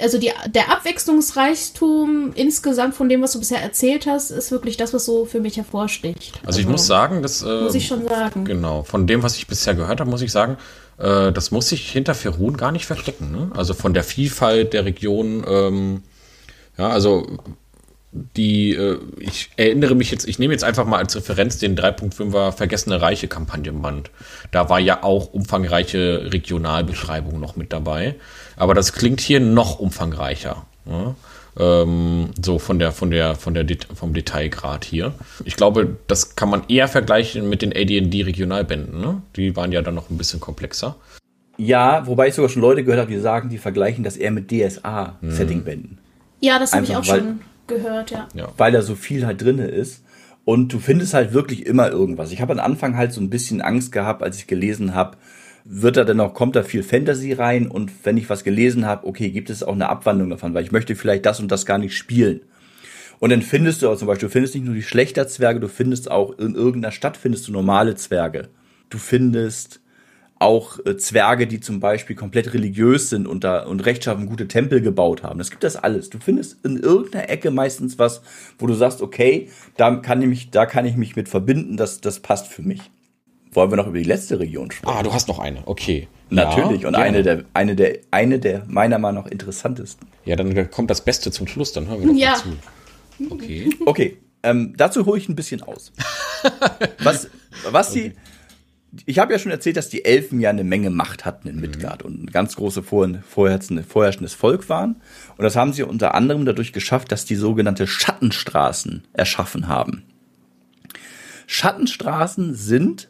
also 0.00 0.18
die, 0.18 0.30
der 0.48 0.70
Abwechslungsreichtum 0.70 2.32
insgesamt 2.34 2.94
von 2.94 3.08
dem, 3.08 3.22
was 3.22 3.32
du 3.32 3.38
bisher 3.38 3.62
erzählt 3.62 4.06
hast, 4.06 4.30
ist 4.30 4.50
wirklich 4.50 4.76
das, 4.76 4.92
was 4.92 5.04
so 5.04 5.24
für 5.24 5.40
mich 5.40 5.56
hervorsticht. 5.56 6.34
Also, 6.36 6.46
also 6.46 6.60
ich 6.60 6.68
muss 6.68 6.86
sagen, 6.86 7.22
das 7.22 7.42
äh, 7.42 7.62
muss 7.62 7.74
ich 7.74 7.86
schon 7.86 8.06
sagen. 8.06 8.44
Genau, 8.44 8.82
von 8.82 9.06
dem, 9.06 9.22
was 9.22 9.36
ich 9.36 9.46
bisher 9.46 9.74
gehört 9.74 10.00
habe, 10.00 10.10
muss 10.10 10.22
ich 10.22 10.32
sagen, 10.32 10.58
äh, 10.98 11.32
das 11.32 11.50
muss 11.50 11.68
sich 11.68 11.90
hinter 11.90 12.14
Ferun 12.14 12.56
gar 12.56 12.72
nicht 12.72 12.86
verstecken. 12.86 13.32
Ne? 13.32 13.50
Also 13.54 13.74
von 13.74 13.94
der 13.94 14.04
Vielfalt 14.04 14.72
der 14.72 14.84
Region, 14.84 15.44
ähm, 15.48 16.02
ja, 16.76 16.88
also 16.88 17.26
die, 18.12 18.74
äh, 18.74 18.98
ich 19.18 19.50
erinnere 19.56 19.94
mich 19.94 20.10
jetzt, 20.10 20.26
ich 20.26 20.38
nehme 20.38 20.52
jetzt 20.52 20.64
einfach 20.64 20.86
mal 20.86 20.98
als 20.98 21.16
Referenz 21.16 21.58
den 21.58 21.76
3.5er 21.76 22.52
Vergessene 22.52 23.00
Reiche 23.00 23.28
Kampagnenband. 23.28 24.10
Da 24.52 24.68
war 24.68 24.80
ja 24.80 25.02
auch 25.02 25.32
umfangreiche 25.32 26.32
Regionalbeschreibung 26.32 27.38
noch 27.38 27.56
mit 27.56 27.72
dabei. 27.72 28.16
Aber 28.56 28.74
das 28.74 28.92
klingt 28.92 29.20
hier 29.20 29.40
noch 29.40 29.78
umfangreicher. 29.78 30.66
Ja? 30.86 31.14
Ähm, 31.58 32.30
so 32.42 32.58
von 32.58 32.78
der, 32.78 32.92
von 32.92 33.10
der, 33.10 33.34
von 33.34 33.54
der, 33.54 33.66
vom 33.94 34.12
Detailgrad 34.12 34.84
hier. 34.84 35.14
Ich 35.44 35.56
glaube, 35.56 35.96
das 36.06 36.36
kann 36.36 36.50
man 36.50 36.64
eher 36.68 36.88
vergleichen 36.88 37.48
mit 37.48 37.62
den 37.62 37.72
AD&D 37.72 38.22
Regionalbänden. 38.22 39.00
Ne? 39.00 39.22
Die 39.36 39.56
waren 39.56 39.72
ja 39.72 39.82
dann 39.82 39.94
noch 39.94 40.10
ein 40.10 40.18
bisschen 40.18 40.40
komplexer. 40.40 40.96
Ja, 41.56 42.06
wobei 42.06 42.28
ich 42.28 42.34
sogar 42.34 42.50
schon 42.50 42.60
Leute 42.60 42.84
gehört 42.84 43.00
habe, 43.00 43.10
die 43.10 43.18
sagen, 43.18 43.48
die 43.48 43.56
vergleichen 43.58 44.04
das 44.04 44.18
eher 44.18 44.30
mit 44.30 44.50
DSA-Setting-Bänden. 44.50 45.92
Mhm. 45.92 45.98
Ja, 46.40 46.58
das 46.58 46.72
habe 46.72 46.84
ich 46.84 46.94
auch 46.94 47.06
weil, 47.08 47.20
schon 47.20 47.40
gehört, 47.66 48.10
ja. 48.10 48.28
ja. 48.34 48.48
Weil 48.58 48.72
da 48.72 48.82
so 48.82 48.94
viel 48.94 49.24
halt 49.24 49.40
drin 49.40 49.58
ist. 49.58 50.02
Und 50.44 50.72
du 50.72 50.78
findest 50.78 51.14
halt 51.14 51.32
wirklich 51.32 51.66
immer 51.66 51.90
irgendwas. 51.90 52.30
Ich 52.30 52.40
habe 52.40 52.52
am 52.52 52.60
Anfang 52.60 52.96
halt 52.96 53.12
so 53.12 53.20
ein 53.20 53.30
bisschen 53.30 53.62
Angst 53.62 53.90
gehabt, 53.90 54.22
als 54.22 54.36
ich 54.36 54.46
gelesen 54.46 54.94
habe, 54.94 55.16
wird 55.68 55.96
da 55.96 56.04
denn 56.04 56.18
noch, 56.18 56.34
kommt 56.34 56.56
da 56.56 56.62
viel 56.62 56.82
Fantasy 56.82 57.32
rein 57.32 57.66
und 57.66 57.90
wenn 58.04 58.16
ich 58.16 58.30
was 58.30 58.44
gelesen 58.44 58.86
habe, 58.86 59.06
okay, 59.06 59.30
gibt 59.30 59.50
es 59.50 59.62
auch 59.62 59.74
eine 59.74 59.88
Abwandlung 59.88 60.30
davon, 60.30 60.54
weil 60.54 60.64
ich 60.64 60.72
möchte 60.72 60.94
vielleicht 60.94 61.26
das 61.26 61.40
und 61.40 61.50
das 61.50 61.66
gar 61.66 61.78
nicht 61.78 61.96
spielen. 61.96 62.40
Und 63.18 63.30
dann 63.30 63.42
findest 63.42 63.82
du 63.82 63.88
auch 63.88 63.96
zum 63.96 64.08
Beispiel, 64.08 64.28
du 64.28 64.32
findest 64.32 64.54
nicht 64.54 64.64
nur 64.64 64.74
die 64.74 64.82
schlechter 64.82 65.26
Zwerge, 65.26 65.60
du 65.60 65.68
findest 65.68 66.10
auch 66.10 66.38
in 66.38 66.54
irgendeiner 66.54 66.92
Stadt 66.92 67.16
findest 67.16 67.48
du 67.48 67.52
normale 67.52 67.94
Zwerge. 67.94 68.48
Du 68.90 68.98
findest 68.98 69.80
auch 70.38 70.78
äh, 70.84 70.96
Zwerge, 70.98 71.46
die 71.46 71.60
zum 71.60 71.80
Beispiel 71.80 72.14
komplett 72.14 72.52
religiös 72.52 73.08
sind 73.08 73.26
und 73.26 73.42
da 73.42 73.64
und 73.64 73.86
rechtschaffen 73.86 74.26
gute 74.26 74.48
Tempel 74.48 74.82
gebaut 74.82 75.22
haben. 75.22 75.38
Das 75.38 75.50
gibt 75.50 75.64
das 75.64 75.76
alles. 75.76 76.10
Du 76.10 76.18
findest 76.18 76.64
in 76.64 76.76
irgendeiner 76.76 77.30
Ecke 77.30 77.50
meistens 77.50 77.98
was, 77.98 78.20
wo 78.58 78.66
du 78.66 78.74
sagst, 78.74 79.00
okay, 79.00 79.48
da 79.78 79.96
kann 79.96 80.20
ich 80.20 80.28
mich, 80.28 80.50
da 80.50 80.66
kann 80.66 80.84
ich 80.84 80.96
mich 80.96 81.16
mit 81.16 81.28
verbinden, 81.28 81.78
das, 81.78 82.02
das 82.02 82.20
passt 82.20 82.48
für 82.48 82.62
mich. 82.62 82.82
Wollen 83.56 83.70
wir 83.70 83.76
noch 83.76 83.86
über 83.86 83.96
die 83.96 84.04
letzte 84.04 84.38
Region 84.38 84.70
sprechen? 84.70 84.94
Ah, 84.94 85.02
du 85.02 85.14
hast 85.14 85.28
noch 85.28 85.38
eine, 85.38 85.62
okay. 85.64 86.08
Natürlich, 86.28 86.82
ja, 86.82 86.88
und 86.88 86.94
eine 86.94 87.22
der, 87.22 87.44
eine, 87.54 87.74
der, 87.74 88.00
eine 88.10 88.38
der 88.38 88.64
meiner 88.66 88.98
Meinung 88.98 89.24
nach 89.24 89.30
interessantesten. 89.30 90.08
Ja, 90.26 90.36
dann 90.36 90.70
kommt 90.70 90.90
das 90.90 91.02
Beste 91.02 91.30
zum 91.30 91.46
Schluss, 91.46 91.72
dann 91.72 91.88
hören 91.88 92.00
wir 92.00 92.06
noch 92.08 92.14
ja. 92.14 92.34
dazu. 92.34 92.50
Okay. 93.30 93.70
Okay, 93.86 94.18
ähm, 94.42 94.74
dazu 94.76 95.06
hole 95.06 95.18
ich 95.18 95.30
ein 95.30 95.36
bisschen 95.36 95.62
aus. 95.62 95.92
Was, 97.02 97.30
was 97.72 97.92
okay. 97.92 98.12
die, 98.92 99.02
ich 99.06 99.18
habe 99.18 99.32
ja 99.32 99.38
schon 99.38 99.50
erzählt, 99.50 99.78
dass 99.78 99.88
die 99.88 100.04
Elfen 100.04 100.38
ja 100.38 100.50
eine 100.50 100.62
Menge 100.62 100.90
Macht 100.90 101.24
hatten 101.24 101.48
in 101.48 101.56
mhm. 101.56 101.62
Midgard 101.62 102.04
mhm. 102.04 102.10
und 102.10 102.22
ein 102.24 102.26
ganz 102.26 102.56
große 102.56 102.82
vorherrschendes 102.82 104.34
Volk 104.34 104.68
waren. 104.68 104.96
Und 105.38 105.44
das 105.44 105.56
haben 105.56 105.72
sie 105.72 105.82
unter 105.82 106.14
anderem 106.14 106.44
dadurch 106.44 106.74
geschafft, 106.74 107.10
dass 107.10 107.24
die 107.24 107.36
sogenannte 107.36 107.86
Schattenstraßen 107.86 109.04
erschaffen 109.14 109.66
haben. 109.66 110.04
Schattenstraßen 111.46 112.54
sind 112.54 113.08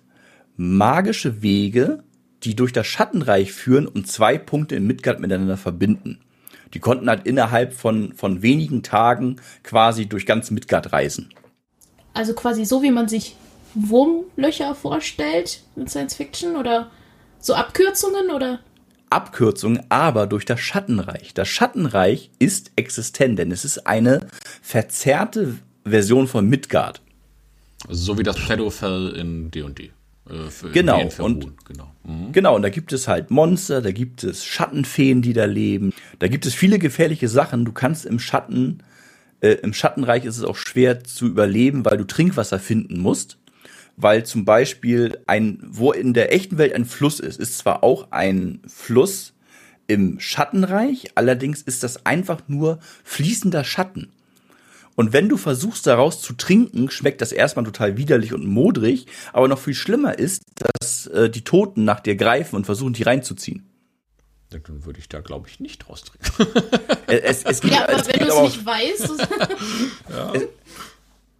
magische 0.56 1.42
Wege, 1.42 2.02
die 2.42 2.54
durch 2.54 2.72
das 2.72 2.86
Schattenreich 2.86 3.52
führen 3.52 3.86
und 3.86 4.08
zwei 4.08 4.38
Punkte 4.38 4.76
in 4.76 4.86
Midgard 4.86 5.20
miteinander 5.20 5.56
verbinden. 5.56 6.20
Die 6.74 6.80
konnten 6.80 7.08
halt 7.08 7.26
innerhalb 7.26 7.72
von, 7.72 8.12
von 8.14 8.42
wenigen 8.42 8.82
Tagen 8.82 9.36
quasi 9.62 10.06
durch 10.06 10.26
ganz 10.26 10.50
Midgard 10.50 10.92
reisen. 10.92 11.30
Also 12.12 12.34
quasi 12.34 12.64
so, 12.64 12.82
wie 12.82 12.90
man 12.90 13.08
sich 13.08 13.36
Wurmlöcher 13.74 14.74
vorstellt 14.74 15.60
in 15.76 15.86
Science 15.86 16.14
Fiction 16.14 16.56
oder 16.56 16.90
so 17.38 17.54
Abkürzungen 17.54 18.30
oder? 18.30 18.60
Abkürzungen, 19.10 19.84
aber 19.88 20.26
durch 20.26 20.44
das 20.44 20.60
Schattenreich. 20.60 21.34
Das 21.34 21.48
Schattenreich 21.48 22.30
ist 22.38 22.72
existent, 22.76 23.38
denn 23.38 23.52
es 23.52 23.64
ist 23.64 23.86
eine 23.86 24.26
verzerrte 24.62 25.56
Version 25.84 26.26
von 26.26 26.48
Midgard. 26.48 27.02
So 27.88 28.18
wie 28.18 28.24
das 28.24 28.38
Shadowfell 28.38 29.10
in 29.10 29.50
D&D. 29.50 29.92
Äh, 30.28 30.68
genau. 30.72 31.08
Und, 31.18 31.52
genau. 31.64 31.92
Mhm. 32.04 32.32
genau, 32.32 32.56
und 32.56 32.62
da 32.62 32.68
gibt 32.68 32.92
es 32.92 33.08
halt 33.08 33.30
Monster, 33.30 33.82
da 33.82 33.92
gibt 33.92 34.24
es 34.24 34.44
Schattenfeen, 34.44 35.22
die 35.22 35.32
da 35.32 35.44
leben. 35.44 35.92
Da 36.18 36.28
gibt 36.28 36.46
es 36.46 36.54
viele 36.54 36.78
gefährliche 36.78 37.28
Sachen. 37.28 37.64
Du 37.64 37.72
kannst 37.72 38.06
im 38.06 38.18
Schatten, 38.18 38.82
äh, 39.40 39.52
im 39.62 39.72
Schattenreich 39.72 40.24
ist 40.24 40.38
es 40.38 40.44
auch 40.44 40.56
schwer 40.56 41.04
zu 41.04 41.26
überleben, 41.26 41.84
weil 41.84 41.98
du 41.98 42.04
Trinkwasser 42.04 42.58
finden 42.58 42.98
musst. 42.98 43.38
Weil 43.96 44.26
zum 44.26 44.44
Beispiel 44.44 45.18
ein, 45.26 45.58
wo 45.62 45.92
in 45.92 46.12
der 46.12 46.32
echten 46.32 46.58
Welt 46.58 46.74
ein 46.74 46.84
Fluss 46.84 47.18
ist, 47.18 47.40
ist 47.40 47.56
zwar 47.58 47.82
auch 47.82 48.10
ein 48.10 48.60
Fluss, 48.66 49.32
Im 49.88 50.18
Schattenreich 50.18 51.12
allerdings 51.14 51.62
ist 51.62 51.84
das 51.84 52.04
einfach 52.04 52.42
nur 52.48 52.80
fließender 53.04 53.62
Schatten. 53.62 54.12
Und 54.96 55.12
wenn 55.12 55.28
du 55.28 55.36
versuchst 55.36 55.86
daraus 55.86 56.22
zu 56.22 56.32
trinken, 56.32 56.90
schmeckt 56.90 57.20
das 57.20 57.30
erstmal 57.30 57.66
total 57.66 57.98
widerlich 57.98 58.32
und 58.32 58.46
modrig, 58.46 59.06
aber 59.32 59.46
noch 59.46 59.58
viel 59.58 59.74
schlimmer 59.74 60.18
ist, 60.18 60.42
dass 60.54 61.06
äh, 61.08 61.30
die 61.30 61.44
Toten 61.44 61.84
nach 61.84 62.00
dir 62.00 62.16
greifen 62.16 62.56
und 62.56 62.64
versuchen, 62.64 62.94
die 62.94 63.02
reinzuziehen. 63.02 63.70
Dann 64.50 64.62
würde 64.84 64.98
ich 64.98 65.08
da, 65.08 65.20
glaube 65.20 65.48
ich, 65.48 65.60
nicht 65.60 65.86
draus 65.86 66.04
trinken. 66.04 66.66
es, 67.08 67.44
es 67.44 67.60
gibt, 67.60 67.74
ja, 67.74 67.84
aber 67.84 68.00
es 68.00 68.08
wenn 68.08 68.26
du 68.26 68.32
es 68.32 68.40
nicht 68.40 68.64
weißt. 68.64 69.28
ja. 70.08 70.32
es, 70.32 70.42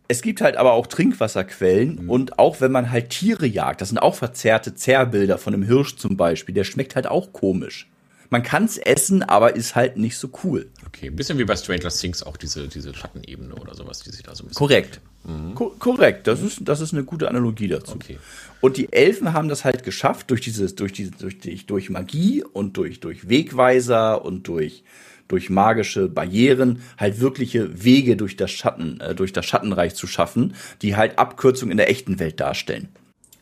es, 0.08 0.22
gibt 0.22 0.42
halt 0.42 0.56
aber 0.56 0.72
auch 0.72 0.86
Trinkwasserquellen 0.86 2.04
mhm. 2.04 2.10
und 2.10 2.38
auch 2.38 2.60
wenn 2.60 2.72
man 2.72 2.90
halt 2.90 3.10
Tiere 3.10 3.46
jagt, 3.46 3.80
das 3.80 3.88
sind 3.88 3.98
auch 3.98 4.16
verzerrte 4.16 4.74
Zerrbilder 4.74 5.38
von 5.38 5.54
einem 5.54 5.62
Hirsch 5.62 5.96
zum 5.96 6.16
Beispiel, 6.16 6.54
der 6.54 6.64
schmeckt 6.64 6.94
halt 6.94 7.06
auch 7.06 7.32
komisch. 7.32 7.88
Man 8.30 8.42
kann 8.42 8.64
es 8.64 8.78
essen, 8.78 9.22
aber 9.22 9.56
ist 9.56 9.74
halt 9.74 9.96
nicht 9.96 10.18
so 10.18 10.30
cool. 10.44 10.68
Okay, 10.86 11.08
ein 11.08 11.16
bisschen 11.16 11.38
wie 11.38 11.44
bei 11.44 11.56
Stranger 11.56 11.88
Things 11.88 12.22
auch 12.22 12.36
diese, 12.36 12.68
diese 12.68 12.94
Schattenebene 12.94 13.54
oder 13.54 13.74
sowas, 13.74 14.00
die 14.00 14.10
sich 14.10 14.22
da 14.22 14.34
so 14.34 14.44
ein 14.44 14.48
bisschen. 14.48 14.58
Korrekt. 14.58 15.00
Mhm. 15.24 15.54
Ko 15.54 15.74
korrekt, 15.78 16.26
das 16.26 16.40
ist, 16.40 16.60
das 16.62 16.80
ist 16.80 16.92
eine 16.92 17.04
gute 17.04 17.28
Analogie 17.28 17.68
dazu. 17.68 17.94
Okay. 17.94 18.18
Und 18.60 18.76
die 18.76 18.92
Elfen 18.92 19.32
haben 19.32 19.48
das 19.48 19.64
halt 19.64 19.82
geschafft, 19.82 20.30
durch 20.30 20.40
dieses, 20.40 20.74
durch 20.74 20.92
diese, 20.92 21.10
durch, 21.12 21.66
durch 21.66 21.90
Magie 21.90 22.44
und 22.44 22.76
durch, 22.76 23.00
durch 23.00 23.28
Wegweiser 23.28 24.24
und 24.24 24.46
durch, 24.48 24.84
durch 25.28 25.50
magische 25.50 26.08
Barrieren 26.08 26.80
halt 26.96 27.20
wirkliche 27.20 27.84
Wege 27.84 28.16
durch 28.16 28.36
das 28.36 28.50
Schatten, 28.50 29.00
äh, 29.00 29.14
durch 29.14 29.32
das 29.32 29.46
Schattenreich 29.46 29.94
zu 29.94 30.06
schaffen, 30.06 30.54
die 30.82 30.96
halt 30.96 31.18
Abkürzungen 31.18 31.72
in 31.72 31.78
der 31.78 31.90
echten 31.90 32.18
Welt 32.18 32.38
darstellen. 32.40 32.88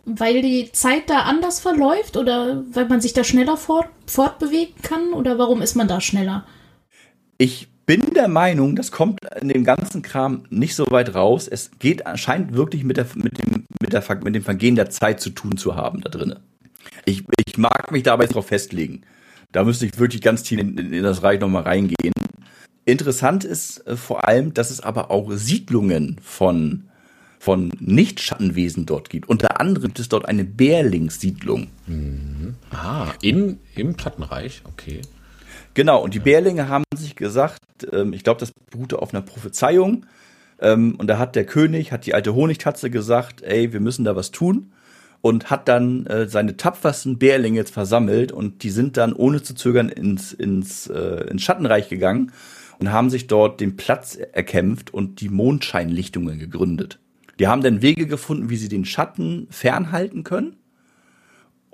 Weil 0.06 0.42
die 0.42 0.70
Zeit 0.72 1.08
da 1.08 1.20
anders 1.20 1.60
verläuft 1.60 2.16
oder 2.16 2.62
weil 2.72 2.86
man 2.86 3.00
sich 3.00 3.14
da 3.14 3.24
schneller 3.24 3.56
fort, 3.56 3.88
fortbewegen 4.06 4.74
kann 4.82 5.12
oder 5.12 5.38
warum 5.38 5.62
ist 5.62 5.74
man 5.74 5.88
da 5.88 6.00
schneller? 6.00 6.46
Ich 7.38 7.68
bin 7.86 8.14
der 8.14 8.28
Meinung, 8.28 8.76
das 8.76 8.90
kommt 8.90 9.20
in 9.40 9.48
dem 9.48 9.64
ganzen 9.64 10.02
Kram 10.02 10.44
nicht 10.50 10.74
so 10.74 10.86
weit 10.90 11.14
raus. 11.14 11.48
Es 11.48 11.70
geht, 11.78 12.02
scheint 12.16 12.54
wirklich 12.54 12.84
mit, 12.84 12.96
der, 12.96 13.06
mit, 13.14 13.38
dem, 13.38 13.64
mit, 13.80 13.92
der, 13.92 14.02
mit 14.22 14.34
dem 14.34 14.42
Vergehen 14.42 14.76
der 14.76 14.90
Zeit 14.90 15.20
zu 15.20 15.30
tun 15.30 15.56
zu 15.56 15.74
haben 15.74 16.00
da 16.00 16.10
drinnen. 16.10 16.40
Ich, 17.04 17.24
ich 17.46 17.58
mag 17.58 17.90
mich 17.90 18.02
dabei 18.02 18.26
darauf 18.26 18.46
festlegen. 18.46 19.02
Da 19.52 19.64
müsste 19.64 19.86
ich 19.86 19.98
wirklich 19.98 20.22
ganz 20.22 20.42
tief 20.42 20.58
in, 20.58 20.76
in 20.76 21.02
das 21.02 21.22
Reich 21.22 21.40
nochmal 21.40 21.62
reingehen. 21.62 22.12
Interessant 22.84 23.44
ist 23.44 23.86
äh, 23.86 23.96
vor 23.96 24.26
allem, 24.26 24.54
dass 24.54 24.70
es 24.70 24.80
aber 24.80 25.10
auch 25.10 25.30
Siedlungen 25.32 26.18
von, 26.22 26.88
von 27.44 27.70
Nicht-Schattenwesen 27.78 28.86
dort 28.86 29.10
gibt. 29.10 29.28
Unter 29.28 29.60
anderem 29.60 29.88
gibt 29.88 30.00
es 30.00 30.08
dort 30.08 30.26
eine 30.26 30.44
Bärlingssiedlung. 30.44 31.66
Mhm. 31.86 32.54
Ah, 32.70 33.08
in, 33.20 33.58
im 33.74 33.96
Plattenreich, 33.96 34.62
okay. 34.64 35.02
Genau, 35.74 36.02
und 36.02 36.14
die 36.14 36.20
Bärlinge 36.20 36.68
haben 36.68 36.84
sich 36.96 37.16
gesagt, 37.16 37.60
ähm, 37.92 38.14
ich 38.14 38.24
glaube, 38.24 38.40
das 38.40 38.50
beruhte 38.70 39.02
auf 39.02 39.12
einer 39.12 39.20
Prophezeiung. 39.20 40.06
Ähm, 40.58 40.94
und 40.96 41.06
da 41.06 41.18
hat 41.18 41.36
der 41.36 41.44
König, 41.44 41.92
hat 41.92 42.06
die 42.06 42.14
alte 42.14 42.34
Honigtatze 42.34 42.88
gesagt, 42.88 43.42
ey, 43.42 43.74
wir 43.74 43.80
müssen 43.80 44.06
da 44.06 44.16
was 44.16 44.30
tun. 44.30 44.72
Und 45.20 45.50
hat 45.50 45.68
dann 45.68 46.06
äh, 46.06 46.26
seine 46.26 46.56
tapfersten 46.56 47.18
Bärlinge 47.18 47.58
jetzt 47.58 47.74
versammelt 47.74 48.32
und 48.32 48.62
die 48.62 48.70
sind 48.70 48.96
dann 48.96 49.12
ohne 49.12 49.42
zu 49.42 49.54
zögern 49.54 49.90
ins, 49.90 50.32
ins, 50.32 50.86
äh, 50.86 51.26
ins 51.30 51.42
Schattenreich 51.42 51.90
gegangen 51.90 52.32
und 52.78 52.90
haben 52.90 53.10
sich 53.10 53.26
dort 53.26 53.60
den 53.60 53.76
Platz 53.76 54.16
erkämpft 54.16 54.94
und 54.94 55.20
die 55.20 55.28
Mondscheinlichtungen 55.28 56.38
gegründet. 56.38 56.98
Die 57.38 57.48
haben 57.48 57.62
dann 57.62 57.82
Wege 57.82 58.06
gefunden, 58.06 58.50
wie 58.50 58.56
sie 58.56 58.68
den 58.68 58.84
Schatten 58.84 59.46
fernhalten 59.50 60.24
können 60.24 60.56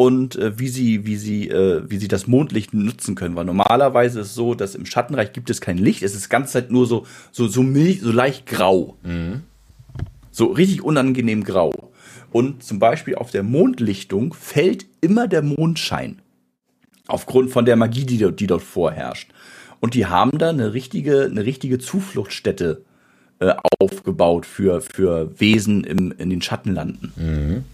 und 0.00 0.36
äh, 0.36 0.58
wie 0.58 0.68
sie, 0.68 1.04
wie 1.04 1.16
sie, 1.16 1.48
äh, 1.48 1.82
wie 1.86 1.98
sie 1.98 2.08
das 2.08 2.26
Mondlicht 2.26 2.72
nutzen 2.72 3.14
können. 3.14 3.36
Weil 3.36 3.44
normalerweise 3.44 4.20
ist 4.20 4.28
es 4.28 4.34
so, 4.34 4.54
dass 4.54 4.74
im 4.74 4.86
Schattenreich 4.86 5.34
gibt 5.34 5.50
es 5.50 5.60
kein 5.60 5.76
Licht. 5.76 6.02
Es 6.02 6.14
ist 6.14 6.24
die 6.24 6.30
ganze 6.30 6.54
Zeit 6.54 6.70
nur 6.70 6.86
so, 6.86 7.04
so, 7.32 7.48
so 7.48 7.62
milch, 7.62 8.00
so 8.00 8.10
leicht 8.10 8.46
grau. 8.46 8.96
Mhm. 9.02 9.42
So 10.30 10.46
richtig 10.46 10.82
unangenehm 10.82 11.44
grau. 11.44 11.92
Und 12.32 12.62
zum 12.62 12.78
Beispiel 12.78 13.16
auf 13.16 13.30
der 13.30 13.42
Mondlichtung 13.42 14.32
fällt 14.32 14.86
immer 15.02 15.28
der 15.28 15.42
Mondschein. 15.42 16.22
Aufgrund 17.06 17.50
von 17.50 17.66
der 17.66 17.76
Magie, 17.76 18.06
die, 18.06 18.16
dort, 18.16 18.40
die 18.40 18.46
dort 18.46 18.62
vorherrscht. 18.62 19.32
Und 19.80 19.94
die 19.94 20.06
haben 20.06 20.38
da 20.38 20.48
eine 20.48 20.72
richtige, 20.72 21.24
eine 21.24 21.44
richtige 21.44 21.78
Zufluchtsstätte 21.78 22.84
äh, 23.40 23.54
aufgebaut 23.78 24.46
für, 24.46 24.80
für 24.80 25.40
Wesen 25.40 25.84
im, 25.84 26.12
in 26.18 26.30
den 26.30 26.42
Schattenlanden. 26.42 27.12
Mhm. 27.16 27.64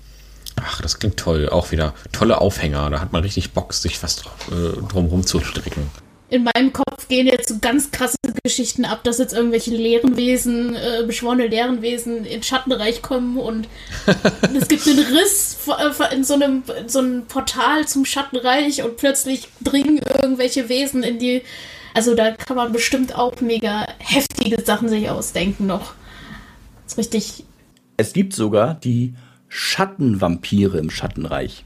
Ach, 0.57 0.81
das 0.81 0.99
klingt 0.99 1.19
toll. 1.19 1.49
Auch 1.49 1.71
wieder 1.71 1.93
tolle 2.13 2.41
Aufhänger. 2.41 2.89
Da 2.91 3.01
hat 3.01 3.13
man 3.13 3.23
richtig 3.23 3.53
Bock, 3.53 3.75
sich 3.75 3.99
fast 3.99 4.25
äh, 4.51 4.81
drumherum 4.89 5.27
zu 5.27 5.41
stricken. 5.41 5.91
In 6.29 6.45
meinem 6.45 6.73
Kopf 6.73 7.07
gehen 7.07 7.29
jetzt 7.29 7.49
so 7.49 7.59
ganz 7.61 7.93
krasse 7.93 8.17
Geschichten 8.43 8.85
ab, 8.85 9.05
dass 9.05 9.19
jetzt 9.19 9.33
irgendwelche 9.33 9.71
leeren 9.71 10.17
Wesen, 10.17 10.75
äh, 10.75 11.05
beschworene 11.07 11.47
leeren 11.47 11.83
Wesen 11.83 12.25
ins 12.25 12.47
Schattenreich 12.47 13.01
kommen 13.01 13.37
und 13.37 13.69
es 14.57 14.67
gibt 14.67 14.89
einen 14.89 15.05
Riss 15.05 15.59
äh, 15.69 16.15
in 16.15 16.25
so 16.25 16.35
einem 16.35 16.65
in 16.81 16.89
so 16.89 16.99
einem 16.99 17.27
Portal 17.27 17.87
zum 17.87 18.05
Schattenreich 18.05 18.83
und 18.83 18.97
plötzlich 18.97 19.49
dringen 19.63 19.99
irgendwelche 19.99 20.69
Wesen 20.69 21.03
in 21.03 21.19
die. 21.19 21.43
Also 21.97 22.15
da 22.15 22.33
kann 22.33 22.59
man 22.59 22.73
bestimmt 22.73 23.17
auch 23.17 23.41
mega 23.41 23.87
heftige 23.97 24.63
Sachen 24.63 24.91
sich 24.91 25.09
ausdenken 25.09 25.67
noch. 25.67 25.95
Das 26.85 26.93
ist 26.93 26.99
richtig. 26.99 27.45
Es 27.97 28.13
gibt 28.13 28.35
sogar 28.35 28.75
die 28.75 29.15
Schattenvampire 29.49 30.77
im 30.77 30.91
Schattenreich. 30.91 31.65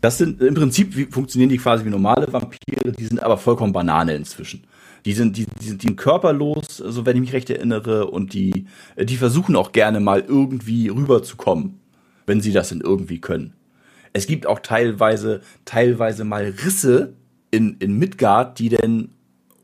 Das 0.00 0.18
sind 0.18 0.42
im 0.42 0.54
Prinzip 0.54 0.96
wie, 0.96 1.04
funktionieren 1.04 1.48
die 1.48 1.58
quasi 1.58 1.84
wie 1.84 1.90
normale 1.90 2.26
Vampire, 2.32 2.90
die 2.90 3.04
sind 3.04 3.22
aber 3.22 3.38
vollkommen 3.38 3.72
Banane 3.72 4.16
inzwischen. 4.16 4.64
Die 5.04 5.12
sind, 5.12 5.36
die, 5.36 5.46
die, 5.46 5.68
sind, 5.68 5.80
die 5.84 5.86
sind 5.86 5.96
körperlos, 5.96 6.78
so 6.78 7.06
wenn 7.06 7.14
ich 7.14 7.20
mich 7.20 7.32
recht 7.32 7.48
erinnere, 7.48 8.08
und 8.08 8.34
die, 8.34 8.66
die 9.00 9.16
versuchen 9.16 9.54
auch 9.54 9.70
gerne 9.70 10.00
mal 10.00 10.24
irgendwie 10.26 10.88
rüberzukommen, 10.88 11.78
wenn 12.26 12.40
sie 12.40 12.50
das 12.50 12.70
denn 12.70 12.80
irgendwie 12.80 13.20
können. 13.20 13.52
Es 14.12 14.26
gibt 14.26 14.44
auch 14.48 14.58
teilweise, 14.58 15.40
teilweise 15.64 16.24
mal 16.24 16.52
Risse 16.64 17.14
in, 17.52 17.76
in 17.78 17.96
Midgard, 17.96 18.58
die 18.58 18.70
denn 18.70 19.10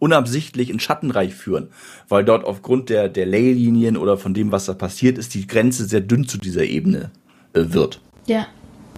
unabsichtlich 0.04 0.68
in 0.68 0.80
Schattenreich 0.80 1.34
führen, 1.34 1.68
weil 2.10 2.26
dort 2.26 2.44
aufgrund 2.44 2.90
der, 2.90 3.08
der 3.08 3.24
Leylinien 3.24 3.96
oder 3.96 4.18
von 4.18 4.34
dem, 4.34 4.52
was 4.52 4.66
da 4.66 4.74
passiert 4.74 5.16
ist, 5.16 5.32
die 5.32 5.46
Grenze 5.46 5.86
sehr 5.86 6.02
dünn 6.02 6.28
zu 6.28 6.36
dieser 6.36 6.64
Ebene 6.64 7.10
äh, 7.54 7.62
wird. 7.68 8.02
Ja, 8.26 8.46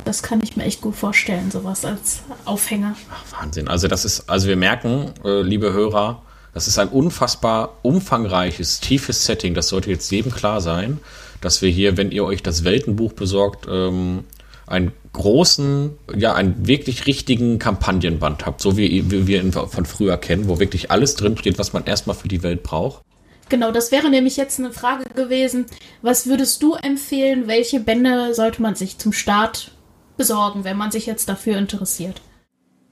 das 0.04 0.24
kann 0.24 0.40
ich 0.42 0.56
mir 0.56 0.64
echt 0.64 0.80
gut 0.80 0.96
vorstellen, 0.96 1.52
sowas 1.52 1.84
als 1.84 2.22
Aufhänger. 2.44 2.96
Ach, 3.12 3.40
Wahnsinn. 3.40 3.68
Also 3.68 3.86
das 3.86 4.04
ist, 4.04 4.28
also 4.28 4.48
wir 4.48 4.56
merken, 4.56 5.12
äh, 5.24 5.42
liebe 5.42 5.72
Hörer, 5.72 6.22
das 6.52 6.66
ist 6.66 6.76
ein 6.80 6.88
unfassbar 6.88 7.78
umfangreiches, 7.82 8.80
tiefes 8.80 9.26
Setting. 9.26 9.54
Das 9.54 9.68
sollte 9.68 9.90
jetzt 9.90 10.10
jedem 10.10 10.32
klar 10.32 10.60
sein, 10.60 10.98
dass 11.40 11.62
wir 11.62 11.70
hier, 11.70 11.96
wenn 11.96 12.10
ihr 12.10 12.24
euch 12.24 12.42
das 12.42 12.64
Weltenbuch 12.64 13.12
besorgt, 13.12 13.68
ähm, 13.70 14.24
einen 14.66 14.92
großen, 15.12 15.92
ja, 16.16 16.34
einen 16.34 16.66
wirklich 16.66 17.06
richtigen 17.06 17.58
Kampagnenband 17.58 18.44
habt, 18.44 18.60
so 18.60 18.76
wie, 18.76 19.10
wie 19.10 19.26
wir 19.26 19.40
ihn 19.40 19.52
von 19.52 19.86
früher 19.86 20.16
kennen, 20.18 20.48
wo 20.48 20.58
wirklich 20.58 20.90
alles 20.90 21.14
drinsteht, 21.14 21.58
was 21.58 21.72
man 21.72 21.84
erstmal 21.84 22.16
für 22.16 22.28
die 22.28 22.42
Welt 22.42 22.62
braucht. 22.62 23.02
Genau, 23.48 23.70
das 23.70 23.92
wäre 23.92 24.10
nämlich 24.10 24.36
jetzt 24.36 24.58
eine 24.58 24.72
Frage 24.72 25.04
gewesen. 25.14 25.66
Was 26.02 26.26
würdest 26.26 26.62
du 26.62 26.74
empfehlen? 26.74 27.46
Welche 27.46 27.78
Bände 27.80 28.34
sollte 28.34 28.60
man 28.60 28.74
sich 28.74 28.98
zum 28.98 29.12
Start 29.12 29.70
besorgen, 30.16 30.64
wenn 30.64 30.76
man 30.76 30.90
sich 30.90 31.06
jetzt 31.06 31.28
dafür 31.28 31.56
interessiert? 31.56 32.20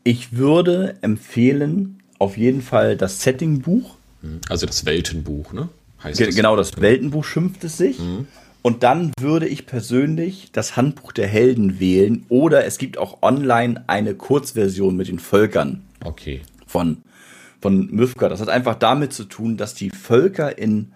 Ich 0.04 0.36
würde 0.36 0.96
empfehlen, 1.00 2.02
auf 2.18 2.36
jeden 2.36 2.62
Fall 2.62 2.96
das 2.96 3.22
Settingbuch. 3.22 3.96
Mhm. 4.22 4.40
Also 4.48 4.66
das 4.66 4.86
Weltenbuch, 4.86 5.52
ne? 5.52 5.68
Heißt 6.02 6.18
Ge 6.18 6.26
das? 6.26 6.36
Genau, 6.36 6.54
das 6.54 6.80
Weltenbuch 6.80 7.24
schimpft 7.24 7.64
es 7.64 7.76
sich. 7.76 7.98
Mhm. 7.98 8.28
Und 8.64 8.82
dann 8.82 9.12
würde 9.20 9.46
ich 9.46 9.66
persönlich 9.66 10.50
das 10.52 10.74
Handbuch 10.74 11.12
der 11.12 11.28
Helden 11.28 11.78
wählen. 11.78 12.24
Oder 12.30 12.64
es 12.64 12.78
gibt 12.78 12.96
auch 12.96 13.22
online 13.22 13.84
eine 13.86 14.14
Kurzversion 14.14 14.96
mit 14.96 15.08
den 15.08 15.18
Völkern. 15.18 15.82
Okay. 16.02 16.40
Von 16.66 17.02
von 17.64 17.88
Mythgard. 17.90 18.30
Das 18.30 18.42
hat 18.42 18.50
einfach 18.50 18.74
damit 18.74 19.14
zu 19.14 19.24
tun, 19.24 19.56
dass 19.56 19.72
die 19.72 19.88
Völker 19.88 20.58
in 20.58 20.92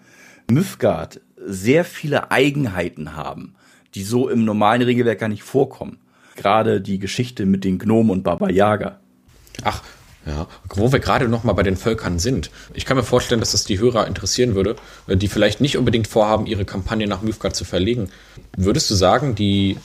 Mythgard 0.51 1.19
sehr 1.35 1.83
viele 1.83 2.29
Eigenheiten 2.29 3.15
haben, 3.15 3.55
die 3.95 4.03
so 4.03 4.29
im 4.29 4.45
normalen 4.45 4.83
Regelwerk 4.83 5.17
gar 5.17 5.29
nicht 5.29 5.41
vorkommen. 5.41 5.97
Gerade 6.35 6.79
die 6.79 6.99
Geschichte 6.99 7.47
mit 7.47 7.63
den 7.63 7.79
Gnomen 7.79 8.11
und 8.11 8.23
Baba 8.23 8.51
Yaga. 8.51 8.99
Ach, 9.63 9.81
ja, 10.29 10.47
wo 10.75 10.91
wir 10.91 10.99
gerade 10.99 11.27
noch 11.27 11.43
mal 11.43 11.53
bei 11.53 11.63
den 11.63 11.75
Völkern 11.75 12.19
sind. 12.19 12.51
Ich 12.73 12.85
kann 12.85 12.95
mir 12.95 13.03
vorstellen, 13.03 13.41
dass 13.41 13.51
das 13.51 13.65
die 13.65 13.79
Hörer 13.79 14.07
interessieren 14.07 14.55
würde, 14.55 14.75
die 15.07 15.27
vielleicht 15.27 15.59
nicht 15.59 15.77
unbedingt 15.77 16.07
vorhaben, 16.07 16.45
ihre 16.45 16.65
Kampagne 16.65 17.07
nach 17.07 17.21
Mythgard 17.21 17.55
zu 17.55 17.65
verlegen. 17.65 18.09
Würdest 18.55 18.89
du 18.89 18.95
sagen, 18.95 19.35
die 19.35 19.77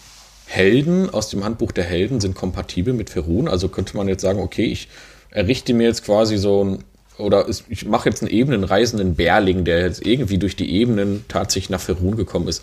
Helden 0.46 1.08
aus 1.08 1.30
dem 1.30 1.44
Handbuch 1.44 1.72
der 1.72 1.84
Helden 1.84 2.20
sind 2.20 2.34
kompatibel 2.34 2.92
mit 2.92 3.10
Ferun? 3.10 3.48
Also 3.48 3.68
könnte 3.68 3.96
man 3.96 4.06
jetzt 4.06 4.22
sagen, 4.22 4.40
okay, 4.40 4.66
ich 4.66 4.88
errichte 5.30 5.72
mir 5.72 5.88
jetzt 5.88 6.04
quasi 6.04 6.36
so 6.36 6.64
ein, 6.64 6.84
oder 7.16 7.46
ich 7.48 7.86
mache 7.86 8.08
jetzt 8.08 8.22
einen 8.22 8.30
ebenenreisenden 8.30 9.14
Bärling, 9.14 9.64
der 9.64 9.80
jetzt 9.80 10.04
irgendwie 10.04 10.38
durch 10.38 10.56
die 10.56 10.70
Ebenen 10.74 11.24
tatsächlich 11.28 11.70
nach 11.70 11.80
Ferun 11.80 12.16
gekommen 12.16 12.48
ist. 12.48 12.62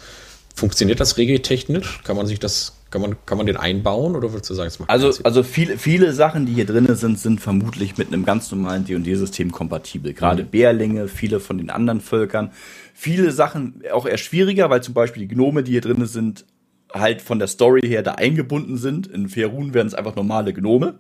Funktioniert 0.56 1.00
das 1.00 1.18
regeltechnisch? 1.18 2.02
Kann 2.04 2.16
man 2.16 2.28
sich 2.28 2.40
das, 2.40 2.78
kann 2.90 3.02
man, 3.02 3.16
kann 3.26 3.38
man 3.38 3.48
den 3.48 3.58
einbauen 3.58 4.16
oder 4.16 4.32
würdest 4.32 4.50
du 4.50 4.54
sagen, 4.54 4.68
es 4.68 4.80
macht 4.80 4.90
Also, 4.90 5.12
also 5.24 5.44
viele, 5.44 5.78
viele 5.78 6.14
Sachen, 6.14 6.46
die 6.46 6.54
hier 6.54 6.66
drin 6.66 6.94
sind, 6.96 7.20
sind 7.20 7.42
vermutlich 7.42 7.98
mit 7.98 8.08
einem 8.08 8.26
ganz 8.26 8.52
normalen 8.52 8.86
D&D-System 8.86 9.52
kompatibel. 9.52 10.14
Gerade 10.14 10.44
Bärlinge, 10.44 11.08
viele 11.08 11.40
von 11.40 11.58
den 11.58 11.70
anderen 11.70 12.02
Völkern. 12.02 12.52
Viele 12.94 13.32
Sachen 13.32 13.82
auch 13.92 14.06
eher 14.06 14.18
schwieriger, 14.18 14.70
weil 14.70 14.84
zum 14.84 14.94
Beispiel 14.94 15.28
die 15.28 15.34
Gnome, 15.34 15.64
die 15.64 15.72
hier 15.72 15.82
drin 15.82 16.06
sind, 16.06 16.46
halt 16.94 17.22
von 17.22 17.40
der 17.40 17.48
Story 17.48 17.82
her 17.82 18.04
da 18.04 18.14
eingebunden 18.14 18.78
sind. 18.78 19.08
In 19.08 19.30
Ferun 19.30 19.74
werden 19.74 19.88
es 19.88 19.94
einfach 19.94 20.16
normale 20.16 20.54
Gnome. 20.54 21.00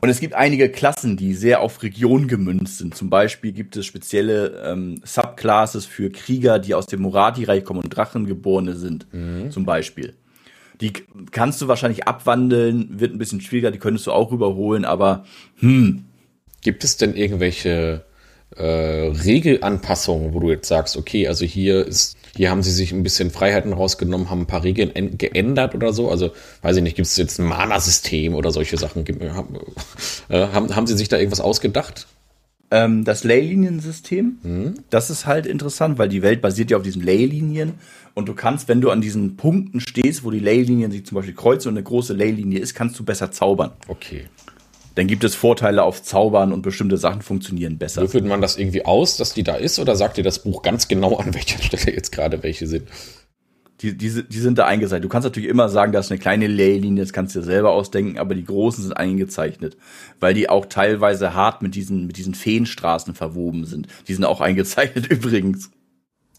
Und 0.00 0.08
es 0.08 0.20
gibt 0.20 0.34
einige 0.34 0.68
Klassen, 0.70 1.16
die 1.16 1.34
sehr 1.34 1.60
auf 1.60 1.82
Region 1.82 2.28
gemünzt 2.28 2.78
sind. 2.78 2.94
Zum 2.94 3.10
Beispiel 3.10 3.52
gibt 3.52 3.76
es 3.76 3.86
spezielle 3.86 4.62
ähm, 4.64 5.00
Subclasses 5.04 5.86
für 5.86 6.10
Krieger, 6.10 6.58
die 6.58 6.74
aus 6.74 6.86
dem 6.86 7.02
Morati-Reich 7.02 7.64
kommen 7.64 7.80
und 7.80 7.90
Drachengeborene 7.90 8.74
sind. 8.74 9.06
Zum 9.50 9.64
Beispiel. 9.64 10.14
Die 10.80 10.92
kannst 11.30 11.62
du 11.62 11.68
wahrscheinlich 11.68 12.08
abwandeln, 12.08 12.98
wird 12.98 13.12
ein 13.12 13.18
bisschen 13.18 13.40
schwieriger, 13.40 13.70
die 13.70 13.78
könntest 13.78 14.06
du 14.06 14.12
auch 14.12 14.32
überholen, 14.32 14.84
aber 14.84 15.24
Gibt 16.62 16.84
es 16.84 16.96
denn 16.96 17.14
irgendwelche 17.14 18.04
äh, 18.56 19.10
Regelanpassungen, 19.24 20.34
wo 20.34 20.40
du 20.40 20.50
jetzt 20.50 20.68
sagst, 20.68 20.96
okay, 20.96 21.28
also 21.28 21.44
hier 21.44 21.86
ist, 21.86 22.16
hier 22.36 22.50
haben 22.50 22.62
sie 22.62 22.70
sich 22.70 22.92
ein 22.92 23.02
bisschen 23.02 23.30
Freiheiten 23.30 23.72
rausgenommen, 23.72 24.30
haben 24.30 24.42
ein 24.42 24.46
paar 24.46 24.64
Regeln 24.64 25.18
geändert 25.18 25.74
oder 25.74 25.92
so? 25.92 26.10
Also, 26.10 26.30
weiß 26.62 26.76
ich 26.76 26.82
nicht, 26.82 26.96
gibt 26.96 27.06
es 27.06 27.16
jetzt 27.16 27.38
ein 27.38 27.46
Mana-System 27.46 28.34
oder 28.34 28.50
solche 28.50 28.76
Sachen? 28.76 29.04
Haben, 29.34 29.58
äh, 30.28 30.46
haben, 30.48 30.74
haben 30.74 30.86
sie 30.86 30.96
sich 30.96 31.08
da 31.08 31.18
irgendwas 31.18 31.40
ausgedacht? 31.40 32.06
ähm, 32.72 33.04
das 33.04 33.22
Leyliniensystem, 33.22 34.74
das 34.88 35.10
ist 35.10 35.26
halt 35.26 35.44
interessant, 35.44 35.98
weil 35.98 36.08
die 36.08 36.22
Welt 36.22 36.40
basiert 36.40 36.70
ja 36.70 36.78
auf 36.78 36.82
diesen 36.82 37.02
Leylinien 37.02 37.74
und 38.14 38.28
du 38.28 38.34
kannst, 38.34 38.66
wenn 38.66 38.80
du 38.80 38.90
an 38.90 39.02
diesen 39.02 39.36
Punkten 39.36 39.80
stehst, 39.80 40.24
wo 40.24 40.30
die 40.30 40.38
Leylinien 40.38 40.90
sich 40.90 41.04
zum 41.04 41.16
Beispiel 41.16 41.34
kreuzen 41.34 41.68
und 41.68 41.74
eine 41.76 41.84
große 41.84 42.14
Leylinie 42.14 42.60
ist, 42.60 42.74
kannst 42.74 42.98
du 42.98 43.04
besser 43.04 43.30
zaubern. 43.30 43.72
Okay. 43.88 44.24
Dann 44.94 45.06
gibt 45.06 45.24
es 45.24 45.34
Vorteile 45.34 45.82
auf 45.84 46.02
Zaubern 46.02 46.52
und 46.52 46.62
bestimmte 46.62 46.96
Sachen 46.98 47.22
funktionieren 47.22 47.78
besser. 47.78 48.02
Würfelt 48.02 48.26
man 48.26 48.40
das 48.42 48.58
irgendwie 48.58 48.84
aus, 48.84 49.16
dass 49.16 49.32
die 49.34 49.42
da 49.42 49.54
ist, 49.54 49.78
oder 49.78 49.96
sagt 49.96 50.16
dir 50.18 50.22
das 50.24 50.40
Buch 50.40 50.62
ganz 50.62 50.86
genau, 50.88 51.16
an 51.16 51.32
welcher 51.34 51.62
Stelle 51.62 51.94
jetzt 51.94 52.12
gerade 52.12 52.42
welche 52.42 52.66
sind? 52.66 52.88
Die, 53.80 53.96
die, 53.96 54.22
die 54.28 54.38
sind 54.38 54.58
da 54.58 54.66
eingezeichnet. 54.66 55.02
Du 55.04 55.08
kannst 55.08 55.24
natürlich 55.24 55.48
immer 55.48 55.68
sagen, 55.68 55.90
da 55.92 55.98
ist 55.98 56.12
eine 56.12 56.20
kleine 56.20 56.46
Leylinie, 56.46 57.02
das 57.02 57.12
kannst 57.12 57.34
du 57.34 57.40
dir 57.40 57.44
selber 57.46 57.72
ausdenken, 57.72 58.16
aber 58.18 58.34
die 58.36 58.44
großen 58.44 58.84
sind 58.84 58.92
eingezeichnet, 58.92 59.76
weil 60.20 60.34
die 60.34 60.48
auch 60.48 60.66
teilweise 60.66 61.34
hart 61.34 61.62
mit 61.62 61.74
diesen, 61.74 62.06
mit 62.06 62.16
diesen 62.16 62.34
Feenstraßen 62.34 63.14
verwoben 63.14 63.64
sind. 63.64 63.88
Die 64.06 64.14
sind 64.14 64.24
auch 64.24 64.40
eingezeichnet 64.40 65.06
übrigens. 65.10 65.70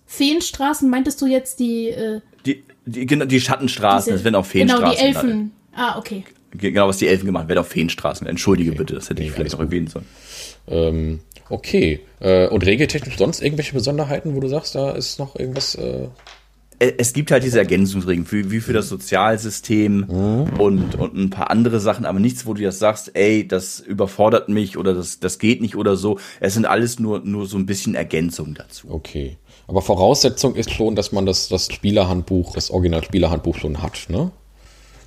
Feenstraßen, 0.06 0.90
meintest 0.90 1.22
du 1.22 1.26
jetzt 1.26 1.60
die, 1.60 1.90
äh, 1.90 2.22
Die, 2.46 2.64
die, 2.86 3.06
genau, 3.06 3.26
die 3.26 3.42
Schattenstraßen, 3.42 4.06
diese- 4.12 4.18
das 4.18 4.24
werden 4.24 4.36
auch 4.36 4.46
Feenstraßen. 4.46 4.86
Genau, 4.86 5.00
die 5.02 5.06
Elfen. 5.18 5.52
Ah, 5.76 5.98
okay. 5.98 6.24
Genau, 6.58 6.88
was 6.88 6.98
die 6.98 7.08
Elfen 7.08 7.26
gemacht 7.26 7.42
haben, 7.44 7.50
werden 7.50 7.60
auch 7.60 7.66
Feenstraßen. 7.68 8.28
Entschuldige 8.28 8.72
Okay. 8.72 8.78
bitte, 8.80 8.96
das 8.96 9.10
hätte 9.10 9.22
ich 9.24 9.30
Nee, 9.30 9.34
vielleicht 9.36 9.56
alles 9.56 9.60
noch 9.60 9.66
erwähnen 9.72 9.88
sollen. 9.88 10.06
Ähm, 10.68 11.20
okay. 11.50 12.00
Äh, 12.20 12.48
und 12.48 12.66
regeltechnisch 12.66 13.18
sonst 13.18 13.42
irgendwelche 13.42 13.74
Besonderheiten, 13.74 14.36
wo 14.36 14.40
du 14.40 14.48
sagst, 14.48 14.76
da 14.76 14.92
ist 14.92 15.20
noch 15.20 15.36
irgendwas. 15.38 15.76
Äh, 15.76 16.08
Ä- 16.80 16.94
Es 16.98 17.14
gibt 17.14 17.32
halt 17.32 17.44
diese 17.44 17.60
Ergänzungsregeln, 17.60 18.26
für, 18.26 18.50
wie 18.52 18.60
für 18.60 18.74
das 18.74 18.90
Sozialsystem 18.90 20.04
und, 20.58 20.96
und 20.96 21.16
ein 21.16 21.30
paar 21.30 21.50
andere 21.52 21.80
Sachen, 21.80 22.06
aber 22.06 22.20
nichts, 22.20 22.46
wo 22.46 22.54
du 22.54 22.62
jetzt 22.62 22.80
sagst, 22.80 23.12
ey, 23.16 23.48
das 23.48 23.80
überfordert 23.80 24.50
mich 24.50 24.78
oder 24.78 24.94
das, 24.94 25.20
das 25.20 25.40
geht 25.40 25.62
nicht 25.62 25.76
oder 25.76 25.96
so. 25.96 26.20
Es 26.40 26.54
sind 26.56 26.66
alles 26.66 27.00
nur, 27.00 27.20
nur 27.22 27.46
so 27.46 27.58
ein 27.58 27.66
bisschen 27.66 27.96
Ergänzungen 27.96 28.54
dazu. 28.56 28.88
okay. 28.90 29.38
Aber 29.66 29.82
Voraussetzung 29.82 30.56
ist 30.56 30.72
schon, 30.72 30.94
dass 30.94 31.14
man 31.14 31.26
das, 31.26 31.48
das 31.48 31.72
Spielerhandbuch, 31.72 32.54
das 32.54 32.70
Original-Spielerhandbuch 32.70 33.56
schon 33.58 33.82
hat, 33.82 34.08
ne? 34.10 34.32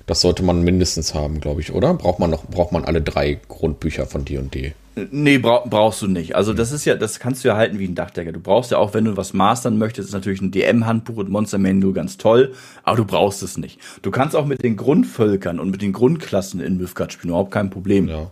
Das 0.07 0.21
sollte 0.21 0.41
man 0.41 0.63
mindestens 0.63 1.13
haben, 1.13 1.41
glaube 1.41 1.61
ich, 1.61 1.73
oder? 1.73 1.93
Braucht 1.93 2.19
man 2.19 2.29
noch, 2.29 2.45
braucht 2.45 2.71
man 2.71 2.85
alle 2.85 3.01
drei 3.01 3.39
Grundbücher 3.49 4.07
von 4.07 4.23
D&D? 4.25 4.73
Nee, 5.11 5.37
brauch, 5.37 5.69
brauchst 5.69 6.01
du 6.01 6.07
nicht. 6.07 6.35
Also 6.35 6.53
das 6.53 6.71
ist 6.71 6.85
ja, 6.85 6.95
das 6.95 7.19
kannst 7.19 7.43
du 7.43 7.49
ja 7.49 7.57
halten 7.57 7.77
wie 7.77 7.85
ein 7.85 7.93
Dachdecker. 7.93 8.31
Du 8.31 8.39
brauchst 8.39 8.71
ja 8.71 8.77
auch, 8.77 8.93
wenn 8.93 9.05
du 9.05 9.15
was 9.15 9.33
mastern 9.33 9.77
möchtest, 9.77 10.07
ist 10.07 10.13
natürlich 10.13 10.41
ein 10.41 10.51
DM-Handbuch 10.51 11.17
und 11.17 11.29
Monster 11.29 11.59
Manual 11.59 11.93
ganz 11.93 12.17
toll, 12.17 12.53
aber 12.83 12.97
du 12.97 13.05
brauchst 13.05 13.43
es 13.43 13.57
nicht. 13.57 13.79
Du 14.01 14.09
kannst 14.09 14.35
auch 14.35 14.45
mit 14.45 14.63
den 14.63 14.75
Grundvölkern 14.75 15.59
und 15.59 15.69
mit 15.69 15.81
den 15.81 15.93
Grundklassen 15.93 16.61
in 16.61 16.77
Mythgard 16.77 17.13
spielen, 17.13 17.29
überhaupt 17.29 17.51
kein 17.51 17.69
Problem. 17.69 18.07
Ja. 18.07 18.31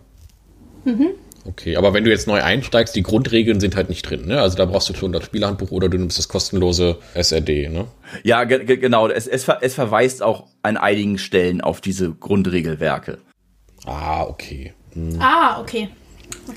Okay, 1.46 1.76
aber 1.76 1.94
wenn 1.94 2.04
du 2.04 2.10
jetzt 2.10 2.26
neu 2.26 2.42
einsteigst, 2.42 2.96
die 2.96 3.02
Grundregeln 3.02 3.60
sind 3.60 3.76
halt 3.76 3.88
nicht 3.88 4.08
drin, 4.08 4.26
ne? 4.26 4.40
Also 4.40 4.56
da 4.56 4.64
brauchst 4.64 4.88
du 4.88 4.94
schon 4.94 5.12
das 5.12 5.24
Spielerhandbuch 5.24 5.70
oder 5.70 5.88
du 5.88 5.98
nimmst 5.98 6.18
das 6.18 6.28
kostenlose 6.28 6.98
SRD, 7.14 7.68
ne? 7.68 7.86
Ja, 8.24 8.44
ge 8.44 8.64
ge 8.64 8.76
genau. 8.76 9.08
Es, 9.08 9.26
es, 9.26 9.44
ver 9.44 9.58
es 9.60 9.74
verweist 9.74 10.22
auch 10.22 10.46
an 10.62 10.76
einigen 10.76 11.18
Stellen 11.18 11.60
auf 11.60 11.80
diese 11.80 12.10
Grundregelwerke. 12.12 13.18
Ah, 13.84 14.24
okay. 14.24 14.72
Ah, 15.18 15.60
okay. 15.60 15.88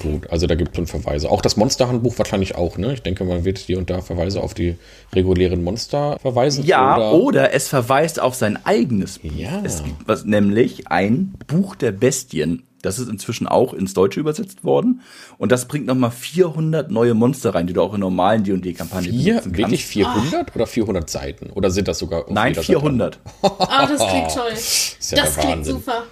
Gut, 0.01 0.29
also 0.29 0.47
da 0.47 0.55
gibt 0.55 0.71
es 0.71 0.75
schon 0.75 0.87
Verweise. 0.87 1.29
Auch 1.29 1.41
das 1.41 1.57
Monsterhandbuch 1.57 2.17
wahrscheinlich 2.17 2.55
auch, 2.55 2.77
ne? 2.77 2.93
Ich 2.93 3.01
denke, 3.01 3.23
man 3.23 3.43
wird 3.43 3.57
hier 3.57 3.77
und 3.77 3.89
da 3.89 4.01
Verweise 4.01 4.41
auf 4.41 4.53
die 4.53 4.75
regulären 5.13 5.63
Monster 5.63 6.17
verweisen. 6.19 6.63
Ja, 6.65 6.95
oder, 6.95 7.13
oder, 7.13 7.53
es 7.53 7.67
verweist 7.67 8.19
auf 8.19 8.35
sein 8.35 8.59
eigenes 8.65 9.19
Buch. 9.19 9.31
Ja. 9.35 9.61
Es 9.63 9.83
gibt 9.83 10.07
was, 10.07 10.25
nämlich 10.25 10.87
ein 10.87 11.33
Buch 11.47 11.75
der 11.75 11.91
Bestien. 11.91 12.63
Das 12.81 12.99
ist 12.99 13.09
inzwischen 13.09 13.47
auch 13.47 13.73
ins 13.73 13.93
Deutsche 13.93 14.19
übersetzt 14.19 14.63
worden. 14.63 15.01
Und 15.37 15.51
das 15.51 15.67
bringt 15.67 15.85
nochmal 15.85 16.11
400 16.11 16.91
neue 16.91 17.13
Monster 17.13 17.53
rein, 17.55 17.67
die 17.67 17.73
du 17.73 17.81
auch 17.81 17.93
in 17.93 17.99
normalen 17.99 18.43
D&D-Kampagnen 18.43 19.11
benutzen 19.11 19.57
wirklich 19.57 19.81
kannst. 19.81 20.23
400 20.31 20.55
oder 20.55 20.67
400 20.67 21.09
Seiten? 21.09 21.49
Oder 21.51 21.71
sind 21.71 21.87
das 21.87 21.99
sogar 21.99 22.25
auf 22.25 22.29
Nein, 22.29 22.53
jeder 22.53 22.61
Seite? 22.63 22.79
400. 22.79 23.19
Ah, 23.41 23.85
das 23.87 24.07
klingt 24.07 24.33
toll. 24.33 24.51
Ist 24.53 25.11
ja 25.11 25.23
das 25.23 25.37
klingt 25.37 25.65
super. 25.65 26.03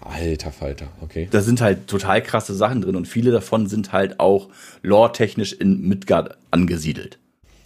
Alter 0.00 0.50
Falter, 0.50 0.86
okay. 1.02 1.28
Da 1.30 1.42
sind 1.42 1.60
halt 1.60 1.86
total 1.86 2.22
krasse 2.22 2.54
Sachen 2.54 2.80
drin 2.80 2.96
und 2.96 3.06
viele 3.06 3.30
davon 3.32 3.66
sind 3.66 3.92
halt 3.92 4.18
auch 4.18 4.48
lore-technisch 4.82 5.52
in 5.52 5.82
Midgard 5.82 6.38
angesiedelt. 6.50 7.18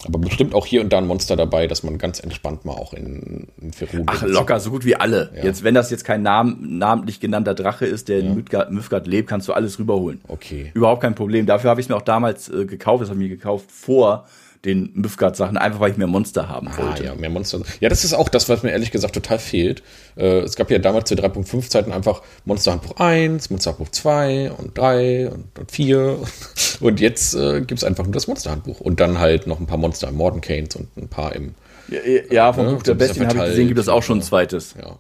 Aber 0.07 0.19
bestimmt 0.19 0.55
auch 0.55 0.67
hier 0.67 0.81
und 0.81 0.93
da 0.93 0.99
ein 0.99 1.07
Monster 1.07 1.37
dabei, 1.37 1.67
dass 1.67 1.83
man 1.83 1.99
ganz 1.99 2.21
entspannt 2.21 2.65
mal 2.65 2.73
auch 2.73 2.93
in, 2.93 3.49
in 3.61 3.73
Ferun 3.73 4.05
Ach, 4.07 4.23
locker, 4.23 4.61
so 4.61 4.71
gut 4.71 4.85
wie 4.85 4.97
alle. 4.97 5.33
Ja. 5.37 5.45
Jetzt, 5.45 5.65
wenn 5.65 5.75
das 5.75 5.91
jetzt 5.91 6.05
kein 6.05 6.23
Namen, 6.23 6.79
namentlich 6.79 7.21
genannter 7.21 7.55
Drache 7.55 7.87
ist, 7.87 8.09
der 8.09 8.21
in 8.21 8.35
Midgard, 8.35 8.71
Midgard 8.71 9.07
lebt, 9.07 9.29
kannst 9.29 9.49
du 9.49 9.53
alles 9.53 9.79
rüberholen. 9.79 10.21
Okay. 10.29 10.71
Überhaupt 10.75 11.03
kein 11.03 11.15
Problem. 11.15 11.47
Dafür 11.47 11.71
habe 11.71 11.81
ich 11.81 11.87
es 11.87 11.89
mir 11.89 11.97
auch 11.97 12.03
damals 12.03 12.49
äh, 12.49 12.67
gekauft. 12.67 13.03
Das 13.03 13.11
habe 13.11 13.23
ich 13.23 13.29
mir 13.29 13.37
gekauft 13.37 13.71
vor 13.71 14.27
den 14.65 14.91
Mythgard-Sachen, 14.95 15.57
einfach 15.57 15.81
weil 15.81 15.93
ich 15.93 15.97
mehr 15.97 16.07
Monster 16.07 16.49
haben 16.49 16.69
Ah, 16.69 16.79
wollte. 16.79 17.05
ja, 17.05 17.15
mehr 17.15 17.31
Monster. 17.31 17.61
Ja, 17.81 17.89
das 17.89 18.05
ist 18.05 18.15
auch 18.15 18.29
das, 18.29 18.49
was 18.49 18.63
mir 18.63 18.71
ehrlich 18.71 18.91
gesagt 18.91 19.15
total 19.15 19.39
fehlt. 19.39 19.83
Äh, 20.17 20.39
es 20.41 20.57
gab 20.57 20.71
ja 20.71 20.79
damals 20.79 21.09
zu 21.09 21.15
3.5 21.15 21.69
Zeiten 21.69 21.93
einfach 21.93 22.23
Monsterhandbuch 22.45 22.97
1, 22.97 23.51
Monsterhandbuch 23.51 23.91
2 23.91 24.53
und 24.53 24.77
3 24.79 25.29
und, 25.31 25.59
und 25.59 25.71
4. 25.71 26.19
Und 26.81 26.99
jetzt 27.01 27.35
äh, 27.35 27.61
gibt 27.61 27.79
es 27.79 27.85
einfach 27.85 28.03
nur 28.05 28.13
das 28.13 28.27
Monsterhandbuch. 28.27 28.81
Und 28.81 28.99
dann 28.99 29.21
halt 29.21 29.47
noch 29.47 29.61
ein 29.61 29.67
paar 29.67 29.79
Monster 29.79 30.09
im 30.09 30.17
Mordencanes 30.17 30.75
und 30.75 30.89
ein 30.97 31.09
paar 31.09 31.35
im. 31.35 31.55
Ja, 31.89 31.99
ja 32.31 32.53
vom 32.53 32.67
Ja, 32.67 32.73
Buch 32.73 32.83
der 32.83 32.95
Bestien 32.95 33.29
habe 33.29 33.39
ich 33.39 33.45
gesehen, 33.45 33.69
gibt 33.69 33.79
es 33.79 33.89
auch 33.89 34.03
schon 34.03 34.19
ein 34.19 34.23
zweites. 34.23 34.75
Ja. 34.77 34.99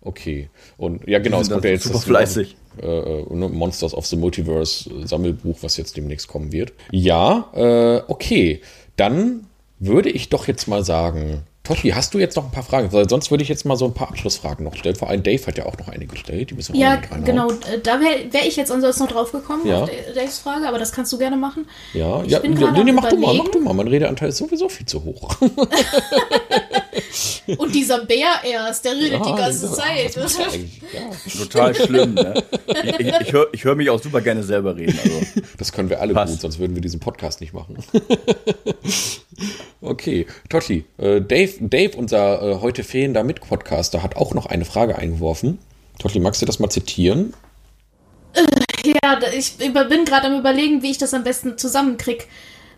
Okay. 0.00 0.48
Und 0.78 1.06
ja, 1.06 1.18
genau, 1.18 1.40
es 1.40 1.50
kommt 1.50 1.64
ja 1.64 1.70
jetzt 1.70 1.84
super 1.84 1.96
das 1.96 2.04
fleißig. 2.04 2.56
Äh, 2.80 2.86
äh, 2.86 3.26
ne, 3.34 3.48
Monsters 3.50 3.92
of 3.94 4.06
the 4.06 4.16
Multiverse 4.16 4.88
äh, 4.90 5.06
Sammelbuch, 5.06 5.58
was 5.60 5.76
jetzt 5.76 5.96
demnächst 5.96 6.26
kommen 6.28 6.50
wird. 6.50 6.72
Ja, 6.90 7.50
äh, 7.54 8.00
okay. 8.08 8.62
Dann 9.02 9.48
würde 9.80 10.10
ich 10.10 10.28
doch 10.28 10.46
jetzt 10.46 10.68
mal 10.68 10.84
sagen, 10.84 11.42
Totti, 11.64 11.90
hast 11.90 12.12
du 12.12 12.18
jetzt 12.18 12.34
noch 12.34 12.44
ein 12.44 12.50
paar 12.50 12.64
Fragen? 12.64 12.92
Weil 12.92 13.08
sonst 13.08 13.30
würde 13.30 13.44
ich 13.44 13.48
jetzt 13.48 13.64
mal 13.64 13.76
so 13.76 13.84
ein 13.84 13.94
paar 13.94 14.08
Abschlussfragen 14.08 14.64
noch 14.64 14.74
stellen. 14.74 14.96
Vor 14.96 15.08
allem 15.08 15.22
Dave 15.22 15.46
hat 15.46 15.56
ja 15.58 15.64
auch 15.66 15.78
noch 15.78 15.86
eine 15.86 16.06
gestellt. 16.06 16.50
Die 16.50 16.54
müssen 16.54 16.72
wir 16.74 16.80
Ja, 16.80 16.94
noch 16.96 17.02
mit 17.02 17.10
reinhauen. 17.12 17.24
genau. 17.24 17.50
äh, 17.72 17.78
Da 17.80 18.00
wäre 18.00 18.32
wär 18.32 18.44
ich 18.46 18.56
jetzt 18.56 18.72
ansonsten 18.72 19.04
noch 19.04 19.12
drauf 19.12 19.30
gekommen, 19.30 19.64
Ja. 19.64 19.84
auf 19.84 19.90
Daves 20.12 20.38
Frage, 20.40 20.66
aber 20.66 20.78
das 20.80 20.90
kannst 20.90 21.12
du 21.12 21.18
gerne 21.18 21.36
machen. 21.36 21.68
Ja, 21.94 22.24
Ich 22.24 22.32
ja, 22.32 22.40
bin 22.40 22.54
nee, 22.54 22.58
gerade 22.60 22.82
nee, 22.82 22.90
am 22.90 22.96
mach 22.96 23.08
du 23.08 23.16
mal, 23.16 23.34
mach 23.34 23.48
du 23.48 23.60
mal. 23.60 23.74
Mein 23.74 23.86
Redeanteil 23.86 24.30
ist 24.30 24.38
sowieso 24.38 24.68
viel 24.68 24.86
zu 24.86 25.04
hoch. 25.04 25.36
Und 27.58 27.74
dieser 27.74 28.04
Bär 28.06 28.26
erst, 28.44 28.84
der 28.84 28.92
redet 28.92 29.24
die 29.24 29.28
Ja, 29.28 29.36
ganze 29.36 29.66
das- 29.66 29.76
Zeit. 29.76 30.14
ja, 30.16 31.42
Total 31.44 31.74
schlimm, 31.74 32.14
ne? 32.14 32.42
Ich, 32.68 33.00
ich, 33.00 33.20
ich 33.20 33.32
höre 33.32 33.46
ich 33.52 33.64
hör 33.64 33.74
mich 33.74 33.88
auch 33.90 34.00
super 34.02 34.20
gerne 34.20 34.42
selber 34.42 34.76
reden. 34.76 34.98
Also. 35.02 35.20
Das 35.58 35.72
können 35.72 35.90
wir 35.90 36.00
alle 36.00 36.12
Passt. 36.14 36.32
gut, 36.34 36.40
sonst 36.40 36.58
würden 36.58 36.74
wir 36.74 36.82
diesen 36.82 37.00
Podcast 37.00 37.40
nicht 37.40 37.52
machen. 37.52 37.78
okay, 39.80 40.26
Totti, 40.48 40.84
äh, 40.98 41.20
Dave, 41.20 41.51
Dave, 41.60 41.96
unser 41.96 42.42
äh, 42.42 42.60
heute 42.60 42.84
fehlender 42.84 43.24
Mitpodcaster, 43.24 44.02
hat 44.02 44.16
auch 44.16 44.34
noch 44.34 44.46
eine 44.46 44.64
Frage 44.64 44.96
eingeworfen. 44.96 45.58
Totti, 45.98 46.20
magst 46.20 46.42
du 46.42 46.46
das 46.46 46.58
mal 46.58 46.70
zitieren? 46.70 47.34
Ja, 48.84 49.16
da- 49.16 49.30
ich 49.32 49.58
bin 49.58 50.04
gerade 50.04 50.26
am 50.26 50.38
überlegen, 50.38 50.82
wie 50.82 50.90
ich 50.90 50.98
das 50.98 51.14
am 51.14 51.22
besten 51.24 51.58
zusammenkrieg. 51.58 52.26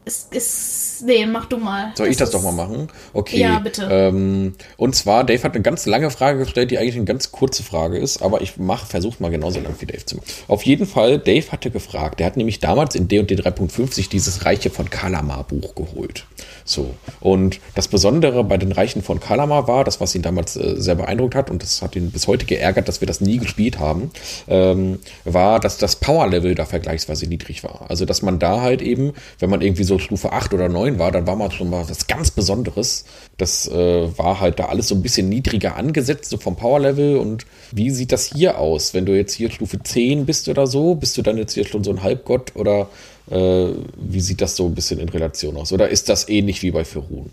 Es 0.05 0.29
ist. 0.31 1.03
Nee, 1.05 1.27
mach 1.27 1.47
du 1.47 1.57
mal. 1.59 1.93
Soll 1.97 2.09
ich 2.09 2.17
das 2.17 2.29
ist- 2.29 2.35
doch 2.35 2.43
mal 2.43 2.53
machen? 2.53 2.89
Okay. 3.13 3.39
Ja, 3.41 3.59
bitte. 3.59 3.89
Ähm, 3.91 4.55
und 4.77 4.95
zwar, 4.95 5.25
Dave 5.25 5.43
hat 5.43 5.55
eine 5.55 5.63
ganz 5.63 5.87
lange 5.87 6.11
Frage 6.11 6.39
gestellt, 6.39 6.71
die 6.71 6.79
eigentlich 6.79 6.95
eine 6.97 7.05
ganz 7.05 7.33
kurze 7.33 7.63
Frage 7.63 7.99
ist, 7.99 8.23
aber 8.23 8.41
ich 8.41 8.57
mach, 8.59 8.87
versuche 8.87 9.23
mal 9.23 9.31
genauso 9.31 9.61
lang 9.61 9.75
wie 9.81 9.87
Dave 9.87 10.05
zu 10.05 10.17
machen. 10.17 10.27
Auf 10.49 10.63
jeden 10.65 10.87
Fall, 10.87 11.19
Dave 11.19 11.51
hatte 11.51 11.71
gefragt, 11.71 12.21
der 12.21 12.27
hat 12.27 12.37
nämlich 12.37 12.61
damals 12.61 12.95
in 12.95 13.09
D&D 13.09 13.35
3.5 13.35 13.93
sich 13.93 14.09
dieses 14.09 14.45
Reiche 14.45 14.71
von 14.71 14.89
Kalamar 14.89 15.45
Buch 15.45 15.75
geholt. 15.75 16.27
So. 16.65 16.95
Und 17.21 17.61
das 17.75 17.89
Besondere 17.89 18.45
bei 18.45 18.57
den 18.57 18.73
Reichen 18.73 19.03
von 19.03 19.21
Kalamar 19.21 19.69
war, 19.69 19.85
das, 19.85 20.01
was 20.01 20.15
ihn 20.15 20.23
damals 20.23 20.57
äh, 20.57 20.75
sehr 20.81 20.95
beeindruckt 20.95 21.35
hat, 21.35 21.51
und 21.51 21.63
das 21.63 21.83
hat 21.83 21.97
ihn 21.97 22.11
bis 22.11 22.27
heute 22.27 22.47
geärgert, 22.47 22.89
dass 22.89 23.01
wir 23.01 23.07
das 23.09 23.21
nie 23.21 23.37
gespielt 23.39 23.79
haben, 23.79 24.11
ähm, 24.49 25.01
war, 25.25 25.61
dass 25.61 25.77
das 25.77 25.97
Power-Level 25.97 26.55
da 26.55 26.65
vergleichsweise 26.65 27.27
niedrig 27.27 27.65
war. 27.65 27.87
Also, 27.89 28.05
dass 28.07 28.23
man 28.23 28.39
da 28.39 28.61
halt 28.63 28.81
eben, 28.81 29.13
wenn 29.39 29.51
man 29.51 29.61
irgendwie 29.61 29.85
so 29.85 29.94
Stufe 29.99 30.33
8 30.33 30.53
oder 30.55 30.69
9 30.69 30.99
war, 30.99 31.11
dann 31.13 31.27
war 31.27 31.37
man 31.37 31.51
schon 31.51 31.71
mal 31.71 31.89
was 31.89 32.07
ganz 32.07 32.31
Besonderes. 32.31 33.05
Das 33.39 33.69
äh, 33.69 34.19
war 34.19 34.41
halt 34.41 34.59
da 34.59 34.67
alles 34.67 34.89
so 34.89 34.95
ein 34.95 35.03
bisschen 35.03 35.29
niedriger 35.29 35.77
angesetzt, 35.77 36.31
so 36.31 36.37
vom 36.39 36.57
Power-Level. 36.57 37.17
Und 37.17 37.47
wie 37.73 37.91
sieht 37.91 38.13
das 38.13 38.25
hier 38.27 38.59
aus? 38.59 38.95
Wenn 38.95 39.07
du 39.07 39.17
jetzt 39.17 39.35
hier 39.35 39.51
Stufe 39.51 39.83
10 39.83 40.27
bist 40.27 40.49
oder 40.49 40.67
so, 40.67 40.95
bist 40.95 41.17
du 41.17 41.23
dann 41.23 41.37
jetzt 41.39 41.55
hier 41.55 41.67
schon 41.67 41.85
so 41.85 41.91
ein 41.91 42.03
Halbgott 42.03 42.53
oder 42.57 42.89
äh, 43.31 43.69
wie 43.97 44.21
sieht 44.21 44.41
das 44.41 44.57
so 44.57 44.67
ein 44.67 44.75
bisschen 44.75 44.99
in 45.01 45.09
Relation 45.09 45.57
aus? 45.57 45.73
Oder 45.73 45.89
ist 45.89 46.09
das 46.09 46.29
ähnlich 46.29 46.63
wie 46.63 46.71
bei 46.71 46.85
Firun? 46.85 47.31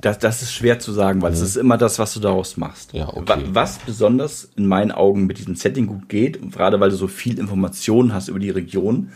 Das, 0.00 0.18
das 0.18 0.42
ist 0.42 0.52
schwer 0.52 0.78
zu 0.80 0.92
sagen, 0.92 1.22
weil 1.22 1.32
es 1.32 1.40
ist 1.40 1.56
immer 1.56 1.78
das, 1.78 1.98
was 1.98 2.12
du 2.12 2.20
daraus 2.20 2.58
machst. 2.58 2.92
Ja, 2.92 3.08
okay. 3.08 3.22
Wa- 3.26 3.38
Was 3.52 3.78
besonders 3.78 4.48
in 4.56 4.66
meinen 4.66 4.92
Augen 4.92 5.24
mit 5.24 5.38
diesem 5.38 5.54
Setting 5.56 5.86
gut 5.86 6.08
geht, 6.10 6.52
gerade 6.52 6.78
weil 6.80 6.90
du 6.90 6.96
so 6.96 7.08
viel 7.08 7.38
Informationen 7.38 8.12
hast 8.12 8.28
über 8.28 8.38
die 8.38 8.50
Region, 8.50 9.12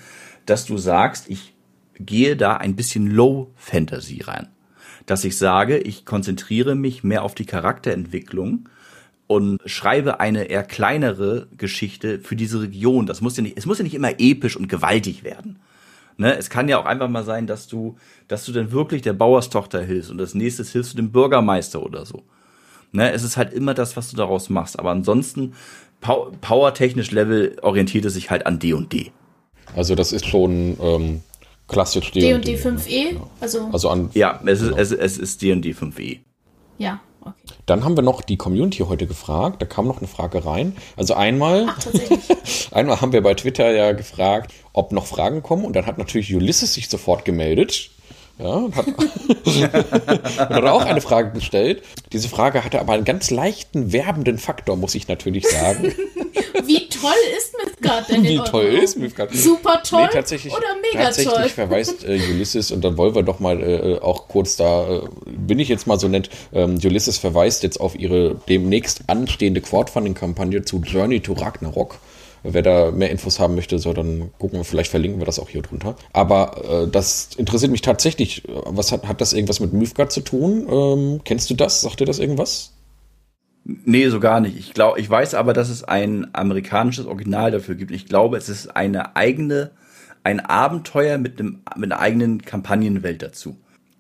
dass 0.47 0.65
du 0.65 0.79
sagst, 0.79 1.25
ich 1.29 1.53
gehe 2.01 2.37
da 2.37 2.57
ein 2.57 2.77
bisschen 2.77 3.07
Low 3.07 3.51
Fantasy 3.57 4.23
rein. 4.23 4.49
Dass 5.07 5.25
ich 5.25 5.37
sage, 5.37 5.79
ich 5.79 6.05
konzentriere 6.05 6.75
mich 6.75 7.03
mehr 7.03 7.23
auf 7.23 7.35
die 7.35 7.47
Charakterentwicklung 7.47 8.69
und 9.27 9.61
schreibe 9.67 10.21
eine 10.21 10.45
eher 10.45 10.65
kleinere 10.65 11.49
Geschichte 11.57 12.19
für 12.21 12.37
diese 12.37 12.63
Region. 12.63 13.07
Das 13.07 13.21
muss 13.21 13.37
ja 13.37 13.43
nicht, 13.43 13.59
es 13.59 13.67
muss 13.67 13.79
ja 13.79 13.85
nicht 13.85 13.95
immer 13.95 14.19
episch 14.19 14.57
und 14.57 14.69
gewaltig 14.69 15.23
werden. 15.25 15.59
Ne, 16.21 16.37
es 16.37 16.51
kann 16.51 16.69
ja 16.69 16.79
auch 16.79 16.85
einfach 16.85 17.09
mal 17.09 17.23
sein, 17.23 17.47
dass 17.47 17.69
du, 17.69 17.97
dass 18.27 18.45
du 18.45 18.51
dann 18.51 18.73
wirklich 18.73 19.03
der 19.03 19.13
Bauerstochter 19.13 19.81
hilfst 19.81 20.11
und 20.11 20.19
das 20.19 20.35
nächste 20.35 20.65
hilfst 20.65 20.95
du 20.95 20.97
dem 20.97 21.13
Bürgermeister 21.13 21.81
oder 21.81 22.05
so. 22.05 22.25
Ne, 22.91 23.13
es 23.13 23.23
ist 23.23 23.37
halt 23.37 23.53
immer 23.53 23.73
das, 23.73 23.97
was 23.97 24.11
du 24.11 24.17
daraus 24.17 24.49
machst. 24.49 24.79
Aber 24.79 24.91
ansonsten, 24.91 25.55
pow 26.01 26.33
powertechnisch 26.41 27.13
Level 27.13 27.57
orientiert 27.63 28.05
es 28.07 28.15
sich 28.15 28.31
halt 28.31 28.47
an 28.47 28.59
D 28.59 28.73
und 28.73 28.93
D. 28.93 29.13
Also 29.77 29.95
das 29.95 30.13
ist 30.13 30.27
schon 30.27 30.77
ähm, 30.81 31.23
klassisch 31.69 32.11
D 32.13 32.35
und 32.35 32.47
D 32.47 32.57
5e. 32.57 33.17
Also, 33.41 33.69
Also 33.73 33.89
an 33.91 34.11
Ja, 34.15 34.41
es 34.47 34.61
ist, 34.61 34.73
es, 34.77 34.91
es 34.93 35.19
ist 35.19 35.43
D 35.43 35.53
und 35.53 35.63
D 35.63 35.73
5e. 35.73 36.19
ja, 36.79 37.01
okay. 37.21 37.35
Dann 37.67 37.85
haben 37.85 37.97
wir 37.97 38.03
noch 38.03 38.23
die 38.23 38.37
Community 38.39 38.79
heute 38.79 39.07
gefragt. 39.07 39.61
Da 39.61 39.67
kam 39.67 39.87
noch 39.87 39.99
eine 39.99 40.09
Frage 40.09 40.45
rein. 40.47 40.77
Also 40.97 41.15
einmal, 41.15 41.67
Ach, 41.69 41.79
einmal 42.73 43.01
haben 43.01 43.13
wir 43.13 43.23
bei 43.23 43.35
Twitter 43.35 43.71
ja 43.71 43.93
gefragt, 43.93 44.53
ob 44.73 44.93
noch 44.93 45.07
Fragen 45.07 45.43
kommen. 45.43 45.65
Und 45.65 45.77
dann 45.77 45.87
hat 45.87 45.99
natürlich 45.99 46.35
Ulysses 46.35 46.75
sich 46.75 46.89
sofort 46.89 47.25
gemeldet. 47.25 47.91
Ja, 48.39 48.47
und 48.47 48.77
hat, 48.77 48.87
und 48.87 49.75
hat 50.39 50.65
auch 50.65 50.85
eine 50.85 51.01
Frage 51.01 51.33
gestellt. 51.33 51.83
Diese 52.13 52.29
Frage 52.29 52.65
hatte 52.65 52.81
aber 52.81 52.93
einen 52.93 53.05
ganz 53.05 53.31
leichten 53.31 53.93
werbenden 53.93 54.39
Faktor, 54.39 54.77
muss 54.77 54.95
ich 54.95 55.09
natürlich 55.09 55.47
sagen. 55.49 55.93
Wie 56.65 56.89
toll 56.89 57.11
ist 57.37 57.55
Midgard 57.65 58.09
denn 58.09 58.23
Wie 58.23 58.39
toll 58.39 58.67
Augen? 58.67 58.83
ist 58.83 58.99
Midgard? 58.99 59.35
Super 59.35 59.83
toll 59.83 60.03
Nee, 60.03 60.09
tatsächlich, 60.13 60.53
oder 60.53 60.67
mega 60.81 61.05
tatsächlich 61.05 61.35
toll? 61.35 61.49
verweist 61.49 62.05
äh, 62.05 62.21
Ulysses, 62.31 62.71
und 62.71 62.83
dann 62.85 62.97
wollen 62.97 63.15
wir 63.15 63.23
doch 63.23 63.41
mal 63.41 63.61
äh, 63.63 63.99
auch 64.01 64.29
kurz 64.29 64.57
da, 64.57 64.89
äh, 64.89 65.01
bin 65.27 65.59
ich 65.59 65.69
jetzt 65.69 65.87
mal 65.87 65.99
so 65.99 66.09
nett, 66.09 66.31
ähm, 66.53 66.79
Ulysses 66.83 67.19
verweist 67.19 67.63
jetzt 67.63 67.81
auf 67.81 67.99
ihre 67.99 68.37
demnächst 68.49 69.03
anstehende 69.09 69.61
Crowdfunding-Kampagne 69.61 70.63
zu 70.63 70.81
Journey 70.81 71.21
to 71.21 71.33
Ragnarok. 71.33 71.99
Wer 72.43 72.63
da 72.63 72.91
mehr 72.91 73.11
Infos 73.11 73.41
haben 73.41 73.55
möchte, 73.55 73.79
soll 73.79 73.95
dann 73.95 74.31
gucken, 74.39 74.65
vielleicht 74.65 74.91
verlinken 74.91 75.21
wir 75.21 75.27
das 75.27 75.39
auch 75.39 75.49
hier 75.49 75.63
drunter. 75.63 75.97
Aber 76.13 76.85
äh, 76.85 76.91
das 76.91 77.31
interessiert 77.37 77.73
mich 77.73 77.83
tatsächlich. 77.83 78.43
Was 78.47 78.93
hat, 78.93 79.07
hat 79.07 79.21
das 79.21 79.33
irgendwas 79.33 79.61
mit 79.61 79.73
Mythgard 79.73 80.13
zu 80.13 80.21
tun? 80.21 80.67
Ähm, 80.71 81.21
kennst 81.25 81.51
du 81.51 81.55
das? 81.55 81.81
Sagt 81.81 82.01
dir 82.01 82.05
das 82.07 82.19
irgendwas? 82.19 82.73
Nee, 83.65 84.09
so 84.09 84.19
gar 84.19 84.41
nicht. 84.41 84.59
Ich 84.59 84.73
glaube, 84.73 84.99
ich 84.99 85.11
weiß 85.11 85.35
aber, 85.35 85.53
dass 85.53 85.69
es 85.69 85.85
ein 85.85 86.29
amerikanisches 86.33 87.05
Original 87.05 87.51
dafür 87.51 87.75
gibt. 87.75 87.91
Ich 87.91 88.07
glaube, 88.07 88.39
es 88.39 88.49
ist 88.49 88.75
eine 88.75 89.15
eigene, 89.15 89.73
ein 90.25 90.41
Abenteuer 90.41 91.19
mit 91.19 91.39
einem, 91.39 91.61
mit 91.77 91.93
einer 91.93 92.01
eigenen 92.01 92.41
Kampagnenwelt 92.41 93.21
dazu, 93.21 93.59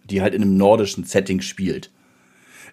die 0.08 0.22
halt 0.22 0.32
in 0.32 0.40
einem 0.40 0.56
nordischen 0.56 1.04
Setting 1.04 1.42
spielt. 1.42 1.90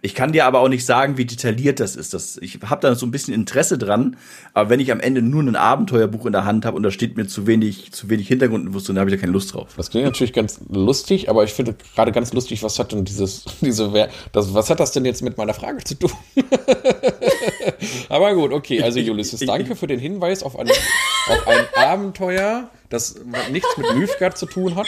Ich 0.05 0.13
kann 0.13 0.31
dir 0.31 0.45
aber 0.45 0.59
auch 0.59 0.69
nicht 0.69 0.85
sagen, 0.85 1.17
wie 1.17 1.25
detailliert 1.25 1.79
das 1.79 1.95
ist. 1.95 2.13
Das, 2.13 2.37
ich 2.37 2.59
habe 2.63 2.79
da 2.79 2.93
so 2.93 3.07
ein 3.07 3.11
bisschen 3.11 3.33
Interesse 3.33 3.79
dran, 3.79 4.17
aber 4.53 4.69
wenn 4.69 4.79
ich 4.79 4.91
am 4.91 4.99
Ende 4.99 5.23
nur 5.23 5.41
ein 5.41 5.55
Abenteuerbuch 5.55 6.27
in 6.27 6.31
der 6.31 6.45
Hand 6.45 6.63
habe 6.63 6.77
und 6.77 6.83
da 6.83 6.91
steht 6.91 7.17
mir 7.17 7.25
zu 7.25 7.47
wenig, 7.47 7.91
zu 7.91 8.07
wenig 8.07 8.27
Hintergrundinfos, 8.27 8.83
dann 8.83 8.99
habe 8.99 9.09
ich 9.09 9.15
da 9.15 9.19
keine 9.19 9.31
Lust 9.31 9.55
drauf. 9.55 9.73
Das 9.75 9.89
klingt 9.89 10.05
natürlich 10.05 10.31
ganz 10.31 10.59
lustig, 10.69 11.27
aber 11.27 11.43
ich 11.43 11.53
finde 11.53 11.75
gerade 11.95 12.11
ganz 12.11 12.33
lustig, 12.33 12.61
was 12.61 12.77
hat 12.77 12.91
denn 12.91 13.03
dieses, 13.03 13.45
diese, 13.61 14.09
das, 14.31 14.53
was 14.53 14.69
hat 14.69 14.79
das 14.79 14.91
denn 14.91 15.05
jetzt 15.05 15.23
mit 15.23 15.39
meiner 15.39 15.55
Frage 15.55 15.83
zu 15.83 15.95
tun? 15.95 16.11
aber 18.09 18.35
gut, 18.35 18.53
okay, 18.53 18.83
also 18.83 18.99
Ulysses, 18.99 19.39
danke 19.39 19.75
für 19.75 19.87
den 19.87 19.99
Hinweis 19.99 20.43
auf 20.43 20.59
ein, 20.59 20.69
auf 20.69 21.47
ein 21.47 21.65
Abenteuer, 21.83 22.69
das 22.89 23.15
nichts 23.51 23.77
mit 23.77 23.95
Mythgard 23.95 24.37
zu 24.37 24.45
tun 24.45 24.75
hat. 24.75 24.87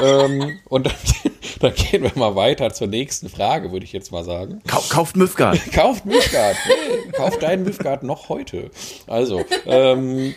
Ähm, 0.00 0.58
und 0.68 0.86
dann, 0.86 0.94
dann 1.60 1.74
gehen 1.74 2.02
wir 2.02 2.12
mal 2.14 2.36
weiter 2.36 2.72
zur 2.72 2.86
nächsten 2.86 3.28
Frage, 3.28 3.72
würde 3.72 3.84
ich 3.84 3.92
jetzt 3.92 4.12
mal 4.12 4.24
sagen. 4.24 4.60
Kau 4.66 4.80
kauft 4.88 5.16
Mythgard. 5.16 5.60
Kauft. 5.72 6.06
Nee, 6.06 6.18
kauft 7.12 7.42
deinen 7.42 7.64
Mythgard 7.64 8.02
noch 8.02 8.28
heute. 8.28 8.70
Also, 9.06 9.44
ähm, 9.66 10.34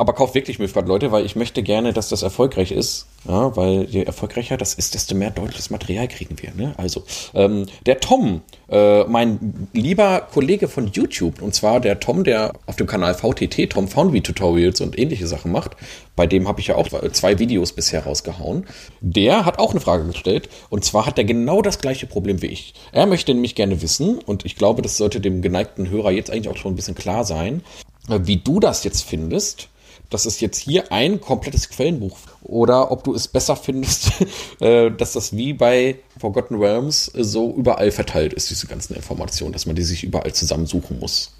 aber 0.00 0.14
kauft 0.14 0.34
wirklich 0.34 0.58
Mythgard, 0.58 0.88
Leute, 0.88 1.12
weil 1.12 1.26
ich 1.26 1.36
möchte 1.36 1.62
gerne, 1.62 1.92
dass 1.92 2.08
das 2.08 2.22
erfolgreich 2.22 2.72
ist. 2.72 3.06
Ja, 3.28 3.54
weil 3.54 3.84
je 3.84 4.02
erfolgreicher 4.02 4.56
das 4.56 4.72
ist, 4.72 4.94
desto 4.94 5.14
mehr 5.14 5.30
deutsches 5.30 5.68
Material 5.68 6.08
kriegen 6.08 6.36
wir. 6.40 6.54
Ne? 6.54 6.72
Also, 6.78 7.04
ähm, 7.34 7.66
der 7.84 8.00
Tom, 8.00 8.40
äh, 8.70 9.04
mein 9.04 9.68
lieber 9.74 10.26
Kollege 10.32 10.68
von 10.68 10.86
YouTube, 10.86 11.42
und 11.42 11.54
zwar 11.54 11.80
der 11.80 12.00
Tom, 12.00 12.24
der 12.24 12.54
auf 12.64 12.76
dem 12.76 12.86
Kanal 12.86 13.12
VTT, 13.12 13.68
Tom 13.68 13.88
Foundry 13.88 14.22
Tutorials 14.22 14.80
und 14.80 14.98
ähnliche 14.98 15.26
Sachen 15.26 15.52
macht, 15.52 15.72
bei 16.16 16.26
dem 16.26 16.48
habe 16.48 16.60
ich 16.60 16.68
ja 16.68 16.76
auch 16.76 16.88
zwei 17.12 17.38
Videos 17.38 17.74
bisher 17.74 18.04
rausgehauen, 18.04 18.66
der 19.02 19.44
hat 19.44 19.58
auch 19.58 19.72
eine 19.72 19.80
Frage 19.80 20.06
gestellt. 20.06 20.48
Und 20.70 20.82
zwar 20.82 21.04
hat 21.04 21.18
er 21.18 21.24
genau 21.24 21.60
das 21.60 21.78
gleiche 21.78 22.06
Problem 22.06 22.40
wie 22.40 22.46
ich. 22.46 22.72
Er 22.92 23.04
möchte 23.04 23.34
nämlich 23.34 23.54
gerne 23.54 23.82
wissen, 23.82 24.16
und 24.16 24.46
ich 24.46 24.56
glaube, 24.56 24.80
das 24.80 24.96
sollte 24.96 25.20
dem 25.20 25.42
geneigten 25.42 25.90
Hörer 25.90 26.10
jetzt 26.10 26.30
eigentlich 26.30 26.48
auch 26.48 26.56
schon 26.56 26.72
ein 26.72 26.76
bisschen 26.76 26.94
klar 26.94 27.26
sein, 27.26 27.62
äh, 28.08 28.20
wie 28.22 28.38
du 28.38 28.60
das 28.60 28.82
jetzt 28.84 29.02
findest, 29.02 29.68
das 30.10 30.26
ist 30.26 30.40
jetzt 30.40 30.58
hier 30.58 30.92
ein 30.92 31.20
komplettes 31.20 31.68
Quellenbuch. 31.68 32.18
Oder 32.42 32.90
ob 32.90 33.04
du 33.04 33.14
es 33.14 33.28
besser 33.28 33.56
findest, 33.56 34.10
äh, 34.60 34.90
dass 34.90 35.12
das 35.12 35.34
wie 35.36 35.52
bei 35.52 35.96
Forgotten 36.18 36.56
Realms 36.56 37.12
äh, 37.14 37.22
so 37.24 37.54
überall 37.54 37.90
verteilt 37.92 38.32
ist, 38.32 38.50
diese 38.50 38.66
ganzen 38.66 38.94
Informationen, 38.94 39.52
dass 39.52 39.66
man 39.66 39.76
die 39.76 39.82
sich 39.82 40.02
überall 40.04 40.32
zusammensuchen 40.32 40.98
muss. 40.98 41.36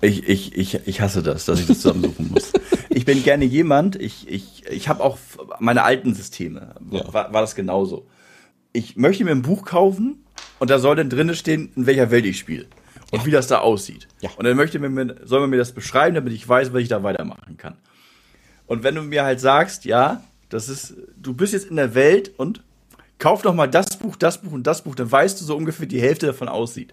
Ich, 0.00 0.28
ich, 0.28 0.56
ich, 0.56 0.86
ich 0.86 1.00
hasse 1.00 1.22
das, 1.22 1.44
dass 1.44 1.60
ich 1.60 1.66
das 1.66 1.80
zusammensuchen 1.80 2.30
muss. 2.30 2.52
Ich 2.96 3.04
bin 3.06 3.24
gerne 3.24 3.44
jemand, 3.44 3.96
ich, 3.96 4.28
ich, 4.28 4.62
ich 4.70 4.88
habe 4.88 5.02
auch 5.02 5.18
meine 5.58 5.82
alten 5.82 6.14
Systeme, 6.14 6.76
Ja. 6.92 7.12
war, 7.12 7.32
war 7.32 7.40
das 7.40 7.56
genauso. 7.56 8.06
Ich 8.72 8.94
möchte 8.96 9.24
mir 9.24 9.32
ein 9.32 9.42
Buch 9.42 9.64
kaufen 9.64 10.24
und 10.60 10.70
da 10.70 10.78
soll 10.78 10.94
dann 10.94 11.10
drinne 11.10 11.34
stehen, 11.34 11.72
in 11.74 11.86
welcher 11.86 12.12
Welt 12.12 12.24
ich 12.24 12.38
spiele 12.38 12.66
und 13.14 13.26
wie 13.26 13.30
das 13.30 13.46
da 13.46 13.58
aussieht. 13.58 14.08
Ja. 14.20 14.30
Und 14.36 14.44
dann 14.44 14.56
möchte 14.56 14.78
mir, 14.78 15.16
soll 15.24 15.40
man 15.40 15.50
mir 15.50 15.56
das 15.56 15.72
beschreiben, 15.72 16.14
damit 16.14 16.32
ich 16.32 16.48
weiß, 16.48 16.72
was 16.72 16.82
ich 16.82 16.88
da 16.88 17.02
weitermachen 17.02 17.56
kann. 17.56 17.76
Und 18.66 18.82
wenn 18.82 18.94
du 18.94 19.02
mir 19.02 19.24
halt 19.24 19.40
sagst, 19.40 19.84
ja, 19.84 20.22
das 20.48 20.68
ist, 20.68 20.94
du 21.16 21.34
bist 21.34 21.52
jetzt 21.52 21.68
in 21.68 21.76
der 21.76 21.94
Welt 21.94 22.32
und 22.36 22.62
kauf 23.18 23.42
doch 23.42 23.54
mal 23.54 23.66
das 23.66 23.96
Buch, 23.96 24.16
das 24.16 24.40
Buch 24.40 24.52
und 24.52 24.66
das 24.66 24.82
Buch, 24.82 24.94
dann 24.94 25.10
weißt 25.10 25.40
du 25.40 25.44
so 25.44 25.56
ungefähr, 25.56 25.82
wie 25.82 25.88
die 25.88 26.00
Hälfte 26.00 26.26
davon 26.26 26.48
aussieht. 26.48 26.92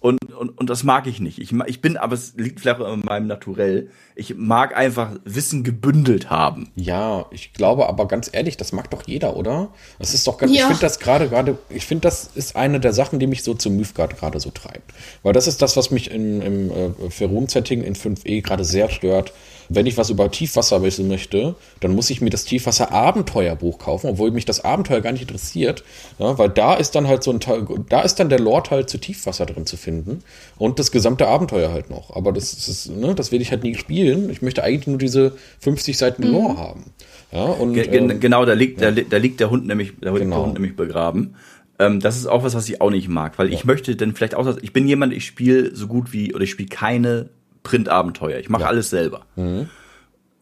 Und, 0.00 0.18
und, 0.34 0.58
und 0.58 0.70
das 0.70 0.82
mag 0.82 1.06
ich 1.06 1.20
nicht. 1.20 1.38
Ich, 1.38 1.52
ma- 1.52 1.66
ich 1.66 1.82
bin, 1.82 1.98
aber 1.98 2.14
es 2.14 2.32
liegt 2.36 2.60
vielleicht 2.60 2.80
auch 2.80 2.92
in 2.94 3.00
meinem 3.00 3.26
Naturell. 3.26 3.90
Ich 4.14 4.34
mag 4.34 4.74
einfach 4.74 5.10
Wissen 5.24 5.62
gebündelt 5.62 6.30
haben. 6.30 6.70
Ja, 6.74 7.26
ich 7.30 7.52
glaube 7.52 7.86
aber 7.86 8.08
ganz 8.08 8.30
ehrlich, 8.32 8.56
das 8.56 8.72
mag 8.72 8.88
doch 8.90 9.02
jeder, 9.06 9.36
oder? 9.36 9.68
Das 9.98 10.14
ist 10.14 10.26
doch 10.26 10.38
ganz, 10.38 10.52
ich 10.52 10.58
Ja. 10.58 10.68
finde 10.68 10.80
das 10.80 11.00
gerade, 11.00 11.28
gerade, 11.28 11.58
ich 11.68 11.84
finde, 11.84 12.02
das 12.02 12.30
ist 12.34 12.56
eine 12.56 12.80
der 12.80 12.94
Sachen, 12.94 13.18
die 13.18 13.26
mich 13.26 13.42
so 13.42 13.52
zu 13.52 13.68
Mythgard 13.70 14.16
gerade 14.18 14.40
so 14.40 14.50
treibt. 14.50 14.90
Weil 15.22 15.34
das 15.34 15.46
ist 15.46 15.60
das, 15.60 15.76
was 15.76 15.90
mich 15.90 16.10
im, 16.10 16.40
im 16.40 16.70
äh, 16.70 17.10
Ferrum-Setting 17.10 17.82
in 17.82 17.94
5e 17.94 18.40
gerade 18.42 18.64
sehr 18.64 18.88
stört. 18.88 19.34
Wenn 19.70 19.86
ich 19.86 19.96
was 19.96 20.10
über 20.10 20.30
Tiefwasser 20.30 20.82
wissen 20.82 21.08
möchte, 21.08 21.54
dann 21.78 21.94
muss 21.94 22.10
ich 22.10 22.20
mir 22.20 22.28
das 22.28 22.44
Tiefwasser-Abenteuerbuch 22.44 23.78
kaufen, 23.78 24.10
obwohl 24.10 24.32
mich 24.32 24.44
das 24.44 24.64
Abenteuer 24.64 25.00
gar 25.00 25.12
nicht 25.12 25.22
interessiert, 25.22 25.84
ja, 26.18 26.36
weil 26.36 26.48
da 26.48 26.74
ist 26.74 26.96
dann 26.96 27.06
halt 27.06 27.22
so 27.22 27.30
ein 27.30 27.38
Teil, 27.38 27.66
da 27.88 28.02
ist 28.02 28.16
dann 28.16 28.28
der 28.28 28.40
Lord 28.40 28.72
halt 28.72 28.90
zu 28.90 28.98
Tiefwasser 28.98 29.46
drin 29.46 29.66
zu 29.66 29.76
finden 29.76 30.24
und 30.58 30.80
das 30.80 30.90
gesamte 30.90 31.28
Abenteuer 31.28 31.72
halt 31.72 31.88
noch. 31.88 32.14
Aber 32.14 32.32
das 32.32 32.52
ist, 32.52 32.90
ne, 32.90 33.14
das 33.14 33.30
will 33.30 33.40
ich 33.40 33.52
halt 33.52 33.62
nie 33.62 33.76
spielen. 33.76 34.28
Ich 34.28 34.42
möchte 34.42 34.64
eigentlich 34.64 34.88
nur 34.88 34.98
diese 34.98 35.36
50 35.60 35.96
Seiten 35.96 36.26
mhm. 36.26 36.32
Lore 36.32 36.56
haben. 36.56 36.84
Ja, 37.30 37.44
und, 37.44 37.74
Ge 37.74 37.84
ähm, 37.84 38.18
genau, 38.18 38.44
da 38.44 38.54
liegt, 38.54 38.80
ja. 38.80 38.90
da, 38.90 39.02
da, 39.02 39.16
liegt 39.18 39.38
der 39.38 39.50
Hund 39.50 39.66
nämlich, 39.68 39.92
da 40.00 40.10
liegt 40.10 40.22
genau. 40.22 40.36
der 40.36 40.44
Hund 40.46 40.54
nämlich 40.54 40.74
begraben. 40.74 41.36
Ähm, 41.78 42.00
das 42.00 42.16
ist 42.16 42.26
auch 42.26 42.42
was, 42.42 42.54
was 42.54 42.68
ich 42.68 42.80
auch 42.80 42.90
nicht 42.90 43.08
mag, 43.08 43.38
weil 43.38 43.48
ja. 43.48 43.54
ich 43.54 43.64
möchte 43.64 43.94
dann 43.94 44.16
vielleicht 44.16 44.34
auch, 44.34 44.56
ich 44.60 44.72
bin 44.72 44.88
jemand, 44.88 45.12
ich 45.12 45.26
spiele 45.26 45.74
so 45.76 45.86
gut 45.86 46.12
wie, 46.12 46.34
oder 46.34 46.42
ich 46.42 46.50
spiele 46.50 46.68
keine 46.68 47.30
Print-Abenteuer. 47.62 48.38
Ich 48.38 48.48
mache 48.48 48.62
ja. 48.62 48.68
alles 48.68 48.90
selber. 48.90 49.22
Mhm. 49.36 49.68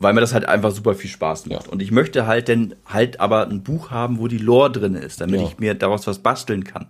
Weil 0.01 0.13
mir 0.13 0.21
das 0.21 0.33
halt 0.33 0.47
einfach 0.47 0.71
super 0.71 0.95
viel 0.95 1.11
Spaß 1.11 1.47
macht. 1.47 1.67
Ja. 1.67 1.73
Und 1.73 1.83
ich 1.83 1.91
möchte 1.91 2.27
halt 2.27 2.49
dann 2.49 2.75
halt 2.87 3.19
aber 3.19 3.49
ein 3.49 3.63
Buch 3.65 3.91
haben, 3.91 4.21
wo 4.21 4.29
die 4.29 4.39
Lore 4.39 4.71
drin 4.71 4.95
ist, 4.95 5.21
damit 5.21 5.41
ich 5.41 5.59
mir 5.59 5.75
daraus 5.75 6.07
was 6.07 6.21
basteln 6.21 6.63
kann. 6.63 6.87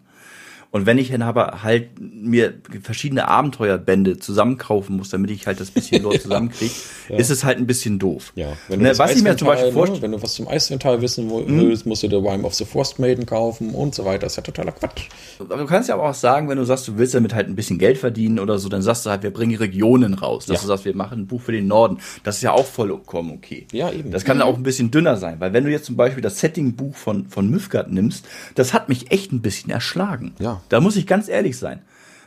Und 0.70 0.84
wenn 0.84 0.98
ich 0.98 1.10
dann 1.10 1.22
aber 1.22 1.62
halt 1.62 1.98
mir 1.98 2.54
verschiedene 2.82 3.26
Abenteuerbände 3.26 4.18
zusammenkaufen 4.18 4.96
muss, 4.96 5.08
damit 5.08 5.30
ich 5.30 5.46
halt 5.46 5.60
das 5.60 5.70
bisschen 5.70 6.02
dort 6.02 6.20
zusammenkriege, 6.22 6.74
ja. 7.08 7.16
ist 7.16 7.30
es 7.30 7.42
halt 7.42 7.56
ein 7.56 7.66
bisschen 7.66 7.98
doof. 7.98 8.32
Ja, 8.34 8.52
wenn 8.68 8.80
du 8.80 8.86
ne, 8.86 8.98
was 8.98 9.16
ich 9.16 9.22
mir 9.22 9.34
zum 9.36 9.48
Beispiel 9.48 9.72
vorstelle, 9.72 10.00
ne, 10.00 10.02
wenn 10.02 10.12
du 10.12 10.22
was 10.22 10.34
zum 10.34 10.46
Eisvental 10.46 11.00
wissen 11.00 11.30
hm? 11.30 11.46
willst, 11.46 11.86
musst 11.86 12.02
du 12.02 12.08
dir 12.08 12.18
Rime 12.18 12.44
of 12.44 12.52
the 12.54 12.66
Frost 12.66 12.98
Maiden 12.98 13.24
kaufen 13.24 13.70
und 13.70 13.94
so 13.94 14.04
weiter. 14.04 14.26
Das 14.26 14.32
ist 14.32 14.36
ja 14.36 14.42
totaler 14.42 14.72
Quatsch. 14.72 15.08
Aber 15.40 15.56
du 15.56 15.66
kannst 15.66 15.88
ja 15.88 15.94
aber 15.94 16.10
auch 16.10 16.14
sagen, 16.14 16.50
wenn 16.50 16.58
du 16.58 16.64
sagst, 16.64 16.86
du 16.86 16.98
willst 16.98 17.14
damit 17.14 17.34
halt 17.34 17.48
ein 17.48 17.56
bisschen 17.56 17.78
Geld 17.78 17.96
verdienen 17.96 18.38
oder 18.38 18.58
so, 18.58 18.68
dann 18.68 18.82
sagst 18.82 19.06
du 19.06 19.10
halt, 19.10 19.22
wir 19.22 19.32
bringen 19.32 19.56
Regionen 19.56 20.12
raus. 20.12 20.44
Dass 20.44 20.56
ja. 20.56 20.60
du 20.60 20.66
sagst, 20.66 20.84
wir 20.84 20.94
machen 20.94 21.20
ein 21.20 21.26
Buch 21.26 21.40
für 21.40 21.52
den 21.52 21.66
Norden. 21.66 21.98
Das 22.24 22.36
ist 22.36 22.42
ja 22.42 22.52
auch 22.52 22.66
vollkommen 22.66 23.32
okay. 23.32 23.66
Ja, 23.72 23.90
eben. 23.90 24.10
Das 24.10 24.26
kann 24.26 24.36
mhm. 24.36 24.42
auch 24.42 24.56
ein 24.56 24.62
bisschen 24.64 24.90
dünner 24.90 25.16
sein, 25.16 25.36
weil 25.40 25.54
wenn 25.54 25.64
du 25.64 25.70
jetzt 25.70 25.86
zum 25.86 25.96
Beispiel 25.96 26.22
das 26.22 26.40
Setting-Buch 26.40 26.94
von, 26.94 27.26
von 27.28 27.48
Mythgard 27.48 27.90
nimmst, 27.90 28.26
das 28.54 28.74
hat 28.74 28.90
mich 28.90 29.10
echt 29.10 29.32
ein 29.32 29.40
bisschen 29.40 29.70
erschlagen. 29.70 30.34
Ja. 30.38 30.57
Da 30.68 30.80
muss 30.80 30.96
ich 30.96 31.06
ganz 31.06 31.28
ehrlich 31.28 31.58
sein. 31.58 31.82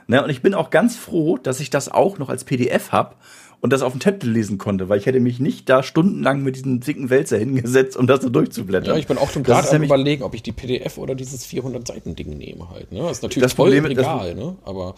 Ne, 0.07 0.23
und 0.23 0.29
ich 0.29 0.41
bin 0.41 0.53
auch 0.53 0.71
ganz 0.71 0.95
froh, 0.95 1.37
dass 1.37 1.59
ich 1.59 1.69
das 1.69 1.89
auch 1.89 2.17
noch 2.17 2.29
als 2.29 2.43
PDF 2.43 2.91
habe 2.91 3.15
und 3.61 3.71
das 3.71 3.83
auf 3.83 3.93
dem 3.93 3.99
Tablet 3.99 4.23
lesen 4.23 4.57
konnte, 4.57 4.89
weil 4.89 4.97
ich 4.97 5.05
hätte 5.05 5.19
mich 5.19 5.39
nicht 5.39 5.69
da 5.69 5.83
stundenlang 5.83 6.41
mit 6.41 6.55
diesem 6.55 6.79
dicken 6.79 7.11
Wälzer 7.11 7.37
hingesetzt, 7.37 7.95
um 7.95 8.07
das 8.07 8.21
so 8.23 8.29
durchzublättern. 8.29 8.95
Ja, 8.95 8.99
ich 8.99 9.05
bin 9.05 9.19
auch 9.19 9.29
schon 9.29 9.43
gerade 9.43 9.69
am 9.69 9.83
überlegen, 9.83 10.23
ob 10.23 10.33
ich 10.33 10.41
die 10.41 10.51
PDF 10.51 10.97
oder 10.97 11.13
dieses 11.13 11.45
400 11.45 11.87
Seiten 11.87 12.15
Ding 12.15 12.37
nehme 12.37 12.69
halt. 12.71 12.91
Ne? 12.91 12.99
Das 12.99 13.17
ist 13.17 13.23
natürlich 13.23 13.43
das 13.43 13.53
voll 13.53 13.69
Problem, 13.69 13.85
Regal, 13.85 14.33
das, 14.33 14.43
ne? 14.43 14.55
Aber 14.65 14.95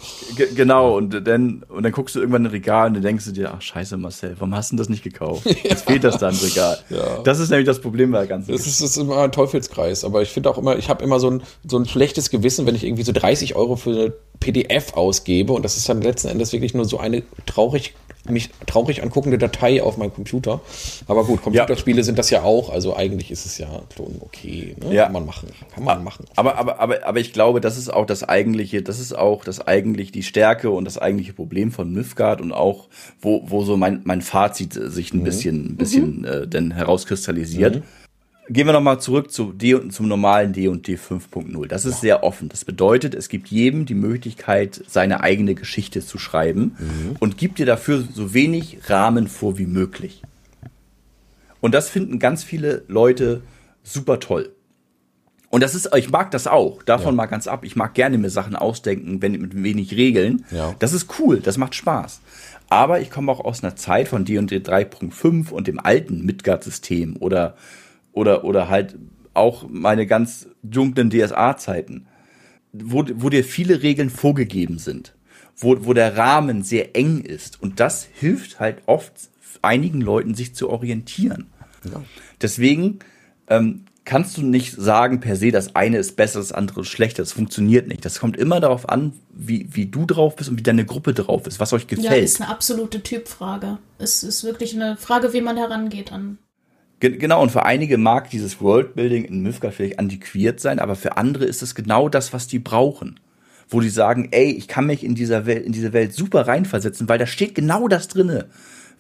genau 0.56 0.96
und 0.98 1.28
dann 1.28 1.64
und 1.68 1.84
dann 1.84 1.92
guckst 1.92 2.16
du 2.16 2.20
irgendwann 2.20 2.44
in 2.44 2.48
ein 2.48 2.52
Regal 2.52 2.88
und 2.88 2.94
dann 2.96 3.04
denkst 3.04 3.26
du 3.26 3.32
dir, 3.32 3.54
ach 3.54 3.62
Scheiße 3.62 3.98
Marcel, 3.98 4.36
warum 4.40 4.56
hast 4.56 4.72
du 4.72 4.78
das 4.78 4.88
nicht 4.88 5.04
gekauft? 5.04 5.46
Jetzt 5.64 5.86
fehlt 5.86 6.06
das 6.06 6.18
da 6.18 6.30
im 6.30 6.38
Regal. 6.38 6.80
ja. 6.90 7.20
Das 7.24 7.40
ist 7.40 7.50
nämlich 7.50 7.68
das 7.68 7.82
Problem 7.82 8.12
bei 8.12 8.20
der 8.20 8.28
ganzen. 8.28 8.54
Das 8.54 8.66
ist, 8.66 8.82
das 8.82 8.92
ist 8.92 8.98
immer 8.98 9.18
ein 9.18 9.32
Teufelskreis, 9.34 10.06
aber 10.06 10.22
ich 10.22 10.30
finde 10.30 10.50
auch 10.50 10.58
immer, 10.58 10.78
ich 10.78 10.88
habe 10.88 11.04
immer 11.04 11.20
so 11.20 11.30
ein 11.30 11.44
so 11.68 11.78
ein 11.78 11.86
schlechtes 11.86 12.30
Gewissen, 12.30 12.66
wenn 12.66 12.76
ich 12.76 12.86
irgendwie 12.86 13.04
so 13.04 13.12
30 13.12 13.58
Euro 13.58 13.76
für 13.76 13.90
eine 13.90 14.14
PDF 14.40 14.94
ausgebe 14.94 15.52
und 15.52 15.66
das 15.66 15.76
ist 15.76 15.90
dann 15.90 16.02
letzten 16.02 16.30
Endes 16.30 16.54
wirklich 16.54 16.74
nur 16.74 16.86
so 16.86 16.98
eine 16.98 17.24
traurig 17.46 17.94
mich 18.30 18.50
traurig 18.66 19.04
anguckende 19.04 19.38
Datei 19.38 19.82
auf 19.84 19.98
meinem 19.98 20.14
Computer. 20.14 20.62
Aber 21.08 21.26
gut, 21.26 21.42
Computerspiele 21.42 21.98
ja. 21.98 22.04
sind 22.04 22.18
das 22.18 22.30
ja 22.30 22.44
auch, 22.44 22.70
also 22.70 22.96
eigentlich 22.96 23.32
ist 23.32 23.46
es 23.46 23.58
ja 23.58 23.68
schon 23.96 24.18
okay. 24.22 24.76
Ne? 24.82 24.94
Ja. 24.94 25.04
Kann 25.04 25.14
man 25.14 25.26
machen. 25.26 25.50
Kann 25.74 25.84
man 25.84 26.04
machen. 26.04 26.26
Aber, 26.36 26.58
aber, 26.58 26.80
aber, 26.80 27.06
aber 27.06 27.20
ich 27.20 27.34
glaube, 27.34 27.62
das 27.62 27.78
ist 27.78 27.94
auch 27.94 28.06
das 28.06 28.24
eigentliche, 28.24 28.82
das 28.82 29.00
ist 29.00 29.14
auch 29.18 29.44
das 29.44 29.66
eigentlich 29.68 30.12
die 30.12 30.24
Stärke 30.24 30.70
und 30.70 30.86
das 30.86 30.98
eigentliche 30.98 31.34
Problem 31.34 31.72
von 31.72 31.92
Mythgard 31.92 32.42
und 32.42 32.52
auch, 32.52 32.88
wo, 33.22 33.44
wo 33.46 33.64
so 33.64 33.78
mein, 33.78 34.02
mein 34.04 34.22
Fazit 34.22 34.74
sich 34.74 35.14
ein 35.14 35.20
mhm. 35.20 35.24
bisschen, 35.24 35.66
ein 35.66 35.76
bisschen 35.76 36.20
mhm. 36.20 36.26
äh, 36.26 36.48
denn 36.48 36.72
herauskristallisiert. 36.72 37.78
Mhm. 37.78 37.84
Gehen 38.50 38.68
wir 38.68 38.74
nochmal 38.74 39.00
zurück 39.00 39.32
zu 39.32 39.54
D 39.54 39.74
und 39.74 39.94
zum 39.94 40.10
normalen 40.10 40.52
D 40.52 40.68
und 40.68 40.86
D 40.86 40.96
5.0. 40.96 41.68
Das 41.68 41.86
ist 41.86 42.02
sehr 42.02 42.24
offen. 42.24 42.50
Das 42.50 42.66
bedeutet, 42.66 43.16
es 43.16 43.30
gibt 43.30 43.48
jedem 43.48 43.86
die 43.86 43.94
Möglichkeit, 43.94 44.84
seine 44.88 45.22
eigene 45.22 45.56
Geschichte 45.56 46.02
zu 46.02 46.18
schreiben 46.18 46.76
mhm. 46.78 47.16
und 47.20 47.38
gibt 47.38 47.60
dir 47.60 47.66
dafür 47.66 48.04
so 48.14 48.34
wenig 48.34 48.90
Rahmen 48.90 49.30
vor 49.30 49.58
wie 49.58 49.66
möglich. 49.66 50.24
Und 51.62 51.74
das 51.74 51.90
finden 51.90 52.20
ganz 52.20 52.44
viele 52.44 52.84
Leute 52.90 53.42
super 53.82 54.20
toll. 54.20 54.52
Und 55.50 55.62
das 55.62 55.76
ist, 55.76 55.96
ich 55.96 56.10
mag 56.10 56.32
das 56.32 56.48
auch. 56.48 56.84
Davon 56.84 57.14
ja. 57.14 57.18
mal 57.18 57.28
ganz 57.28 57.48
ab. 57.48 57.64
Ich 57.64 57.76
mag 57.76 57.94
gerne 57.94 58.18
mir 58.18 58.32
Sachen 58.32 58.56
ausdenken, 58.56 59.22
wenn 59.22 59.34
mit 59.34 59.64
wenig 59.64 59.96
Regeln. 59.96 60.46
Ja. 60.52 60.76
Das 60.80 60.92
ist 60.92 61.20
cool. 61.20 61.40
Das 61.40 61.58
macht 61.58 61.76
Spaß. 61.76 62.22
Aber 62.70 63.00
ich 63.00 63.12
komme 63.12 63.32
auch 63.32 63.40
aus 63.40 63.64
einer 63.64 63.76
Zeit 63.76 64.08
von 64.08 64.26
D&D 64.26 64.58
3.5 64.58 65.52
und 65.52 65.68
dem 65.68 65.80
alten 65.80 66.26
Midgard-System 66.26 67.18
oder 67.20 67.56
oder, 68.14 68.44
oder 68.46 68.70
halt 68.70 68.98
auch 69.34 69.66
meine 69.70 70.06
ganz 70.06 70.48
dunklen 70.62 71.10
DSA-Zeiten, 71.10 72.08
wo, 72.72 73.06
wo 73.16 73.30
dir 73.30 73.44
viele 73.44 73.82
Regeln 73.82 74.10
vorgegeben 74.10 74.80
sind, 74.80 75.16
wo, 75.58 75.86
wo 75.86 75.94
der 75.94 76.18
Rahmen 76.18 76.64
sehr 76.64 76.96
eng 76.96 77.22
ist. 77.22 77.62
Und 77.62 77.80
das 77.80 78.08
hilft 78.12 78.60
halt 78.60 78.84
oft 78.86 79.14
einigen 79.62 80.02
Leuten, 80.02 80.36
sich 80.36 80.56
zu 80.56 80.70
orientieren. 80.70 81.48
Ja. 81.86 82.04
Deswegen 82.42 83.00
ähm, 83.48 83.86
kannst 84.06 84.38
du 84.38 84.42
nicht 84.42 84.74
sagen 84.74 85.20
per 85.20 85.36
se, 85.36 85.52
das 85.52 85.76
eine 85.76 85.98
ist 85.98 86.16
besser, 86.16 86.40
das 86.40 86.52
andere 86.52 86.82
ist 86.82 86.90
schlechter. 86.90 87.24
Das 87.24 87.32
funktioniert 87.32 87.88
nicht. 87.88 88.04
Das 88.06 88.20
kommt 88.20 88.38
immer 88.38 88.60
darauf 88.60 88.90
an, 88.90 89.14
wie, 89.32 89.68
wie 89.72 89.86
du 89.86 90.06
drauf 90.06 90.36
bist 90.36 90.50
und 90.50 90.60
wie 90.60 90.64
deine 90.64 90.86
Gruppe 90.86 91.14
drauf 91.14 91.48
ist, 91.48 91.60
was 91.60 91.74
euch 91.74 91.88
gefällt. 91.88 92.12
Ja, 92.12 92.16
ist 92.16 92.42
eine 92.42 92.50
absolute 92.50 93.02
Typfrage. 93.02 93.78
Es 93.98 94.24
ist 94.24 94.44
wirklich 94.44 94.76
eine 94.76 94.98
Frage, 94.98 95.34
wie 95.34 95.42
man 95.42 95.58
herangeht 95.58 96.12
an 96.12 96.38
Genau, 97.04 97.42
und 97.42 97.52
für 97.52 97.66
einige 97.66 97.98
mag 97.98 98.30
dieses 98.30 98.62
Worldbuilding 98.62 99.26
in 99.26 99.42
Mythgard 99.42 99.74
vielleicht 99.74 100.00
antiquiert 100.00 100.62
sein, 100.62 100.80
aber 100.80 100.96
für 100.96 101.18
andere 101.18 101.44
ist 101.44 101.62
es 101.62 101.76
genau 101.76 102.08
das, 102.08 102.32
was 102.32 102.48
die 102.48 102.60
brauchen. 102.60 103.20
Wo 103.68 103.82
die 103.82 103.90
sagen, 103.90 104.30
ey, 104.32 104.52
ich 104.52 104.70
kann 104.70 104.86
mich 104.86 105.04
in 105.04 105.14
dieser 105.14 105.46
Welt, 105.46 105.66
in 105.66 105.74
diese 105.74 105.92
Welt 105.92 106.14
super 106.14 106.48
reinversetzen, 106.48 107.10
weil 107.10 107.20
da 107.20 107.26
steht 107.26 107.56
genau 107.56 107.90
das 107.90 108.08
drinne, 108.08 108.46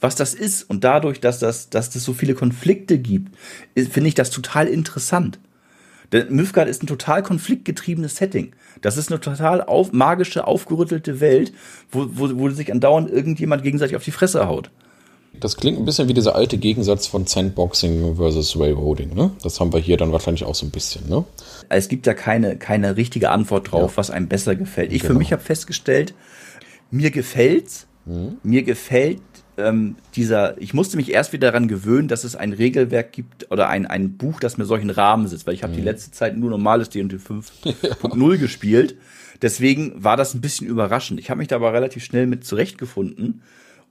was 0.02 0.16
das 0.16 0.34
ist. 0.34 0.64
Und 0.64 0.84
dadurch, 0.84 1.22
dass 1.22 1.40
das, 1.40 1.70
dass 1.70 1.92
das 1.92 2.04
so 2.04 2.12
viele 2.12 2.34
Konflikte 2.34 3.00
gibt, 3.00 3.38
finde 3.74 4.10
ich 4.10 4.16
das 4.16 4.32
total 4.32 4.68
interessant. 4.68 5.40
Denn 6.12 6.28
Mythgard 6.30 6.68
ist 6.68 6.84
ein 6.84 6.88
total 6.88 7.24
konfliktgetriebenes 7.24 8.18
Setting. 8.18 8.52
Das 8.82 8.98
ist 8.98 9.12
eine 9.12 9.22
total 9.22 9.62
auf, 9.62 9.94
magische, 9.94 10.46
aufgerüttelte 10.46 11.22
Welt, 11.22 11.54
wo, 11.90 12.06
wo, 12.10 12.38
wo 12.38 12.50
sich 12.50 12.70
andauernd 12.70 13.10
irgendjemand 13.10 13.64
gegenseitig 13.64 13.96
auf 13.96 14.04
die 14.04 14.12
Fresse 14.12 14.46
haut. 14.46 14.72
Das 15.44 15.58
klingt 15.58 15.78
ein 15.78 15.84
bisschen 15.84 16.08
wie 16.08 16.14
dieser 16.14 16.36
alte 16.36 16.58
Gegensatz 16.58 17.06
von 17.06 17.28
Sandboxing 17.28 18.16
versus 18.16 18.58
Railroading, 18.58 19.14
ne? 19.14 19.32
Das 19.44 19.60
haben 19.60 19.74
wir 19.74 19.82
hier 19.82 19.98
dann 19.98 20.14
wahrscheinlich 20.14 20.46
auch 20.46 20.56
so 20.56 20.66
ein 20.66 20.70
bisschen, 20.70 21.10
ne? 21.10 21.26
Es 21.68 21.90
gibt 21.90 22.08
da 22.08 22.14
keine, 22.14 22.56
keine 22.56 22.96
richtige 22.96 23.30
Antwort 23.30 23.74
drauf, 23.74 23.92
ja. 23.92 23.98
was 23.98 24.10
einem 24.10 24.30
besser 24.30 24.56
gefällt. 24.56 24.94
Ich 24.94 25.02
genau. 25.02 25.16
für 25.16 25.20
mich 25.20 25.34
habe 25.34 25.44
festgestellt, 25.44 26.14
mir 26.92 27.12
gefällt's, 27.12 27.88
mhm. 28.06 28.38
mir 28.44 28.64
gefällt 28.64 29.20
ähm, 29.58 29.98
dieser, 30.16 30.62
ich 30.62 30.74
musste 30.74 30.96
mich 30.96 31.12
erst 31.12 31.34
wieder 31.34 31.52
daran 31.52 31.68
gewöhnen, 31.68 32.08
dass 32.08 32.24
es 32.24 32.38
ein 32.38 32.54
Regelwerk 32.54 33.12
gibt 33.12 33.52
oder 33.52 33.68
ein, 33.68 33.86
ein 33.86 34.16
Buch, 34.16 34.40
das 34.40 34.58
mir 34.58 34.64
solchen 34.64 34.92
Rahmen 34.92 35.28
sitzt, 35.28 35.46
weil 35.46 35.56
ich 35.56 35.64
habe 35.64 35.74
mhm. 35.74 35.78
die 35.78 35.84
letzte 35.84 36.12
Zeit 36.12 36.38
nur 36.38 36.52
normales 36.52 36.88
D&D 36.88 37.18
5.0 37.18 38.32
ja. 38.32 38.38
gespielt. 38.38 38.96
Deswegen 39.42 40.02
war 40.02 40.16
das 40.16 40.34
ein 40.34 40.40
bisschen 40.40 40.68
überraschend. 40.68 41.20
Ich 41.20 41.30
habe 41.30 41.40
mich 41.40 41.50
da 41.50 41.58
aber 41.58 41.74
relativ 41.74 42.02
schnell 42.06 42.28
mit 42.28 42.46
zurechtgefunden 42.46 43.42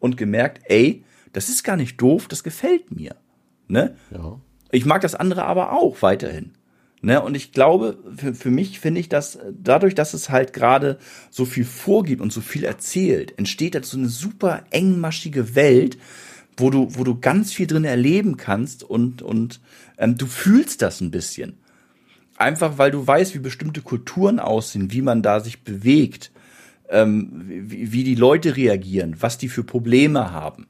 und 0.01 0.17
gemerkt, 0.17 0.63
ey, 0.65 1.05
das 1.33 1.49
ist 1.49 1.65
gar 1.65 1.77
nicht 1.77 2.01
doof, 2.01 2.29
das 2.29 2.45
gefällt 2.45 2.95
mir. 2.95 3.17
Ne? 3.69 3.97
Ja. 4.11 4.41
Ich 4.71 4.85
mag 4.87 5.03
das 5.03 5.15
andere 5.15 5.45
aber 5.45 5.73
auch 5.73 6.03
weiterhin. 6.03 6.53
Ne? 7.03 7.21
Und 7.21 7.35
ich 7.35 7.53
glaube, 7.53 7.99
für, 8.17 8.33
für 8.33 8.51
mich 8.51 8.79
finde 8.79 9.01
ich 9.01 9.09
das, 9.09 9.39
dadurch, 9.53 9.95
dass 9.95 10.15
es 10.15 10.31
halt 10.31 10.53
gerade 10.53 10.99
so 11.31 11.45
viel 11.45 11.65
vorgibt 11.65 12.23
und 12.23 12.33
so 12.33 12.41
viel 12.41 12.65
erzählt, 12.65 13.37
entsteht 13.39 13.85
so 13.85 13.99
eine 13.99 14.09
super 14.09 14.63
engmaschige 14.71 15.55
Welt, 15.57 15.99
wo 16.57 16.71
du, 16.71 16.95
wo 16.95 17.03
du 17.03 17.19
ganz 17.19 17.53
viel 17.53 17.67
drin 17.67 17.85
erleben 17.85 18.37
kannst 18.37 18.85
und, 18.85 19.21
und 19.21 19.61
ähm, 19.99 20.17
du 20.17 20.27
fühlst 20.27 20.81
das 20.81 21.01
ein 21.01 21.11
bisschen. 21.11 21.59
Einfach 22.37 22.79
weil 22.79 22.91
du 22.91 23.07
weißt, 23.07 23.35
wie 23.35 23.41
bestimmte 23.41 23.83
Kulturen 23.83 24.39
aussehen, 24.39 24.93
wie 24.93 25.03
man 25.03 25.23
da 25.23 25.41
sich 25.41 25.65
bewegt, 25.65 26.31
ähm, 26.89 27.43
wie, 27.47 27.93
wie 27.93 28.05
die 28.05 28.15
Leute 28.15 28.57
reagieren, 28.57 29.17
was 29.19 29.39
die 29.39 29.49
für 29.49 29.65
Probleme 29.65 30.31
haben. 30.31 30.67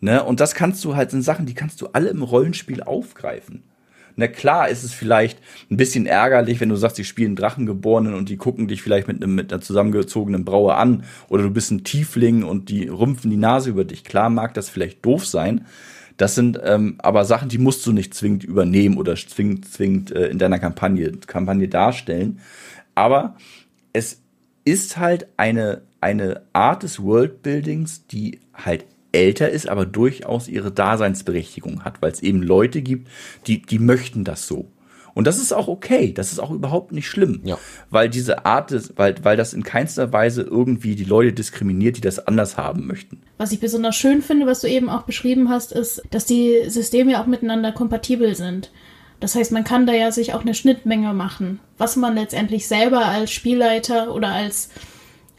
Ne? 0.00 0.22
Und 0.22 0.40
das 0.40 0.54
kannst 0.54 0.84
du 0.84 0.96
halt, 0.96 1.10
sind 1.10 1.22
Sachen, 1.22 1.46
die 1.46 1.54
kannst 1.54 1.80
du 1.80 1.88
alle 1.88 2.08
im 2.08 2.22
Rollenspiel 2.22 2.82
aufgreifen. 2.82 3.62
Na 4.16 4.28
klar 4.28 4.70
ist 4.70 4.82
es 4.82 4.92
vielleicht 4.92 5.38
ein 5.70 5.76
bisschen 5.76 6.06
ärgerlich, 6.06 6.58
wenn 6.60 6.70
du 6.70 6.76
sagst, 6.76 6.98
ich 6.98 7.06
spiele 7.06 7.26
einen 7.26 7.36
Drachengeborenen 7.36 8.14
und 8.14 8.30
die 8.30 8.38
gucken 8.38 8.66
dich 8.66 8.80
vielleicht 8.80 9.08
mit, 9.08 9.22
einem, 9.22 9.34
mit 9.34 9.52
einer 9.52 9.60
zusammengezogenen 9.60 10.44
Braue 10.44 10.74
an 10.74 11.04
oder 11.28 11.42
du 11.42 11.50
bist 11.50 11.70
ein 11.70 11.84
Tiefling 11.84 12.42
und 12.42 12.70
die 12.70 12.88
rümpfen 12.88 13.30
die 13.30 13.36
Nase 13.36 13.70
über 13.70 13.84
dich. 13.84 14.04
Klar 14.04 14.30
mag 14.30 14.54
das 14.54 14.70
vielleicht 14.70 15.04
doof 15.04 15.26
sein. 15.26 15.66
Das 16.16 16.34
sind 16.34 16.58
ähm, 16.64 16.94
aber 16.98 17.26
Sachen, 17.26 17.50
die 17.50 17.58
musst 17.58 17.84
du 17.84 17.92
nicht 17.92 18.14
zwingend 18.14 18.42
übernehmen 18.42 18.96
oder 18.96 19.14
zwingend, 19.16 19.70
zwingend 19.70 20.12
äh, 20.12 20.28
in 20.28 20.38
deiner 20.38 20.58
Kampagne, 20.58 21.12
Kampagne 21.26 21.68
darstellen. 21.68 22.40
Aber 22.94 23.36
es 23.92 24.22
ist 24.64 24.96
halt 24.96 25.28
eine, 25.36 25.82
eine 26.00 26.42
Art 26.54 26.84
des 26.84 27.02
Worldbuildings, 27.02 28.06
die 28.06 28.40
halt 28.54 28.86
älter 29.12 29.48
ist, 29.50 29.68
aber 29.68 29.86
durchaus 29.86 30.48
ihre 30.48 30.70
Daseinsberechtigung 30.72 31.84
hat, 31.84 32.02
weil 32.02 32.12
es 32.12 32.22
eben 32.22 32.42
Leute 32.42 32.82
gibt, 32.82 33.08
die, 33.46 33.62
die 33.62 33.78
möchten 33.78 34.24
das 34.24 34.46
so. 34.46 34.70
Und 35.14 35.26
das 35.26 35.38
ist 35.38 35.54
auch 35.54 35.66
okay, 35.66 36.12
das 36.12 36.30
ist 36.32 36.40
auch 36.40 36.50
überhaupt 36.50 36.92
nicht 36.92 37.08
schlimm, 37.08 37.40
Ja. 37.44 37.56
weil 37.88 38.10
diese 38.10 38.44
Art, 38.44 38.70
des, 38.70 38.92
weil, 38.96 39.14
weil 39.22 39.38
das 39.38 39.54
in 39.54 39.62
keinster 39.62 40.12
Weise 40.12 40.42
irgendwie 40.42 40.94
die 40.94 41.04
Leute 41.04 41.32
diskriminiert, 41.32 41.96
die 41.96 42.02
das 42.02 42.26
anders 42.26 42.58
haben 42.58 42.86
möchten. 42.86 43.22
Was 43.38 43.50
ich 43.50 43.58
besonders 43.60 43.96
schön 43.96 44.20
finde, 44.20 44.44
was 44.46 44.60
du 44.60 44.68
eben 44.68 44.90
auch 44.90 45.04
beschrieben 45.04 45.48
hast, 45.48 45.72
ist, 45.72 46.02
dass 46.10 46.26
die 46.26 46.68
Systeme 46.68 47.12
ja 47.12 47.22
auch 47.22 47.26
miteinander 47.26 47.72
kompatibel 47.72 48.34
sind. 48.34 48.70
Das 49.18 49.34
heißt, 49.34 49.52
man 49.52 49.64
kann 49.64 49.86
da 49.86 49.94
ja 49.94 50.12
sich 50.12 50.34
auch 50.34 50.42
eine 50.42 50.52
Schnittmenge 50.52 51.14
machen, 51.14 51.60
was 51.78 51.96
man 51.96 52.14
letztendlich 52.14 52.68
selber 52.68 53.06
als 53.06 53.30
Spielleiter 53.30 54.14
oder 54.14 54.28
als, 54.28 54.68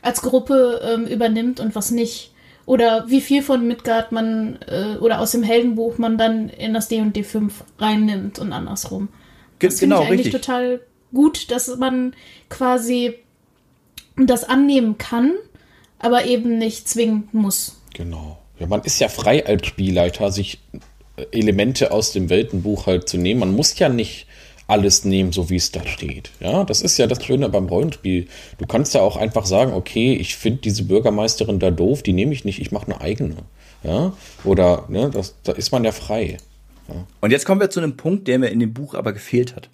als 0.02 0.23
Gruppe 0.23 0.81
ähm, 0.91 1.06
übernimmt 1.06 1.60
und 1.60 1.76
was 1.76 1.91
nicht. 1.91 2.34
Oder 2.68 3.06
wie 3.10 3.22
viel 3.22 3.41
von 3.41 3.65
Midgard 3.68 4.11
man 4.11 4.60
äh, 4.68 4.98
oder 4.98 5.19
aus 5.22 5.31
dem 5.31 5.41
Heldenbuch 5.41 5.98
man 5.98 6.18
dann 6.19 6.49
in 6.49 6.73
das 6.76 6.89
D&D 6.89 7.23
5 7.23 7.64
reinnimmt 7.80 8.38
und 8.39 8.52
andersrum. 8.53 9.07
Ge- 9.57 9.69
Das 9.69 9.80
finde 9.80 9.95
genau, 9.95 10.03
ich 10.06 10.11
eigentlich 10.11 10.26
richtig. 10.27 10.41
total 10.41 10.81
gut, 11.14 11.49
dass 11.49 11.76
man 11.77 12.14
quasi 12.49 13.15
das 14.18 14.44
annehmen 14.44 14.98
kann, 14.98 15.34
aber 15.98 16.26
eben 16.26 16.57
nicht 16.57 16.88
zwingend 16.89 17.34
muss. 17.34 17.81
Genau. 17.94 18.38
Ja, 18.60 18.68
man 18.68 18.81
ist 18.81 18.99
ja 18.99 19.07
frei 19.07 19.45
als 19.45 19.65
Spielleiter, 19.65 20.31
sich 20.31 20.60
Elemente 21.31 21.91
aus 21.91 22.11
dem 22.11 22.30
Weltenbuch 22.30 22.85
halt 22.85 23.07
zu 23.07 23.18
nehmen. 23.18 23.39
Man 23.39 23.56
muss 23.56 23.80
ja 23.80 23.89
nicht 23.89 24.27
alles 24.68 25.06
nehmen, 25.06 25.31
so 25.31 25.49
wie 25.49 25.56
es 25.56 25.72
da 25.72 25.85
steht. 25.85 26.31
Ja, 26.39 26.64
das 26.64 26.81
ist 26.81 26.98
ja 26.98 27.07
das 27.07 27.23
Schöne 27.23 27.49
beim 27.49 27.68
Rollenspiel. 27.68 28.27
Du 28.57 28.65
kannst 28.65 28.94
ja 28.94 29.02
auch 29.02 29.15
einfach 29.15 29.45
sagen, 29.45 29.73
okay, 29.73 30.14
ich 30.14 30.35
finde 30.35 30.61
diese 30.61 30.84
Bürgermeisterin 30.84 31.60
da 31.60 31.72
doof, 31.72 32.03
die 32.03 32.14
nehme 32.14 32.34
ich 32.34 32.45
nicht, 32.45 32.60
ich 32.60 32.72
mache 32.72 32.91
eine 32.91 33.02
eigene. 33.02 33.38
Ja, 33.84 34.14
oder, 34.44 34.85
ne, 34.89 35.10
das, 35.10 35.35
da 35.44 35.53
ist 35.53 35.72
man 35.72 35.84
ja 35.84 35.91
frei. 35.91 36.38
Und 37.22 37.31
jetzt 37.31 37.45
kommen 37.45 37.61
wir 37.61 37.69
zu 37.69 37.80
einem 37.80 37.98
Punkt, 37.98 38.27
der 38.27 38.39
mir 38.39 38.48
in 38.48 38.60
dem 38.60 38.73
Buch 38.73 38.94
aber 38.94 39.14
gefehlt 39.14 39.56
hat. 39.56 39.69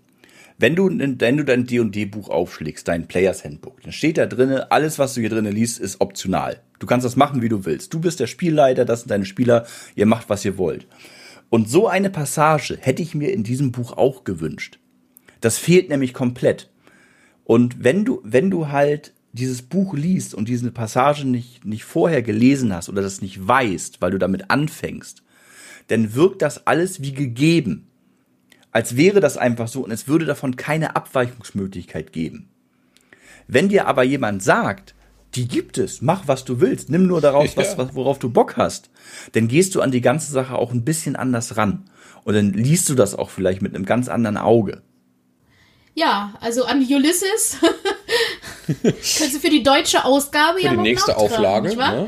Wenn 0.57 0.75
du, 0.75 0.87
wenn 0.89 1.37
du 1.37 1.43
dein 1.43 1.65
D&D-Buch 1.65 2.29
aufschlägst, 2.29 2.87
dein 2.87 3.07
Players 3.07 3.43
Handbook, 3.43 3.81
dann 3.81 3.91
steht 3.91 4.17
da 4.17 4.25
drinne, 4.25 4.71
alles, 4.71 4.99
was 4.99 5.13
du 5.13 5.21
hier 5.21 5.29
drinnen 5.29 5.53
liest, 5.53 5.79
ist 5.79 5.99
optional. 5.99 6.61
Du 6.79 6.85
kannst 6.85 7.05
das 7.05 7.15
machen, 7.15 7.41
wie 7.41 7.49
du 7.49 7.65
willst. 7.65 7.93
Du 7.93 7.99
bist 7.99 8.19
der 8.19 8.27
Spielleiter, 8.27 8.85
das 8.85 9.01
sind 9.01 9.09
deine 9.09 9.25
Spieler, 9.25 9.65
ihr 9.95 10.05
macht, 10.05 10.29
was 10.29 10.45
ihr 10.45 10.57
wollt. 10.57 10.85
Und 11.49 11.69
so 11.69 11.87
eine 11.87 12.09
Passage 12.09 12.77
hätte 12.79 13.01
ich 13.01 13.15
mir 13.15 13.31
in 13.31 13.43
diesem 13.43 13.71
Buch 13.71 13.97
auch 13.97 14.23
gewünscht. 14.23 14.79
Das 15.43 15.57
fehlt 15.57 15.89
nämlich 15.89 16.13
komplett. 16.13 16.69
Und 17.43 17.83
wenn 17.83 18.05
du, 18.05 18.21
wenn 18.23 18.49
du 18.49 18.69
halt 18.69 19.13
dieses 19.33 19.61
Buch 19.61 19.93
liest 19.93 20.33
und 20.33 20.47
diese 20.47 20.71
Passage 20.71 21.27
nicht, 21.27 21.65
nicht 21.65 21.83
vorher 21.83 22.21
gelesen 22.21 22.73
hast 22.73 22.87
oder 22.87 23.01
das 23.01 23.21
nicht 23.21 23.45
weißt, 23.45 24.01
weil 24.01 24.11
du 24.11 24.19
damit 24.19 24.49
anfängst, 24.49 25.21
dann 25.87 26.15
wirkt 26.15 26.41
das 26.41 26.65
alles 26.65 27.01
wie 27.01 27.11
gegeben. 27.11 27.89
Als 28.71 28.95
wäre 28.95 29.19
das 29.19 29.35
einfach 29.35 29.67
so 29.67 29.83
und 29.83 29.91
es 29.91 30.07
würde 30.07 30.23
davon 30.23 30.55
keine 30.55 30.95
Abweichungsmöglichkeit 30.95 32.13
geben. 32.13 32.47
Wenn 33.45 33.67
dir 33.67 33.85
aber 33.87 34.03
jemand 34.03 34.41
sagt, 34.43 34.95
die 35.35 35.49
gibt 35.49 35.77
es, 35.77 36.01
mach 36.01 36.25
was 36.29 36.45
du 36.45 36.61
willst, 36.61 36.89
nimm 36.89 37.05
nur 37.05 37.19
daraus, 37.19 37.57
was, 37.57 37.77
was, 37.77 37.93
worauf 37.95 38.17
du 38.17 38.29
Bock 38.29 38.55
hast, 38.55 38.91
dann 39.33 39.49
gehst 39.49 39.75
du 39.75 39.81
an 39.81 39.91
die 39.91 39.99
ganze 39.99 40.31
Sache 40.31 40.55
auch 40.55 40.71
ein 40.71 40.85
bisschen 40.85 41.17
anders 41.17 41.57
ran. 41.57 41.83
Und 42.23 42.33
dann 42.33 42.53
liest 42.53 42.87
du 42.87 42.95
das 42.95 43.13
auch 43.13 43.29
vielleicht 43.29 43.61
mit 43.61 43.75
einem 43.75 43.83
ganz 43.83 44.07
anderen 44.07 44.37
Auge. 44.37 44.83
Ja, 45.95 46.33
also 46.41 46.65
an 46.65 46.79
Ulysses 46.79 47.57
kannst 48.67 49.35
du 49.35 49.39
für 49.39 49.49
die 49.49 49.61
deutsche 49.63 50.03
Ausgabe 50.03 50.57
Für 50.57 50.63
ja 50.65 50.69
die 50.71 50.77
noch 50.77 50.83
nächste 50.83 51.17
Auflage. 51.17 51.67
nicht 51.67 51.77
wahr? 51.77 51.93
Ne? 51.93 52.07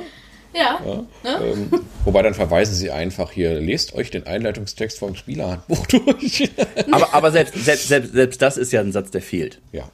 Ja. 0.53 0.79
Ne? 1.23 1.39
Ähm, 1.43 1.69
wobei 2.05 2.21
dann 2.21 2.33
verweisen 2.33 2.73
sie 2.75 2.89
einfach 2.89 3.31
hier, 3.31 3.59
lest 3.59 3.93
euch 3.93 4.09
den 4.09 4.25
Einleitungstext 4.25 4.97
vom 4.99 5.15
Spielerhandbuch 5.15 5.85
durch. 5.87 6.49
Aber, 6.91 7.13
aber 7.13 7.31
selbst, 7.31 7.53
selbst, 7.65 7.89
selbst, 7.89 8.13
selbst 8.13 8.41
das 8.41 8.57
ist 8.57 8.71
ja 8.71 8.79
ein 8.79 8.91
Satz, 8.91 9.11
der 9.11 9.21
fehlt. 9.21 9.61
ja. 9.71 9.89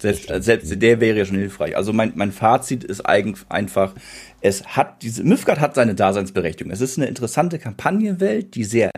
Selbst, 0.00 0.28
selbst 0.44 0.82
der 0.82 1.00
wäre 1.00 1.16
ja 1.16 1.24
schon 1.24 1.38
hilfreich. 1.38 1.76
Also 1.76 1.94
mein, 1.94 2.12
mein 2.16 2.30
Fazit 2.30 2.84
ist 2.84 3.06
eigen, 3.08 3.38
einfach, 3.48 3.94
es 4.42 4.62
hat 4.66 5.02
diese, 5.02 5.22
Mifgard 5.22 5.60
hat 5.60 5.74
seine 5.74 5.94
Daseinsberechtigung. 5.94 6.70
Es 6.72 6.82
ist 6.82 6.98
eine 6.98 7.06
interessante 7.06 7.58
Kampagnenwelt, 7.58 8.54
die 8.54 8.64
sehr 8.64 8.90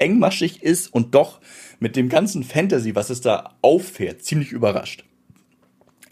engmaschig 0.00 0.62
ist 0.62 0.92
und 0.92 1.14
doch 1.14 1.40
mit 1.78 1.96
dem 1.96 2.08
ganzen 2.08 2.42
Fantasy, 2.44 2.94
was 2.94 3.10
es 3.10 3.20
da 3.20 3.56
auffährt, 3.62 4.22
ziemlich 4.22 4.52
überrascht. 4.52 5.04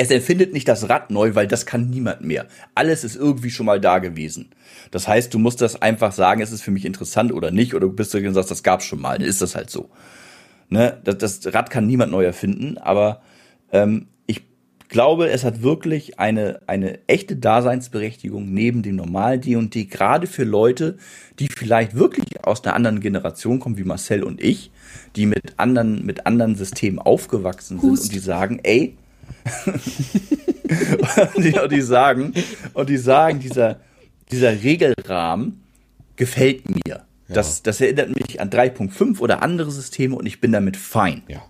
Es 0.01 0.13
erfindet 0.13 0.53
nicht 0.53 0.69
das 0.69 0.89
Rad 0.89 1.11
neu, 1.11 1.35
weil 1.35 1.49
das 1.49 1.67
kann 1.67 1.91
niemand 1.91 2.21
mehr. 2.21 2.47
Alles 2.77 3.03
ist 3.03 3.17
irgendwie 3.17 3.51
schon 3.51 3.67
mal 3.67 3.81
da 3.81 3.99
gewesen. 3.99 4.51
Das 4.93 5.09
heißt, 5.09 5.35
du 5.35 5.41
musst 5.41 5.61
das 5.61 5.83
einfach 5.83 6.13
sagen, 6.13 6.41
es 6.41 6.53
ist 6.53 6.63
für 6.63 6.71
mich 6.71 6.85
interessant 6.85 7.33
oder 7.33 7.51
nicht, 7.51 7.75
oder 7.75 7.89
du 7.89 7.93
bist 7.93 8.15
du 8.15 8.19
und 8.19 8.35
sagst, 8.35 8.53
das 8.53 8.63
gab's 8.63 8.85
schon 8.85 9.01
mal, 9.01 9.19
dann 9.19 9.27
ist 9.27 9.43
das 9.43 9.57
halt 9.57 9.71
so. 9.71 9.91
Ne? 10.69 11.01
Das, 11.03 11.19
das 11.19 11.53
Rad 11.53 11.71
kann 11.71 11.87
niemand 11.87 12.13
neu 12.13 12.25
erfinden, 12.25 12.79
aber 12.79 13.23
ähm, 13.73 14.07
glaube, 14.89 15.29
es 15.29 15.45
hat 15.45 15.63
wirklich 15.63 16.19
eine, 16.19 16.61
eine 16.67 16.99
echte 17.07 17.37
Daseinsberechtigung 17.37 18.53
neben 18.53 18.83
dem 18.83 18.97
normalen 18.97 19.41
D&D, 19.41 19.85
gerade 19.85 20.27
für 20.27 20.45
Leute, 20.45 20.97
die 21.39 21.49
vielleicht 21.49 21.95
wirklich 21.95 22.45
aus 22.45 22.65
einer 22.65 22.75
anderen 22.75 23.01
Generation 23.01 23.61
kommen, 23.61 23.77
wie 23.79 23.85
Marcel 23.85 24.23
und 24.23 24.43
ich, 24.43 24.71
die 25.17 25.27
mit 25.27 25.59
anderen, 25.59 26.05
mit 26.05 26.27
anderen 26.27 26.57
Systemen 26.57 26.99
aufgewachsen 26.99 27.81
sind 27.81 27.91
Hust. 27.91 28.05
und 28.05 28.15
die 28.15 28.19
sagen, 28.19 28.61
ey, 28.63 28.97
und 31.35 31.45
die, 31.45 31.59
und 31.59 31.73
die 31.73 31.81
sagen, 31.81 32.33
und 32.75 32.89
die 32.89 32.97
sagen, 32.97 33.41
dieser, 33.41 33.81
dieser 34.31 34.63
Regelrahmen 34.63 35.63
gefällt 36.17 36.69
mir. 36.69 37.05
Das, 37.29 37.63
das 37.63 37.81
erinnert 37.81 38.09
mich 38.09 38.41
an 38.41 38.49
3.5 38.49 39.21
oder 39.21 39.43
andere 39.43 39.71
Systeme 39.71 40.17
und 40.17 40.25
ich 40.25 40.41
bin 40.41 40.51
damit 40.51 40.79
fein. 40.79 41.23
Ja. 41.29 41.43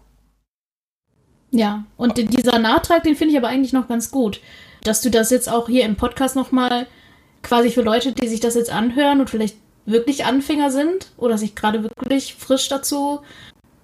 Ja, 1.50 1.84
und 1.96 2.18
den- 2.18 2.28
dieser 2.28 2.58
Nachtrag, 2.58 3.04
den 3.04 3.16
finde 3.16 3.32
ich 3.32 3.38
aber 3.38 3.48
eigentlich 3.48 3.72
noch 3.72 3.88
ganz 3.88 4.10
gut. 4.10 4.40
Dass 4.84 5.00
du 5.00 5.10
das 5.10 5.30
jetzt 5.30 5.48
auch 5.50 5.68
hier 5.68 5.84
im 5.84 5.96
Podcast 5.96 6.36
nochmal 6.36 6.86
quasi 7.42 7.70
für 7.70 7.82
Leute, 7.82 8.12
die 8.12 8.28
sich 8.28 8.40
das 8.40 8.54
jetzt 8.54 8.70
anhören 8.70 9.20
und 9.20 9.30
vielleicht 9.30 9.56
wirklich 9.86 10.24
Anfänger 10.26 10.70
sind 10.70 11.08
oder 11.16 11.38
sich 11.38 11.54
gerade 11.54 11.82
wirklich 11.82 12.34
frisch 12.34 12.68
dazu 12.68 13.20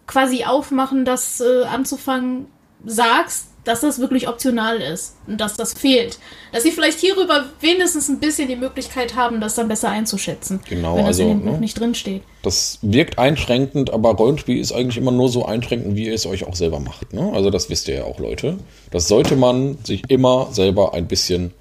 quasi 0.07 0.45
aufmachen, 0.45 1.05
das 1.07 1.41
äh, 1.41 1.65
anzufangen, 1.65 2.47
sagst, 2.85 3.49
dass 3.65 3.81
das 3.81 3.99
wirklich 3.99 4.29
optional 4.29 4.77
ist 4.77 5.17
und 5.27 5.41
dass 5.41 5.57
das 5.57 5.75
fehlt. 5.75 6.19
Dass 6.53 6.63
sie 6.63 6.71
vielleicht 6.71 7.01
hierüber 7.01 7.47
wenigstens 7.61 8.09
ein 8.09 8.21
bisschen 8.21 8.49
die 8.49 8.57
Möglichkeit 8.57 9.17
haben, 9.17 9.41
das 9.41 9.55
dann 9.55 9.69
besser 9.69 9.91
einzuschätzen. 9.91 10.61
Genau, 10.69 10.97
wenn 10.97 11.07
das 11.07 11.19
in 11.19 11.27
also, 11.27 11.39
dem 11.39 11.45
Buch 11.45 11.53
ne? 11.55 11.61
nicht 11.61 11.79
drinsteht. 11.79 12.23
Das 12.43 12.79
wirkt 12.83 13.19
einschränkend, 13.19 13.91
aber 13.91 14.11
Rollenspiel 14.11 14.61
ist 14.61 14.73
eigentlich 14.73 14.99
immer 14.99 15.13
nur 15.13 15.29
so 15.29 15.47
einschränkend, 15.47 15.97
wie 15.97 16.07
ihr 16.07 16.15
es 16.15 16.27
euch 16.27 16.47
auch 16.47 16.55
selber 16.55 16.81
macht. 16.81 17.13
Ne? 17.13 17.33
Also 17.33 17.51
das 17.51 17.71
wisst 17.71 17.89
ihr 17.89 17.97
ja 17.97 18.05
auch, 18.05 18.19
Leute. 18.19 18.59
Das 18.91 19.09
sollte 19.09 19.37
man 19.37 19.79
sich 19.83 20.09
immer 20.11 20.49
selber 20.53 20.95
ein 20.95 21.09
bisschen 21.09 21.53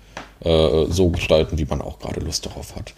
äh, 0.42 0.86
so 0.90 1.10
gestalten, 1.10 1.58
wie 1.58 1.66
man 1.66 1.82
auch 1.82 2.00
gerade 2.00 2.20
Lust 2.20 2.46
darauf 2.46 2.76
hat. 2.76 2.94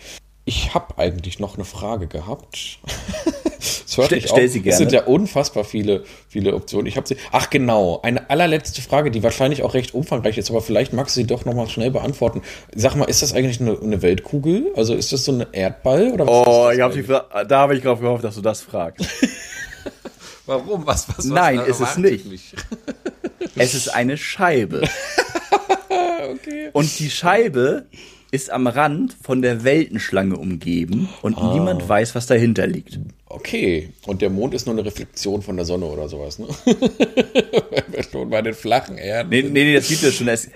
Ich 0.46 0.74
habe 0.74 0.98
eigentlich 0.98 1.40
noch 1.40 1.56
eine 1.56 1.66
Frage 1.66 2.08
gehabt. 2.08 2.80
Das 3.98 4.12
hört 4.12 4.24
Stell- 4.30 4.48
sie 4.50 4.60
Es 4.60 4.64
gerne. 4.64 4.78
sind 4.78 4.92
ja 4.92 5.04
unfassbar 5.04 5.64
viele, 5.64 6.04
viele 6.28 6.54
Optionen. 6.56 6.88
Ich 6.88 6.98
habe 6.98 7.08
sie. 7.08 7.18
Ach 7.32 7.50
genau, 7.50 8.00
eine 8.04 8.30
allerletzte 8.30 8.82
Frage, 8.82 9.12
die 9.12 9.24
wahrscheinlich 9.24 9.64
auch 9.64 9.74
recht 9.74 9.94
umfangreich 9.94 10.38
ist, 10.38 10.50
aber 10.50 10.62
vielleicht 10.62 10.94
magst 10.94 11.16
du 11.16 11.22
sie 11.22 11.28
doch 11.28 11.46
noch 11.46 11.54
mal 11.54 11.68
schnell 11.70 11.92
beantworten. 11.92 12.42
Sag 12.76 12.96
mal, 12.96 13.06
ist 13.06 13.22
das 13.22 13.34
eigentlich 13.34 13.60
eine, 13.62 13.80
eine 13.82 14.02
Weltkugel? 14.02 14.72
Also 14.76 14.96
ist 14.96 15.12
das 15.14 15.26
so 15.26 15.32
ein 15.32 15.46
Erdball 15.52 16.12
oder 16.14 16.28
was 16.28 16.48
Oh, 16.48 16.70
ich 16.72 16.82
hab 16.82 16.94
die, 16.94 17.04
da 17.04 17.60
habe 17.60 17.76
ich 17.76 17.84
drauf 17.84 18.00
gehofft, 18.00 18.24
dass 18.24 18.36
du 18.36 18.42
das 18.42 18.62
fragst. 18.62 19.06
Warum? 20.46 20.86
Was, 20.86 21.08
was, 21.10 21.18
was 21.20 21.26
Nein, 21.26 21.60
ist 21.60 21.80
es 21.80 21.98
nicht. 21.98 22.26
mich? 22.28 22.54
es 23.56 23.74
ist 23.74 23.90
eine 23.90 24.18
Scheibe. 24.18 24.82
Okay. 26.28 26.70
Und 26.74 27.00
die 27.00 27.10
Scheibe 27.10 27.86
ist 28.32 28.52
am 28.52 28.68
Rand 28.68 29.16
von 29.22 29.42
der 29.42 29.64
Weltenschlange 29.64 30.36
umgeben 30.36 31.10
und 31.22 31.42
niemand 31.54 31.88
weiß, 31.88 32.16
was 32.16 32.28
dahinter 32.28 32.68
liegt. 32.68 33.00
Okay. 33.28 33.90
Und 34.06 34.22
der 34.22 34.30
Mond 34.30 34.54
ist 34.54 34.66
nur 34.66 34.76
eine 34.76 34.86
Reflexion 34.86 35.42
von 35.42 35.56
der 35.56 35.66
Sonne 35.66 35.86
oder 35.86 36.08
sowas, 36.08 36.40
ne? 36.40 36.48
Wenn 36.66 37.84
wir 37.94 38.04
schon 38.04 38.30
bei 38.30 38.42
den 38.42 38.54
flachen 38.54 38.98
Erden. 38.98 39.30
Nee, 39.30 39.42
nee, 39.44 39.64
nee, 39.64 39.74
das 39.74 39.88
gibt 39.88 40.04
es 40.04 40.16
schon. 40.16 40.28
Es, 40.28 40.50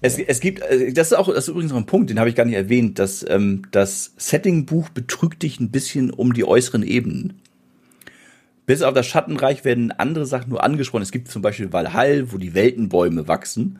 es, 0.00 0.18
es 0.18 0.40
gibt, 0.40 0.60
äh, 0.62 0.92
das 0.92 1.08
ist 1.08 1.18
auch, 1.18 1.28
das 1.28 1.44
ist 1.44 1.48
übrigens 1.48 1.72
noch 1.72 1.78
ein 1.78 1.86
Punkt, 1.86 2.10
den 2.10 2.18
habe 2.18 2.28
ich 2.28 2.34
gar 2.34 2.44
nicht 2.44 2.54
erwähnt, 2.54 2.98
dass 2.98 3.24
ähm, 3.28 3.62
das 3.70 4.12
Setting-Buch 4.16 4.88
betrügt 4.90 5.42
dich 5.42 5.60
ein 5.60 5.70
bisschen 5.70 6.10
um 6.10 6.32
die 6.32 6.44
äußeren 6.44 6.82
Ebenen. 6.82 7.40
Bis 8.66 8.82
auf 8.82 8.94
das 8.94 9.06
Schattenreich 9.06 9.64
werden 9.64 9.92
andere 9.92 10.26
Sachen 10.26 10.50
nur 10.50 10.62
angesprochen. 10.62 11.02
Es 11.02 11.12
gibt 11.12 11.28
zum 11.28 11.40
Beispiel 11.40 11.72
Valhall, 11.72 12.32
wo 12.32 12.38
die 12.38 12.52
Weltenbäume 12.52 13.28
wachsen. 13.28 13.78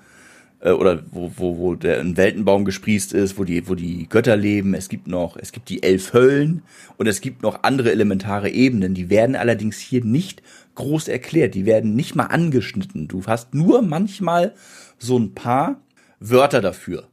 Äh, 0.60 0.70
oder 0.70 1.02
wo, 1.10 1.30
wo, 1.36 1.58
wo 1.58 1.74
der 1.74 2.00
ein 2.00 2.16
Weltenbaum 2.16 2.64
gesprießt 2.64 3.12
ist, 3.12 3.38
wo 3.38 3.44
die, 3.44 3.68
wo 3.68 3.74
die 3.74 4.08
Götter 4.08 4.36
leben. 4.36 4.74
Es 4.74 4.88
gibt 4.88 5.06
noch, 5.06 5.36
es 5.36 5.52
gibt 5.52 5.68
die 5.68 5.82
elf 5.82 6.12
Höllen 6.12 6.62
und 6.96 7.06
es 7.06 7.20
gibt 7.20 7.42
noch 7.42 7.62
andere 7.62 7.90
elementare 7.92 8.50
Ebenen. 8.50 8.94
Die 8.94 9.10
werden 9.10 9.36
allerdings 9.36 9.78
hier 9.78 10.04
nicht 10.04 10.42
groß 10.74 11.08
erklärt. 11.08 11.54
Die 11.54 11.66
werden 11.66 11.94
nicht 11.94 12.14
mal 12.14 12.26
angeschnitten. 12.26 13.08
Du 13.08 13.24
hast 13.26 13.54
nur 13.54 13.82
manchmal 13.82 14.54
so 14.98 15.18
ein 15.18 15.34
paar 15.34 15.80
Wörter 16.20 16.60
dafür, 16.60 17.08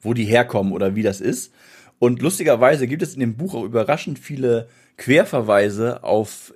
wo 0.00 0.14
die 0.14 0.24
herkommen 0.24 0.72
oder 0.72 0.94
wie 0.94 1.02
das 1.02 1.20
ist. 1.20 1.52
Und 1.98 2.20
lustigerweise 2.20 2.86
gibt 2.86 3.02
es 3.02 3.14
in 3.14 3.20
dem 3.20 3.36
Buch 3.36 3.54
auch 3.54 3.64
überraschend 3.64 4.18
viele 4.18 4.68
Querverweise 4.96 6.02
auf 6.04 6.54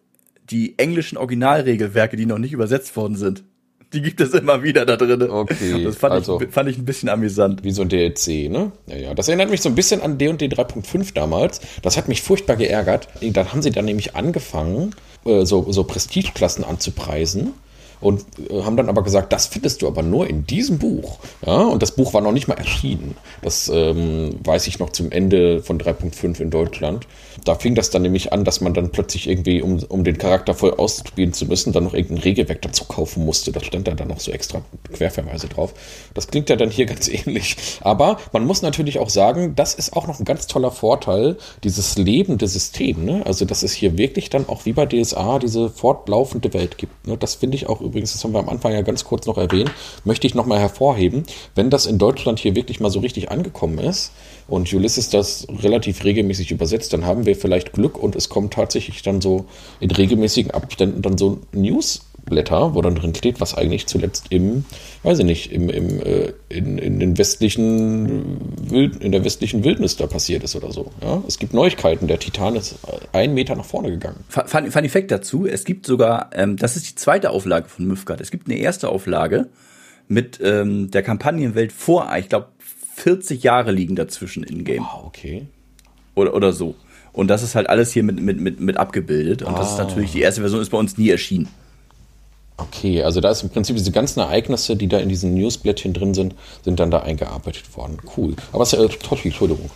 die 0.51 0.79
englischen 0.79 1.17
Originalregelwerke, 1.17 2.17
die 2.17 2.27
noch 2.27 2.39
nicht 2.39 2.53
übersetzt 2.53 2.97
worden 2.97 3.17
sind. 3.17 3.45
Die 3.93 4.03
gibt 4.03 4.21
es 4.21 4.33
immer 4.35 4.63
wieder 4.63 4.87
da 4.87 4.97
drin. 4.97 5.23
Okay. 5.23 5.85
Das 5.85 5.97
fand, 5.97 6.13
also, 6.13 6.41
ich, 6.41 6.49
fand 6.51 6.69
ich 6.69 6.79
ein 6.79 6.85
bisschen 6.85 7.09
amüsant. 7.09 7.65
Wie 7.65 7.73
so 7.73 7.83
ein 7.83 7.89
DLC, 7.89 8.49
ne? 8.51 8.73
Ja, 8.87 8.97
ja. 8.97 9.15
Das 9.15 9.29
erinnert 9.29 9.51
mich 9.51 9.63
so 9.63 9.69
ein 9.69 9.75
bisschen 9.75 10.01
an 10.01 10.19
D&D 10.19 10.47
3.5 10.47 11.13
damals. 11.15 11.61
Das 11.83 11.97
hat 11.97 12.09
mich 12.09 12.23
furchtbar 12.23 12.57
geärgert. 12.57 13.09
Dann 13.21 13.53
haben 13.53 13.63
sie 13.63 13.71
dann 13.71 13.85
nämlich 13.85 14.15
angefangen, 14.15 14.95
äh, 15.25 15.45
so, 15.45 15.71
so 15.73 15.85
Prestigeklassen 15.85 16.65
anzupreisen 16.65 17.55
und 18.01 18.25
äh, 18.51 18.63
haben 18.63 18.77
dann 18.77 18.89
aber 18.89 19.03
gesagt, 19.03 19.33
das 19.33 19.47
findest 19.47 19.83
du 19.83 19.87
aber 19.87 20.03
nur 20.03 20.29
in 20.29 20.47
diesem 20.47 20.79
Buch. 20.79 21.19
Ja, 21.47 21.63
und 21.63 21.83
das 21.83 21.93
Buch 21.93 22.15
war 22.15 22.21
noch 22.21 22.33
nicht 22.33 22.49
mal 22.49 22.55
erschienen. 22.55 23.17
Das 23.43 23.71
ähm, 23.73 24.39
weiß 24.45 24.67
ich 24.67 24.79
noch 24.79 24.91
zum 24.91 25.11
Ende 25.11 25.63
von 25.63 25.79
3.5 25.79 26.41
in 26.41 26.51
Deutschland. 26.51 27.07
Da 27.45 27.55
fing 27.55 27.75
das 27.75 27.91
dann 27.91 28.03
nämlich 28.03 28.33
an, 28.33 28.45
dass 28.45 28.61
man 28.61 28.75
dann 28.75 28.91
plötzlich 28.91 29.29
irgendwie, 29.29 29.63
um, 29.63 29.83
um 29.89 30.05
den 30.05 30.19
Charakter 30.19 30.55
voll 30.55 30.73
ausspielen 30.75 31.33
zu 31.33 31.47
müssen, 31.47 31.73
dann 31.73 31.85
noch 31.85 31.95
irgendein 31.95 32.23
Regelwerk 32.23 32.63
dazu 32.63 32.85
kaufen 32.85 33.25
musste. 33.25 33.53
Da 33.53 33.63
stand 33.63 33.89
da 33.89 33.93
dann 33.93 34.09
noch 34.09 34.21
so 34.21 34.31
extra 34.31 34.63
Querverweise 34.93 35.49
drauf. 35.49 35.73
Das 36.15 36.29
klingt 36.29 36.51
ja 36.51 36.57
dann 36.57 36.71
hier 36.71 36.87
ganz 36.91 37.09
ähnlich. 37.09 37.57
Aber 37.81 38.19
man 38.33 38.47
muss 38.47 38.63
natürlich 38.63 38.99
auch 38.99 39.11
sagen, 39.11 39.55
das 39.57 39.75
ist 39.75 39.97
auch 39.97 40.07
noch 40.07 40.19
ein 40.19 40.25
ganz 40.25 40.47
toller 40.47 40.71
Vorteil, 40.71 41.37
dieses 41.65 41.97
lebende 41.97 42.47
System. 42.47 43.05
Ne? 43.05 43.23
Also, 43.25 43.45
dass 43.45 43.63
es 43.63 43.73
hier 43.73 43.97
wirklich 43.97 44.31
dann 44.31 44.49
auch 44.49 44.67
wie 44.67 44.73
bei 44.73 44.87
DSA 44.87 45.39
diese 45.39 45.71
fortlaufende 45.71 46.53
Welt 46.53 46.79
gibt. 46.79 47.07
Ne? 47.07 47.17
Das 47.17 47.37
finde 47.37 47.57
ich 47.57 47.69
auch 47.69 47.81
übrigens, 47.91 48.13
das 48.13 48.25
haben 48.25 48.33
wir 48.33 48.39
am 48.39 48.49
Anfang 48.49 48.73
ja 48.73 48.83
ganz 48.83 49.05
kurz 49.05 49.27
noch 49.27 49.37
erwähnt, 49.37 49.71
möchte 50.05 50.27
ich 50.27 50.35
nochmal 50.35 50.59
hervorheben, 50.59 51.25
wenn 51.55 51.71
das 51.71 51.87
in 51.87 51.99
Deutschland 51.99 52.39
hier 52.39 52.55
wirklich 52.55 52.81
mal 52.81 52.91
so 52.91 53.01
richtig 53.01 53.31
angekommen 53.31 53.79
ist 53.79 54.13
und 54.49 54.73
Ulysses 54.73 55.11
das 55.11 55.47
relativ 55.63 56.05
regelmäßig 56.05 56.51
übersetzt, 56.51 56.93
dann 56.93 57.05
haben 57.05 57.27
wir 57.27 57.37
vielleicht 57.37 57.73
Glück 57.73 57.99
und 57.99 58.17
es 58.17 58.29
kommt 58.29 58.55
tatsächlich 58.55 59.03
dann 59.03 59.21
so 59.21 59.47
in 59.81 59.91
regelmäßigen 59.91 60.51
Abständen 60.51 61.03
dann 61.03 61.19
so 61.19 61.39
News 61.53 62.03
Blätter, 62.25 62.75
wo 62.75 62.83
dann 62.83 62.95
drin 62.95 63.15
steht, 63.15 63.41
was 63.41 63.55
eigentlich 63.55 63.87
zuletzt 63.87 64.27
im, 64.31 64.65
weiß 65.03 65.21
ich 65.21 65.25
nicht, 65.25 65.53
im, 65.53 65.69
im, 65.69 66.01
äh, 66.01 66.33
in, 66.49 66.79
in 66.79 67.01
den 67.01 67.19
westlichen 67.19 68.41
Wild, 68.71 68.97
in 68.97 69.13
der 69.13 69.25
westlichen 69.25 69.65
Wildnis 69.65 69.97
da 69.97 70.07
passiert 70.07 70.45
ist 70.45 70.57
oder 70.57 70.73
so. 70.73 70.91
Ja? 71.03 71.23
Es 71.27 71.39
gibt 71.39 71.55
Neuigkeiten, 71.55 72.07
der 72.07 72.19
Titan 72.19 72.57
ist 72.57 72.77
einen 73.13 73.35
Meter 73.35 73.57
nach 73.57 73.65
vorne 73.65 73.91
gegangen. 73.91 74.25
Fun, 74.29 74.71
Fun 74.71 74.89
Fact 74.89 75.11
dazu, 75.11 75.47
es 75.47 75.65
gibt 75.65 75.87
sogar, 75.87 76.31
ähm, 76.35 76.57
das 76.57 76.77
ist 76.77 76.91
die 76.91 76.95
zweite 76.95 77.31
Auflage 77.31 77.69
von 77.69 77.87
Mythgard. 77.87 78.21
Es 78.21 78.31
gibt 78.31 78.49
eine 78.49 78.59
erste 78.59 78.89
Auflage 78.89 79.49
mit 80.09 80.41
ähm, 80.43 80.91
der 80.91 81.03
Kampagnenwelt 81.03 81.73
vor, 81.73 82.11
ich 82.19 82.29
glaube, 82.29 82.49
40 82.97 83.43
Jahre 83.43 83.73
liegen 83.73 83.97
dazwischen 83.97 84.43
in 84.43 84.65
Game. 84.65 84.83
Wow, 84.83 85.05
okay. 85.07 85.47
Oder, 86.15 86.35
oder 86.35 86.53
so. 86.53 86.75
Und 87.13 87.29
das 87.29 87.43
ist 87.43 87.55
halt 87.55 87.69
alles 87.69 87.93
hier 87.93 88.03
mit, 88.03 88.21
mit, 88.21 88.41
mit, 88.41 88.61
mit 88.61 88.77
abgebildet. 88.77 89.43
Und 89.43 89.55
ah. 89.55 89.59
das 89.59 89.73
ist 89.73 89.81
ah. 89.81 89.85
natürlich, 89.85 90.13
die 90.13 90.21
erste 90.21 90.43
Version 90.43 90.61
ist 90.61 90.71
bei 90.71 90.79
uns 90.79 90.99
nie 90.99 91.11
erschienen. 91.11 91.49
Okay, 92.61 93.03
also 93.03 93.21
da 93.21 93.31
ist 93.31 93.43
im 93.43 93.51
Prinzip 93.51 93.77
diese 93.77 93.93
ganzen 93.93 94.21
Ereignisse, 94.21 94.77
die 94.77 94.89
da 94.89 94.99
in 94.99 95.09
diesen 95.09 95.35
Newsblättchen 95.35 95.93
drin 95.93 96.15
sind, 96.15 96.35
sind 96.63 96.79
dann 96.79 96.91
da 96.91 97.01
eingearbeitet 97.01 97.77
worden. 97.77 97.99
Cool. 98.17 98.35
Aber 98.53 98.63
es 98.63 98.73
ist 98.73 98.79
äh, 98.79 98.89
Toshi, 98.89 99.29
Entschuldigung. 99.29 99.71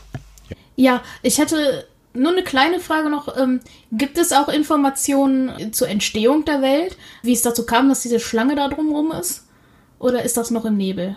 Ja. 0.49 0.57
ja, 0.77 1.03
ich 1.23 1.41
hatte 1.41 1.87
nur 2.13 2.33
eine 2.33 2.43
kleine 2.43 2.81
Frage 2.81 3.11
noch. 3.11 3.37
Ähm, 3.37 3.61
gibt 3.93 4.19
es 4.19 4.33
auch 4.33 4.49
Informationen 4.49 5.73
zur 5.73 5.89
Entstehung 5.89 6.45
der 6.45 6.63
Welt? 6.63 6.97
Wie 7.23 7.33
es 7.33 7.43
dazu 7.43 7.67
kam, 7.67 7.89
dass 7.89 8.03
diese 8.03 8.21
Schlange 8.21 8.55
da 8.55 8.69
drumherum 8.69 9.13
ist? 9.13 9.47
Oder 9.99 10.23
ist 10.23 10.37
das 10.37 10.51
noch 10.51 10.65
im 10.65 10.77
Nebel? 10.77 11.17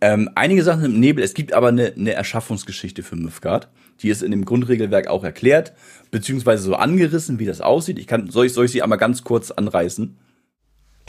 Ähm, 0.00 0.30
einige 0.34 0.62
Sachen 0.62 0.84
im 0.84 1.00
Nebel. 1.00 1.22
Es 1.22 1.34
gibt 1.34 1.52
aber 1.52 1.68
eine, 1.68 1.92
eine 1.92 2.12
Erschaffungsgeschichte 2.12 3.02
für 3.02 3.16
Mythgard. 3.16 3.68
Die 4.00 4.08
ist 4.08 4.22
in 4.22 4.30
dem 4.30 4.44
Grundregelwerk 4.46 5.08
auch 5.08 5.24
erklärt, 5.24 5.72
beziehungsweise 6.10 6.62
so 6.62 6.74
angerissen, 6.74 7.38
wie 7.38 7.44
das 7.44 7.60
aussieht. 7.60 7.98
Ich 7.98 8.06
kann, 8.06 8.30
soll 8.30 8.46
ich, 8.46 8.52
soll 8.54 8.64
ich 8.64 8.72
sie 8.72 8.82
einmal 8.82 8.98
ganz 8.98 9.24
kurz 9.24 9.50
anreißen? 9.50 10.16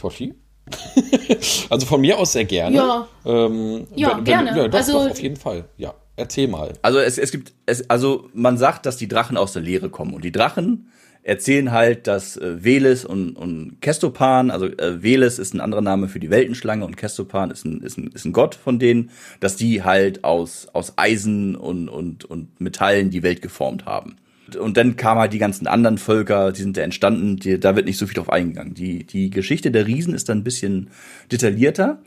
Toshi? 0.01 0.33
also 1.69 1.85
von 1.85 2.01
mir 2.01 2.17
aus 2.17 2.33
sehr 2.33 2.45
gerne. 2.45 2.75
Ja, 2.75 3.07
ähm, 3.25 3.87
ja 3.95 4.17
wenn, 4.17 4.23
gerne. 4.23 4.49
Ja, 4.57 4.67
doch, 4.67 4.77
also, 4.79 4.93
doch, 4.93 5.11
auf 5.11 5.21
jeden 5.21 5.35
Fall. 5.35 5.65
Ja, 5.77 5.93
erzähl 6.15 6.47
mal. 6.47 6.73
Also 6.81 6.99
es, 6.99 7.17
es 7.17 7.31
gibt, 7.31 7.53
es, 7.65 7.87
also 7.89 8.29
man 8.33 8.57
sagt, 8.57 8.85
dass 8.85 8.97
die 8.97 9.07
Drachen 9.07 9.37
aus 9.37 9.53
der 9.53 9.61
Leere 9.61 9.89
kommen. 9.89 10.13
Und 10.13 10.23
die 10.23 10.31
Drachen 10.31 10.91
erzählen 11.23 11.71
halt, 11.71 12.07
dass 12.07 12.35
äh, 12.37 12.63
Veles 12.63 13.05
und, 13.05 13.35
und 13.35 13.79
Kestopan, 13.79 14.49
also 14.49 14.65
äh, 14.65 15.03
Veles 15.03 15.37
ist 15.37 15.53
ein 15.53 15.61
anderer 15.61 15.81
Name 15.81 16.07
für 16.07 16.19
die 16.19 16.31
Weltenschlange 16.31 16.83
und 16.83 16.97
Kestopan 16.97 17.51
ist 17.51 17.63
ein, 17.63 17.81
ist 17.81 17.97
ein, 17.99 18.07
ist 18.07 18.25
ein 18.25 18.33
Gott 18.33 18.55
von 18.55 18.79
denen, 18.79 19.11
dass 19.39 19.55
die 19.55 19.83
halt 19.83 20.23
aus, 20.23 20.67
aus 20.73 20.93
Eisen 20.97 21.55
und, 21.55 21.89
und, 21.89 22.25
und 22.25 22.59
Metallen 22.59 23.11
die 23.11 23.21
Welt 23.21 23.43
geformt 23.43 23.85
haben 23.85 24.15
und 24.55 24.77
dann 24.77 24.95
kamen 24.95 25.19
halt 25.19 25.33
die 25.33 25.37
ganzen 25.37 25.67
anderen 25.67 25.97
Völker, 25.97 26.51
die 26.51 26.61
sind 26.61 26.77
da 26.77 26.81
entstanden, 26.81 27.37
die, 27.37 27.59
da 27.59 27.75
wird 27.75 27.85
nicht 27.85 27.97
so 27.97 28.07
viel 28.07 28.15
drauf 28.15 28.29
eingegangen. 28.29 28.73
Die, 28.73 29.05
die 29.05 29.29
Geschichte 29.29 29.71
der 29.71 29.87
Riesen 29.87 30.13
ist 30.13 30.29
dann 30.29 30.39
ein 30.39 30.43
bisschen 30.43 30.89
detaillierter. 31.31 32.01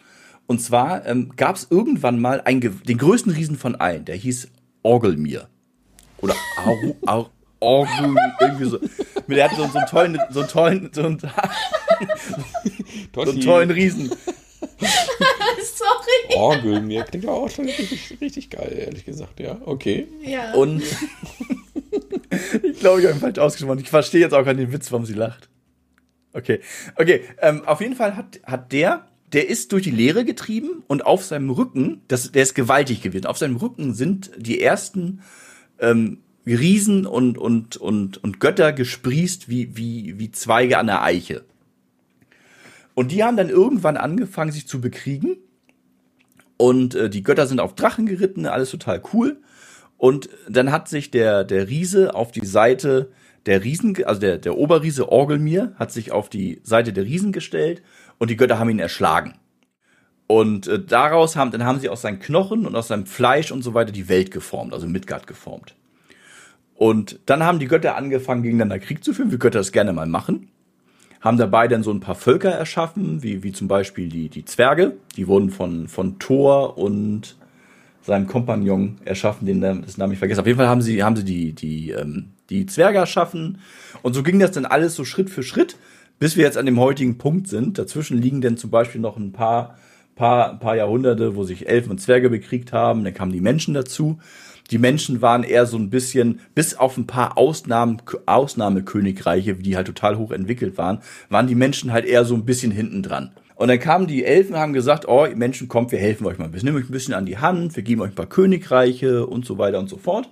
Und 0.47 0.61
zwar 0.61 1.07
ähm, 1.07 1.33
gab 1.37 1.57
es 1.57 1.69
irgendwann 1.71 2.21
mal 2.21 2.41
einen, 2.43 2.61
den 2.61 2.99
größten 2.99 3.33
Riesen 3.33 3.57
von 3.57 3.77
allen, 3.77 4.05
der 4.05 4.17
hieß 4.17 4.49
Orgelmir. 4.83 5.49
Oder 6.19 6.35
Aru, 6.59 6.95
Aru, 7.07 7.27
Orgel, 7.61 8.15
irgendwie 8.41 8.65
so. 8.65 8.79
Der 9.27 9.45
hatte 9.45 9.57
so, 9.57 9.67
so 9.69 9.79
einen 9.79 9.87
tollen, 9.87 10.19
so 10.31 10.41
einen 10.41 10.49
tollen, 10.49 10.91
so 10.93 11.03
einen, 11.03 11.19
so 13.15 13.21
einen 13.21 13.41
tollen 13.41 13.71
Riesen. 13.71 14.11
Sorry. 15.75 16.37
Orgelmir 16.37 17.05
klingt 17.05 17.27
auch 17.27 17.49
schon 17.49 17.67
richtig, 17.67 18.19
richtig 18.21 18.51
geil, 18.51 18.75
ehrlich 18.79 19.05
gesagt, 19.05 19.41
ja. 19.41 19.59
Okay. 19.65 20.09
Ja. 20.23 20.53
Und 20.55 20.83
ich 22.63 22.81
glaube, 22.81 23.01
ich 23.01 23.07
habe 23.07 23.17
ihn 23.17 23.21
falsch 23.21 23.39
ausgesprochen. 23.39 23.81
Ich 23.81 23.91
verstehe 23.91 24.21
jetzt 24.21 24.33
auch 24.33 24.45
gar 24.45 24.55
den 24.55 24.73
Witz, 24.73 24.91
warum 24.93 25.07
sie 25.07 25.15
lacht. 25.15 25.49
Okay. 26.33 26.61
Okay, 26.97 27.23
ähm, 27.41 27.65
auf 27.65 27.81
jeden 27.81 27.97
Fall 27.97 28.17
hat, 28.17 28.41
hat 28.45 28.73
der, 28.73 29.07
der 29.33 29.49
ist 29.49 29.73
durch 29.73 29.85
die 29.85 29.91
Leere 29.91 30.25
getrieben 30.25 30.83
und 30.87 31.07
auf 31.07 31.25
seinem 31.25 31.51
Rücken, 31.51 32.03
das, 32.09 32.33
der 32.33 32.43
ist 32.43 32.55
gewaltig 32.55 33.03
gewesen, 33.03 33.27
auf 33.27 33.39
seinem 33.39 33.57
Rücken 33.57 33.95
sind 33.95 34.31
die 34.37 34.61
ersten 34.61 35.23
ähm, 35.79 36.19
Riesen 36.47 37.07
und, 37.07 37.39
und, 37.39 37.77
und, 37.77 38.23
und 38.23 38.41
Götter 38.41 38.73
gesprießt 38.73 39.49
wie, 39.49 39.77
wie, 39.77 40.19
wie 40.19 40.31
Zweige 40.31 40.79
an 40.79 40.87
der 40.87 41.03
Eiche. 41.03 41.45
Und 42.95 43.11
die 43.11 43.25
haben 43.25 43.37
dann 43.37 43.49
irgendwann 43.49 43.97
angefangen, 43.97 44.53
sich 44.53 44.69
zu 44.69 44.81
bekriegen. 44.81 45.37
Und 46.57 46.95
äh, 46.95 47.11
die 47.11 47.23
Götter 47.23 47.47
sind 47.47 47.61
auf 47.61 47.75
Drachen 47.75 48.07
geritten, 48.07 48.47
alles 48.47 48.71
total 48.71 49.03
cool. 49.13 49.41
Und 50.05 50.29
dann 50.47 50.71
hat 50.71 50.87
sich 50.87 51.11
der, 51.11 51.45
der 51.45 51.71
Riese 51.71 52.15
auf 52.15 52.31
die 52.31 52.45
Seite 52.45 53.09
der 53.47 53.65
Riesen, 53.65 53.97
also 54.05 54.21
der, 54.21 54.37
der 54.37 54.59
Oberriese 54.59 55.11
Orgelmir, 55.11 55.73
hat 55.77 55.93
sich 55.93 56.13
auf 56.13 56.29
die 56.29 56.61
Seite 56.63 56.93
der 56.93 57.05
Riesen 57.05 57.33
gestellt 57.33 57.81
und 58.19 58.29
die 58.29 58.37
Götter 58.37 58.59
haben 58.59 58.69
ihn 58.69 58.81
erschlagen. 58.81 59.39
Und 60.27 60.67
äh, 60.67 60.79
daraus 60.79 61.37
haben, 61.37 61.53
dann 61.53 61.65
haben 61.65 61.81
sie 61.81 61.89
aus 61.89 62.03
seinen 62.03 62.19
Knochen 62.19 62.67
und 62.67 62.77
aus 62.77 62.89
seinem 62.89 63.07
Fleisch 63.07 63.51
und 63.51 63.63
so 63.63 63.73
weiter 63.73 63.93
die 63.93 64.11
Welt 64.11 64.31
geformt, 64.31 64.75
also 64.75 64.87
Midgard 64.87 65.27
geformt. 65.27 65.75
Und 66.75 67.19
dann 67.25 67.43
haben 67.43 67.59
die 67.59 67.69
Götter 67.69 67.97
angefangen, 67.97 68.43
gegeneinander 68.43 68.81
Krieg 68.81 69.03
zu 69.03 69.15
führen, 69.15 69.33
wie 69.33 69.39
Götter 69.39 69.61
das 69.61 69.73
gerne 69.73 69.95
mal 69.95 70.07
machen. 70.07 70.51
Haben 71.23 71.39
dabei 71.39 71.67
dann 71.67 71.83
so 71.83 71.91
ein 71.91 72.01
paar 72.01 72.15
Völker 72.15 72.51
erschaffen, 72.51 73.23
wie, 73.23 73.43
wie 73.43 73.53
zum 73.53 73.69
Beispiel 73.69 74.11
die, 74.11 74.29
die 74.29 74.45
Zwerge. 74.45 74.99
Die 75.17 75.29
wurden 75.29 75.49
von, 75.49 75.89
von 75.89 76.19
Thor 76.19 76.77
und 76.77 77.39
seinem 78.05 78.27
Kompagnon 78.27 78.99
erschaffen, 79.05 79.47
den 79.47 79.61
das 79.61 79.97
Namen 79.97 80.13
ich 80.13 80.19
vergesse. 80.19 80.41
Auf 80.41 80.47
jeden 80.47 80.59
Fall 80.59 80.69
haben 80.69 80.83
sie, 80.83 81.03
haben 81.03 81.17
sie 81.17 81.25
die, 81.25 81.53
die, 81.53 81.91
ähm, 81.91 82.27
die 82.51 82.67
Zwerge 82.67 82.99
erschaffen. 82.99 83.59
Und 84.03 84.13
so 84.13 84.23
ging 84.23 84.39
das 84.39 84.53
dann 84.53 84.67
alles 84.67 84.95
so 84.95 85.05
Schritt 85.05 85.31
für 85.31 85.43
Schritt, 85.43 85.77
bis 86.19 86.37
wir 86.37 86.45
jetzt 86.45 86.59
an 86.59 86.67
dem 86.67 86.79
heutigen 86.79 87.17
Punkt 87.17 87.49
sind. 87.49 87.79
Dazwischen 87.79 88.21
liegen 88.21 88.43
dann 88.43 88.59
zum 88.59 88.71
Beispiel 88.71 89.01
noch 89.01 89.17
ein 89.17 89.33
paar, 89.33 89.79
paar, 90.17 90.59
paar 90.59 90.77
Jahrhunderte, 90.77 91.35
wo 91.35 91.45
sich 91.45 91.67
Elfen 91.67 91.93
und 91.93 91.99
Zwerge 91.99 92.29
bekriegt 92.29 92.73
haben. 92.73 93.05
Dann 93.05 93.15
kamen 93.15 93.33
die 93.33 93.41
Menschen 93.41 93.73
dazu. 93.73 94.19
Die 94.71 94.79
Menschen 94.79 95.23
waren 95.23 95.43
eher 95.43 95.67
so 95.67 95.79
ein 95.79 95.91
bisschen, 95.91 96.41
bis 96.55 96.75
auf 96.75 96.97
ein 96.97 97.07
paar 97.07 97.39
Ausnahmen, 97.39 98.03
Ausnahmekönigreiche, 98.27 99.55
die 99.55 99.77
halt 99.77 99.87
total 99.87 100.19
hoch 100.19 100.31
entwickelt 100.31 100.79
waren, 100.79 100.99
waren 101.29 101.47
die 101.47 101.55
Menschen 101.55 101.93
halt 101.93 102.05
eher 102.05 102.25
so 102.25 102.35
ein 102.35 102.45
bisschen 102.45 102.71
hinten 102.71 103.03
dran. 103.03 103.33
Und 103.57 103.69
dann 103.69 103.79
kamen 103.79 104.07
die 104.07 104.25
Elfen 104.25 104.55
und 104.55 104.61
haben 104.61 104.73
gesagt, 104.73 105.07
oh, 105.07 105.27
Menschen, 105.35 105.69
kommt, 105.69 105.93
wir 105.93 105.99
helfen 105.99 106.27
euch 106.27 106.39
mal 106.39 106.49
bisschen. 106.49 106.67
Nehmen 106.67 106.79
euch 106.79 106.89
ein 106.89 106.93
bisschen 106.93 107.15
an 107.15 107.27
die 107.27 107.39
Hand, 107.39 107.77
wir 107.77 107.83
geben 107.83 108.01
euch 108.01 108.11
ein 108.11 108.17
paar 108.17 108.27
Königreiche 108.27 109.27
und 109.27 109.45
so 109.45 109.59
weiter 109.59 109.79
und 109.79 109.89
so 109.89 109.97
fort. 109.97 110.29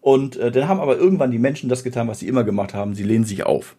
Und 0.00 0.36
äh, 0.36 0.50
dann 0.50 0.68
haben 0.68 0.80
aber 0.80 0.98
irgendwann 0.98 1.30
die 1.30 1.38
Menschen 1.38 1.70
das 1.70 1.82
getan, 1.82 2.08
was 2.08 2.18
sie 2.18 2.28
immer 2.28 2.44
gemacht 2.44 2.74
haben. 2.74 2.94
Sie 2.94 3.04
lehnen 3.04 3.24
sich 3.24 3.46
auf. 3.46 3.76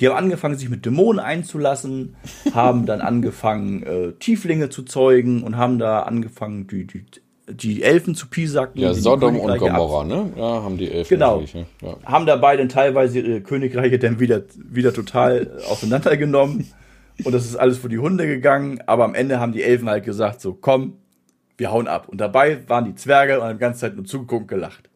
Die 0.00 0.08
haben 0.08 0.16
angefangen, 0.16 0.56
sich 0.56 0.68
mit 0.68 0.84
Dämonen 0.84 1.20
einzulassen, 1.20 2.16
haben 2.52 2.86
dann 2.86 3.00
angefangen, 3.00 3.82
äh, 3.84 4.12
Tieflinge 4.18 4.70
zu 4.70 4.82
zeugen 4.82 5.42
und 5.44 5.56
haben 5.56 5.78
da 5.78 6.02
angefangen, 6.02 6.66
die, 6.66 6.86
die, 6.86 7.04
die 7.48 7.82
Elfen 7.82 8.16
zu 8.16 8.28
pisacken. 8.28 8.80
Ja, 8.80 8.94
Sodom 8.94 9.38
und 9.38 9.58
Gomorra, 9.58 10.04
ne? 10.04 10.32
Ja, 10.36 10.62
haben 10.62 10.78
die 10.78 10.90
Elfen. 10.90 11.08
Genau. 11.08 11.42
Ja. 11.82 11.96
Haben 12.04 12.26
dabei 12.26 12.56
dann 12.56 12.68
teilweise 12.68 13.20
ihre 13.20 13.40
Königreiche 13.40 13.98
dann 14.00 14.18
wieder, 14.18 14.42
wieder 14.56 14.92
total 14.92 15.58
auseinandergenommen. 15.68 16.72
Und 17.24 17.32
das 17.32 17.44
ist 17.44 17.56
alles 17.56 17.78
vor 17.78 17.90
die 17.90 17.98
Hunde 17.98 18.26
gegangen. 18.26 18.80
Aber 18.86 19.04
am 19.04 19.14
Ende 19.14 19.40
haben 19.40 19.52
die 19.52 19.62
Elfen 19.62 19.88
halt 19.88 20.04
gesagt, 20.04 20.40
so 20.40 20.54
komm, 20.54 20.98
wir 21.56 21.72
hauen 21.72 21.88
ab. 21.88 22.08
Und 22.08 22.18
dabei 22.20 22.68
waren 22.68 22.84
die 22.84 22.94
Zwerge 22.94 23.38
und 23.38 23.46
haben 23.46 23.56
die 23.56 23.60
ganze 23.60 23.80
Zeit 23.80 23.96
nur 23.96 24.04
zugeguckt 24.04 24.42
und 24.42 24.48
gelacht. 24.48 24.88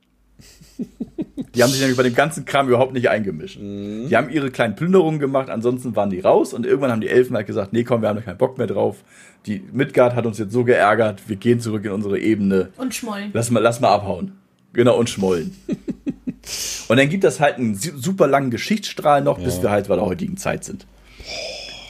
Die 1.55 1.63
haben 1.63 1.71
sich 1.71 1.81
nämlich 1.81 1.97
bei 1.97 2.03
dem 2.03 2.15
ganzen 2.15 2.45
Kram 2.45 2.69
überhaupt 2.69 2.95
nicht 2.95 3.11
eingemischt. 3.11 3.61
Mhm. 3.61 4.09
Die 4.09 4.17
haben 4.17 4.31
ihre 4.31 4.51
kleinen 4.51 4.75
Plünderungen 4.75 5.21
gemacht, 5.21 5.51
ansonsten 5.51 5.95
waren 5.97 6.11
die 6.11 6.21
raus 6.21 6.55
und 6.55 6.65
irgendwann 6.65 6.91
haben 6.91 7.01
die 7.01 7.09
Elfen 7.09 7.37
halt 7.37 7.47
gesagt, 7.47 7.73
nee, 7.73 7.85
komm, 7.85 8.01
wir 8.01 8.09
haben 8.09 8.17
da 8.17 8.23
keinen 8.23 8.39
Bock 8.39 8.57
mehr 8.59 8.67
drauf. 8.67 9.05
Die 9.47 9.63
Midgard 9.73 10.15
hat 10.15 10.25
uns 10.25 10.39
jetzt 10.39 10.53
so 10.53 10.65
geärgert, 10.65 11.29
wir 11.29 11.37
gehen 11.37 11.61
zurück 11.61 11.85
in 11.85 11.91
unsere 11.91 12.19
Ebene. 12.19 12.71
Und 12.79 12.95
schmollen. 12.95 13.31
Lass 13.35 13.51
mal, 13.51 13.61
lass 13.61 13.81
mal 13.81 13.93
abhauen. 13.93 14.33
Genau, 14.73 14.97
und 14.99 15.11
schmollen. 15.11 15.55
und 16.89 16.97
dann 16.97 17.09
gibt 17.11 17.25
das 17.25 17.41
halt 17.41 17.57
einen 17.57 17.75
super 17.75 18.27
langen 18.27 18.51
Geschichtsstrahl 18.51 19.23
noch, 19.23 19.39
ja. 19.39 19.45
bis 19.45 19.61
wir 19.63 19.71
halt 19.71 19.89
bei 19.89 19.97
der 19.97 20.07
heutigen 20.07 20.39
Zeit 20.39 20.65
sind. 20.65 20.87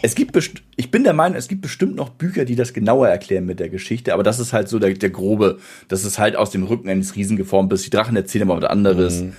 Es 0.02 0.14
gibt 0.14 0.36
ich 0.76 0.90
bin 0.90 1.04
der 1.04 1.12
Meinung, 1.12 1.38
es 1.38 1.48
gibt 1.48 1.62
bestimmt 1.62 1.94
noch 1.94 2.10
Bücher, 2.10 2.44
die 2.44 2.56
das 2.56 2.72
genauer 2.72 3.08
erklären 3.08 3.46
mit 3.46 3.60
der 3.60 3.68
Geschichte, 3.68 4.12
aber 4.12 4.22
das 4.22 4.40
ist 4.40 4.52
halt 4.52 4.68
so 4.68 4.78
der, 4.78 4.94
der 4.94 5.10
grobe, 5.10 5.58
das 5.88 6.04
ist 6.04 6.18
halt 6.18 6.36
aus 6.36 6.50
dem 6.50 6.64
Rücken 6.64 6.88
eines 6.88 7.14
Riesen 7.14 7.36
geformt 7.36 7.72
ist. 7.72 7.86
Die 7.86 7.90
Drachen 7.90 8.16
erzählen 8.16 8.50
aber 8.50 8.60
was 8.60 8.68
anderes. 8.68 9.22
Mhm. 9.22 9.32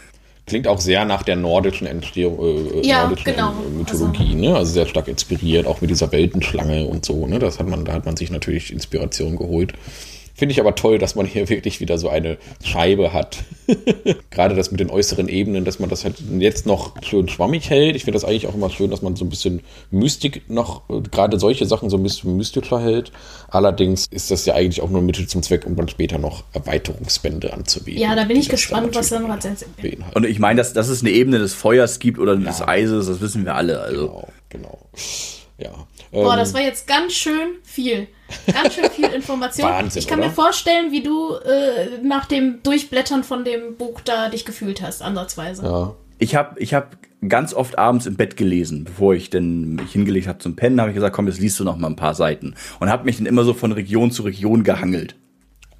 Klingt 0.45 0.67
auch 0.67 0.79
sehr 0.79 1.05
nach 1.05 1.23
der 1.23 1.37
nordischen 1.37 1.87
Entstehung, 1.87 2.37
äh, 2.39 2.85
ja, 2.85 3.03
nordischen 3.07 3.33
genau. 3.33 3.53
Mythologie, 3.77 4.23
also. 4.23 4.37
ne? 4.37 4.55
Also 4.55 4.73
sehr 4.73 4.85
stark 4.87 5.07
inspiriert, 5.07 5.67
auch 5.67 5.79
mit 5.79 5.89
dieser 5.89 6.11
Weltenschlange 6.11 6.85
und 6.85 7.05
so, 7.05 7.27
ne? 7.27 7.39
Das 7.39 7.59
hat 7.59 7.67
man, 7.67 7.85
da 7.85 7.93
hat 7.93 8.05
man 8.05 8.17
sich 8.17 8.29
natürlich 8.29 8.73
Inspiration 8.73 9.37
geholt. 9.37 9.73
Finde 10.43 10.51
ich 10.51 10.59
aber 10.59 10.75
toll, 10.75 10.97
dass 10.97 11.15
man 11.15 11.25
hier 11.25 11.47
wirklich 11.49 11.79
wieder 11.79 11.97
so 11.97 12.09
eine 12.09 12.37
Scheibe 12.61 13.13
hat. 13.13 13.45
Gerade 14.29 14.55
das 14.55 14.71
mit 14.71 14.81
den 14.81 14.89
äußeren 14.89 15.29
Ebenen, 15.29 15.63
dass 15.63 15.79
man 15.79 15.89
das 15.89 16.03
halt 16.03 16.15
jetzt 16.37 16.65
noch 16.65 17.01
schön 17.01 17.29
schwammig 17.29 17.69
hält. 17.69 17.95
Ich 17.95 18.03
finde 18.03 18.17
das 18.17 18.25
eigentlich 18.25 18.47
auch 18.47 18.53
immer 18.53 18.69
schön, 18.69 18.91
dass 18.91 19.01
man 19.01 19.15
so 19.15 19.23
ein 19.23 19.29
bisschen 19.29 19.61
Mystik 19.89 20.49
noch, 20.49 20.81
gerade 21.11 21.39
solche 21.39 21.65
Sachen 21.65 21.89
so 21.89 21.95
ein 21.95 22.03
bisschen 22.03 22.35
mystischer 22.35 22.81
hält. 22.81 23.13
Allerdings 23.47 24.05
ist 24.07 24.31
das 24.31 24.45
ja 24.45 24.53
eigentlich 24.53 24.81
auch 24.81 24.89
nur 24.89 25.01
Mittel 25.01 25.27
zum 25.27 25.43
Zweck, 25.43 25.65
um 25.65 25.77
dann 25.77 25.87
später 25.87 26.17
noch 26.17 26.43
Erweiterungsbände 26.51 27.53
anzubieten. 27.53 28.01
Ja, 28.01 28.13
da 28.13 28.25
bin 28.25 28.35
ich 28.35 28.49
gespannt, 28.49 28.93
was 28.95 29.07
dann 29.07 29.25
beinhaltet. 29.25 29.65
Und 30.13 30.25
ich 30.25 30.39
meine, 30.39 30.57
dass, 30.57 30.73
dass 30.73 30.89
es 30.89 30.99
eine 30.99 31.11
Ebene 31.11 31.39
des 31.39 31.53
Feuers 31.53 31.99
gibt 31.99 32.19
oder 32.19 32.33
ja. 32.33 32.41
des 32.41 32.61
Eises, 32.61 33.07
das 33.07 33.21
wissen 33.21 33.45
wir 33.45 33.55
alle. 33.55 33.79
Also. 33.79 34.07
Genau, 34.07 34.27
genau. 34.49 34.79
Ja. 35.57 35.71
Boah, 36.11 36.35
das 36.35 36.49
ähm, 36.49 36.55
war 36.55 36.61
jetzt 36.63 36.85
ganz 36.85 37.13
schön 37.13 37.55
viel. 37.63 38.09
Ganz 38.51 38.73
schön 38.75 38.89
viel 38.89 39.05
Information. 39.05 39.69
Wahnsinn, 39.69 39.99
ich 39.99 40.07
kann 40.07 40.19
oder? 40.19 40.29
mir 40.29 40.33
vorstellen, 40.33 40.91
wie 40.91 41.01
du 41.01 41.35
äh, 41.35 42.03
nach 42.03 42.25
dem 42.25 42.61
Durchblättern 42.63 43.23
von 43.23 43.43
dem 43.43 43.75
Buch 43.77 44.01
da 44.01 44.29
dich 44.29 44.45
gefühlt 44.45 44.81
hast, 44.81 45.01
ansatzweise. 45.01 45.63
Ja. 45.63 45.95
Ich 46.19 46.35
habe 46.35 46.59
ich 46.59 46.73
hab 46.73 46.97
ganz 47.27 47.53
oft 47.53 47.77
abends 47.77 48.05
im 48.05 48.15
Bett 48.15 48.37
gelesen, 48.37 48.83
bevor 48.83 49.13
ich 49.13 49.29
denn 49.29 49.75
mich 49.75 49.91
hingelegt 49.91 50.27
habe 50.27 50.39
zum 50.39 50.55
Pennen, 50.55 50.79
habe 50.79 50.91
ich 50.91 50.95
gesagt, 50.95 51.15
komm, 51.15 51.27
jetzt 51.27 51.39
liest 51.39 51.59
du 51.59 51.63
noch 51.63 51.77
mal 51.77 51.87
ein 51.87 51.95
paar 51.95 52.15
Seiten. 52.15 52.55
Und 52.79 52.89
habe 52.89 53.05
mich 53.05 53.17
dann 53.17 53.25
immer 53.25 53.43
so 53.43 53.53
von 53.53 53.71
Region 53.71 54.11
zu 54.11 54.23
Region 54.23 54.63
gehangelt. 54.63 55.15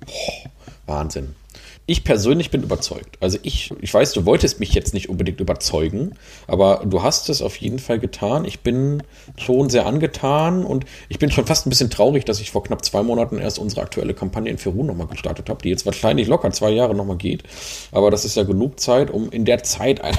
Boah, 0.05 0.95
Wahnsinn. 0.97 1.35
Ich 1.85 2.05
persönlich 2.05 2.49
bin 2.49 2.63
überzeugt. 2.63 3.17
Also 3.19 3.37
ich, 3.43 3.73
ich 3.81 3.93
weiß, 3.93 4.13
du 4.13 4.25
wolltest 4.25 4.61
mich 4.61 4.73
jetzt 4.73 4.93
nicht 4.93 5.09
unbedingt 5.09 5.41
überzeugen, 5.41 6.15
aber 6.47 6.81
du 6.85 7.03
hast 7.03 7.27
es 7.27 7.41
auf 7.41 7.57
jeden 7.57 7.77
Fall 7.77 7.99
getan. 7.99 8.45
Ich 8.45 8.61
bin 8.61 9.03
schon 9.37 9.69
sehr 9.69 9.85
angetan 9.85 10.63
und 10.63 10.85
ich 11.09 11.19
bin 11.19 11.29
schon 11.29 11.45
fast 11.45 11.67
ein 11.67 11.69
bisschen 11.69 11.89
traurig, 11.89 12.23
dass 12.23 12.39
ich 12.39 12.51
vor 12.51 12.63
knapp 12.63 12.85
zwei 12.85 13.03
Monaten 13.03 13.37
erst 13.37 13.59
unsere 13.59 13.81
aktuelle 13.81 14.13
Kampagne 14.13 14.49
in 14.49 14.55
Peru 14.55 14.83
nochmal 14.83 15.07
gestartet 15.07 15.49
habe, 15.49 15.61
die 15.61 15.69
jetzt 15.69 15.85
wahrscheinlich 15.85 16.27
locker 16.27 16.51
zwei 16.51 16.71
Jahre 16.71 16.95
nochmal 16.95 17.17
geht. 17.17 17.43
Aber 17.91 18.09
das 18.11 18.23
ist 18.23 18.37
ja 18.37 18.43
genug 18.43 18.79
Zeit, 18.79 19.11
um 19.11 19.29
in 19.29 19.43
der 19.43 19.63
Zeit 19.63 19.99
eine, 19.99 20.17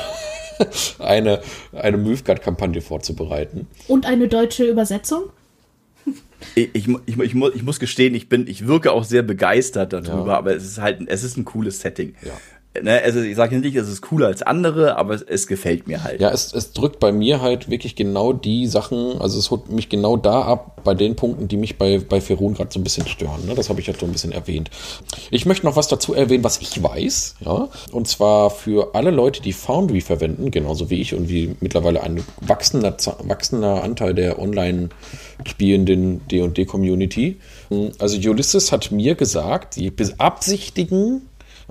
eine, 0.99 1.41
eine 1.73 1.97
Mythgard-Kampagne 1.97 2.83
vorzubereiten. 2.83 3.69
Und 3.89 4.05
eine 4.05 4.29
deutsche 4.29 4.65
Übersetzung? 4.65 5.31
Ich, 6.55 6.71
ich, 6.73 6.89
ich, 7.07 7.19
ich, 7.19 7.35
ich 7.35 7.63
muss 7.63 7.81
gestehen, 7.81 8.15
ich 8.15 8.29
bin, 8.29 8.47
ich 8.47 8.67
wirke 8.67 8.93
auch 8.93 9.05
sehr 9.05 9.23
begeistert 9.23 9.93
darüber, 9.93 10.33
ja. 10.33 10.39
aber 10.39 10.55
es 10.55 10.65
ist 10.65 10.81
halt, 10.81 11.01
es 11.07 11.25
ist 11.25 11.37
ein 11.37 11.45
cooles 11.45 11.81
Setting. 11.81 12.15
Ja. 12.23 12.33
Ne, 12.83 13.01
also 13.05 13.21
ich 13.21 13.37
sage 13.37 13.57
nicht, 13.59 13.77
es 13.77 13.89
ist 13.89 14.01
cooler 14.01 14.27
als 14.27 14.43
andere, 14.43 14.97
aber 14.97 15.15
es, 15.15 15.23
es 15.23 15.47
gefällt 15.47 15.87
mir 15.87 16.03
halt. 16.03 16.21
Ja, 16.21 16.31
es, 16.31 16.53
es 16.53 16.73
drückt 16.73 16.99
bei 16.99 17.13
mir 17.13 17.41
halt 17.41 17.71
wirklich 17.71 17.95
genau 17.95 18.33
die 18.33 18.67
Sachen, 18.67 19.21
also 19.21 19.39
es 19.39 19.53
holt 19.53 19.71
mich 19.71 19.89
genau 19.89 20.17
da 20.17 20.43
ab, 20.43 20.81
bei 20.83 20.95
den 20.95 21.15
Punkten, 21.15 21.47
die 21.47 21.57
mich 21.57 21.79
bei, 21.79 21.99
bei 22.01 22.21
Ferun 22.21 22.55
gerade 22.55 22.71
so 22.73 22.81
ein 22.81 22.83
bisschen 22.85 23.07
stören. 23.07 23.47
Ne? 23.47 23.55
Das 23.55 23.69
habe 23.69 23.81
ich 23.81 23.87
halt 23.87 24.01
so 24.01 24.07
ein 24.07 24.13
bisschen 24.13 24.33
erwähnt. 24.33 24.71
Ich 25.31 25.47
möchte 25.47 25.67
noch 25.67 25.77
was 25.77 25.87
dazu 25.87 26.15
erwähnen, 26.15 26.43
was 26.43 26.61
ich 26.61 26.83
weiß, 26.83 27.37
ja. 27.45 27.69
Und 27.93 28.09
zwar 28.09 28.51
für 28.51 28.95
alle 28.95 29.13
Leute, 29.13 29.41
die 29.41 29.53
Foundry 29.53 30.01
verwenden, 30.01 30.51
genauso 30.51 30.91
wie 30.91 31.01
ich 31.01 31.15
und 31.15 31.29
wie 31.29 31.55
mittlerweile 31.61 32.03
ein 32.03 32.25
wachsender, 32.41 32.97
wachsender 33.21 33.85
Anteil 33.85 34.15
der 34.15 34.41
online 34.41 34.89
spielenden 35.47 36.27
D&D-Community. 36.29 37.37
Also 37.99 38.19
Ulysses 38.29 38.73
hat 38.73 38.91
mir 38.91 39.15
gesagt, 39.15 39.77
die 39.77 39.91
beabsichtigen, 39.91 41.23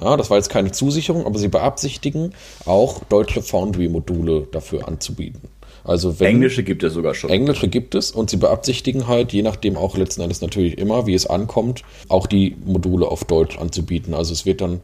ja, 0.01 0.17
das 0.17 0.29
war 0.29 0.37
jetzt 0.37 0.49
keine 0.49 0.71
Zusicherung, 0.71 1.25
aber 1.25 1.39
sie 1.39 1.47
beabsichtigen, 1.47 2.33
auch 2.65 3.03
deutsche 3.05 3.41
Foundry-Module 3.41 4.47
dafür 4.51 4.87
anzubieten. 4.87 5.41
Also 5.83 6.19
wenn, 6.19 6.35
englische 6.35 6.63
gibt 6.63 6.83
es 6.83 6.93
sogar 6.93 7.13
schon. 7.13 7.29
Englische 7.29 7.67
gibt 7.67 7.93
es 7.93 8.11
und 8.11 8.29
sie 8.29 8.37
beabsichtigen 8.37 9.07
halt, 9.07 9.33
je 9.33 9.41
nachdem 9.41 9.75
auch 9.75 9.97
letzten 9.97 10.21
Endes 10.21 10.41
natürlich 10.41 10.77
immer, 10.77 11.07
wie 11.07 11.13
es 11.13 11.25
ankommt, 11.25 11.83
auch 12.07 12.25
die 12.25 12.55
Module 12.63 13.07
auf 13.07 13.25
Deutsch 13.25 13.57
anzubieten. 13.57 14.13
Also 14.13 14.31
es 14.31 14.45
wird 14.45 14.61
dann 14.61 14.79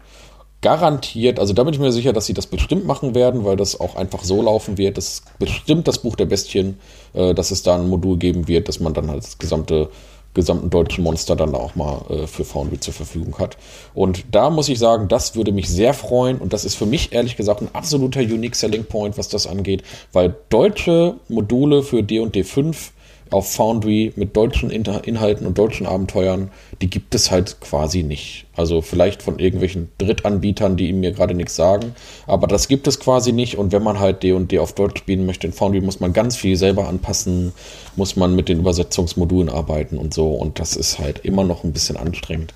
garantiert, 0.62 1.40
also 1.40 1.54
da 1.54 1.64
bin 1.64 1.74
ich 1.74 1.80
mir 1.80 1.94
sicher, 1.94 2.12
dass 2.12 2.26
sie 2.26 2.34
das 2.34 2.48
bestimmt 2.48 2.86
machen 2.86 3.16
werden, 3.16 3.46
weil 3.46 3.56
das 3.56 3.80
auch 3.80 3.96
einfach 3.96 4.26
so 4.26 4.42
laufen 4.42 4.78
wird. 4.78 4.98
Das 4.98 5.08
ist 5.08 5.40
bestimmt 5.40 5.88
das 5.88 6.00
Buch 6.00 6.18
der 6.18 6.26
Bestien, 6.26 6.78
äh, 7.14 7.34
dass 7.34 7.52
es 7.52 7.64
da 7.64 7.76
ein 7.76 7.88
Modul 7.88 8.18
geben 8.18 8.50
wird, 8.50 8.68
dass 8.68 8.82
man 8.82 8.94
dann 8.94 9.10
halt 9.10 9.24
das 9.24 9.38
gesamte 9.38 9.90
gesamten 10.34 10.70
deutschen 10.70 11.04
Monster 11.04 11.36
dann 11.36 11.56
auch 11.56 11.76
mal 11.76 12.02
äh, 12.10 12.28
für 12.28 12.46
Foundry 12.46 12.80
zur 12.80 12.94
Verfügung 12.94 13.38
hat. 13.40 13.58
Und 13.94 14.26
da 14.32 14.50
muss 14.50 14.70
ich 14.70 14.80
sagen, 14.80 15.08
das 15.08 15.36
würde 15.36 15.52
mich 15.52 15.70
sehr 15.70 15.94
freuen 15.94 16.38
und 16.38 16.54
das 16.54 16.66
ist 16.66 16.76
für 16.76 16.86
mich 16.86 17.14
ehrlich 17.14 17.36
gesagt 17.36 17.62
ein 17.62 17.70
absoluter 17.74 18.22
Unique 18.22 18.56
Selling 18.56 18.86
Point, 18.86 19.18
was 19.18 19.30
das 19.30 19.48
angeht, 19.48 19.84
weil 20.14 20.36
deutsche 20.50 21.16
Module 21.28 21.84
für 21.84 22.04
D&D 22.04 22.44
5 22.44 22.92
auf 23.32 23.54
Foundry 23.54 24.14
mit 24.16 24.36
deutschen 24.36 24.70
Inhalten 24.70 25.46
und 25.46 25.58
deutschen 25.58 25.86
Abenteuern, 25.86 26.52
die 26.82 26.90
gibt 26.90 27.16
es 27.16 27.32
halt 27.32 27.60
quasi 27.62 28.04
nicht. 28.04 28.46
Also 28.56 28.82
vielleicht 28.82 29.22
von 29.22 29.40
irgendwelchen 29.40 29.90
Drittanbietern, 29.98 30.78
die 30.78 30.92
mir 30.94 31.12
gerade 31.12 31.34
nichts 31.34 31.56
sagen, 31.56 31.96
aber 32.28 32.48
das 32.48 32.68
gibt 32.68 32.88
es 32.88 33.00
quasi 33.00 33.32
nicht. 33.32 33.58
Und 33.58 33.72
wenn 33.72 33.84
man 33.84 34.00
halt 34.00 34.24
D&D 34.24 34.60
auf 34.60 34.74
Deutsch 34.74 35.00
spielen 35.00 35.26
möchte 35.26 35.48
in 35.48 35.54
Foundry, 35.54 35.82
muss 35.82 36.00
man 36.00 36.14
ganz 36.14 36.36
viel 36.36 36.56
selber 36.56 36.88
anpassen, 36.88 37.54
muss 37.96 38.16
man 38.16 38.36
mit 38.36 38.50
den 38.50 38.60
Übersetzungsmodulen 38.60 39.50
arbeiten 39.50 39.98
und 39.98 40.14
so. 40.14 40.32
Und 40.32 40.60
das 40.60 40.76
ist 40.76 41.00
halt 41.00 41.20
immer 41.26 41.44
noch 41.44 41.64
ein 41.64 41.74
bisschen 41.74 41.98
anstrengend. 41.98 42.54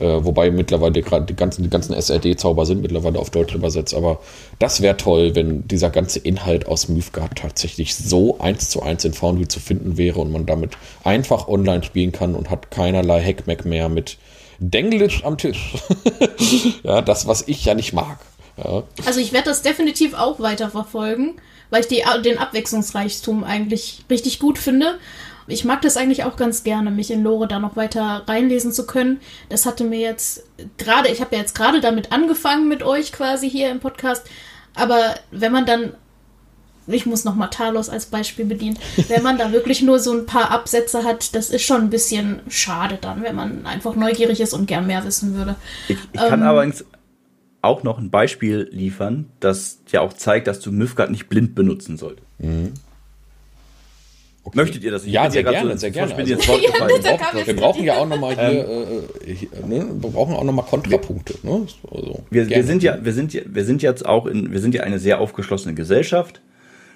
Äh, 0.00 0.24
wobei 0.24 0.50
mittlerweile 0.50 1.02
gerade 1.02 1.26
die 1.26 1.36
ganzen, 1.36 1.62
die 1.62 1.68
ganzen 1.68 1.92
SRD-Zauber 1.92 2.64
sind 2.64 2.80
mittlerweile 2.80 3.18
auf 3.18 3.28
Deutsch 3.28 3.54
übersetzt. 3.54 3.94
Aber 3.94 4.20
das 4.58 4.80
wäre 4.80 4.96
toll, 4.96 5.34
wenn 5.34 5.68
dieser 5.68 5.90
ganze 5.90 6.20
Inhalt 6.20 6.66
aus 6.66 6.88
Mythgard 6.88 7.36
tatsächlich 7.36 7.94
so 7.94 8.38
eins 8.38 8.70
zu 8.70 8.82
eins 8.82 9.04
in 9.04 9.12
Foundry 9.12 9.46
zu 9.46 9.60
finden 9.60 9.98
wäre 9.98 10.20
und 10.20 10.32
man 10.32 10.46
damit 10.46 10.72
einfach 11.04 11.48
online 11.48 11.82
spielen 11.82 12.12
kann 12.12 12.34
und 12.34 12.48
hat 12.48 12.70
keinerlei 12.70 13.22
Hackmack 13.22 13.66
mehr 13.66 13.90
mit 13.90 14.16
Denglisch 14.58 15.24
am 15.24 15.36
Tisch. 15.36 15.74
ja, 16.82 17.02
das, 17.02 17.26
was 17.26 17.46
ich 17.46 17.64
ja 17.64 17.74
nicht 17.74 17.92
mag. 17.92 18.18
Ja. 18.56 18.82
Also 19.04 19.20
ich 19.20 19.32
werde 19.32 19.50
das 19.50 19.62
definitiv 19.62 20.14
auch 20.14 20.40
weiterverfolgen, 20.40 21.40
weil 21.68 21.82
ich 21.82 21.88
die, 21.88 22.02
den 22.24 22.38
Abwechslungsreichtum 22.38 23.44
eigentlich 23.44 24.04
richtig 24.10 24.38
gut 24.38 24.58
finde 24.58 24.98
ich 25.50 25.64
mag 25.64 25.82
das 25.82 25.96
eigentlich 25.96 26.24
auch 26.24 26.36
ganz 26.36 26.64
gerne, 26.64 26.90
mich 26.90 27.10
in 27.10 27.22
Lore 27.22 27.48
da 27.48 27.58
noch 27.58 27.76
weiter 27.76 28.24
reinlesen 28.26 28.72
zu 28.72 28.86
können. 28.86 29.20
Das 29.48 29.66
hatte 29.66 29.84
mir 29.84 30.00
jetzt 30.00 30.44
gerade, 30.78 31.08
ich 31.08 31.20
habe 31.20 31.34
ja 31.34 31.42
jetzt 31.42 31.54
gerade 31.54 31.80
damit 31.80 32.12
angefangen 32.12 32.68
mit 32.68 32.82
euch 32.82 33.12
quasi 33.12 33.48
hier 33.48 33.70
im 33.70 33.80
Podcast, 33.80 34.28
aber 34.74 35.14
wenn 35.30 35.52
man 35.52 35.66
dann 35.66 35.94
ich 36.86 37.06
muss 37.06 37.24
noch 37.24 37.36
mal 37.36 37.48
Talos 37.48 37.88
als 37.88 38.06
Beispiel 38.06 38.44
bedienen. 38.44 38.78
Wenn 39.08 39.22
man 39.22 39.38
da 39.38 39.52
wirklich 39.52 39.82
nur 39.82 39.98
so 40.00 40.12
ein 40.12 40.26
paar 40.26 40.50
Absätze 40.50 41.04
hat, 41.04 41.34
das 41.34 41.50
ist 41.50 41.62
schon 41.62 41.82
ein 41.82 41.90
bisschen 41.90 42.40
schade 42.48 42.98
dann, 43.00 43.22
wenn 43.22 43.36
man 43.36 43.66
einfach 43.66 43.94
neugierig 43.94 44.40
ist 44.40 44.54
und 44.54 44.66
gern 44.66 44.86
mehr 44.86 45.04
wissen 45.04 45.34
würde. 45.34 45.56
Ich, 45.88 45.98
ich 46.12 46.20
kann 46.20 46.40
ähm, 46.40 46.46
allerdings 46.46 46.84
auch 47.62 47.82
noch 47.82 47.98
ein 47.98 48.10
Beispiel 48.10 48.68
liefern, 48.72 49.26
das 49.40 49.80
ja 49.90 50.00
auch 50.00 50.14
zeigt, 50.14 50.46
dass 50.46 50.60
du 50.60 50.72
Mythgard 50.72 51.10
nicht 51.10 51.28
blind 51.28 51.54
benutzen 51.54 51.96
solltest. 51.96 52.26
Mhm. 52.38 52.72
Okay. 54.42 54.56
Möchtet 54.56 54.84
ihr 54.84 54.90
das? 54.90 55.04
Ich 55.04 55.12
ja, 55.12 55.30
sehr 55.30 55.42
gerne, 55.42 55.72
so, 55.72 55.76
sehr 55.76 55.90
gerne. 55.90 56.14
Also, 56.14 56.32
ja, 56.32 56.38
wir, 57.34 57.46
wir 57.46 57.56
brauchen 57.56 57.84
ja 57.84 57.98
auch 57.98 58.08
nochmal 58.08 58.34
hier, 58.34 58.68
ähm, 58.68 59.02
äh, 59.26 59.34
hier 59.34 59.48
ne? 59.66 59.86
wir 60.00 60.10
brauchen 60.10 60.34
auch 60.34 60.44
nochmal 60.44 60.64
Kontrapunkte. 60.64 61.34
Ne? 61.42 61.66
Also, 61.90 62.24
wir, 62.30 62.48
wir, 62.48 62.64
sind 62.64 62.82
ja, 62.82 62.98
wir 63.04 63.12
sind, 63.12 63.34
wir 63.34 63.64
sind 63.64 63.82
jetzt 63.82 64.06
auch 64.06 64.24
in, 64.26 64.50
wir 64.50 64.60
sind 64.60 64.74
ja 64.74 64.82
eine 64.82 64.98
sehr 64.98 65.20
aufgeschlossene 65.20 65.74
Gesellschaft, 65.74 66.40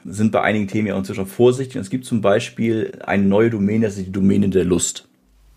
sind 0.06 0.32
bei 0.32 0.40
einigen 0.40 0.68
Themen 0.68 0.88
ja 0.88 0.96
inzwischen 0.96 1.26
vorsichtig. 1.26 1.76
Und 1.76 1.82
es 1.82 1.90
gibt 1.90 2.06
zum 2.06 2.22
Beispiel 2.22 2.92
eine 3.04 3.24
neue 3.24 3.50
Domäne, 3.50 3.86
das 3.86 3.98
ist 3.98 4.06
die 4.06 4.12
Domäne 4.12 4.48
der 4.48 4.64
Lust. 4.64 5.06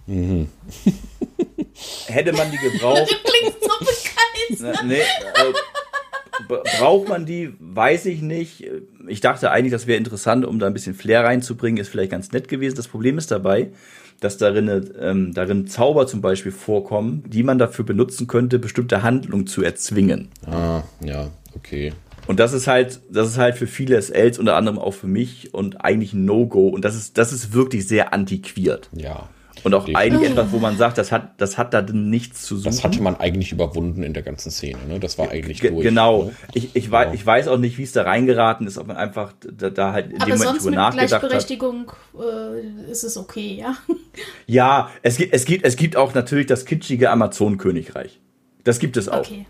Mhm. 0.07 0.49
Hätte 2.07 2.33
man 2.33 2.51
die 2.51 2.57
gebraucht. 2.57 3.01
Das 3.01 3.09
klingt 3.23 3.55
so 3.61 3.69
begeistert. 3.79 4.85
Nee, 4.85 4.95
äh, 4.95 6.53
braucht 6.79 7.07
man 7.09 7.25
die? 7.25 7.53
Weiß 7.59 8.05
ich 8.05 8.21
nicht. 8.21 8.65
Ich 9.07 9.21
dachte 9.21 9.51
eigentlich, 9.51 9.71
das 9.71 9.87
wäre 9.87 9.97
interessant, 9.97 10.45
um 10.45 10.59
da 10.59 10.67
ein 10.67 10.73
bisschen 10.73 10.95
Flair 10.95 11.23
reinzubringen, 11.23 11.81
ist 11.81 11.89
vielleicht 11.89 12.11
ganz 12.11 12.31
nett 12.31 12.47
gewesen. 12.47 12.75
Das 12.75 12.87
Problem 12.87 13.17
ist 13.17 13.31
dabei, 13.31 13.69
dass 14.19 14.37
darin, 14.37 14.91
ähm, 14.99 15.33
darin 15.33 15.67
Zauber 15.67 16.07
zum 16.07 16.21
Beispiel 16.21 16.51
vorkommen, 16.51 17.23
die 17.27 17.43
man 17.43 17.57
dafür 17.57 17.85
benutzen 17.85 18.27
könnte, 18.27 18.59
bestimmte 18.59 19.03
Handlungen 19.03 19.47
zu 19.47 19.63
erzwingen. 19.63 20.29
Ah, 20.45 20.83
ja, 21.01 21.29
okay. 21.55 21.93
Und 22.27 22.39
das 22.39 22.51
ist 22.53 22.67
halt, 22.67 22.99
das 23.09 23.29
ist 23.29 23.37
halt 23.37 23.55
für 23.55 23.67
viele 23.67 24.01
SLs, 24.01 24.37
unter 24.37 24.55
anderem 24.55 24.79
auch 24.79 24.93
für 24.93 25.07
mich 25.07 25.53
und 25.53 25.83
eigentlich 25.83 26.13
ein 26.13 26.25
No-Go. 26.25 26.67
Und 26.67 26.83
das 26.83 26.95
ist, 26.95 27.17
das 27.17 27.31
ist 27.31 27.53
wirklich 27.53 27.87
sehr 27.87 28.13
antiquiert. 28.13 28.89
Ja. 28.93 29.29
Und 29.67 29.73
auch 29.73 29.93
eigentlich 29.93 30.31
etwas, 30.31 30.51
wo 30.53 30.59
man 30.59 30.77
sagt, 30.77 30.97
das 30.97 31.11
hat, 31.11 31.41
das 31.41 31.57
hat 31.57 31.73
da 31.73 31.81
nichts 31.81 32.43
zu 32.43 32.55
suchen. 32.55 32.71
Das 32.71 32.85
hatte 32.85 33.01
man 33.01 33.17
eigentlich 33.17 33.51
überwunden 33.51 34.01
in 34.01 34.13
der 34.13 34.23
ganzen 34.23 34.49
Szene. 34.49 34.77
Ne? 34.87 34.99
Das 34.99 35.17
war 35.17 35.29
eigentlich 35.29 35.59
Ge 35.59 35.71
durch. 35.71 35.83
Genau. 35.83 36.23
Ne? 36.23 36.33
Ich, 36.53 36.73
ich, 36.73 36.89
weiß, 36.89 37.13
ich 37.13 37.25
weiß 37.25 37.49
auch 37.49 37.57
nicht, 37.57 37.77
wie 37.77 37.83
es 37.83 37.91
da 37.91 38.03
reingeraten 38.03 38.65
ist, 38.65 38.77
ob 38.77 38.87
man 38.87 38.95
einfach 38.95 39.33
da, 39.41 39.69
da 39.69 39.91
halt 39.91 40.11
in 40.11 40.21
Aber 40.21 40.31
dem 40.31 40.37
Moment 40.37 40.43
sonst 40.43 40.63
drüber 40.63 40.69
mit 40.69 40.77
nachgedacht 40.77 41.11
hat. 41.11 41.19
Gleichberechtigung 41.19 41.91
äh, 42.17 42.91
ist 42.91 43.03
es 43.03 43.17
okay, 43.17 43.57
ja. 43.59 43.75
Ja, 44.47 44.89
es 45.03 45.17
gibt, 45.17 45.33
es 45.33 45.43
gibt, 45.43 45.65
es 45.65 45.75
gibt 45.75 45.97
auch 45.97 46.13
natürlich 46.13 46.47
das 46.47 46.65
kitschige 46.65 47.11
Amazon-Königreich. 47.11 48.21
Das 48.63 48.79
gibt 48.79 48.95
es 48.95 49.09
auch. 49.09 49.19
Okay. 49.19 49.45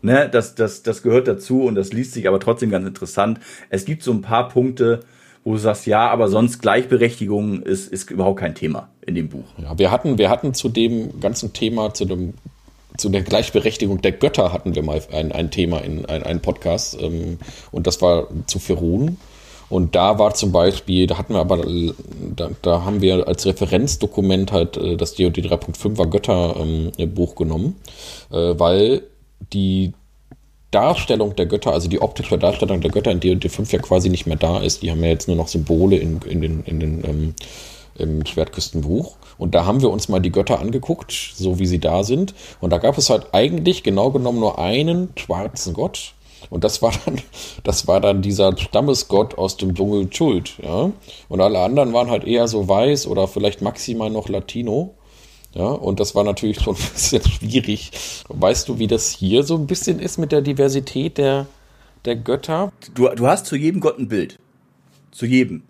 Ne, 0.00 0.28
das, 0.28 0.54
das, 0.54 0.82
das 0.82 1.02
gehört 1.02 1.28
dazu 1.28 1.62
und 1.62 1.74
das 1.74 1.92
liest 1.92 2.12
sich 2.12 2.26
aber 2.26 2.40
trotzdem 2.40 2.70
ganz 2.70 2.86
interessant. 2.86 3.40
Es 3.68 3.84
gibt 3.84 4.02
so 4.02 4.12
ein 4.12 4.22
paar 4.22 4.48
Punkte, 4.48 5.00
wo 5.44 5.52
du 5.52 5.58
sagst, 5.58 5.86
ja, 5.86 6.08
aber 6.08 6.28
sonst 6.28 6.60
Gleichberechtigung 6.60 7.62
ist, 7.62 7.92
ist 7.92 8.10
überhaupt 8.10 8.40
kein 8.40 8.54
Thema 8.54 8.90
in 9.06 9.14
dem 9.14 9.28
Buch. 9.28 9.44
Ja, 9.58 9.78
wir 9.78 9.90
hatten, 9.90 10.18
wir 10.18 10.30
hatten 10.30 10.54
zu 10.54 10.68
dem 10.68 11.20
ganzen 11.20 11.52
Thema, 11.52 11.94
zu 11.94 12.04
dem 12.04 12.34
zu 12.96 13.08
der 13.08 13.22
Gleichberechtigung 13.22 14.02
der 14.02 14.12
Götter 14.12 14.52
hatten 14.52 14.74
wir 14.74 14.82
mal 14.82 15.02
ein, 15.12 15.32
ein 15.32 15.50
Thema 15.50 15.78
in 15.78 16.06
ein, 16.06 16.22
einen 16.22 16.40
Podcast 16.40 16.96
ähm, 17.00 17.38
und 17.72 17.86
das 17.86 18.00
war 18.00 18.28
zu 18.46 18.58
Ferun. 18.58 19.16
Und 19.70 19.94
da 19.96 20.18
war 20.18 20.34
zum 20.34 20.52
Beispiel, 20.52 21.06
da 21.06 21.18
hatten 21.18 21.34
wir 21.34 21.40
aber, 21.40 21.64
da, 22.36 22.50
da 22.62 22.84
haben 22.84 23.00
wir 23.00 23.26
als 23.26 23.46
Referenzdokument 23.46 24.52
halt 24.52 24.76
äh, 24.76 24.96
das 24.96 25.14
DOD 25.14 25.38
3.5er 25.38 26.06
Götter 26.06 26.56
ähm, 26.56 26.92
Buch 27.14 27.34
genommen, 27.34 27.76
äh, 28.30 28.54
weil 28.56 29.02
die 29.52 29.92
Darstellung 30.70 31.34
der 31.36 31.46
Götter, 31.46 31.72
also 31.72 31.88
die 31.88 32.02
optische 32.02 32.36
Darstellung 32.36 32.80
der 32.80 32.90
Götter 32.90 33.10
in 33.10 33.20
D&D 33.20 33.48
5 33.48 33.72
ja 33.72 33.78
quasi 33.78 34.10
nicht 34.10 34.26
mehr 34.26 34.36
da 34.36 34.58
ist. 34.58 34.82
Die 34.82 34.90
haben 34.90 35.02
ja 35.02 35.10
jetzt 35.10 35.28
nur 35.28 35.36
noch 35.36 35.48
Symbole 35.48 35.96
in, 35.96 36.20
in 36.22 36.40
den, 36.40 36.64
in 36.64 36.80
den 36.80 37.04
ähm, 37.04 37.34
im 37.96 38.24
Schwertküstenbuch. 38.26 39.16
Und 39.38 39.54
da 39.54 39.64
haben 39.64 39.82
wir 39.82 39.90
uns 39.90 40.08
mal 40.08 40.20
die 40.20 40.32
Götter 40.32 40.60
angeguckt, 40.60 41.12
so 41.12 41.58
wie 41.58 41.66
sie 41.66 41.78
da 41.80 42.04
sind. 42.04 42.34
Und 42.60 42.70
da 42.70 42.78
gab 42.78 42.98
es 42.98 43.10
halt 43.10 43.28
eigentlich 43.32 43.82
genau 43.82 44.10
genommen 44.10 44.40
nur 44.40 44.58
einen 44.58 45.10
schwarzen 45.16 45.74
Gott. 45.74 46.14
Und 46.50 46.64
das 46.64 46.82
war 46.82 46.92
dann, 47.04 47.20
das 47.64 47.86
war 47.86 48.00
dann 48.00 48.22
dieser 48.22 48.56
Stammesgott 48.56 49.36
aus 49.38 49.56
dem 49.56 49.74
Dschungel 49.74 50.12
Schuld, 50.12 50.54
ja. 50.62 50.90
Und 51.28 51.40
alle 51.40 51.60
anderen 51.60 51.92
waren 51.92 52.10
halt 52.10 52.24
eher 52.24 52.48
so 52.48 52.68
weiß 52.68 53.06
oder 53.06 53.28
vielleicht 53.28 53.62
maximal 53.62 54.10
noch 54.10 54.28
Latino. 54.28 54.94
Ja, 55.54 55.66
und 55.68 56.00
das 56.00 56.16
war 56.16 56.24
natürlich 56.24 56.60
schon 56.60 56.74
ein 56.74 56.82
bisschen 56.92 57.22
schwierig. 57.22 57.92
Weißt 58.28 58.68
du, 58.68 58.78
wie 58.78 58.88
das 58.88 59.10
hier 59.10 59.44
so 59.44 59.54
ein 59.56 59.66
bisschen 59.66 60.00
ist 60.00 60.18
mit 60.18 60.32
der 60.32 60.42
Diversität 60.42 61.18
der, 61.18 61.46
der 62.04 62.16
Götter? 62.16 62.72
Du, 62.94 63.08
du 63.08 63.26
hast 63.26 63.46
zu 63.46 63.56
jedem 63.56 63.80
Gott 63.80 63.98
ein 63.98 64.08
Bild. 64.08 64.38
Zu 65.12 65.26
jedem. 65.26 65.62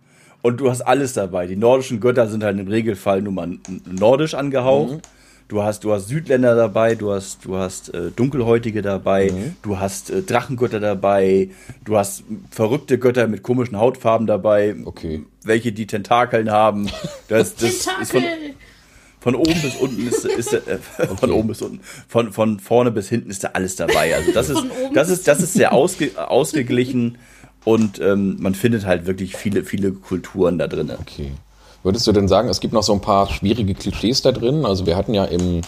Und 0.45 0.59
du 0.59 0.69
hast 0.69 0.83
alles 0.83 1.15
dabei. 1.15 1.47
Die 1.47 1.57
nordischen 1.57 2.01
Götter 2.01 2.27
sind 2.29 2.45
halt 2.45 2.59
im 2.61 2.69
Regelfall 2.69 3.23
nur 3.23 3.33
mal 3.33 3.57
nordisch 3.91 4.35
angehaucht. 4.35 4.99
Du 5.49 5.63
hast, 5.63 5.85
du 5.85 5.93
hast 5.95 6.09
Südländer 6.09 6.55
dabei, 6.55 6.97
du 6.97 7.13
hast, 7.13 7.47
du 7.47 7.57
hast 7.57 7.95
äh, 7.95 8.11
Dunkelhäutige 8.15 8.83
dabei, 8.83 9.33
du 9.63 9.79
hast 9.79 10.11
äh, 10.11 10.21
Drachengötter 10.21 10.81
dabei, 10.81 11.49
du 11.87 11.97
hast 11.97 12.25
verrückte 12.51 12.99
Götter 12.99 13.27
mit 13.27 13.43
komischen 13.43 13.79
Hautfarben 13.79 14.27
dabei, 14.27 14.77
Okay. 14.85 15.23
welche 15.45 15.73
die 15.73 15.87
Tentakeln 15.87 16.51
haben. 16.51 16.91
Das, 17.29 17.55
das 17.57 17.71
ist 17.71 17.89
von, 18.11 18.21
Tentakel! 18.21 18.51
von 19.21 19.35
oben 19.37 19.63
bis 19.63 19.77
unten 19.77 20.07
ist, 20.07 20.27
ist 20.27 20.53
äh, 20.53 20.79
von 21.17 21.31
oben 21.31 21.49
bis 21.49 21.63
unten, 21.63 21.81
von, 22.07 22.33
von 22.35 22.61
vorne 22.61 22.91
bis 22.91 23.09
hinten 23.09 23.31
ist 23.31 23.45
da 23.45 23.49
alles 23.55 23.77
dabei. 23.77 24.15
Also 24.15 24.31
das 24.33 24.51
ist, 24.51 24.63
das 24.93 25.09
ist, 25.09 25.27
das 25.27 25.41
ist 25.41 25.55
sehr 25.55 25.73
ausge, 25.73 26.11
ausgeglichen 26.29 27.17
und 27.65 28.01
ähm, 28.01 28.37
man 28.41 28.55
findet 28.55 28.85
halt 28.87 29.07
wirklich 29.07 29.37
viele, 29.37 29.65
viele 29.65 29.93
Kulturen 29.93 30.59
da 30.59 30.67
drin. 30.67 30.91
Okay. 31.01 31.33
Würdest 31.83 32.07
du 32.07 32.13
denn 32.13 32.29
sagen, 32.29 32.49
es 32.49 32.61
gibt 32.61 32.73
noch 32.73 32.83
so 32.83 32.93
ein 32.93 33.01
paar 33.01 33.29
schwierige 33.29 33.75
Klischees 33.75 34.23
da 34.23 34.33
drin? 34.33 34.65
Also 34.65 34.87
wir 34.87 34.97
hatten 34.97 35.15
ja 35.15 35.25
im, 35.25 35.61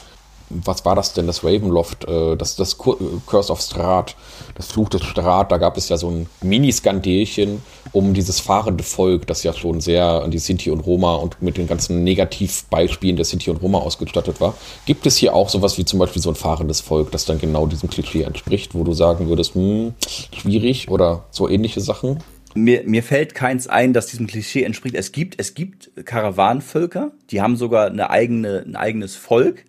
was 0.49 0.85
war 0.85 0.95
das 0.95 1.13
denn, 1.13 1.27
das 1.27 1.45
Ravenloft, 1.45 2.05
äh, 2.09 2.37
das, 2.37 2.57
das 2.57 2.79
Curse 2.79 3.53
of 3.53 3.61
Strat, 3.61 4.17
das 4.57 4.69
Fluch 4.69 4.89
des 4.89 5.05
Strat, 5.05 5.53
da 5.53 5.59
gab 5.59 5.77
es 5.77 5.89
ja 5.89 5.97
so 5.97 6.11
ein 6.11 6.27
Mini-Skandelchen 6.43 7.63
um 7.93 8.15
dieses 8.15 8.41
fahrende 8.41 8.83
Volk, 8.83 9.27
das 9.27 9.43
ja 9.43 9.53
schon 9.53 9.81
sehr 9.81 10.05
an 10.05 10.31
die 10.31 10.39
Sinti 10.39 10.71
und 10.71 10.81
Roma 10.81 11.17
und 11.17 11.41
mit 11.43 11.57
den 11.57 11.67
ganzen 11.67 12.05
Negativbeispielen 12.05 13.17
der 13.17 13.25
Sinti 13.25 13.51
und 13.51 13.63
Roma 13.63 13.79
ausgestattet 13.79 14.41
war. 14.41 14.55
Gibt 14.87 15.07
es 15.07 15.17
hier 15.17 15.35
auch 15.35 15.49
sowas 15.49 15.79
wie 15.79 15.85
zum 15.85 15.99
Beispiel 15.99 16.23
so 16.23 16.31
ein 16.31 16.35
fahrendes 16.35 16.81
Volk, 16.81 17.11
das 17.13 17.27
dann 17.27 17.39
genau 17.39 17.67
diesem 17.67 17.89
Klischee 17.89 18.23
entspricht, 18.23 18.75
wo 18.75 18.83
du 18.85 18.93
sagen 18.93 19.29
würdest, 19.29 19.55
hm, 19.55 19.95
schwierig 20.35 20.91
oder 20.91 21.25
so 21.31 21.49
ähnliche 21.49 21.81
Sachen? 21.81 22.19
Mir, 22.55 22.85
mir 22.87 23.03
fällt 23.03 23.35
keins 23.35 23.67
ein, 23.67 23.93
das 23.93 24.07
diesem 24.07 24.27
Klischee 24.27 24.63
entspricht. 24.63 24.97
Es 24.97 25.13
gibt, 25.13 25.39
es 25.39 25.53
gibt 25.53 25.91
Karawanenvölker, 26.07 27.13
die 27.31 27.43
haben 27.43 27.57
sogar 27.57 27.87
eine 27.87 28.09
eigene, 28.09 28.65
ein 28.67 28.77
eigenes 28.77 29.15
Volk 29.15 29.65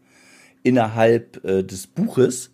innerhalb 0.64 1.44
äh, 1.44 1.64
des 1.64 1.88
Buches, 1.88 2.52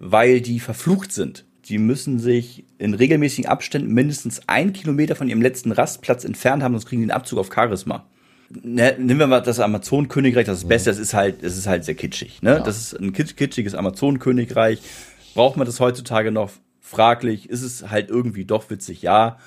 weil 0.00 0.40
die 0.40 0.58
verflucht 0.58 1.12
sind. 1.12 1.44
Die 1.68 1.78
müssen 1.78 2.18
sich 2.18 2.64
in 2.78 2.94
regelmäßigen 2.94 3.50
Abständen 3.50 3.92
mindestens 3.92 4.42
ein 4.46 4.72
Kilometer 4.72 5.16
von 5.16 5.28
ihrem 5.28 5.42
letzten 5.42 5.72
Rastplatz 5.72 6.24
entfernt 6.24 6.62
haben, 6.62 6.72
sonst 6.72 6.86
kriegen 6.86 7.02
die 7.02 7.10
einen 7.10 7.18
Abzug 7.18 7.38
auf 7.38 7.50
Charisma. 7.54 8.06
Ne, 8.62 8.96
nehmen 8.98 9.20
wir 9.20 9.26
mal 9.26 9.40
das 9.40 9.60
Amazonenkönigreich, 9.60 10.46
das 10.46 10.58
ist 10.58 10.62
das 10.62 10.68
Beste, 10.68 10.90
das 10.90 10.98
ist 10.98 11.12
halt, 11.12 11.44
das 11.44 11.56
ist 11.58 11.66
halt 11.66 11.84
sehr 11.84 11.94
kitschig. 11.94 12.40
Ne? 12.40 12.62
Das 12.64 12.78
ist 12.78 12.94
ein 12.94 13.12
kitsch- 13.12 13.36
kitschiges 13.36 13.74
Amazonenkönigreich. 13.74 14.80
Braucht 15.34 15.58
man 15.58 15.66
das 15.66 15.80
heutzutage 15.80 16.30
noch? 16.32 16.50
Fraglich. 16.80 17.50
Ist 17.50 17.62
es 17.62 17.90
halt 17.90 18.08
irgendwie 18.08 18.46
doch 18.46 18.70
witzig? 18.70 19.02
Ja. 19.02 19.38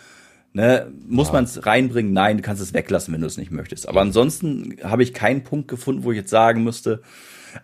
Ne, 0.53 0.91
muss 1.07 1.32
man 1.32 1.45
es 1.45 1.65
reinbringen? 1.65 2.11
Nein, 2.11 2.38
du 2.38 2.44
kannst 2.44 2.61
es 2.61 2.73
weglassen, 2.73 3.14
wenn 3.14 3.22
du 3.22 3.28
es 3.28 3.38
nicht 3.38 3.52
möchtest. 3.52 3.88
Aber 3.88 4.02
ansonsten 4.02 4.76
habe 4.84 5.02
ich 5.02 5.14
keinen 5.14 5.45
Punkt 5.45 5.69
gefunden, 5.69 6.03
wo 6.03 6.11
ich 6.11 6.18
jetzt 6.18 6.30
sagen 6.30 6.64
müsste, 6.64 7.02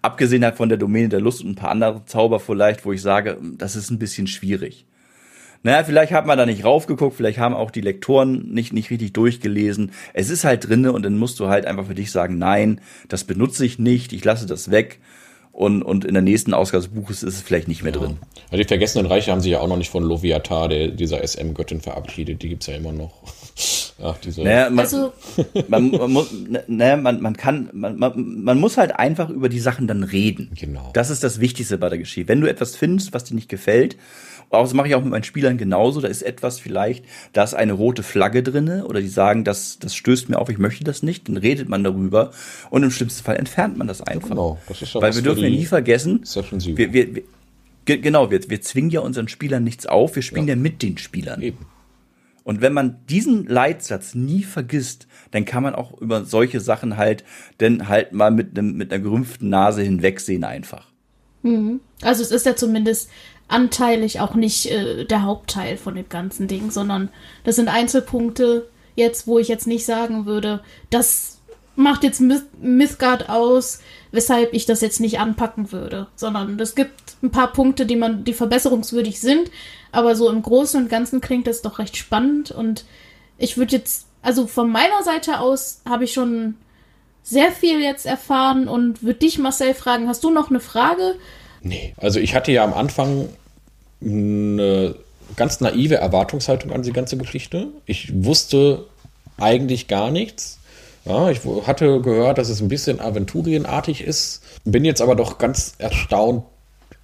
abgesehen 0.02 0.44
halt 0.44 0.56
von 0.56 0.70
der 0.70 0.78
Domäne 0.78 1.10
der 1.10 1.20
Lust 1.20 1.44
und 1.44 1.50
ein 1.50 1.56
paar 1.56 1.72
andere 1.72 2.06
Zauber 2.06 2.40
vielleicht, 2.40 2.86
wo 2.86 2.94
ich 2.94 3.02
sage, 3.02 3.38
das 3.58 3.76
ist 3.76 3.92
ein 3.92 4.00
bisschen 4.00 4.28
schwierig. 4.28 4.86
Naja, 5.64 5.84
vielleicht 5.84 6.14
hat 6.14 6.26
man 6.26 6.38
da 6.38 6.46
nicht 6.46 6.64
raufgeguckt, 6.64 7.18
vielleicht 7.18 7.40
haben 7.40 7.56
auch 7.56 7.72
die 7.72 7.82
Lektoren 7.82 8.54
nicht, 8.54 8.72
nicht 8.72 8.90
richtig 8.90 9.12
durchgelesen. 9.14 9.92
Es 10.14 10.30
ist 10.30 10.46
halt 10.46 10.70
drinne 10.70 10.94
und 10.94 11.04
dann 11.04 11.18
musst 11.18 11.42
du 11.42 11.48
halt 11.50 11.66
einfach 11.66 11.88
für 11.88 11.96
dich 11.96 12.12
sagen, 12.12 12.38
nein, 12.38 12.80
das 13.10 13.26
benutze 13.26 13.66
ich 13.66 13.80
nicht, 13.80 14.14
ich 14.14 14.24
lasse 14.24 14.46
das 14.46 14.72
weg. 14.72 15.00
Und, 15.58 15.82
und 15.82 16.06
in 16.06 16.14
der 16.14 16.22
nächsten 16.22 16.54
Ausgabe 16.54 16.84
des 16.84 16.94
Buches 16.94 17.24
ist 17.24 17.34
es 17.34 17.42
vielleicht 17.42 17.68
nicht 17.68 17.82
mehr 17.82 17.92
drin. 17.92 18.18
Ja, 18.52 18.60
die 18.60 18.64
Vergessenen 18.64 19.08
Reiche 19.08 19.32
haben 19.32 19.42
sich 19.42 19.54
ja 19.54 19.60
auch 19.60 19.68
noch 19.68 19.78
nicht 19.78 19.90
von 19.90 20.04
Loviatar, 20.04 20.70
der, 20.70 20.90
dieser 20.90 21.28
SM-Göttin, 21.28 21.82
verabschiedet. 21.82 22.44
Die 22.44 22.50
gibt's 22.50 22.68
ja 22.68 22.76
immer 22.76 22.92
noch. 22.92 23.12
Ach, 24.04 24.16
diese. 24.24 24.44
Naja, 24.44 24.70
man, 24.70 24.86
Also, 24.86 25.14
man, 25.68 25.90
man, 25.90 26.12
muss, 26.12 26.28
ne, 26.68 26.98
man, 26.98 27.22
man 27.22 27.36
kann, 27.36 27.72
man, 27.74 27.98
man, 27.98 28.44
man 28.44 28.60
muss 28.60 28.78
halt 28.78 29.00
einfach 29.00 29.32
über 29.32 29.50
die 29.50 29.60
Sachen 29.60 29.88
dann 29.88 30.04
reden. 30.04 30.52
Genau. 30.54 30.92
Das 30.94 31.10
ist 31.10 31.24
das 31.24 31.40
Wichtigste 31.40 31.80
bei 31.80 31.90
der 31.90 31.98
Geschichte. 31.98 32.30
Wenn 32.30 32.40
du 32.40 32.48
etwas 32.48 32.76
findest, 32.76 33.16
was 33.16 33.24
dir 33.24 33.34
nicht 33.34 33.50
gefällt, 33.50 33.98
auch 34.50 34.64
das 34.64 34.74
mache 34.74 34.88
ich 34.88 34.96
auch 34.96 35.02
mit 35.02 35.12
meinen 35.12 35.24
Spielern 35.24 35.58
genauso, 35.58 36.00
da 36.02 36.08
ist 36.08 36.22
etwas 36.22 36.60
vielleicht, 36.60 37.04
da 37.34 37.44
ist 37.44 37.54
eine 37.54 37.74
rote 37.74 38.04
Flagge 38.04 38.44
drinne 38.44 38.86
oder 38.86 39.02
die 39.02 39.08
sagen, 39.08 39.44
das, 39.44 39.78
das 39.80 39.96
stößt 39.96 40.30
mir 40.30 40.40
auf, 40.40 40.50
ich 40.50 40.58
möchte 40.58 40.84
das 40.84 41.04
nicht, 41.04 41.28
dann 41.28 41.38
redet 41.38 41.68
man 41.70 41.84
darüber 41.84 42.32
und 42.70 42.84
im 42.84 42.92
schlimmsten 42.92 43.24
Fall 43.24 43.36
entfernt 43.36 43.78
man 43.78 43.88
das 43.88 44.02
einfach. 44.02 44.30
genau. 44.30 44.58
Das 44.68 44.82
ist 44.82 44.94
ja 44.94 45.02
Weil 45.02 45.16
wir 45.16 45.22
dürfen 45.22 45.44
ja 45.44 45.50
nie 45.50 45.66
vergessen, 45.66 46.22
wir, 46.78 46.94
wir, 46.94 47.16
wir, 47.16 47.24
ge- 47.86 47.98
genau, 47.98 48.32
wir, 48.32 48.50
wir 48.50 48.62
zwingen 48.62 48.90
ja 48.90 49.02
unseren 49.02 49.28
Spielern 49.28 49.64
nichts 49.64 49.86
auf, 49.86 50.16
wir 50.16 50.24
spielen 50.24 50.48
ja, 50.48 50.56
mit 50.56 50.82
den 50.82 50.98
Spielern. 50.98 51.42
Eben. 51.42 51.66
Und 52.44 52.62
wenn 52.62 52.72
man 52.72 53.00
diesen 53.10 53.46
Leitsatz 53.46 54.16
nie 54.16 54.44
vergisst, 54.44 55.08
dann 55.32 55.44
kann 55.44 55.64
man 55.64 55.76
auch 55.76 56.00
über 56.00 56.24
solche 56.24 56.62
Sachen 56.62 56.96
halt, 56.96 57.26
denn 57.60 57.90
halt 57.90 58.14
mal 58.14 58.32
mit, 58.32 58.58
einem, 58.58 58.78
mit 58.78 58.94
einer 58.94 59.04
gerümpften 59.04 59.50
Nase 59.50 59.82
hinwegsehen 59.82 60.46
einfach. 60.46 60.88
also 62.02 62.24
es 62.24 62.32
ist 62.32 62.46
ja 62.46 62.56
zumindest 62.56 63.10
anteilig 63.48 64.20
auch 64.20 64.36
nicht 64.36 64.68
äh, 64.68 65.06
der 65.06 65.24
Hauptteil 65.24 65.78
von 65.78 65.96
dem 65.96 66.10
ganzen 66.10 66.48
Ding, 66.48 66.72
sondern 66.72 67.10
das 67.44 67.56
sind 67.56 67.70
Einzelpunkte 67.70 68.68
jetzt, 68.96 69.28
wo 69.28 69.40
ich 69.40 69.48
jetzt 69.48 69.68
nicht 69.68 69.86
sagen 69.86 70.26
würde, 70.26 70.62
das 70.90 71.40
macht 71.76 72.04
jetzt 72.04 72.20
Myth 72.20 72.46
Mythgard 72.60 73.30
aus, 73.30 73.80
weshalb 74.12 74.54
ich 74.54 74.66
das 74.66 74.82
jetzt 74.82 75.00
nicht 75.00 75.20
anpacken 75.20 75.72
würde, 75.72 76.08
sondern 76.16 76.60
es 76.60 76.76
gibt 76.76 77.22
ein 77.22 77.30
paar 77.30 77.54
Punkte, 77.54 77.86
die 77.86 77.96
man, 77.96 78.24
die 78.24 78.34
verbesserungswürdig 78.34 79.22
sind, 79.22 79.52
aber 79.92 80.16
so 80.16 80.30
im 80.30 80.42
Großen 80.42 80.82
und 80.82 80.90
Ganzen 80.90 81.22
klingt 81.22 81.48
das 81.48 81.62
doch 81.62 81.80
recht 81.80 81.96
spannend 81.96 82.52
und 82.52 82.86
ich 83.38 83.58
würde 83.58 83.76
jetzt, 83.76 84.08
also 84.24 84.48
von 84.48 84.70
meiner 84.70 85.04
Seite 85.04 85.40
aus 85.40 85.82
habe 85.88 86.04
ich 86.06 86.14
schon 86.14 86.56
sehr 87.22 87.52
viel 87.52 87.80
jetzt 87.82 88.06
erfahren 88.06 88.68
und 88.68 89.04
würde 89.04 89.20
dich, 89.20 89.38
Marcel, 89.38 89.74
fragen, 89.74 90.08
hast 90.08 90.24
du 90.24 90.32
noch 90.32 90.50
eine 90.50 90.60
Frage? 90.60 91.16
Nee, 91.68 91.94
also 91.98 92.20
ich 92.20 92.34
hatte 92.34 92.52
ja 92.52 92.64
am 92.64 92.74
Anfang 92.74 93.28
eine 94.02 94.96
ganz 95.36 95.60
naive 95.60 95.96
Erwartungshaltung 95.96 96.72
an 96.72 96.84
die 96.84 96.94
ganze 96.94 97.18
Geschichte. 97.18 97.68
Ich 97.86 98.12
wusste 98.24 98.86
eigentlich 99.38 99.88
gar 99.88 100.12
nichts. 100.12 100.60
Ja, 101.06 101.30
ich 101.30 101.42
hatte 101.66 102.02
gehört, 102.02 102.38
dass 102.38 102.50
es 102.50 102.62
ein 102.62 102.68
bisschen 102.68 103.00
aventurienartig 103.00 104.02
ist, 104.02 104.44
bin 104.66 104.84
jetzt 104.84 105.02
aber 105.02 105.16
doch 105.16 105.38
ganz 105.38 105.74
erstaunt, 105.78 106.44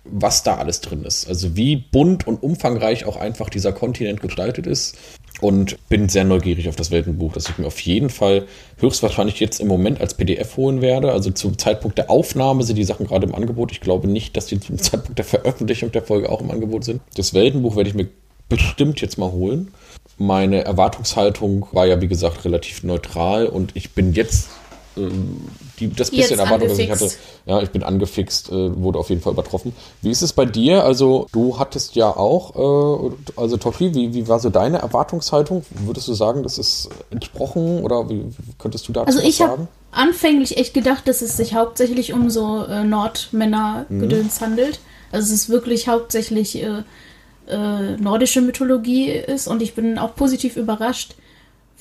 was 0.04 0.44
da 0.44 0.56
alles 0.56 0.82
drin 0.82 1.04
ist. 1.04 1.28
Also 1.28 1.56
wie 1.56 1.78
bunt 1.78 2.28
und 2.28 2.44
umfangreich 2.44 3.06
auch 3.06 3.16
einfach 3.16 3.50
dieser 3.50 3.72
Kontinent 3.72 4.22
gestaltet 4.22 4.68
ist. 4.68 4.98
Und 5.44 5.90
bin 5.90 6.08
sehr 6.08 6.24
neugierig 6.24 6.70
auf 6.70 6.78
das 6.78 6.90
Weltenbuch, 6.90 7.34
das 7.34 7.50
ich 7.50 7.58
mir 7.58 7.68
auf 7.68 7.82
jeden 7.82 8.10
Fall 8.10 8.46
höchstwahrscheinlich 8.78 9.42
jetzt 9.42 9.60
im 9.60 9.68
Moment 9.68 10.00
als 10.00 10.14
PDF 10.14 10.56
holen 10.56 10.82
werde. 10.82 11.12
Also 11.12 11.32
zum 11.32 11.58
Zeitpunkt 11.58 11.98
der 11.98 12.10
Aufnahme 12.10 12.64
sind 12.64 12.78
die 12.78 12.86
Sachen 12.86 13.08
gerade 13.08 13.28
im 13.28 13.36
Angebot. 13.36 13.74
Ich 13.74 13.82
glaube 13.82 14.08
nicht, 14.08 14.38
dass 14.38 14.46
die 14.46 14.58
zum 14.62 14.78
Zeitpunkt 14.78 15.18
der 15.18 15.26
Veröffentlichung 15.26 15.92
der 15.92 16.02
Folge 16.02 16.30
auch 16.30 16.40
im 16.40 16.50
Angebot 16.50 16.86
sind. 16.86 17.02
Das 17.18 17.34
Weltenbuch 17.34 17.76
werde 17.76 17.90
ich 17.90 17.94
mir 17.94 18.08
bestimmt 18.48 19.02
jetzt 19.02 19.18
mal 19.18 19.34
holen. 19.34 19.74
Meine 20.18 20.64
Erwartungshaltung 20.64 21.68
war 21.74 21.88
ja, 21.88 22.00
wie 22.00 22.08
gesagt, 22.08 22.46
relativ 22.46 22.84
neutral 22.84 23.46
und 23.48 23.76
ich 23.76 23.92
bin 23.92 24.14
jetzt 24.14 24.48
die, 24.96 25.90
das 25.90 26.12
bisschen 26.12 26.40
Erwartung, 26.40 26.70
das 26.70 26.78
ich 26.78 26.90
hatte, 26.90 27.10
ja, 27.46 27.62
ich 27.62 27.70
bin 27.70 27.84
angefixt, 27.84 28.50
äh, 28.50 28.82
wurde 28.82 29.00
auf 29.00 29.10
jeden 29.10 29.22
Fall 29.22 29.34
übertroffen. 29.34 29.74
Wie 30.02 30.12
ist 30.12 30.22
es 30.22 30.34
bei 30.34 30.46
dir? 30.46 30.84
Also, 30.84 31.28
du 31.32 31.58
hattest 31.58 31.96
ja 31.96 32.16
auch, 32.16 33.10
äh, 33.10 33.12
also 33.36 33.58
Tofi, 33.58 33.94
wie, 33.94 34.14
wie 34.14 34.28
war 34.28 34.40
so 34.40 34.50
deine 34.50 34.80
Erwartungshaltung? 34.80 35.66
Würdest 35.86 36.08
du 36.08 36.14
sagen, 36.14 36.44
das 36.44 36.58
ist 36.58 36.90
entsprochen 37.10 37.84
oder 37.84 38.10
wie, 38.10 38.26
könntest 38.60 38.88
du 38.88 38.94
dazu 38.94 39.08
also 39.08 39.28
ich 39.28 39.38
sagen? 39.38 39.68
anfänglich 39.92 40.58
echt 40.58 40.74
gedacht, 40.74 41.08
dass 41.08 41.22
es 41.22 41.38
sich 41.38 41.54
hauptsächlich 41.54 42.14
um 42.14 42.30
so 42.30 42.66
äh, 42.66 42.84
Nordmänner-Gedöns 42.84 44.40
mhm. 44.40 44.46
handelt. 44.46 44.80
Also, 45.12 45.26
es 45.26 45.32
ist 45.32 45.50
wirklich 45.50 45.88
hauptsächlich 45.88 46.62
äh, 46.62 46.84
äh, 47.48 47.98
nordische 47.98 48.42
Mythologie 48.42 49.10
ist 49.10 49.48
und 49.48 49.62
ich 49.62 49.74
bin 49.74 49.98
auch 49.98 50.16
positiv 50.16 50.56
überrascht, 50.56 51.16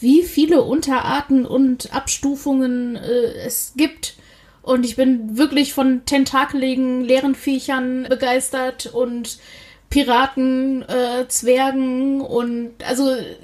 wie 0.02 0.22
viele 0.22 0.62
Unterarten 0.62 1.46
und 1.46 1.94
Abstufungen 1.94 2.96
äh, 2.96 3.46
es 3.46 3.72
gibt. 3.76 4.14
Und 4.62 4.84
ich 4.84 4.96
bin 4.96 5.36
wirklich 5.36 5.74
von 5.74 6.04
tentakeligen, 6.04 7.02
leeren 7.02 7.34
Viechern 7.34 8.06
begeistert 8.08 8.86
und 8.86 9.38
Piraten, 9.90 10.82
äh, 10.82 11.26
Zwergen 11.28 12.20
und 12.20 12.72
also 12.86 13.10
äh, 13.10 13.36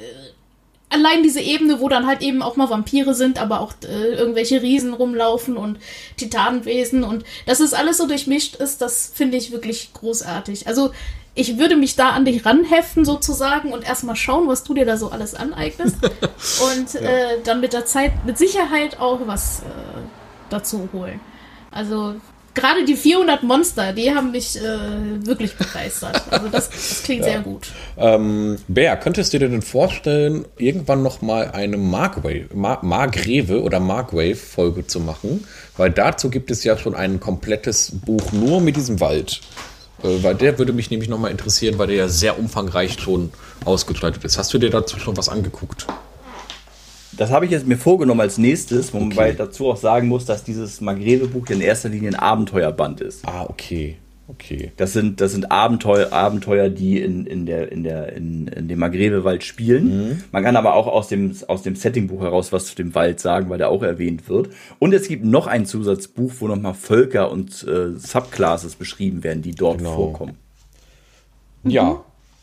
allein 0.90 1.22
diese 1.22 1.40
Ebene, 1.40 1.80
wo 1.80 1.88
dann 1.88 2.06
halt 2.06 2.22
eben 2.22 2.42
auch 2.42 2.56
mal 2.56 2.70
Vampire 2.70 3.14
sind, 3.14 3.40
aber 3.40 3.60
auch 3.60 3.74
äh, 3.84 4.14
irgendwelche 4.14 4.62
Riesen 4.62 4.94
rumlaufen 4.94 5.56
und 5.56 5.78
Titanenwesen 6.16 7.04
und 7.04 7.24
dass 7.46 7.60
es 7.60 7.74
alles 7.74 7.98
so 7.98 8.06
durchmischt 8.06 8.56
ist, 8.56 8.80
das 8.80 9.12
finde 9.14 9.36
ich 9.36 9.52
wirklich 9.52 9.92
großartig. 9.92 10.66
Also 10.66 10.92
ich 11.38 11.56
würde 11.56 11.76
mich 11.76 11.94
da 11.94 12.10
an 12.10 12.24
dich 12.24 12.44
ranheften 12.44 13.04
sozusagen 13.04 13.72
und 13.72 13.84
erstmal 13.84 14.16
schauen, 14.16 14.48
was 14.48 14.64
du 14.64 14.74
dir 14.74 14.84
da 14.84 14.96
so 14.96 15.10
alles 15.10 15.34
aneignest. 15.34 15.96
und 16.02 16.94
ja. 16.94 17.00
äh, 17.00 17.26
dann 17.44 17.60
mit 17.60 17.72
der 17.72 17.86
Zeit 17.86 18.12
mit 18.26 18.36
Sicherheit 18.36 18.98
auch 18.98 19.20
was 19.26 19.60
äh, 19.60 19.64
dazu 20.50 20.88
holen. 20.92 21.20
Also 21.70 22.16
gerade 22.54 22.84
die 22.84 22.96
400 22.96 23.44
Monster, 23.44 23.92
die 23.92 24.12
haben 24.12 24.32
mich 24.32 24.60
äh, 24.60 25.24
wirklich 25.24 25.54
begeistert. 25.54 26.22
Also 26.30 26.48
das, 26.48 26.70
das 26.70 27.02
klingt 27.04 27.22
ja. 27.24 27.32
sehr 27.32 27.40
gut. 27.40 27.68
Ähm, 27.96 28.56
Bär, 28.66 28.96
könntest 28.96 29.32
du 29.32 29.38
dir 29.38 29.48
denn 29.48 29.62
vorstellen, 29.62 30.44
irgendwann 30.56 31.04
noch 31.04 31.22
mal 31.22 31.52
eine 31.52 31.76
Markwave, 31.76 32.48
Mar 32.52 32.80
Margreve 32.82 33.62
oder 33.62 33.78
Markwave-Folge 33.78 34.88
zu 34.88 34.98
machen? 34.98 35.46
Weil 35.76 35.90
dazu 35.90 36.30
gibt 36.30 36.50
es 36.50 36.64
ja 36.64 36.76
schon 36.76 36.96
ein 36.96 37.20
komplettes 37.20 37.92
Buch 37.92 38.32
nur 38.32 38.60
mit 38.60 38.74
diesem 38.74 38.98
Wald. 38.98 39.40
Äh, 40.02 40.22
weil 40.22 40.34
der 40.34 40.58
würde 40.58 40.72
mich 40.72 40.90
nämlich 40.90 41.08
nochmal 41.08 41.30
interessieren, 41.30 41.78
weil 41.78 41.88
der 41.88 41.96
ja 41.96 42.08
sehr 42.08 42.38
umfangreich 42.38 42.98
schon 43.00 43.32
ausgestaltet 43.64 44.24
ist. 44.24 44.38
Hast 44.38 44.52
du 44.54 44.58
dir 44.58 44.70
dazu 44.70 44.98
schon 44.98 45.16
was 45.16 45.28
angeguckt? 45.28 45.86
Das 47.12 47.30
habe 47.30 47.46
ich 47.46 47.50
jetzt 47.50 47.66
mir 47.66 47.76
vorgenommen 47.76 48.20
als 48.20 48.38
nächstes, 48.38 48.94
wobei 48.94 49.06
okay. 49.06 49.30
ich 49.32 49.36
dazu 49.36 49.70
auch 49.70 49.76
sagen 49.76 50.06
muss, 50.06 50.24
dass 50.24 50.44
dieses 50.44 50.80
Magrebe-Buch 50.80 51.46
in 51.48 51.60
erster 51.60 51.88
Linie 51.88 52.10
ein 52.10 52.14
Abenteuerband 52.14 53.00
ist. 53.00 53.26
Ah, 53.26 53.44
okay. 53.48 53.96
Okay. 54.30 54.72
Das 54.76 54.92
sind, 54.92 55.22
das 55.22 55.32
sind 55.32 55.50
Abenteuer, 55.50 56.12
Abenteuer, 56.12 56.68
die 56.68 57.00
in, 57.00 57.26
in, 57.26 57.46
der, 57.46 57.72
in, 57.72 57.82
der, 57.82 58.12
in, 58.12 58.46
in 58.48 58.68
dem 58.68 58.78
Maghrebe-Wald 58.78 59.42
spielen. 59.42 60.08
Mhm. 60.08 60.24
Man 60.32 60.44
kann 60.44 60.54
aber 60.54 60.74
auch 60.74 60.86
aus 60.86 61.08
dem, 61.08 61.34
aus 61.46 61.62
dem 61.62 61.74
Settingbuch 61.76 62.20
heraus 62.20 62.52
was 62.52 62.66
zu 62.66 62.76
dem 62.76 62.94
Wald 62.94 63.20
sagen, 63.20 63.48
weil 63.48 63.56
der 63.56 63.70
auch 63.70 63.82
erwähnt 63.82 64.28
wird. 64.28 64.50
Und 64.78 64.92
es 64.92 65.08
gibt 65.08 65.24
noch 65.24 65.46
ein 65.46 65.64
Zusatzbuch, 65.64 66.32
wo 66.40 66.48
nochmal 66.48 66.74
Völker 66.74 67.30
und 67.30 67.66
äh, 67.66 67.96
Subclasses 67.96 68.76
beschrieben 68.76 69.24
werden, 69.24 69.40
die 69.40 69.52
dort 69.52 69.78
genau. 69.78 69.94
vorkommen. 69.94 70.36
Ja, 71.64 71.84
mhm. 71.84 71.98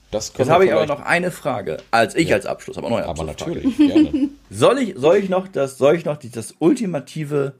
das 0.09 0.33
Jetzt 0.35 0.49
habe 0.49 0.65
ich 0.65 0.73
aber 0.73 0.87
noch 0.87 1.01
eine 1.01 1.29
Frage, 1.29 1.77
als 1.91 2.15
ich 2.15 2.29
ja. 2.29 2.35
als 2.35 2.47
Abschluss, 2.47 2.79
aber 2.79 2.89
noch 2.89 2.97
eine 2.97 3.05
Aber 3.05 3.25
natürlich, 3.25 3.77
gerne. 3.77 4.29
soll 4.49 4.79
ich, 4.79 4.95
soll 4.97 5.17
ich 5.17 5.29
noch 5.29 5.47
das, 5.47 5.77
soll 5.77 5.95
ich 5.95 6.03
noch 6.03 6.17
die, 6.17 6.31
das 6.31 6.55
ultimative, 6.57 7.53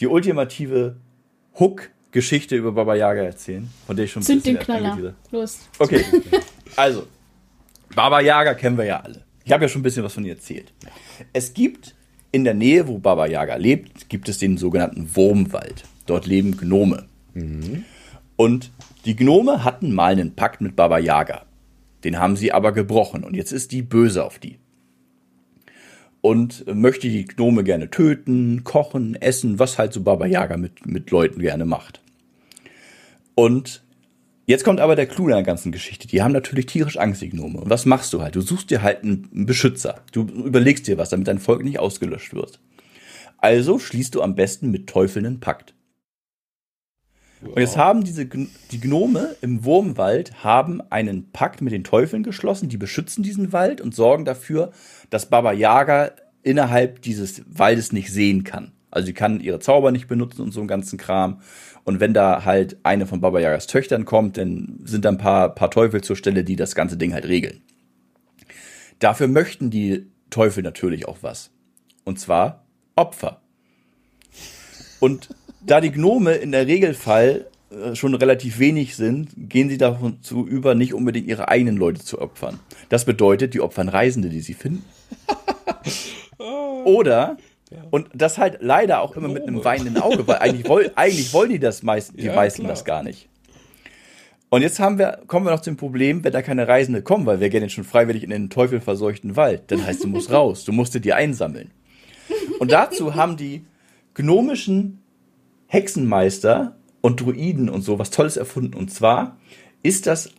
die 0.00 0.08
ultimative 0.08 0.96
Hook 1.60 1.90
Geschichte 2.16 2.56
über 2.56 2.72
Baba 2.72 2.94
Yaga 2.94 3.24
erzählen, 3.24 3.68
von 3.86 3.94
der 3.94 4.06
ich 4.06 4.12
schon 4.12 4.22
Sind 4.22 4.46
den 4.46 4.58
Knaller. 4.58 5.14
Los. 5.30 5.58
Okay. 5.78 6.02
Also, 6.74 7.06
Baba 7.94 8.20
Yaga 8.20 8.54
kennen 8.54 8.78
wir 8.78 8.86
ja 8.86 9.00
alle. 9.00 9.22
Ich 9.44 9.52
habe 9.52 9.64
ja 9.64 9.68
schon 9.68 9.80
ein 9.80 9.82
bisschen 9.82 10.02
was 10.02 10.14
von 10.14 10.24
ihr 10.24 10.32
erzählt. 10.32 10.72
Es 11.34 11.52
gibt 11.52 11.94
in 12.32 12.44
der 12.44 12.54
Nähe, 12.54 12.88
wo 12.88 12.98
Baba 12.98 13.26
Yaga 13.26 13.56
lebt, 13.56 14.08
gibt 14.08 14.30
es 14.30 14.38
den 14.38 14.56
sogenannten 14.56 15.14
Wurmwald. 15.14 15.84
Dort 16.06 16.26
leben 16.26 16.56
Gnome. 16.56 17.06
Mhm. 17.34 17.84
Und 18.36 18.72
die 19.04 19.14
Gnome 19.14 19.62
hatten 19.62 19.94
mal 19.94 20.12
einen 20.12 20.34
Pakt 20.34 20.62
mit 20.62 20.74
Baba 20.74 20.98
Yaga. 20.98 21.44
Den 22.02 22.18
haben 22.18 22.36
sie 22.36 22.50
aber 22.50 22.72
gebrochen 22.72 23.24
und 23.24 23.34
jetzt 23.34 23.52
ist 23.52 23.72
die 23.72 23.82
böse 23.82 24.24
auf 24.24 24.38
die 24.38 24.58
und 26.26 26.64
möchte 26.66 27.08
die 27.08 27.24
Gnome 27.24 27.62
gerne 27.62 27.88
töten, 27.88 28.64
kochen, 28.64 29.14
essen, 29.14 29.60
was 29.60 29.78
halt 29.78 29.92
so 29.92 30.02
Baba 30.02 30.26
Yaga 30.26 30.56
mit, 30.56 30.84
mit 30.84 31.10
Leuten 31.12 31.40
gerne 31.40 31.64
macht. 31.64 32.00
Und 33.36 33.84
jetzt 34.46 34.64
kommt 34.64 34.80
aber 34.80 34.96
der 34.96 35.06
Clou 35.06 35.28
der 35.28 35.42
ganzen 35.44 35.70
Geschichte. 35.70 36.08
Die 36.08 36.22
haben 36.22 36.32
natürlich 36.32 36.66
tierisch 36.66 36.96
Angst, 36.96 37.22
die 37.22 37.28
Gnome. 37.28 37.60
Und 37.60 37.70
was 37.70 37.86
machst 37.86 38.12
du 38.12 38.22
halt? 38.22 38.34
Du 38.34 38.40
suchst 38.40 38.70
dir 38.70 38.82
halt 38.82 39.04
einen 39.04 39.46
Beschützer. 39.46 40.00
Du 40.10 40.22
überlegst 40.22 40.88
dir 40.88 40.98
was, 40.98 41.10
damit 41.10 41.28
dein 41.28 41.38
Volk 41.38 41.62
nicht 41.62 41.78
ausgelöscht 41.78 42.34
wird. 42.34 42.58
Also 43.38 43.78
schließt 43.78 44.14
du 44.14 44.22
am 44.22 44.34
besten 44.34 44.70
mit 44.70 44.88
Teufeln 44.88 45.26
einen 45.26 45.40
Pakt. 45.40 45.74
Und 47.42 47.58
jetzt 47.60 47.76
haben 47.76 48.02
diese 48.02 48.24
die 48.26 48.80
Gnome 48.80 49.36
im 49.42 49.64
Wurmwald 49.64 50.42
haben 50.42 50.80
einen 50.90 51.30
Pakt 51.32 51.60
mit 51.60 51.72
den 51.72 51.84
Teufeln 51.84 52.22
geschlossen, 52.22 52.70
die 52.70 52.78
beschützen 52.78 53.22
diesen 53.22 53.52
Wald 53.52 53.82
und 53.82 53.94
sorgen 53.94 54.24
dafür, 54.24 54.72
dass 55.10 55.28
Baba 55.28 55.52
Yaga 55.52 56.12
innerhalb 56.42 57.02
dieses 57.02 57.42
Waldes 57.46 57.92
nicht 57.92 58.10
sehen 58.10 58.42
kann. 58.42 58.72
Also 58.90 59.06
sie 59.06 59.12
kann 59.12 59.40
ihre 59.40 59.58
Zauber 59.58 59.92
nicht 59.92 60.08
benutzen 60.08 60.40
und 60.42 60.52
so 60.52 60.60
einen 60.60 60.68
ganzen 60.68 60.98
Kram. 60.98 61.40
Und 61.86 62.00
wenn 62.00 62.12
da 62.12 62.44
halt 62.44 62.78
eine 62.82 63.06
von 63.06 63.20
Baba 63.20 63.38
Yagas 63.38 63.68
Töchtern 63.68 64.04
kommt, 64.04 64.38
dann 64.38 64.80
sind 64.82 65.04
da 65.04 65.10
ein 65.10 65.18
paar, 65.18 65.54
paar 65.54 65.70
Teufel 65.70 66.02
zur 66.02 66.16
Stelle, 66.16 66.42
die 66.42 66.56
das 66.56 66.74
ganze 66.74 66.96
Ding 66.96 67.14
halt 67.14 67.26
regeln. 67.26 67.62
Dafür 68.98 69.28
möchten 69.28 69.70
die 69.70 70.10
Teufel 70.28 70.64
natürlich 70.64 71.06
auch 71.06 71.18
was. 71.20 71.52
Und 72.04 72.18
zwar 72.18 72.66
Opfer. 72.96 73.40
Und 74.98 75.28
da 75.64 75.80
die 75.80 75.92
Gnome 75.92 76.32
in 76.32 76.50
der 76.50 76.66
Regelfall 76.66 77.46
äh, 77.70 77.94
schon 77.94 78.16
relativ 78.16 78.58
wenig 78.58 78.96
sind, 78.96 79.30
gehen 79.36 79.68
sie 79.68 79.78
dazu 79.78 80.44
über, 80.44 80.74
nicht 80.74 80.92
unbedingt 80.92 81.28
ihre 81.28 81.46
eigenen 81.46 81.76
Leute 81.76 82.02
zu 82.02 82.20
opfern. 82.20 82.58
Das 82.88 83.04
bedeutet, 83.04 83.54
die 83.54 83.60
opfern 83.60 83.88
Reisende, 83.88 84.28
die 84.28 84.40
sie 84.40 84.54
finden. 84.54 84.84
Oder 86.84 87.36
ja. 87.70 87.84
Und 87.90 88.08
das 88.14 88.38
halt 88.38 88.58
leider 88.60 89.00
auch 89.00 89.16
immer 89.16 89.28
mit 89.28 89.42
einem 89.42 89.64
weinenden 89.64 89.98
Auge, 89.98 90.26
weil 90.26 90.36
eigentlich, 90.36 90.68
woll, 90.68 90.90
eigentlich 90.96 91.32
wollen 91.32 91.50
die 91.50 91.58
das 91.58 91.82
meist, 91.82 92.12
die 92.16 92.26
ja, 92.26 92.34
meisten 92.34 92.62
klar. 92.62 92.72
das 92.72 92.84
gar 92.84 93.02
nicht. 93.02 93.28
Und 94.48 94.62
jetzt 94.62 94.78
haben 94.78 94.98
wir, 94.98 95.22
kommen 95.26 95.44
wir 95.44 95.50
noch 95.50 95.60
zum 95.60 95.76
Problem, 95.76 96.22
wenn 96.22 96.32
da 96.32 96.40
keine 96.40 96.68
Reisende 96.68 97.02
kommen, 97.02 97.26
weil 97.26 97.40
wir 97.40 97.50
gehen 97.50 97.62
jetzt 97.62 97.72
schon 97.72 97.84
freiwillig 97.84 98.22
in 98.22 98.30
den 98.30 98.48
teufelverseuchten 98.48 99.34
Wald. 99.34 99.64
Dann 99.72 99.84
heißt, 99.84 100.04
du 100.04 100.08
musst 100.08 100.30
raus, 100.30 100.64
du 100.64 100.72
musst 100.72 100.94
dir 100.94 101.16
einsammeln. 101.16 101.72
Und 102.60 102.70
dazu 102.70 103.14
haben 103.16 103.36
die 103.36 103.66
gnomischen 104.14 105.02
Hexenmeister 105.66 106.76
und 107.00 107.20
Druiden 107.20 107.68
und 107.68 107.82
so 107.82 107.98
was 107.98 108.10
Tolles 108.10 108.36
erfunden. 108.36 108.74
Und 108.74 108.92
zwar 108.92 109.36
ist 109.82 110.06
das 110.06 110.30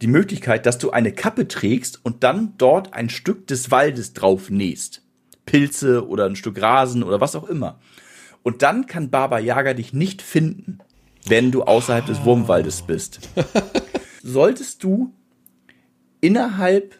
die 0.00 0.06
Möglichkeit, 0.06 0.64
dass 0.64 0.78
du 0.78 0.92
eine 0.92 1.12
Kappe 1.12 1.48
trägst 1.48 2.04
und 2.04 2.22
dann 2.22 2.54
dort 2.56 2.94
ein 2.94 3.10
Stück 3.10 3.48
des 3.48 3.70
Waldes 3.70 4.14
drauf 4.14 4.48
nähst. 4.48 5.02
Pilze 5.46 6.06
oder 6.06 6.26
ein 6.26 6.36
Stück 6.36 6.60
Rasen 6.60 7.02
oder 7.02 7.20
was 7.20 7.36
auch 7.36 7.48
immer. 7.48 7.78
Und 8.42 8.62
dann 8.62 8.86
kann 8.86 9.10
Baba 9.10 9.38
Yaga 9.38 9.74
dich 9.74 9.92
nicht 9.92 10.22
finden, 10.22 10.78
wenn 11.26 11.50
du 11.50 11.62
außerhalb 11.62 12.06
des 12.06 12.24
Wurmwaldes 12.24 12.82
bist. 12.82 13.20
Solltest 14.22 14.82
du 14.82 15.14
innerhalb 16.20 16.98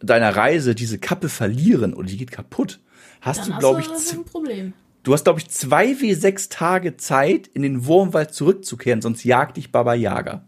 deiner 0.00 0.34
Reise 0.34 0.74
diese 0.74 0.98
Kappe 0.98 1.28
verlieren 1.28 1.94
oder 1.94 2.06
die 2.06 2.16
geht 2.16 2.30
kaputt, 2.30 2.80
hast 3.20 3.40
dann 3.40 3.52
du, 3.52 3.58
glaube 3.58 3.80
ich, 3.80 3.88
ein 3.88 4.24
Problem. 4.24 4.72
Du 5.02 5.12
hast, 5.12 5.24
glaube 5.24 5.40
ich, 5.40 5.48
zwei 5.48 6.00
wie 6.00 6.14
sechs 6.14 6.48
Tage 6.48 6.96
Zeit, 6.96 7.46
in 7.48 7.62
den 7.62 7.86
Wurmwald 7.86 8.34
zurückzukehren, 8.34 9.00
sonst 9.00 9.24
jagt 9.24 9.56
dich 9.56 9.72
Baba 9.72 9.94
Yaga. 9.94 10.44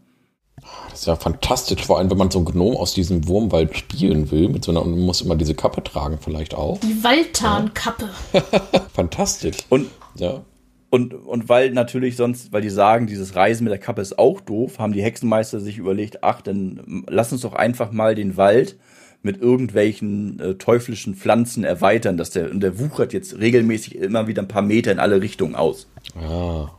Das 0.91 1.01
ist 1.01 1.07
ja 1.07 1.17
fantastisch, 1.17 1.85
vor 1.85 1.99
allem 1.99 2.11
wenn 2.11 2.19
man 2.19 2.31
so 2.31 2.39
einen 2.39 2.47
Gnom 2.47 2.77
aus 2.77 2.95
diesem 2.95 3.27
Wurmwald 3.29 3.77
spielen 3.77 4.31
will, 4.31 4.49
mit 4.49 4.65
so 4.65 4.71
einer, 4.71 4.83
und 4.83 4.99
muss 4.99 5.21
immer 5.21 5.37
diese 5.37 5.55
Kappe 5.55 5.83
tragen, 5.83 6.19
vielleicht 6.21 6.55
auch. 6.55 6.79
Die 6.81 7.03
Waldtarnkappe. 7.03 8.09
Fantastisch. 8.93 9.57
Und 9.69 9.91
Ja. 10.17 10.43
Und, 10.91 11.15
und 11.15 11.49
weil 11.49 11.71
natürlich 11.71 12.17
sonst, 12.17 12.53
weil 12.53 12.63
die 12.63 12.71
sagen, 12.71 13.07
dieses 13.07 13.37
Reisen 13.37 13.63
mit 13.63 13.71
der 13.71 13.79
Kappe 13.79 14.03
ist 14.03 14.19
auch 14.19 14.41
doof, 14.41 14.81
haben 14.81 14.93
die 14.93 15.03
Hexenmeister 15.03 15.61
sich 15.61 15.79
überlegt, 15.79 16.25
ach, 16.25 16.43
dann 16.43 17.05
lass 17.09 17.33
uns 17.33 17.43
doch 17.43 17.53
einfach 17.53 17.93
mal 17.93 18.17
den 18.17 18.37
Wald 18.37 18.77
mit 19.23 19.41
irgendwelchen 19.41 20.41
äh, 20.41 20.55
teuflischen 20.55 21.15
Pflanzen 21.15 21.63
erweitern, 21.63 22.17
dass 22.17 22.31
der, 22.31 22.51
und 22.51 22.61
der 22.61 22.81
wuchert 22.81 23.13
jetzt 23.13 23.39
regelmäßig 23.39 23.97
immer 23.97 24.27
wieder 24.27 24.43
ein 24.43 24.49
paar 24.49 24.63
Meter 24.63 24.91
in 24.91 24.99
alle 24.99 25.23
Richtungen 25.23 25.55
aus. 25.55 25.87
Ja. 26.21 26.71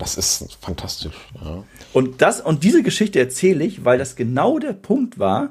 Das 0.00 0.16
ist 0.16 0.58
fantastisch. 0.60 1.14
Ja. 1.44 1.62
Und 1.92 2.20
das, 2.22 2.40
und 2.40 2.64
diese 2.64 2.82
Geschichte 2.82 3.18
erzähle 3.20 3.62
ich, 3.64 3.84
weil 3.84 3.98
das 3.98 4.16
genau 4.16 4.58
der 4.58 4.72
Punkt 4.72 5.18
war, 5.20 5.50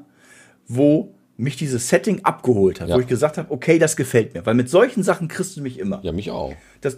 wo 0.68 1.14
mich 1.38 1.56
dieses 1.56 1.88
Setting 1.88 2.26
abgeholt 2.26 2.82
hat, 2.82 2.90
Ja. 2.90 2.96
wo 2.96 3.00
ich 3.00 3.08
gesagt 3.08 3.38
habe, 3.38 3.50
okay, 3.52 3.80
das 3.80 3.96
gefällt 3.96 4.34
mir, 4.34 4.46
weil 4.46 4.56
mit 4.56 4.70
solchen 4.70 5.04
Sachen 5.04 5.28
kriegst 5.30 5.56
du 5.56 5.62
mich 5.62 5.80
immer. 5.80 6.00
ja, 6.04 6.12
mich 6.12 6.32
auch. 6.32 6.54
Das, 6.82 6.98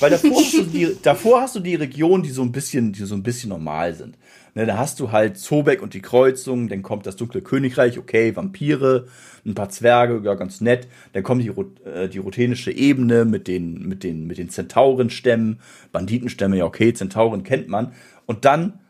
weil 0.00 0.10
davor 0.10 0.36
hast, 0.36 0.54
du 0.54 0.62
die, 0.72 0.96
davor 1.02 1.42
hast 1.42 1.56
du 1.56 1.60
die 1.60 1.74
Regionen, 1.74 2.22
die 2.22 2.30
so 2.30 2.42
ein 2.42 2.52
bisschen, 2.52 2.92
die 2.92 3.04
so 3.04 3.14
ein 3.14 3.22
bisschen 3.22 3.50
normal 3.50 3.94
sind. 3.94 4.16
Ne, 4.54 4.66
da 4.66 4.76
hast 4.76 5.00
du 5.00 5.12
halt 5.12 5.38
Zobeck 5.38 5.80
und 5.80 5.94
die 5.94 6.02
Kreuzung, 6.02 6.68
dann 6.68 6.82
kommt 6.82 7.06
das 7.06 7.16
dunkle 7.16 7.40
Königreich, 7.40 7.98
okay, 7.98 8.36
Vampire, 8.36 9.06
ein 9.46 9.54
paar 9.54 9.70
Zwerge, 9.70 10.20
ja, 10.24 10.34
ganz 10.34 10.60
nett. 10.60 10.88
Dann 11.14 11.22
kommt 11.22 11.42
die, 11.42 11.48
äh, 11.88 12.08
die 12.08 12.18
rothenische 12.18 12.70
Ebene 12.70 13.24
mit 13.24 13.48
den, 13.48 13.88
mit 13.88 14.04
den, 14.04 14.26
mit 14.26 14.36
den 14.36 14.50
Zentaurenstämmen, 14.50 15.60
Banditenstämme, 15.90 16.58
ja, 16.58 16.66
okay, 16.66 16.92
Zentauren 16.92 17.44
kennt 17.44 17.68
man. 17.68 17.92
Und 18.26 18.44
dann 18.44 18.80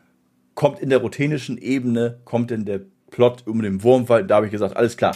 kommt 0.53 0.79
in 0.79 0.89
der 0.89 0.99
rothenischen 0.99 1.57
Ebene, 1.57 2.19
kommt 2.25 2.51
in 2.51 2.65
der 2.65 2.81
Plot 3.09 3.47
um 3.47 3.61
den 3.61 3.83
Wurmwald, 3.83 4.29
da 4.29 4.35
habe 4.35 4.47
ich 4.47 4.51
gesagt, 4.51 4.75
alles 4.75 4.97
klar. 4.97 5.15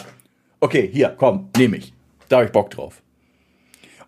Okay, 0.60 0.88
hier, 0.90 1.14
komm, 1.16 1.50
nehme 1.56 1.76
ich. 1.76 1.92
Da 2.28 2.36
habe 2.36 2.46
ich 2.46 2.52
Bock 2.52 2.70
drauf. 2.70 3.02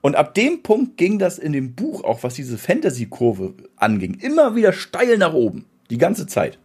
Und 0.02 0.16
ab 0.16 0.34
dem 0.34 0.62
Punkt 0.62 0.96
ging 0.96 1.18
das 1.18 1.38
in 1.38 1.52
dem 1.52 1.74
Buch, 1.74 2.04
auch 2.04 2.22
was 2.22 2.34
diese 2.34 2.56
Fantasy-Kurve 2.56 3.54
anging, 3.76 4.14
immer 4.14 4.54
wieder 4.54 4.72
steil 4.72 5.18
nach 5.18 5.34
oben. 5.34 5.66
Die 5.90 5.98
ganze 5.98 6.26
Zeit. 6.26 6.58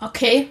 Okay, 0.00 0.48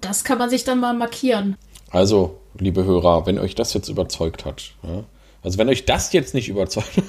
das 0.00 0.24
kann 0.24 0.38
man 0.38 0.50
sich 0.50 0.64
dann 0.64 0.80
mal 0.80 0.94
markieren. 0.94 1.56
Also, 1.90 2.40
liebe 2.58 2.84
Hörer, 2.84 3.26
wenn 3.26 3.38
euch 3.38 3.54
das 3.54 3.74
jetzt 3.74 3.88
überzeugt 3.88 4.44
hat, 4.44 4.74
ja, 4.82 5.04
also 5.42 5.58
wenn 5.58 5.68
euch 5.68 5.84
das 5.84 6.12
jetzt 6.12 6.34
nicht 6.34 6.48
überzeugt, 6.48 7.02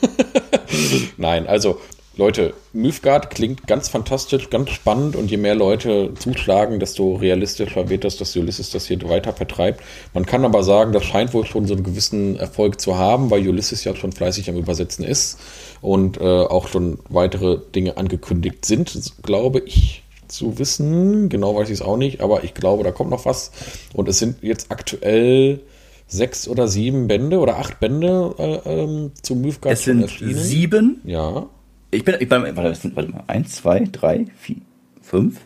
nein, 1.17 1.47
also 1.47 1.79
Leute, 2.17 2.53
Mythgard 2.71 3.29
klingt 3.29 3.67
ganz 3.67 3.89
fantastisch, 3.89 4.49
ganz 4.49 4.69
spannend 4.69 5.15
und 5.17 5.29
je 5.29 5.37
mehr 5.37 5.55
Leute 5.55 6.13
zuschlagen, 6.17 6.79
desto 6.79 7.15
realistischer 7.15 7.89
wird 7.89 8.05
das, 8.05 8.15
dass 8.15 8.35
Ulysses 8.35 8.69
das 8.69 8.87
hier 8.87 9.01
weiter 9.09 9.33
vertreibt. 9.33 9.81
Man 10.13 10.25
kann 10.25 10.45
aber 10.45 10.63
sagen, 10.63 10.93
das 10.93 11.03
scheint 11.03 11.33
wohl 11.33 11.45
schon 11.45 11.67
so 11.67 11.73
einen 11.73 11.83
gewissen 11.83 12.37
Erfolg 12.37 12.79
zu 12.79 12.97
haben, 12.97 13.31
weil 13.31 13.45
Ulysses 13.47 13.83
ja 13.83 13.95
schon 13.95 14.13
fleißig 14.13 14.49
am 14.49 14.55
Übersetzen 14.55 15.03
ist 15.03 15.39
und 15.81 16.17
äh, 16.17 16.23
auch 16.23 16.69
schon 16.69 16.99
weitere 17.09 17.59
Dinge 17.75 17.97
angekündigt 17.97 18.65
sind, 18.65 18.93
glaube 19.23 19.59
ich 19.65 20.03
zu 20.27 20.57
wissen. 20.57 21.27
Genau 21.29 21.55
weiß 21.55 21.69
ich 21.69 21.75
es 21.75 21.81
auch 21.81 21.97
nicht, 21.97 22.21
aber 22.21 22.43
ich 22.43 22.53
glaube, 22.53 22.83
da 22.83 22.91
kommt 22.91 23.09
noch 23.09 23.25
was. 23.25 23.51
Und 23.93 24.07
es 24.07 24.19
sind 24.19 24.37
jetzt 24.41 24.71
aktuell 24.71 25.59
sechs 26.07 26.47
oder 26.47 26.67
sieben 26.67 27.07
Bände 27.07 27.39
oder 27.39 27.57
acht 27.57 27.79
Bände 27.79 28.33
äh, 28.37 28.83
ähm, 28.83 29.11
zu 29.21 29.35
Mythgard 29.35 29.73
Es 29.73 29.83
sind 29.83 30.01
erschienen. 30.01 30.35
sieben. 30.35 31.01
Ja. 31.03 31.47
Ich 31.91 32.03
bin, 32.03 32.15
ich 32.19 32.27
bin, 32.27 32.43
warte, 32.55 32.69
es 32.69 32.81
sind, 32.81 32.95
warte 32.95 33.09
mal. 33.11 33.23
Eins, 33.27 33.55
zwei, 33.55 33.79
drei, 33.91 34.25
vier, 34.37 34.57
fünf, 35.01 35.39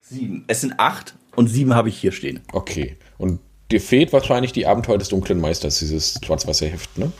sieben. 0.00 0.44
Es 0.46 0.60
sind 0.60 0.74
acht 0.78 1.14
und 1.36 1.48
sieben 1.48 1.74
habe 1.74 1.88
ich 1.88 1.98
hier 1.98 2.12
stehen. 2.12 2.40
Okay. 2.52 2.96
Und 3.18 3.40
dir 3.70 3.80
fehlt 3.80 4.12
wahrscheinlich 4.12 4.52
die 4.52 4.66
Abenteuer 4.66 4.98
des 4.98 5.08
dunklen 5.08 5.40
Meisters, 5.40 5.78
dieses 5.78 6.18
schwarz-weiße 6.24 6.66
Heft, 6.66 6.96
ne? 6.98 7.12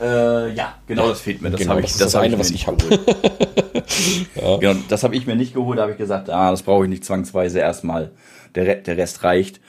Äh, 0.00 0.54
ja, 0.54 0.78
genau, 0.86 1.08
das 1.10 1.20
fehlt 1.20 1.42
mir. 1.42 1.50
Das 1.50 1.60
Genau, 1.60 1.72
habe 1.72 1.80
ich, 1.82 1.86
das 1.88 1.94
ist 1.96 2.00
das 2.00 2.14
hab 2.14 2.22
eine, 2.22 2.36
mir 2.36 2.40
was 2.40 2.50
ich 2.50 2.66
hab. 2.66 2.78
geholt. 2.78 3.00
Genau, 4.60 4.74
das 4.88 5.02
habe 5.02 5.14
ich 5.16 5.26
mir 5.26 5.36
nicht 5.36 5.52
geholt. 5.52 5.78
Da 5.78 5.82
habe 5.82 5.92
ich 5.92 5.98
gesagt, 5.98 6.30
ah, 6.30 6.50
das 6.50 6.62
brauche 6.62 6.84
ich 6.84 6.88
nicht 6.88 7.04
zwangsweise 7.04 7.58
erstmal. 7.58 8.12
Der, 8.54 8.76
der 8.76 8.96
Rest 8.96 9.24
reicht. 9.24 9.60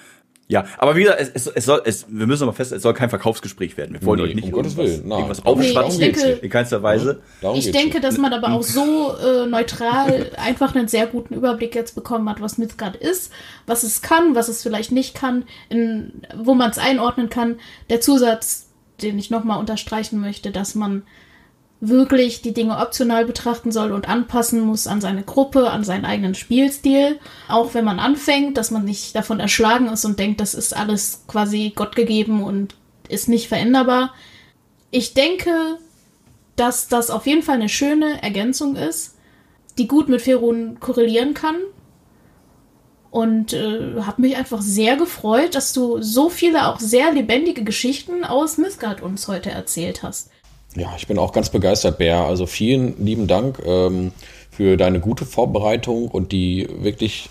Ja, 0.51 0.65
aber 0.77 0.95
wie 0.97 1.03
gesagt, 1.03 1.21
es, 1.21 1.29
es, 1.29 1.47
es 1.47 1.65
soll, 1.65 1.81
es, 1.85 2.05
wir 2.09 2.27
müssen 2.27 2.43
aber 2.43 2.51
fest, 2.53 2.71
es 2.73 2.81
soll 2.83 2.93
kein 2.93 3.09
Verkaufsgespräch 3.09 3.77
werden. 3.77 3.93
Wir 3.93 4.05
wollen 4.05 4.19
Nee, 4.21 4.27
euch 4.29 4.35
nicht 4.35 4.45
um 4.45 4.51
Gottes 4.51 4.73
irgendwas, 4.73 4.97
Willen, 4.97 5.07
nein. 5.07 5.17
irgendwas 5.19 5.43
Nee, 5.43 5.49
aufschwatzen. 5.49 6.01
ich 6.01 6.13
denke- 6.13 6.39
in 6.41 6.49
keinster 6.49 6.83
Weise. 6.83 7.21
Darum 7.41 7.57
Ich 7.57 7.71
denke, 7.71 8.01
dass 8.01 8.17
man 8.17 8.33
aber 8.33 8.51
auch 8.53 8.61
so 8.63 9.15
äh, 9.17 9.45
neutral 9.47 10.29
einfach 10.37 10.75
einen 10.75 10.87
sehr 10.89 11.07
guten 11.07 11.33
Überblick 11.35 11.73
jetzt 11.73 11.95
bekommen 11.95 12.29
hat, 12.29 12.41
was 12.41 12.57
Mythgard 12.57 12.97
ist, 12.97 13.31
was 13.65 13.83
es 13.83 14.01
kann, 14.01 14.35
was 14.35 14.49
es 14.49 14.61
vielleicht 14.61 14.91
nicht 14.91 15.15
kann, 15.15 15.45
in, 15.69 16.21
wo 16.35 16.53
man 16.53 16.69
es 16.69 16.77
einordnen 16.77 17.29
kann. 17.29 17.59
Der 17.89 18.01
Zusatz, 18.01 18.67
den 19.01 19.17
ich 19.17 19.29
nochmal 19.31 19.57
unterstreichen 19.59 20.19
möchte, 20.19 20.51
dass 20.51 20.75
man 20.75 21.03
wirklich 21.81 22.43
die 22.43 22.53
Dinge 22.53 22.77
optional 22.77 23.25
betrachten 23.25 23.71
soll 23.71 23.91
und 23.91 24.07
anpassen 24.07 24.61
muss 24.61 24.85
an 24.85 25.01
seine 25.01 25.23
Gruppe, 25.23 25.71
an 25.71 25.83
seinen 25.83 26.05
eigenen 26.05 26.35
Spielstil. 26.35 27.19
Auch 27.49 27.73
wenn 27.73 27.83
man 27.83 27.99
anfängt, 27.99 28.55
dass 28.57 28.69
man 28.69 28.85
nicht 28.85 29.15
davon 29.15 29.39
erschlagen 29.39 29.87
ist 29.87 30.05
und 30.05 30.19
denkt, 30.19 30.39
das 30.39 30.53
ist 30.53 30.77
alles 30.77 31.23
quasi 31.27 31.73
Gott 31.75 31.95
gegeben 31.95 32.43
und 32.43 32.75
ist 33.09 33.27
nicht 33.27 33.47
veränderbar. 33.47 34.13
Ich 34.91 35.15
denke, 35.15 35.79
dass 36.55 36.87
das 36.87 37.09
auf 37.09 37.25
jeden 37.25 37.41
Fall 37.41 37.55
eine 37.55 37.69
schöne 37.69 38.21
Ergänzung 38.21 38.75
ist, 38.75 39.15
die 39.79 39.87
gut 39.87 40.07
mit 40.07 40.21
Ferun 40.21 40.79
korrelieren 40.79 41.33
kann. 41.33 41.55
Und 43.09 43.51
äh, 43.51 44.01
habe 44.03 44.21
mich 44.21 44.37
einfach 44.37 44.61
sehr 44.61 44.95
gefreut, 44.95 45.55
dass 45.55 45.73
du 45.73 46.01
so 46.01 46.29
viele 46.29 46.67
auch 46.67 46.79
sehr 46.79 47.11
lebendige 47.11 47.63
Geschichten 47.63 48.23
aus 48.23 48.57
Mythgard 48.57 49.01
uns 49.01 49.27
heute 49.27 49.49
erzählt 49.49 50.03
hast. 50.03 50.29
Ja, 50.75 50.93
ich 50.97 51.07
bin 51.07 51.19
auch 51.19 51.33
ganz 51.33 51.49
begeistert, 51.49 51.97
Bär. 51.97 52.19
Also 52.19 52.45
vielen 52.45 53.03
lieben 53.03 53.27
Dank 53.27 53.61
ähm, 53.65 54.11
für 54.51 54.77
deine 54.77 54.99
gute 54.99 55.25
Vorbereitung 55.25 56.07
und 56.07 56.31
die 56.31 56.67
wirklich, 56.81 57.29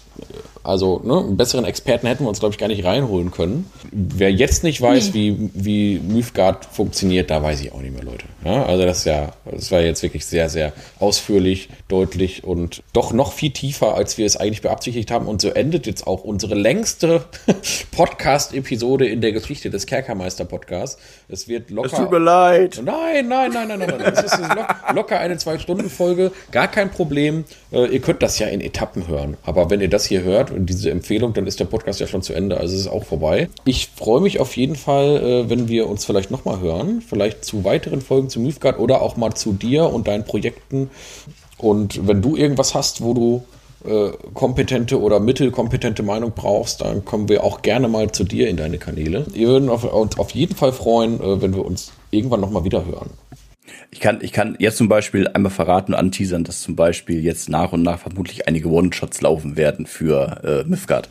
also 0.63 1.01
ne, 1.05 1.19
einen 1.19 1.37
besseren 1.37 1.65
Experten 1.65 2.07
hätten 2.07 2.25
wir 2.25 2.29
uns, 2.29 2.41
glaube 2.41 2.53
ich, 2.53 2.59
gar 2.59 2.69
nicht 2.69 2.85
reinholen 2.85 3.31
können. 3.31 3.71
Wer 3.93 4.31
jetzt 4.33 4.63
nicht 4.63 4.81
weiß, 4.81 5.15
wie, 5.15 5.51
wie 5.55 6.01
Mythgard 6.01 6.67
funktioniert, 6.67 7.31
da 7.31 7.43
weiß 7.43 7.61
ich 7.63 7.73
auch 7.73 7.81
nicht 7.81 7.95
mehr, 7.95 8.05
Leute. 8.05 8.25
Ja, 8.45 8.65
also 8.65 8.85
das 8.85 9.05
ja, 9.05 9.33
das 9.51 9.71
war 9.71 9.81
jetzt 9.81 10.03
wirklich 10.03 10.25
sehr, 10.25 10.49
sehr 10.49 10.73
ausführlich, 10.99 11.69
deutlich 11.89 12.45
und 12.45 12.83
doch 12.93 13.13
noch 13.13 13.33
viel 13.33 13.51
tiefer, 13.51 13.95
als 13.95 14.17
wir 14.17 14.25
es 14.25 14.37
eigentlich 14.37 14.63
beabsichtigt 14.63 15.11
haben. 15.11 15.27
Und 15.27 15.43
so 15.43 15.51
endet 15.51 15.87
jetzt 15.87 16.07
auch 16.07 16.25
unsere 16.25 16.55
längste 16.55 17.25
Podcast-Episode 17.91 19.07
in 19.07 19.21
der 19.21 19.33
Geschichte 19.33 19.69
des 19.69 19.87
Kerkermeister-Podcasts. 19.87 20.99
Es 21.29 21.49
wird 21.49 21.71
locker. 21.71 21.93
Es 21.93 21.99
tut 21.99 22.11
mir 22.11 22.19
leid. 22.19 22.81
Nein, 22.83 23.29
nein, 23.29 23.53
nein, 23.53 23.69
nein, 23.69 23.79
nein, 23.79 23.95
nein. 23.99 24.13
Es 24.15 24.23
ist 24.23 24.39
lo 24.39 24.65
locker 24.95 25.21
eine 25.21 25.37
Zwei-Stunden-Folge. 25.37 26.33
Gar 26.51 26.69
kein 26.69 26.91
Problem. 26.91 27.45
Äh, 27.73 27.87
ihr 27.87 28.01
könnt 28.01 28.23
das 28.23 28.39
ja 28.39 28.47
in 28.47 28.63
Etappen 28.63 29.07
hören. 29.07 29.37
Aber 29.45 29.69
wenn 29.69 29.83
ihr 29.83 29.91
das 29.91 30.07
hier 30.07 30.23
hört 30.23 30.51
und 30.51 30.67
diese 30.67 30.91
Empfehlung, 30.91 31.35
dann 31.35 31.47
ist 31.47 31.61
der 31.61 31.67
Podcast 31.67 32.01
ja 32.01 32.07
schon 32.07 32.23
zu 32.23 32.33
Ende. 32.33 32.57
Also 32.57 32.75
es 32.75 32.81
ist 32.83 32.89
auch 32.89 33.05
vorbei. 33.05 33.51
Ich 33.65 33.91
freue 33.95 34.23
mich 34.23 34.41
auf 34.41 34.57
jeden 34.57 34.77
Fall, 34.77 35.17
äh, 35.17 35.51
wenn 35.51 35.69
wir 35.69 35.89
uns 35.89 36.07
vielleicht 36.07 36.31
nochmal 36.31 36.61
hören. 36.61 37.03
Vielleicht 37.07 37.45
zu 37.45 37.65
weiteren 37.65 38.01
Folgen 38.01 38.30
zu 38.31 38.41
Mythgard 38.41 38.79
oder 38.79 39.03
auch 39.03 39.17
mal 39.17 39.35
zu 39.35 39.53
dir 39.53 39.93
und 39.93 40.09
deinen 40.09 40.25
Projekten. 40.25 40.91
Und 41.59 42.07
wenn 42.07 42.23
du 42.23 42.37
irgendwas 42.37 42.75
hast, 42.75 43.03
wo 43.03 43.13
du 43.13 43.45
äh, 43.85 44.11
kompetente 44.35 45.01
oder 45.01 45.21
mittelkompetente 45.21 46.03
Meinung 46.03 46.33
brauchst, 46.35 46.81
dann 46.81 47.05
kommen 47.05 47.29
wir 47.29 47.45
auch 47.45 47.63
gerne 47.63 47.89
mal 47.89 48.11
zu 48.13 48.25
dir 48.25 48.49
in 48.49 48.57
deine 48.57 48.79
Kanäle. 48.79 49.27
Wir 49.33 49.49
würden 49.49 49.69
auf, 49.69 49.85
uns 49.85 50.19
auf 50.19 50.31
jeden 50.31 50.55
Fall 50.55 50.73
freuen, 50.73 51.21
äh, 51.21 51.43
wenn 51.43 51.55
wir 51.55 51.65
uns 51.65 51.93
irgendwann 52.11 52.41
nochmal 52.41 52.65
wieder 52.65 52.85
hören. 52.87 53.11
Ich 53.91 54.01
kann, 54.01 54.19
ich 54.23 54.33
kann 54.33 54.57
jetzt 54.59 54.77
zum 54.77 54.89
Beispiel 54.89 55.29
einmal 55.29 55.51
verraten 55.51 55.93
und 55.93 55.99
anteasern, 55.99 56.45
dass 56.45 56.63
zum 56.63 56.77
Beispiel 56.77 57.23
jetzt 57.25 57.49
nach 57.49 57.73
und 57.73 57.83
nach 57.83 57.99
vermutlich 57.99 58.47
einige 58.47 58.69
One-Shots 58.69 59.21
laufen 59.21 59.57
werden 59.57 59.87
für 59.87 60.41
äh, 60.45 60.69
Mythgard. 60.69 61.09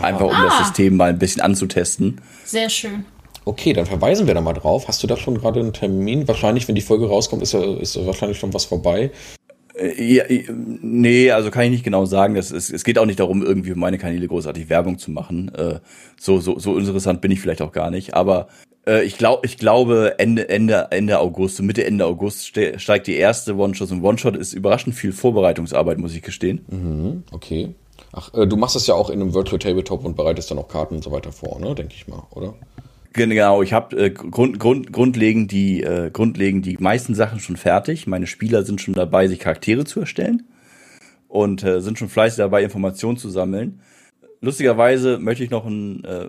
Einfach 0.00 0.26
um 0.26 0.30
das 0.42 0.54
Ah. 0.54 0.64
System 0.64 0.96
mal 0.96 1.10
ein 1.10 1.18
bisschen 1.18 1.40
anzutesten. 1.40 2.20
Sehr 2.44 2.68
schön. 2.68 3.06
Okay, 3.46 3.72
dann 3.72 3.86
verweisen 3.86 4.26
wir 4.26 4.34
da 4.34 4.40
mal 4.40 4.54
drauf. 4.54 4.88
Hast 4.88 5.04
du 5.04 5.06
da 5.06 5.16
schon 5.16 5.38
gerade 5.38 5.60
einen 5.60 5.72
Termin? 5.72 6.26
Wahrscheinlich, 6.26 6.66
wenn 6.66 6.74
die 6.74 6.80
Folge 6.80 7.06
rauskommt, 7.06 7.42
ist, 7.42 7.54
ist 7.54 8.04
wahrscheinlich 8.04 8.38
schon 8.38 8.52
was 8.52 8.64
vorbei. 8.64 9.12
Äh, 9.78 10.14
Ja, 10.14 10.24
äh, 10.24 10.44
nee, 10.50 11.30
also 11.30 11.52
kann 11.52 11.62
ich 11.62 11.70
nicht 11.70 11.84
genau 11.84 12.06
sagen. 12.06 12.34
Das 12.34 12.50
ist, 12.50 12.70
es 12.70 12.82
geht 12.82 12.98
auch 12.98 13.06
nicht 13.06 13.20
darum, 13.20 13.44
irgendwie 13.44 13.70
für 13.70 13.78
meine 13.78 13.98
Kanäle 13.98 14.26
großartig 14.26 14.68
Werbung 14.68 14.98
zu 14.98 15.12
machen. 15.12 15.54
Äh, 15.54 15.78
so, 16.18 16.40
so, 16.40 16.58
so 16.58 16.76
interessant 16.76 17.20
bin 17.20 17.30
ich 17.30 17.40
vielleicht 17.40 17.62
auch 17.62 17.70
gar 17.70 17.92
nicht. 17.92 18.14
Aber 18.14 18.48
äh, 18.84 19.04
ich, 19.04 19.16
glaub, 19.16 19.44
ich 19.44 19.58
glaube, 19.58 20.18
Ende, 20.18 20.48
Ende, 20.48 20.88
Ende 20.90 21.20
August, 21.20 21.62
Mitte, 21.62 21.84
Ende 21.86 22.04
August 22.04 22.46
ste 22.46 22.80
steigt 22.80 23.06
die 23.06 23.14
erste 23.14 23.54
One-Shot. 23.54 23.92
Und 23.92 24.02
One-Shot 24.02 24.34
ist 24.34 24.54
überraschend 24.54 24.96
viel 24.96 25.12
Vorbereitungsarbeit, 25.12 25.98
muss 25.98 26.16
ich 26.16 26.22
gestehen. 26.22 27.22
Okay. 27.30 27.68
Ach, 28.10 28.34
äh, 28.34 28.44
du 28.48 28.56
machst 28.56 28.74
das 28.74 28.88
ja 28.88 28.94
auch 28.94 29.08
in 29.08 29.20
einem 29.20 29.34
Virtual 29.34 29.60
Tabletop 29.60 30.04
und 30.04 30.16
bereitest 30.16 30.50
dann 30.50 30.58
auch 30.58 30.66
Karten 30.66 30.96
und 30.96 31.04
so 31.04 31.12
weiter 31.12 31.30
vor, 31.30 31.60
ne? 31.60 31.76
Denke 31.76 31.94
ich 31.94 32.08
mal, 32.08 32.24
oder? 32.32 32.54
Genau, 33.16 33.62
ich 33.62 33.72
habe 33.72 33.96
äh, 33.96 34.10
grund, 34.10 34.58
grund, 34.60 34.92
grundlegend, 34.92 35.50
die, 35.50 35.82
äh, 35.82 36.10
grundlegend 36.10 36.66
die 36.66 36.76
meisten 36.78 37.14
Sachen 37.14 37.40
schon 37.40 37.56
fertig. 37.56 38.06
Meine 38.06 38.26
Spieler 38.26 38.62
sind 38.62 38.80
schon 38.80 38.94
dabei, 38.94 39.26
sich 39.26 39.38
Charaktere 39.38 39.84
zu 39.86 40.00
erstellen. 40.00 40.44
und 41.28 41.64
äh, 41.64 41.80
sind 41.80 41.98
schon 41.98 42.08
fleißig 42.08 42.38
dabei, 42.38 42.62
Informationen 42.62 43.16
zu 43.18 43.30
sammeln. 43.30 43.80
Lustigerweise 44.40 45.18
möchte 45.18 45.44
ich 45.44 45.50
noch 45.50 45.66
ein, 45.66 46.04
äh, 46.04 46.28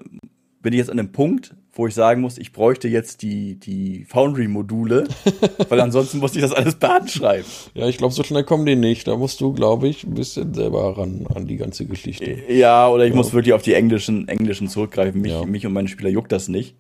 bin 0.62 0.74
ich 0.74 0.80
jetzt 0.80 0.90
an 0.90 0.98
dem 0.98 1.12
Punkt, 1.12 1.56
wo 1.78 1.88
ich 1.88 1.94
sagen 1.94 2.22
muss, 2.22 2.38
ich 2.38 2.52
bräuchte 2.52 2.88
jetzt 2.88 3.22
die, 3.22 3.56
die 3.56 4.06
Foundry-Module, 4.06 5.08
weil 5.70 5.80
ansonsten 5.80 6.20
musste 6.20 6.40
ich 6.40 6.44
das 6.44 6.54
alles 6.54 6.76
per 6.76 6.96
Hand 6.96 7.12
schreiben. 7.12 7.46
Ja, 7.74 7.88
ich 7.88 7.98
glaube, 7.98 8.14
so 8.14 8.24
schnell 8.24 8.44
kommen 8.44 8.66
die 8.66 8.76
nicht. 8.76 9.08
Da 9.08 9.16
musst 9.16 9.42
du, 9.42 9.54
glaube 9.54 9.88
ich, 9.88 10.04
ein 10.04 10.14
bisschen 10.14 10.54
selber 10.54 10.98
ran 10.98 11.28
an 11.34 11.48
die 11.48 11.58
ganze 11.58 11.86
Geschichte. 11.86 12.38
Ja, 12.50 12.88
oder 12.90 13.06
ich 13.06 13.12
ja. 13.12 13.16
muss 13.16 13.34
wirklich 13.34 13.54
auf 13.54 13.62
die 13.62 13.74
englischen, 13.74 14.28
englischen 14.28 14.68
zurückgreifen. 14.68 15.22
Mich, 15.22 15.32
ja. 15.32 15.46
mich 15.46 15.66
und 15.66 15.74
meine 15.74 15.88
Spieler 15.88 16.10
juckt 16.10 16.32
das 16.32 16.48
nicht. 16.48 16.76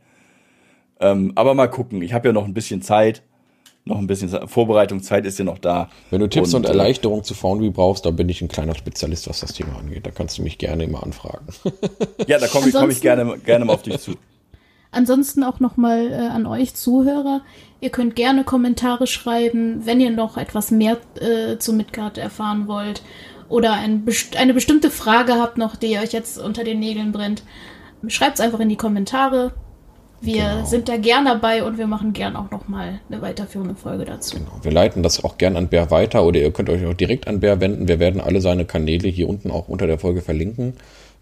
Ähm, 0.99 1.33
aber 1.35 1.53
mal 1.53 1.67
gucken. 1.67 2.01
Ich 2.01 2.13
habe 2.13 2.29
ja 2.29 2.33
noch 2.33 2.45
ein 2.45 2.53
bisschen 2.53 2.81
Zeit 2.81 3.23
noch 3.87 3.97
ein 3.97 4.07
bisschen 4.07 4.29
Vorbereitungszeit 4.47 5.25
ist 5.25 5.39
ja 5.39 5.45
noch 5.45 5.57
da. 5.57 5.89
Wenn 6.09 6.19
du 6.19 6.27
Tipps 6.27 6.53
und, 6.53 6.61
und 6.61 6.65
äh, 6.65 6.69
Erleichterung 6.69 7.23
zu 7.23 7.33
Foundry 7.33 7.69
brauchst, 7.69 8.05
da 8.05 8.11
bin 8.11 8.29
ich 8.29 8.41
ein 8.41 8.47
kleiner 8.47 8.75
Spezialist, 8.75 9.27
was 9.29 9.39
das 9.39 9.53
Thema 9.53 9.77
angeht. 9.77 10.05
Da 10.05 10.11
kannst 10.11 10.37
du 10.37 10.43
mich 10.43 10.57
gerne 10.57 10.83
immer 10.83 11.03
anfragen. 11.03 11.47
ja, 12.27 12.37
da 12.37 12.47
komme 12.47 12.67
ich, 12.67 12.73
komm 12.73 12.89
ich 12.89 13.01
gerne, 13.01 13.37
gerne 13.39 13.65
mal 13.65 13.73
auf 13.73 13.83
dich 13.83 13.99
zu. 13.99 14.15
Ansonsten 14.97 15.43
auch 15.43 15.59
nochmal 15.59 16.11
äh, 16.11 16.15
an 16.15 16.47
euch 16.47 16.73
Zuhörer. 16.73 17.41
Ihr 17.81 17.91
könnt 17.91 18.15
gerne 18.15 18.43
Kommentare 18.43 19.05
schreiben, 19.05 19.85
wenn 19.85 19.99
ihr 20.01 20.09
noch 20.09 20.37
etwas 20.37 20.71
mehr 20.71 20.97
äh, 21.19 21.59
zu 21.59 21.73
Midgard 21.73 22.17
erfahren 22.17 22.67
wollt 22.67 23.03
oder 23.47 23.73
ein, 23.73 24.07
eine 24.37 24.55
bestimmte 24.55 24.89
Frage 24.89 25.35
habt 25.35 25.59
noch, 25.59 25.75
die 25.75 25.99
euch 25.99 26.13
jetzt 26.13 26.39
unter 26.39 26.63
den 26.63 26.79
Nägeln 26.79 27.11
brennt. 27.11 27.43
Schreibt 28.07 28.39
es 28.39 28.41
einfach 28.41 28.59
in 28.59 28.69
die 28.69 28.75
Kommentare. 28.75 29.53
Wir 30.19 30.49
genau. 30.49 30.65
sind 30.65 30.89
da 30.89 30.97
gern 30.97 31.25
dabei 31.25 31.63
und 31.63 31.77
wir 31.77 31.85
machen 31.85 32.11
gern 32.13 32.35
auch 32.35 32.49
nochmal 32.49 32.99
eine 33.07 33.21
weiterführende 33.21 33.75
Folge 33.75 34.03
dazu. 34.05 34.37
Genau. 34.37 34.59
Wir 34.63 34.71
leiten 34.71 35.03
das 35.03 35.23
auch 35.23 35.37
gern 35.37 35.55
an 35.55 35.67
Bär 35.67 35.91
weiter 35.91 36.25
oder 36.25 36.39
ihr 36.39 36.51
könnt 36.51 36.71
euch 36.71 36.83
auch 36.87 36.95
direkt 36.95 37.27
an 37.27 37.39
Bär 37.39 37.61
wenden. 37.61 37.87
Wir 37.87 37.99
werden 37.99 38.19
alle 38.19 38.41
seine 38.41 38.65
Kanäle 38.65 39.09
hier 39.09 39.29
unten 39.29 39.51
auch 39.51 39.67
unter 39.67 39.85
der 39.85 39.99
Folge 39.99 40.23
verlinken. 40.23 40.73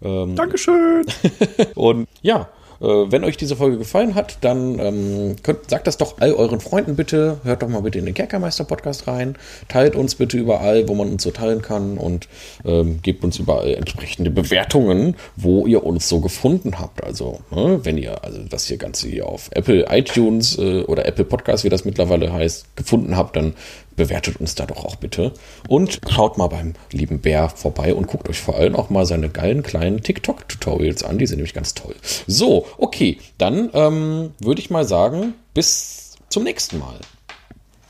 Ähm, 0.02 0.34
Dankeschön. 0.34 1.04
und 1.74 2.08
ja, 2.22 2.48
wenn 2.80 3.24
euch 3.24 3.36
diese 3.36 3.56
Folge 3.56 3.78
gefallen 3.78 4.14
hat, 4.14 4.38
dann 4.42 4.78
ähm, 4.78 5.36
könnt, 5.42 5.70
sagt 5.70 5.86
das 5.86 5.96
doch 5.96 6.18
all 6.20 6.32
euren 6.32 6.60
Freunden 6.60 6.96
bitte. 6.96 7.38
Hört 7.44 7.62
doch 7.62 7.68
mal 7.68 7.82
bitte 7.82 7.98
in 7.98 8.06
den 8.06 8.14
Kerkermeister-Podcast 8.14 9.06
rein. 9.06 9.36
Teilt 9.68 9.96
uns 9.96 10.14
bitte 10.14 10.36
überall, 10.36 10.88
wo 10.88 10.94
man 10.94 11.10
uns 11.10 11.22
so 11.22 11.30
teilen 11.30 11.62
kann 11.62 11.98
und 11.98 12.28
ähm, 12.64 13.00
gebt 13.02 13.24
uns 13.24 13.38
überall 13.38 13.74
entsprechende 13.74 14.30
Bewertungen, 14.30 15.16
wo 15.36 15.66
ihr 15.66 15.84
uns 15.84 16.08
so 16.08 16.20
gefunden 16.20 16.78
habt. 16.78 17.02
Also, 17.02 17.40
ne, 17.50 17.80
wenn 17.82 17.98
ihr 17.98 18.22
also 18.24 18.40
das 18.48 18.66
hier 18.66 18.76
Ganze 18.76 19.08
hier 19.08 19.26
auf 19.26 19.48
Apple 19.52 19.86
iTunes 19.90 20.58
äh, 20.58 20.82
oder 20.82 21.06
Apple 21.06 21.24
Podcast, 21.24 21.64
wie 21.64 21.68
das 21.68 21.84
mittlerweile 21.84 22.32
heißt, 22.32 22.76
gefunden 22.76 23.16
habt, 23.16 23.36
dann 23.36 23.54
bewertet 23.96 24.40
uns 24.40 24.54
da 24.54 24.66
doch 24.66 24.84
auch 24.84 24.96
bitte. 24.96 25.32
Und 25.68 26.00
schaut 26.08 26.38
mal 26.38 26.48
beim 26.48 26.74
lieben 26.92 27.20
Bär 27.20 27.48
vorbei 27.48 27.94
und 27.94 28.06
guckt 28.06 28.28
euch 28.28 28.40
vor 28.40 28.56
allem 28.56 28.76
auch 28.76 28.90
mal 28.90 29.06
seine 29.06 29.28
geilen 29.28 29.62
kleinen 29.62 30.02
TikTok-Tutorials 30.02 31.02
an. 31.02 31.18
Die 31.18 31.26
sind 31.26 31.38
nämlich 31.38 31.54
ganz 31.54 31.74
toll. 31.74 31.94
So, 32.26 32.66
okay, 32.78 33.18
dann 33.38 33.70
ähm, 33.72 34.30
würde 34.38 34.60
ich 34.60 34.70
mal 34.70 34.84
sagen, 34.84 35.34
bis 35.54 36.16
zum 36.28 36.44
nächsten 36.44 36.78
Mal. 36.78 36.98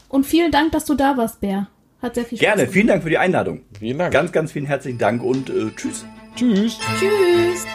Und 0.09 0.25
vielen 0.25 0.53
Dank, 0.53 0.73
dass 0.73 0.85
du 0.85 0.95
da 0.95 1.17
warst, 1.17 1.41
Bär. 1.41 1.69
Hat 2.01 2.15
sehr 2.15 2.25
viel 2.25 2.39
Spaß 2.39 2.47
Gerne, 2.47 2.63
gemacht. 2.63 2.73
vielen 2.75 2.87
Dank 2.87 3.03
für 3.03 3.11
die 3.11 3.19
Einladung. 3.19 3.63
Vielen 3.79 3.99
Dank. 3.99 4.13
Ganz, 4.13 4.33
ganz 4.33 4.53
vielen 4.53 4.67
herzlichen 4.67 4.99
Dank 4.99 5.23
und 5.23 5.51
äh, 5.51 5.71
tschüss. 5.75 6.05
Tschüss. 6.37 6.79
Tschüss. 6.99 7.67